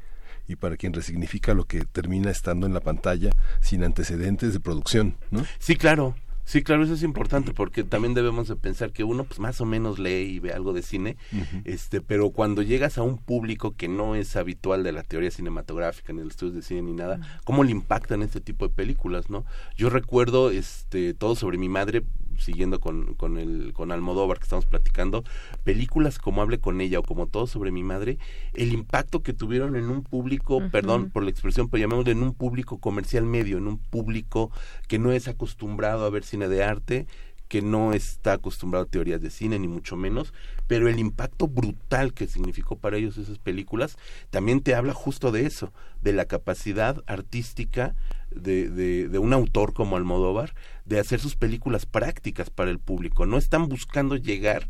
y 0.49 0.57
para 0.57 0.77
quien 0.77 0.93
resignifica 0.93 1.55
lo 1.55 1.65
que 1.65 1.85
termina 1.85 2.31
estando 2.31 2.67
en 2.67 2.75
la 2.75 2.81
pantalla 2.81 3.31
sin 3.61 3.85
antecedentes 3.85 4.53
de 4.53 4.61
producción, 4.61 5.17
¿no? 5.31 5.45
Sí, 5.59 5.77
claro. 5.77 6.15
Sí, 6.43 6.63
claro, 6.65 6.83
eso 6.83 6.95
es 6.95 7.05
importante 7.05 7.53
porque 7.55 7.85
también 7.85 8.13
debemos 8.13 8.49
de 8.49 8.57
pensar 8.57 8.91
que 8.91 9.05
uno 9.05 9.23
pues 9.23 9.39
más 9.39 9.61
o 9.61 9.65
menos 9.67 10.01
lee 10.01 10.23
y 10.23 10.39
ve 10.41 10.53
algo 10.53 10.73
de 10.73 10.83
cine, 10.83 11.17
este, 11.65 12.01
pero 12.01 12.31
cuando 12.31 12.63
llegas 12.63 12.99
a 12.99 13.03
un 13.03 13.19
público 13.19 13.77
que 13.77 13.87
no 13.87 14.17
es 14.17 14.35
habitual 14.35 14.83
de 14.83 14.91
la 14.91 15.05
teoría 15.05 15.31
cinematográfica 15.31 16.13
ni 16.13 16.23
el 16.23 16.29
estudio 16.29 16.55
de 16.55 16.63
cine 16.63 16.83
ni 16.83 16.93
nada, 16.93 17.21
¿cómo 17.45 17.63
le 17.63 17.71
impactan 17.71 18.23
este 18.23 18.41
tipo 18.41 18.67
de 18.67 18.75
películas, 18.75 19.31
no? 19.31 19.45
Yo 19.77 19.91
recuerdo 19.91 20.51
este 20.51 21.15
todo 21.15 21.37
sobre 21.37 21.57
mi 21.57 21.69
madre 21.69 22.03
siguiendo 22.41 22.81
con, 22.81 23.15
con 23.15 23.39
el 23.39 23.73
con 23.73 23.93
Almodóvar 23.93 24.39
que 24.39 24.45
estamos 24.45 24.67
platicando, 24.67 25.25
películas 25.65 26.19
como 26.19 26.43
Hable 26.43 26.59
con 26.59 26.81
ella 26.81 26.99
o 26.99 27.03
como 27.03 27.27
Todo 27.27 27.47
sobre 27.47 27.71
mi 27.71 27.83
madre, 27.83 28.19
el 28.55 28.73
impacto 28.73 29.23
que 29.23 29.33
tuvieron 29.33 29.77
en 29.77 29.91
un 29.91 30.03
público, 30.03 30.63
perdón 30.71 31.11
por 31.11 31.23
la 31.23 31.31
expresión, 31.31 31.69
pero 31.69 31.83
llamémoslo 31.83 32.13
en 32.13 32.23
un 32.23 32.35
público 32.35 32.79
comercial 32.79 33.25
medio, 33.25 33.59
en 33.59 33.67
un 33.67 33.79
público 33.79 34.51
que 34.89 34.99
no 34.99 35.13
es 35.13 35.29
acostumbrado 35.29 36.05
a 36.05 36.11
ver 36.11 36.25
cine 36.25 36.49
de 36.49 36.65
arte, 36.65 37.07
que 37.51 37.63
no 37.63 37.93
está 37.95 38.35
acostumbrado 38.35 38.85
a 38.85 38.89
teorías 38.89 39.21
de 39.21 39.29
cine, 39.29 39.59
ni 39.59 39.67
mucho 39.67 39.97
menos, 39.97 40.33
pero 40.69 40.89
el 40.89 41.01
impacto 41.01 41.49
brutal 41.49 42.15
que 42.15 42.29
significó 42.29 42.77
para 42.77 42.97
ellos 42.97 43.19
esas 43.19 43.41
películas 43.41 43.97
también 44.31 44.61
te 44.61 44.77
habla 44.77 44.95
justo 44.95 45.33
de 45.33 45.47
eso, 45.47 45.73
de 46.01 46.13
la 46.13 46.27
capacidad 46.27 47.03
artística 47.09 47.97
de, 48.31 48.71
de, 48.71 49.09
de 49.09 49.19
un 49.19 49.33
autor 49.33 49.73
como 49.75 49.97
Almodóvar 49.97 50.55
de 50.85 51.01
hacer 51.01 51.19
sus 51.19 51.35
películas 51.35 51.87
prácticas 51.87 52.51
para 52.51 52.71
el 52.71 52.79
público. 52.79 53.27
No 53.27 53.37
están 53.37 53.69
buscando 53.69 54.15
llegar 54.15 54.69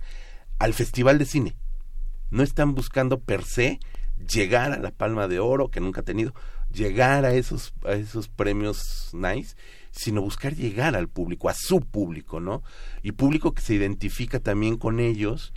al 0.59 0.73
festival 0.73 1.19
de 1.19 1.27
cine, 1.27 1.57
no 2.31 2.43
están 2.43 2.75
buscando 2.75 3.21
per 3.21 3.45
se 3.45 3.79
llegar 4.27 4.73
a 4.73 4.79
la 4.79 4.91
Palma 4.91 5.29
de 5.29 5.39
Oro, 5.39 5.69
que 5.69 5.81
nunca 5.81 6.01
ha 6.01 6.05
tenido, 6.05 6.33
llegar 6.73 7.25
a 7.25 7.35
esos, 7.35 7.73
a 7.85 7.93
esos 7.93 8.29
premios 8.29 9.11
nice, 9.13 9.57
sino 9.91 10.23
buscar 10.23 10.55
llegar 10.55 10.95
al 10.97 11.09
público, 11.09 11.49
a 11.49 11.55
su 11.55 11.81
público, 11.81 12.41
¿no? 12.41 12.63
Y 13.03 13.13
público 13.13 13.53
que 13.53 13.63
se 13.63 13.75
identifica 13.75 14.39
también 14.41 14.77
con 14.77 15.01
ellos 15.01 15.53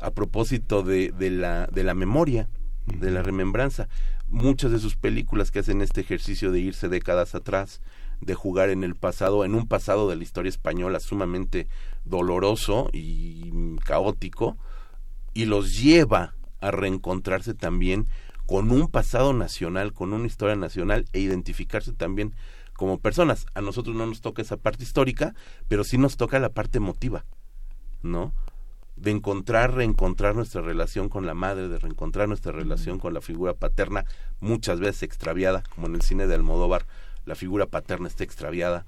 a 0.00 0.10
propósito 0.10 0.82
de, 0.82 1.12
de, 1.12 1.30
la, 1.30 1.66
de 1.66 1.84
la 1.84 1.94
memoria, 1.94 2.48
de 2.86 3.10
la 3.10 3.22
remembranza. 3.22 3.88
Muchas 4.28 4.70
de 4.70 4.78
sus 4.78 4.96
películas 4.96 5.50
que 5.50 5.58
hacen 5.58 5.80
este 5.80 6.00
ejercicio 6.00 6.52
de 6.52 6.60
irse 6.60 6.88
décadas 6.88 7.34
atrás, 7.34 7.80
de 8.20 8.34
jugar 8.34 8.70
en 8.70 8.84
el 8.84 8.94
pasado, 8.94 9.44
en 9.44 9.54
un 9.54 9.66
pasado 9.66 10.08
de 10.08 10.16
la 10.16 10.22
historia 10.22 10.50
española 10.50 11.00
sumamente 11.00 11.68
doloroso 12.04 12.90
y 12.92 13.76
caótico, 13.84 14.56
y 15.32 15.46
los 15.46 15.78
lleva 15.78 16.34
a 16.60 16.70
reencontrarse 16.70 17.54
también 17.54 18.08
con 18.50 18.72
un 18.72 18.88
pasado 18.88 19.32
nacional, 19.32 19.92
con 19.92 20.12
una 20.12 20.26
historia 20.26 20.56
nacional 20.56 21.04
e 21.12 21.20
identificarse 21.20 21.92
también 21.92 22.34
como 22.72 22.98
personas. 22.98 23.46
A 23.54 23.60
nosotros 23.60 23.94
no 23.94 24.06
nos 24.06 24.22
toca 24.22 24.42
esa 24.42 24.56
parte 24.56 24.82
histórica, 24.82 25.36
pero 25.68 25.84
sí 25.84 25.98
nos 25.98 26.16
toca 26.16 26.40
la 26.40 26.48
parte 26.48 26.78
emotiva, 26.78 27.24
¿no? 28.02 28.34
De 28.96 29.12
encontrar, 29.12 29.74
reencontrar 29.74 30.34
nuestra 30.34 30.62
relación 30.62 31.08
con 31.08 31.26
la 31.26 31.34
madre, 31.34 31.68
de 31.68 31.78
reencontrar 31.78 32.26
nuestra 32.26 32.50
relación 32.50 32.98
con 32.98 33.14
la 33.14 33.20
figura 33.20 33.54
paterna, 33.54 34.04
muchas 34.40 34.80
veces 34.80 35.04
extraviada, 35.04 35.62
como 35.72 35.86
en 35.86 35.94
el 35.94 36.02
cine 36.02 36.26
de 36.26 36.34
Almodóvar, 36.34 36.86
la 37.26 37.36
figura 37.36 37.66
paterna 37.66 38.08
está 38.08 38.24
extraviada. 38.24 38.84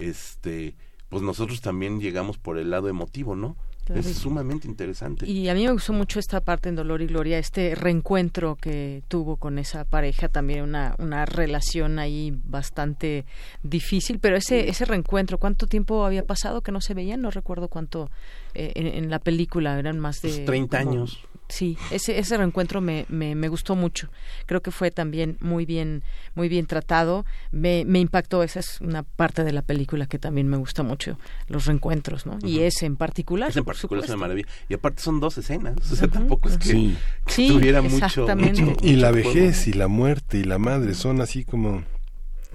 Este, 0.00 0.74
pues 1.08 1.22
nosotros 1.22 1.60
también 1.60 2.00
llegamos 2.00 2.36
por 2.36 2.58
el 2.58 2.70
lado 2.70 2.88
emotivo, 2.88 3.36
¿no? 3.36 3.56
Claro. 3.84 4.00
Es 4.00 4.16
sumamente 4.16 4.66
interesante. 4.66 5.26
Y 5.28 5.48
a 5.48 5.54
mí 5.54 5.64
me 5.66 5.72
gustó 5.72 5.92
mucho 5.92 6.18
esta 6.18 6.40
parte 6.40 6.68
en 6.70 6.74
Dolor 6.76 7.02
y 7.02 7.06
Gloria, 7.06 7.38
este 7.38 7.74
reencuentro 7.74 8.56
que 8.56 9.02
tuvo 9.08 9.36
con 9.36 9.58
esa 9.58 9.84
pareja, 9.84 10.28
también 10.28 10.62
una, 10.62 10.94
una 10.98 11.26
relación 11.26 11.98
ahí 11.98 12.32
bastante 12.44 13.26
difícil, 13.62 14.18
pero 14.20 14.36
ese, 14.36 14.68
ese 14.68 14.84
reencuentro, 14.86 15.38
¿cuánto 15.38 15.66
tiempo 15.66 16.04
había 16.04 16.24
pasado 16.24 16.62
que 16.62 16.72
no 16.72 16.80
se 16.80 16.94
veían? 16.94 17.20
No 17.20 17.30
recuerdo 17.30 17.68
cuánto 17.68 18.10
eh, 18.54 18.72
en, 18.74 18.86
en 18.86 19.10
la 19.10 19.18
película, 19.18 19.78
eran 19.78 19.98
más 20.00 20.22
de... 20.22 20.28
Pues 20.30 20.44
30 20.46 20.78
como- 20.78 20.90
años. 20.90 21.20
Sí, 21.48 21.76
ese, 21.90 22.18
ese 22.18 22.36
reencuentro 22.38 22.80
me, 22.80 23.04
me, 23.10 23.34
me 23.34 23.48
gustó 23.48 23.76
mucho. 23.76 24.08
Creo 24.46 24.62
que 24.62 24.70
fue 24.70 24.90
también 24.90 25.36
muy 25.40 25.66
bien, 25.66 26.02
muy 26.34 26.48
bien 26.48 26.66
tratado. 26.66 27.26
Me, 27.52 27.84
me 27.86 28.00
impactó, 28.00 28.42
esa 28.42 28.60
es 28.60 28.80
una 28.80 29.02
parte 29.02 29.44
de 29.44 29.52
la 29.52 29.60
película 29.62 30.06
que 30.06 30.18
también 30.18 30.48
me 30.48 30.56
gusta 30.56 30.82
mucho, 30.82 31.18
los 31.48 31.66
reencuentros, 31.66 32.24
¿no? 32.24 32.38
Y 32.42 32.60
ese 32.60 32.86
en 32.86 32.96
particular. 32.96 33.50
Es 33.50 33.56
en 33.58 33.64
particular 33.64 34.02
es 34.04 34.10
una 34.10 34.18
maravilla. 34.18 34.48
Y 34.70 34.74
aparte 34.74 35.02
son 35.02 35.20
dos 35.20 35.36
escenas. 35.36 35.74
O 35.92 35.94
sea, 35.96 36.08
tampoco 36.08 36.48
es 36.48 36.56
que, 36.56 36.68
Sí. 36.68 36.96
que 37.26 37.32
Sí, 37.32 37.48
tuviera 37.48 37.82
mucho, 37.82 37.96
exactamente. 38.06 38.62
mucho- 38.62 38.84
y 38.86 38.96
la 38.96 39.10
vejez 39.10 39.68
y 39.68 39.74
la 39.74 39.86
muerte 39.88 40.38
y 40.38 40.44
la 40.44 40.58
madre 40.58 40.94
son 40.94 41.20
así 41.20 41.44
como 41.44 41.84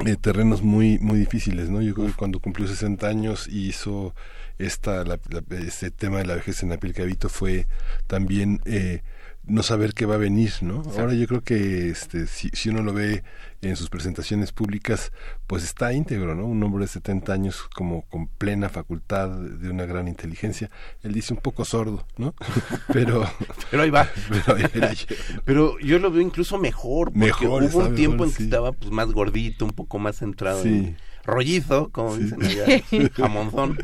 eh, 0.05 0.15
terrenos 0.19 0.61
muy 0.63 0.97
muy 0.99 1.19
difíciles, 1.19 1.69
¿no? 1.69 1.81
Yo 1.81 1.93
creo 1.93 2.07
que 2.07 2.13
cuando 2.13 2.39
cumplió 2.39 2.67
60 2.67 3.07
años 3.07 3.47
y 3.47 3.67
hizo 3.67 4.15
esta 4.59 5.03
la- 5.05 5.19
la- 5.29 5.57
este 5.57 5.89
tema 5.89 6.19
de 6.19 6.25
la 6.25 6.35
vejez 6.35 6.61
en 6.63 6.69
la 6.69 6.77
piel 6.77 6.93
que 6.93 7.01
habito 7.01 7.29
fue 7.29 7.67
también 8.07 8.61
eh, 8.65 9.01
no 9.45 9.63
saber 9.63 9.93
qué 9.95 10.05
va 10.05 10.15
a 10.15 10.17
venir, 10.19 10.51
¿no? 10.61 10.83
Ahora 10.99 11.13
yo 11.13 11.25
creo 11.25 11.41
que 11.41 11.89
este 11.89 12.27
si, 12.27 12.49
si 12.53 12.69
uno 12.69 12.83
lo 12.83 12.93
ve 12.93 13.23
en 13.61 13.75
sus 13.75 13.89
presentaciones 13.89 14.51
públicas, 14.51 15.11
pues 15.47 15.63
está 15.63 15.91
íntegro, 15.93 16.35
¿no? 16.35 16.45
Un 16.45 16.61
hombre 16.61 16.83
de 16.83 16.87
70 16.89 17.33
años 17.33 17.67
como 17.73 18.03
con 18.09 18.27
plena 18.27 18.69
facultad 18.69 19.29
de 19.29 19.69
una 19.69 19.85
gran 19.85 20.07
inteligencia. 20.07 20.69
Él 21.01 21.13
dice 21.13 21.33
un 21.33 21.39
poco 21.39 21.65
sordo, 21.65 22.05
¿no? 22.17 22.35
Pero 22.93 23.25
Pero 23.71 23.83
ahí 23.83 23.89
va. 23.89 24.07
Pero 24.29 24.87
ahí. 24.87 24.97
Pero 25.45 25.79
yo 25.79 25.97
lo 25.99 26.11
veo 26.11 26.21
incluso 26.21 26.59
mejor, 26.59 27.07
porque 27.07 27.19
Mejor, 27.25 27.47
hubo 27.47 27.55
un 27.57 27.63
mejor, 27.85 27.95
tiempo 27.95 28.23
en 28.25 28.31
que 28.31 28.37
sí. 28.37 28.43
estaba 28.43 28.71
pues 28.73 28.91
más 28.91 29.07
gordito, 29.11 29.65
un 29.65 29.71
poco 29.71 29.97
más 29.99 30.17
centrado 30.17 30.61
Sí. 30.61 30.69
en 30.69 30.97
rollizo, 31.29 31.89
como 31.89 32.15
Sí. 32.15 32.23
dicen 32.23 32.43
allá, 32.43 33.09
jamonzón. 33.15 33.77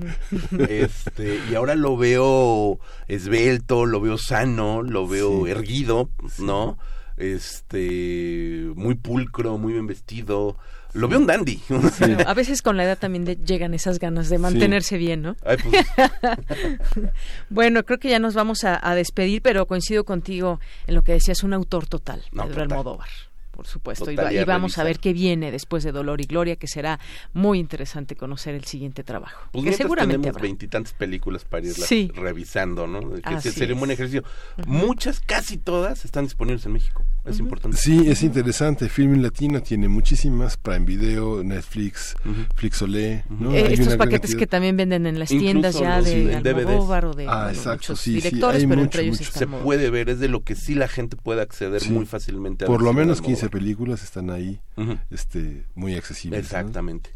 Este, 0.70 1.40
y 1.50 1.56
ahora 1.56 1.76
lo 1.76 1.98
veo 1.98 2.80
esbelto, 3.08 3.86
lo 3.86 4.02
veo 4.02 4.18
sano, 4.18 4.82
lo 4.82 5.08
veo 5.08 5.46
Sí. 5.46 5.52
erguido, 5.52 6.10
¿no? 6.40 6.78
Este, 7.18 8.66
muy 8.76 8.96
pulcro, 8.96 9.58
muy 9.58 9.74
bien 9.74 9.88
vestido. 9.88 10.58
Lo 10.94 11.10
veo 11.10 11.20
un 11.20 11.26
dandy. 11.28 11.60
A 12.26 12.34
veces 12.34 12.62
con 12.62 12.78
la 12.78 12.86
edad 12.86 12.98
también 12.98 13.26
de- 13.26 13.36
llegan 13.36 13.74
esas 13.74 14.00
ganas 14.00 14.30
de 14.30 14.38
mantenerse 14.38 14.98
bien, 14.98 15.22
¿no? 15.24 15.36
Ay, 15.46 15.58
pues, 15.62 15.86
bueno, 17.50 17.84
creo 17.84 18.00
que 18.00 18.10
ya 18.10 18.20
nos 18.20 18.34
vamos 18.34 18.64
a, 18.64 18.80
a 18.82 18.96
despedir, 18.96 19.42
pero 19.42 19.66
coincido 19.66 20.06
contigo 20.06 20.60
en 20.88 20.96
lo 20.96 21.02
que 21.02 21.12
decías, 21.14 21.44
un 21.44 21.54
autor 21.54 21.88
total, 21.88 22.24
No, 22.32 22.44
Pedro 22.44 22.64
total. 22.64 22.72
Almodóvar. 22.72 23.10
Por 23.56 23.68
supuesto, 23.68 24.12
y, 24.12 24.16
va- 24.18 24.30
vamos 24.46 24.78
a 24.78 24.84
ver 24.84 25.00
qué 25.00 25.14
viene 25.14 25.50
después 25.52 25.84
de 25.84 25.92
Dolor 25.94 26.20
y 26.20 26.26
Gloria, 26.26 26.58
que 26.58 26.68
será 26.68 27.00
muy 27.34 27.58
interesante 27.60 28.16
conocer 28.16 28.54
el 28.54 28.66
siguiente 28.66 29.04
trabajo. 29.04 29.48
Pues 29.54 29.64
que 29.64 29.74
seguramente 29.74 30.18
tenemos 30.24 30.42
veintitantas 30.42 30.94
películas 30.94 31.46
para 31.46 31.66
irlas 31.66 31.88
Sí. 31.88 32.12
revisando, 32.14 32.86
¿no? 32.88 33.14
Que 33.16 33.22
Así 33.24 33.52
sería 33.52 33.74
un 33.74 33.80
buen 33.80 33.92
es. 33.92 33.96
ejercicio. 34.00 34.24
Muchas, 34.66 35.20
casi 35.22 35.58
todas, 35.58 36.04
están 36.06 36.26
disponibles 36.26 36.66
en 36.66 36.74
México. 36.74 37.06
Es 37.24 37.40
importante. 37.40 37.78
Sí, 37.78 38.04
es 38.08 38.22
interesante. 38.22 38.88
Filming 38.88 39.24
Latino 39.24 39.62
tiene 39.62 39.88
muchísimas. 39.88 40.58
Prime 40.58 40.86
Video, 40.86 41.44
Netflix, 41.44 42.16
Flixolé. 42.56 43.24
¿no? 43.30 43.52
Eh, 43.52 43.74
estos 43.74 43.96
paquetes 43.96 44.36
que 44.36 44.46
también 44.48 44.78
venden 44.78 45.08
en 45.08 45.18
las 45.18 45.32
Incluso 45.32 45.44
tiendas 45.52 45.80
ya 45.80 45.98
los 45.98 46.06
de. 46.06 46.36
Almodóvar 46.36 47.06
o 47.06 47.14
de 47.14 47.28
Ah, 47.28 47.36
bueno, 47.46 47.50
exacto, 47.50 47.72
muchos 47.94 48.00
sí, 48.02 48.12
sí, 48.12 48.22
directores, 48.22 48.62
hay 48.62 48.68
pero 48.68 48.76
mucho, 48.82 48.84
entre 48.86 49.02
ellos 49.04 49.14
mucho. 49.20 49.24
está 49.30 49.40
se 49.40 49.48
puede 49.48 49.90
ver, 49.90 50.10
es 50.10 50.20
de 50.20 50.28
lo 50.28 50.44
que 50.44 50.56
sí 50.56 50.76
la 50.76 50.88
gente 50.88 51.16
puede 51.16 51.42
acceder 51.42 51.82
Sí. 51.82 51.90
muy 51.92 52.06
fácilmente. 52.06 52.66
a 52.66 52.68
Por 52.68 52.82
lo 52.84 52.94
menos 52.94 53.18
Almodóvar. 53.20 53.24
15 53.46 53.50
películas 53.50 54.04
están 54.04 54.30
ahí, 54.32 54.60
Ujú. 54.78 54.98
este, 55.12 55.66
muy 55.76 55.96
accesibles. 55.96 56.40
¿no? 56.40 56.46
Exactamente. 56.46 57.12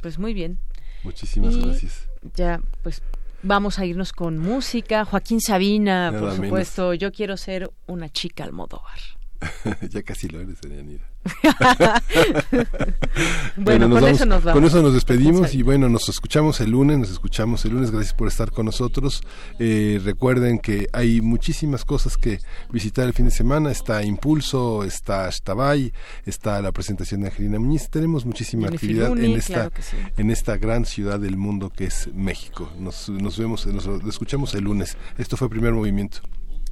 Pues 0.00 0.18
muy 0.18 0.34
bien. 0.34 0.58
Muchísimas 1.04 1.54
Y 1.54 1.60
gracias. 1.60 2.08
Ya, 2.34 2.60
pues 2.82 3.02
vamos 3.42 3.78
a 3.78 3.84
irnos 3.86 4.12
con 4.12 4.38
música. 4.38 5.04
Joaquín 5.04 5.40
Sabina, 5.40 6.10
Nada 6.10 6.20
por 6.20 6.32
menos. 6.32 6.46
supuesto. 6.46 6.94
Yo 6.94 7.12
quiero 7.12 7.36
ser 7.36 7.70
una 7.86 8.08
chica 8.08 8.44
Almodóvar. 8.44 8.98
ya 9.90 10.02
casi 10.02 10.28
lo 10.28 10.40
eres, 10.40 10.60
Daniela. 10.60 11.04
bueno, 13.56 13.90
con 13.90 14.08
eso 14.08 14.26
nos 14.26 14.42
vamos. 14.42 14.60
Con 14.60 14.64
eso 14.64 14.82
nos 14.82 14.94
despedimos 14.94 15.54
y 15.54 15.62
bueno, 15.62 15.88
nos 15.88 16.08
escuchamos 16.08 16.60
el 16.60 16.70
lunes, 16.70 16.98
nos 16.98 17.10
escuchamos 17.10 17.64
el 17.64 17.72
lunes. 17.72 17.90
Gracias 17.90 18.14
por 18.14 18.28
estar 18.28 18.50
con 18.50 18.66
nosotros. 18.66 19.22
Eh, 19.58 20.00
recuerden 20.04 20.58
que 20.58 20.88
hay 20.92 21.20
muchísimas 21.20 21.84
cosas 21.84 22.16
que 22.16 22.40
visitar 22.70 23.06
el 23.06 23.12
fin 23.12 23.26
de 23.26 23.30
semana. 23.30 23.70
Está 23.70 24.02
Impulso, 24.02 24.84
está 24.84 25.26
Ashtabay, 25.26 25.92
está 26.26 26.60
la 26.60 26.72
presentación 26.72 27.22
de 27.22 27.28
Angelina 27.28 27.58
Muñiz. 27.58 27.88
Tenemos 27.88 28.26
muchísima 28.26 28.68
actividad 28.68 29.16
en 29.16 29.32
esta 29.32 29.70
en 30.16 30.30
esta 30.30 30.56
gran 30.56 30.84
ciudad 30.84 31.20
del 31.20 31.36
mundo 31.36 31.70
que 31.70 31.84
es 31.84 32.10
México. 32.14 32.70
Nos, 32.78 33.08
nos 33.08 33.38
vemos, 33.38 33.66
nos 33.66 33.86
escuchamos 34.06 34.54
el 34.54 34.64
lunes. 34.64 34.96
Esto 35.18 35.36
fue 35.36 35.48
Primer 35.48 35.72
Movimiento. 35.72 36.18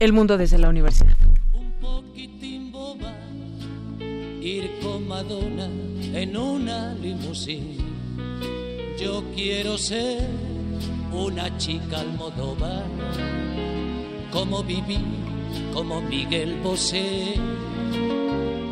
El 0.01 0.13
mundo 0.13 0.39
desde 0.39 0.59
la 0.59 0.71
universidad 0.71 1.17
ir 4.41 4.79
con 4.83 5.07
Madonna 5.07 5.69
en 6.15 6.37
una 6.37 6.95
limusina. 6.95 7.85
Yo 8.99 9.23
quiero 9.35 9.77
ser 9.77 10.27
una 11.13 11.57
chica 11.59 12.01
almodóvar, 12.01 12.85
como 14.33 14.63
viví, 14.63 14.99
como 15.73 16.01
Miguel 16.01 16.61
Bosé. 16.63 17.35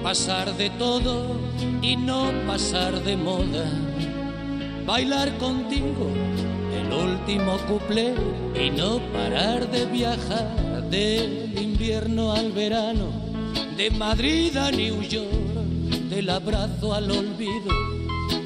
Pasar 0.02 0.56
de 0.56 0.70
todo 0.70 1.36
y 1.82 1.96
no 1.96 2.30
pasar 2.46 3.02
de 3.02 3.16
moda. 3.16 3.70
Bailar 4.86 5.36
contigo 5.38 6.08
el 6.80 6.92
último 6.92 7.58
cuplé 7.68 8.14
y 8.54 8.70
no 8.70 9.00
parar 9.12 9.70
de 9.70 9.84
viajar 9.86 10.82
del 10.88 11.58
invierno 11.58 12.32
al 12.32 12.52
verano, 12.52 13.10
de 13.76 13.90
Madrid 13.90 14.56
a 14.56 14.70
New 14.70 15.02
York 15.02 15.57
del 16.10 16.30
abrazo 16.30 16.94
al 16.94 17.10
olvido, 17.10 17.70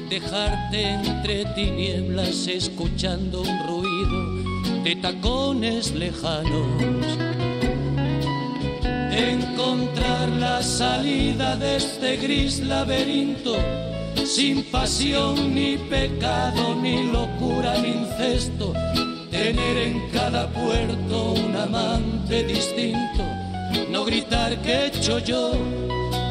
dejarte 0.09 0.91
entre 0.91 1.45
tinieblas 1.55 2.47
escuchando 2.47 3.41
un 3.41 3.67
ruido 3.67 4.83
de 4.83 4.95
tacones 4.95 5.91
lejanos. 5.93 7.17
Encontrar 9.11 10.29
la 10.29 10.61
salida 10.61 11.55
de 11.55 11.77
este 11.77 12.17
gris 12.17 12.59
laberinto, 12.59 13.55
sin 14.25 14.63
pasión 14.65 15.53
ni 15.53 15.77
pecado, 15.77 16.75
ni 16.75 17.03
locura 17.11 17.77
ni 17.79 17.89
incesto, 17.89 18.73
tener 19.31 19.77
en 19.77 20.09
cada 20.11 20.49
puerto 20.49 21.33
un 21.33 21.55
amante 21.55 22.43
distinto, 22.43 23.23
no 23.89 24.05
gritar 24.05 24.61
que 24.61 24.71
he 24.71 24.87
hecho 24.87 25.19
yo 25.19 25.51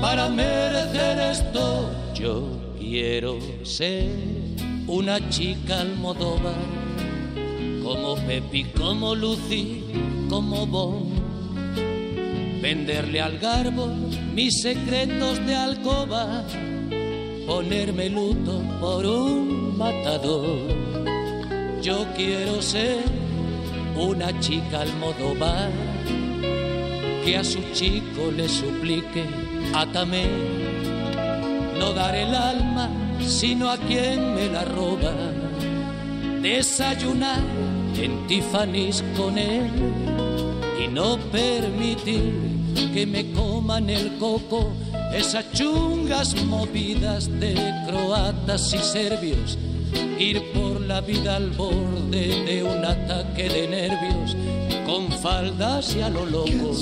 para 0.03 0.29
merecer 0.29 1.17
esto 1.31 1.89
yo 2.13 2.43
quiero 2.77 3.39
ser 3.63 4.11
una 4.89 5.31
chica 5.31 5.81
almodóvar 5.81 6.57
como 7.85 8.17
Pepi, 8.17 8.65
como 8.77 9.15
Lucy, 9.15 9.85
como 10.29 10.67
Bon. 10.67 11.09
Venderle 12.61 13.21
al 13.21 13.39
garbo 13.39 13.87
mis 14.35 14.61
secretos 14.63 15.45
de 15.47 15.55
alcoba, 15.55 16.45
ponerme 17.47 18.09
luto 18.09 18.61
por 18.81 19.07
un 19.07 19.77
matador. 19.79 20.59
Yo 21.81 22.07
quiero 22.17 22.61
ser 22.61 23.05
una 23.97 24.39
chica 24.41 24.81
almodóvar 24.81 25.71
que 27.25 27.37
a 27.37 27.45
su 27.45 27.61
chico 27.73 28.33
le 28.37 28.49
suplique 28.49 29.42
Átame, 29.75 30.27
no 31.79 31.93
daré 31.93 32.23
el 32.23 32.35
alma, 32.35 32.89
sino 33.21 33.71
a 33.71 33.77
quien 33.77 34.35
me 34.35 34.49
la 34.49 34.65
roba. 34.65 35.13
Desayunar 36.41 37.41
en 37.97 38.27
Tiffany's 38.27 39.03
con 39.17 39.39
él 39.39 39.71
y 40.83 40.89
no 40.89 41.17
permitir 41.31 42.33
que 42.93 43.07
me 43.07 43.31
coman 43.33 43.89
el 43.91 44.17
coco 44.19 44.73
esas 45.15 45.51
chungas 45.53 46.35
movidas 46.45 47.29
de 47.39 47.55
croatas 47.87 48.73
y 48.73 48.79
serbios. 48.79 49.59
Ir 50.19 50.43
por 50.53 50.81
la 50.81 51.01
vida 51.01 51.37
al 51.37 51.51
borde 51.51 52.45
de 52.45 52.63
un 52.63 52.85
ataque 52.85 53.49
de 53.49 53.69
nervios 53.69 54.37
con 54.87 55.11
faldas 55.13 55.95
y 55.95 56.01
a 56.01 56.09
lo 56.09 56.25
loco 56.25 56.75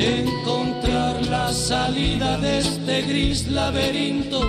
encontrar 0.00 1.26
la 1.26 1.52
salida 1.52 2.38
de 2.38 2.58
este 2.58 3.02
gris 3.02 3.48
laberinto, 3.48 4.40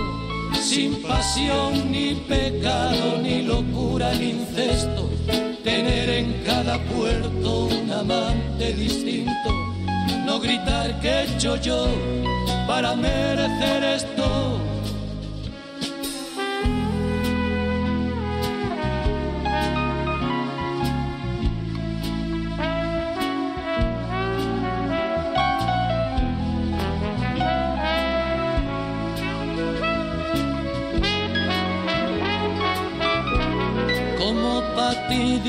sin 0.61 1.01
pasión 1.01 1.91
ni 1.91 2.15
pecado, 2.15 3.19
ni 3.21 3.41
locura 3.41 4.13
ni 4.13 4.31
incesto, 4.31 5.09
tener 5.63 6.09
en 6.09 6.41
cada 6.45 6.77
puerto 6.85 7.65
un 7.65 7.91
amante 7.91 8.73
distinto, 8.73 9.49
no 10.25 10.39
gritar 10.39 10.99
que 11.01 11.09
he 11.09 11.23
hecho 11.23 11.55
yo 11.57 11.87
para 12.67 12.95
merecer 12.95 13.83
esto 13.83 14.70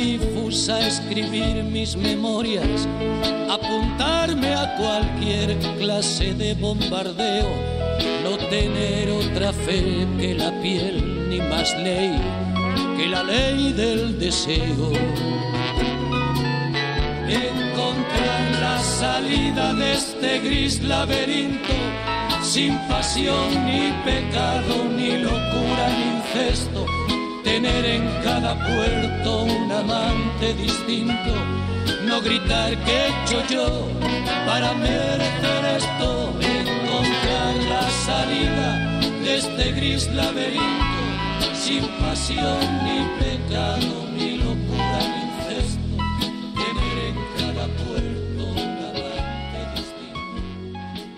difusa 0.03 0.81
escribir 0.87 1.63
mis 1.63 1.97
memorias, 1.97 2.89
apuntarme 3.49 4.55
a 4.55 4.77
cualquier 4.77 5.57
clase 5.79 6.35
de 6.35 6.55
bombardeo, 6.55 7.51
no 8.25 8.37
tener 8.49 9.11
otra 9.11 9.53
fe 9.53 10.07
que 10.19 10.35
la 10.35 10.51
piel, 10.61 11.29
ni 11.31 11.39
más 11.39 11.73
ley 11.79 12.13
que 12.97 13.07
la 13.07 13.23
ley 13.23 13.73
del 13.73 14.19
deseo. 14.19 14.93
Encontrar 17.29 18.43
la 18.61 18.79
salida 18.81 19.73
de 19.75 19.93
este 19.93 20.41
gris 20.41 20.83
laberinto, 20.83 21.75
sin 22.43 22.77
pasión, 22.89 23.49
ni 23.67 23.93
pecado, 24.05 24.75
ni 24.97 25.19
locura, 25.19 25.85
ni 25.97 26.05
incesto 26.17 26.87
tener 27.53 27.85
en 27.85 28.09
cada 28.25 28.55
puerto 28.55 29.43
un 29.43 29.71
amante 29.71 30.55
distinto, 30.55 31.33
no 32.07 32.19
gritar 32.23 32.71
que 32.85 32.93
he 32.93 33.09
hecho 33.09 33.47
yo 33.51 33.89
para 34.47 34.73
merecer 34.73 35.63
esto, 35.77 36.33
encontrar 36.41 37.55
la 37.69 37.91
salida 38.07 39.01
de 39.23 39.37
este 39.37 39.73
gris 39.73 40.11
laberinto, 40.15 41.03
sin 41.53 41.85
pasión 42.01 42.59
ni 42.85 42.99
pecado, 43.23 43.93
ni 44.17 44.39
locura 44.39 44.99
ni 45.13 45.21
incesto, 45.29 45.97
tener 46.63 46.97
en 47.09 47.17
cada 47.37 47.67
puerto 47.85 48.41
un 48.63 48.77
amante 48.91 49.61
distinto, 49.77 50.41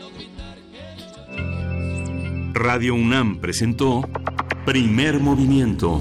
no 0.00 0.06
gritar 0.18 0.56
que 0.72 0.78
he 0.80 0.94
hecho 0.94 1.20
yo... 1.36 2.52
Radio 2.54 2.94
UNAM 2.96 3.36
presentó 3.36 4.02
Primer 4.64 5.20
Movimiento. 5.20 6.00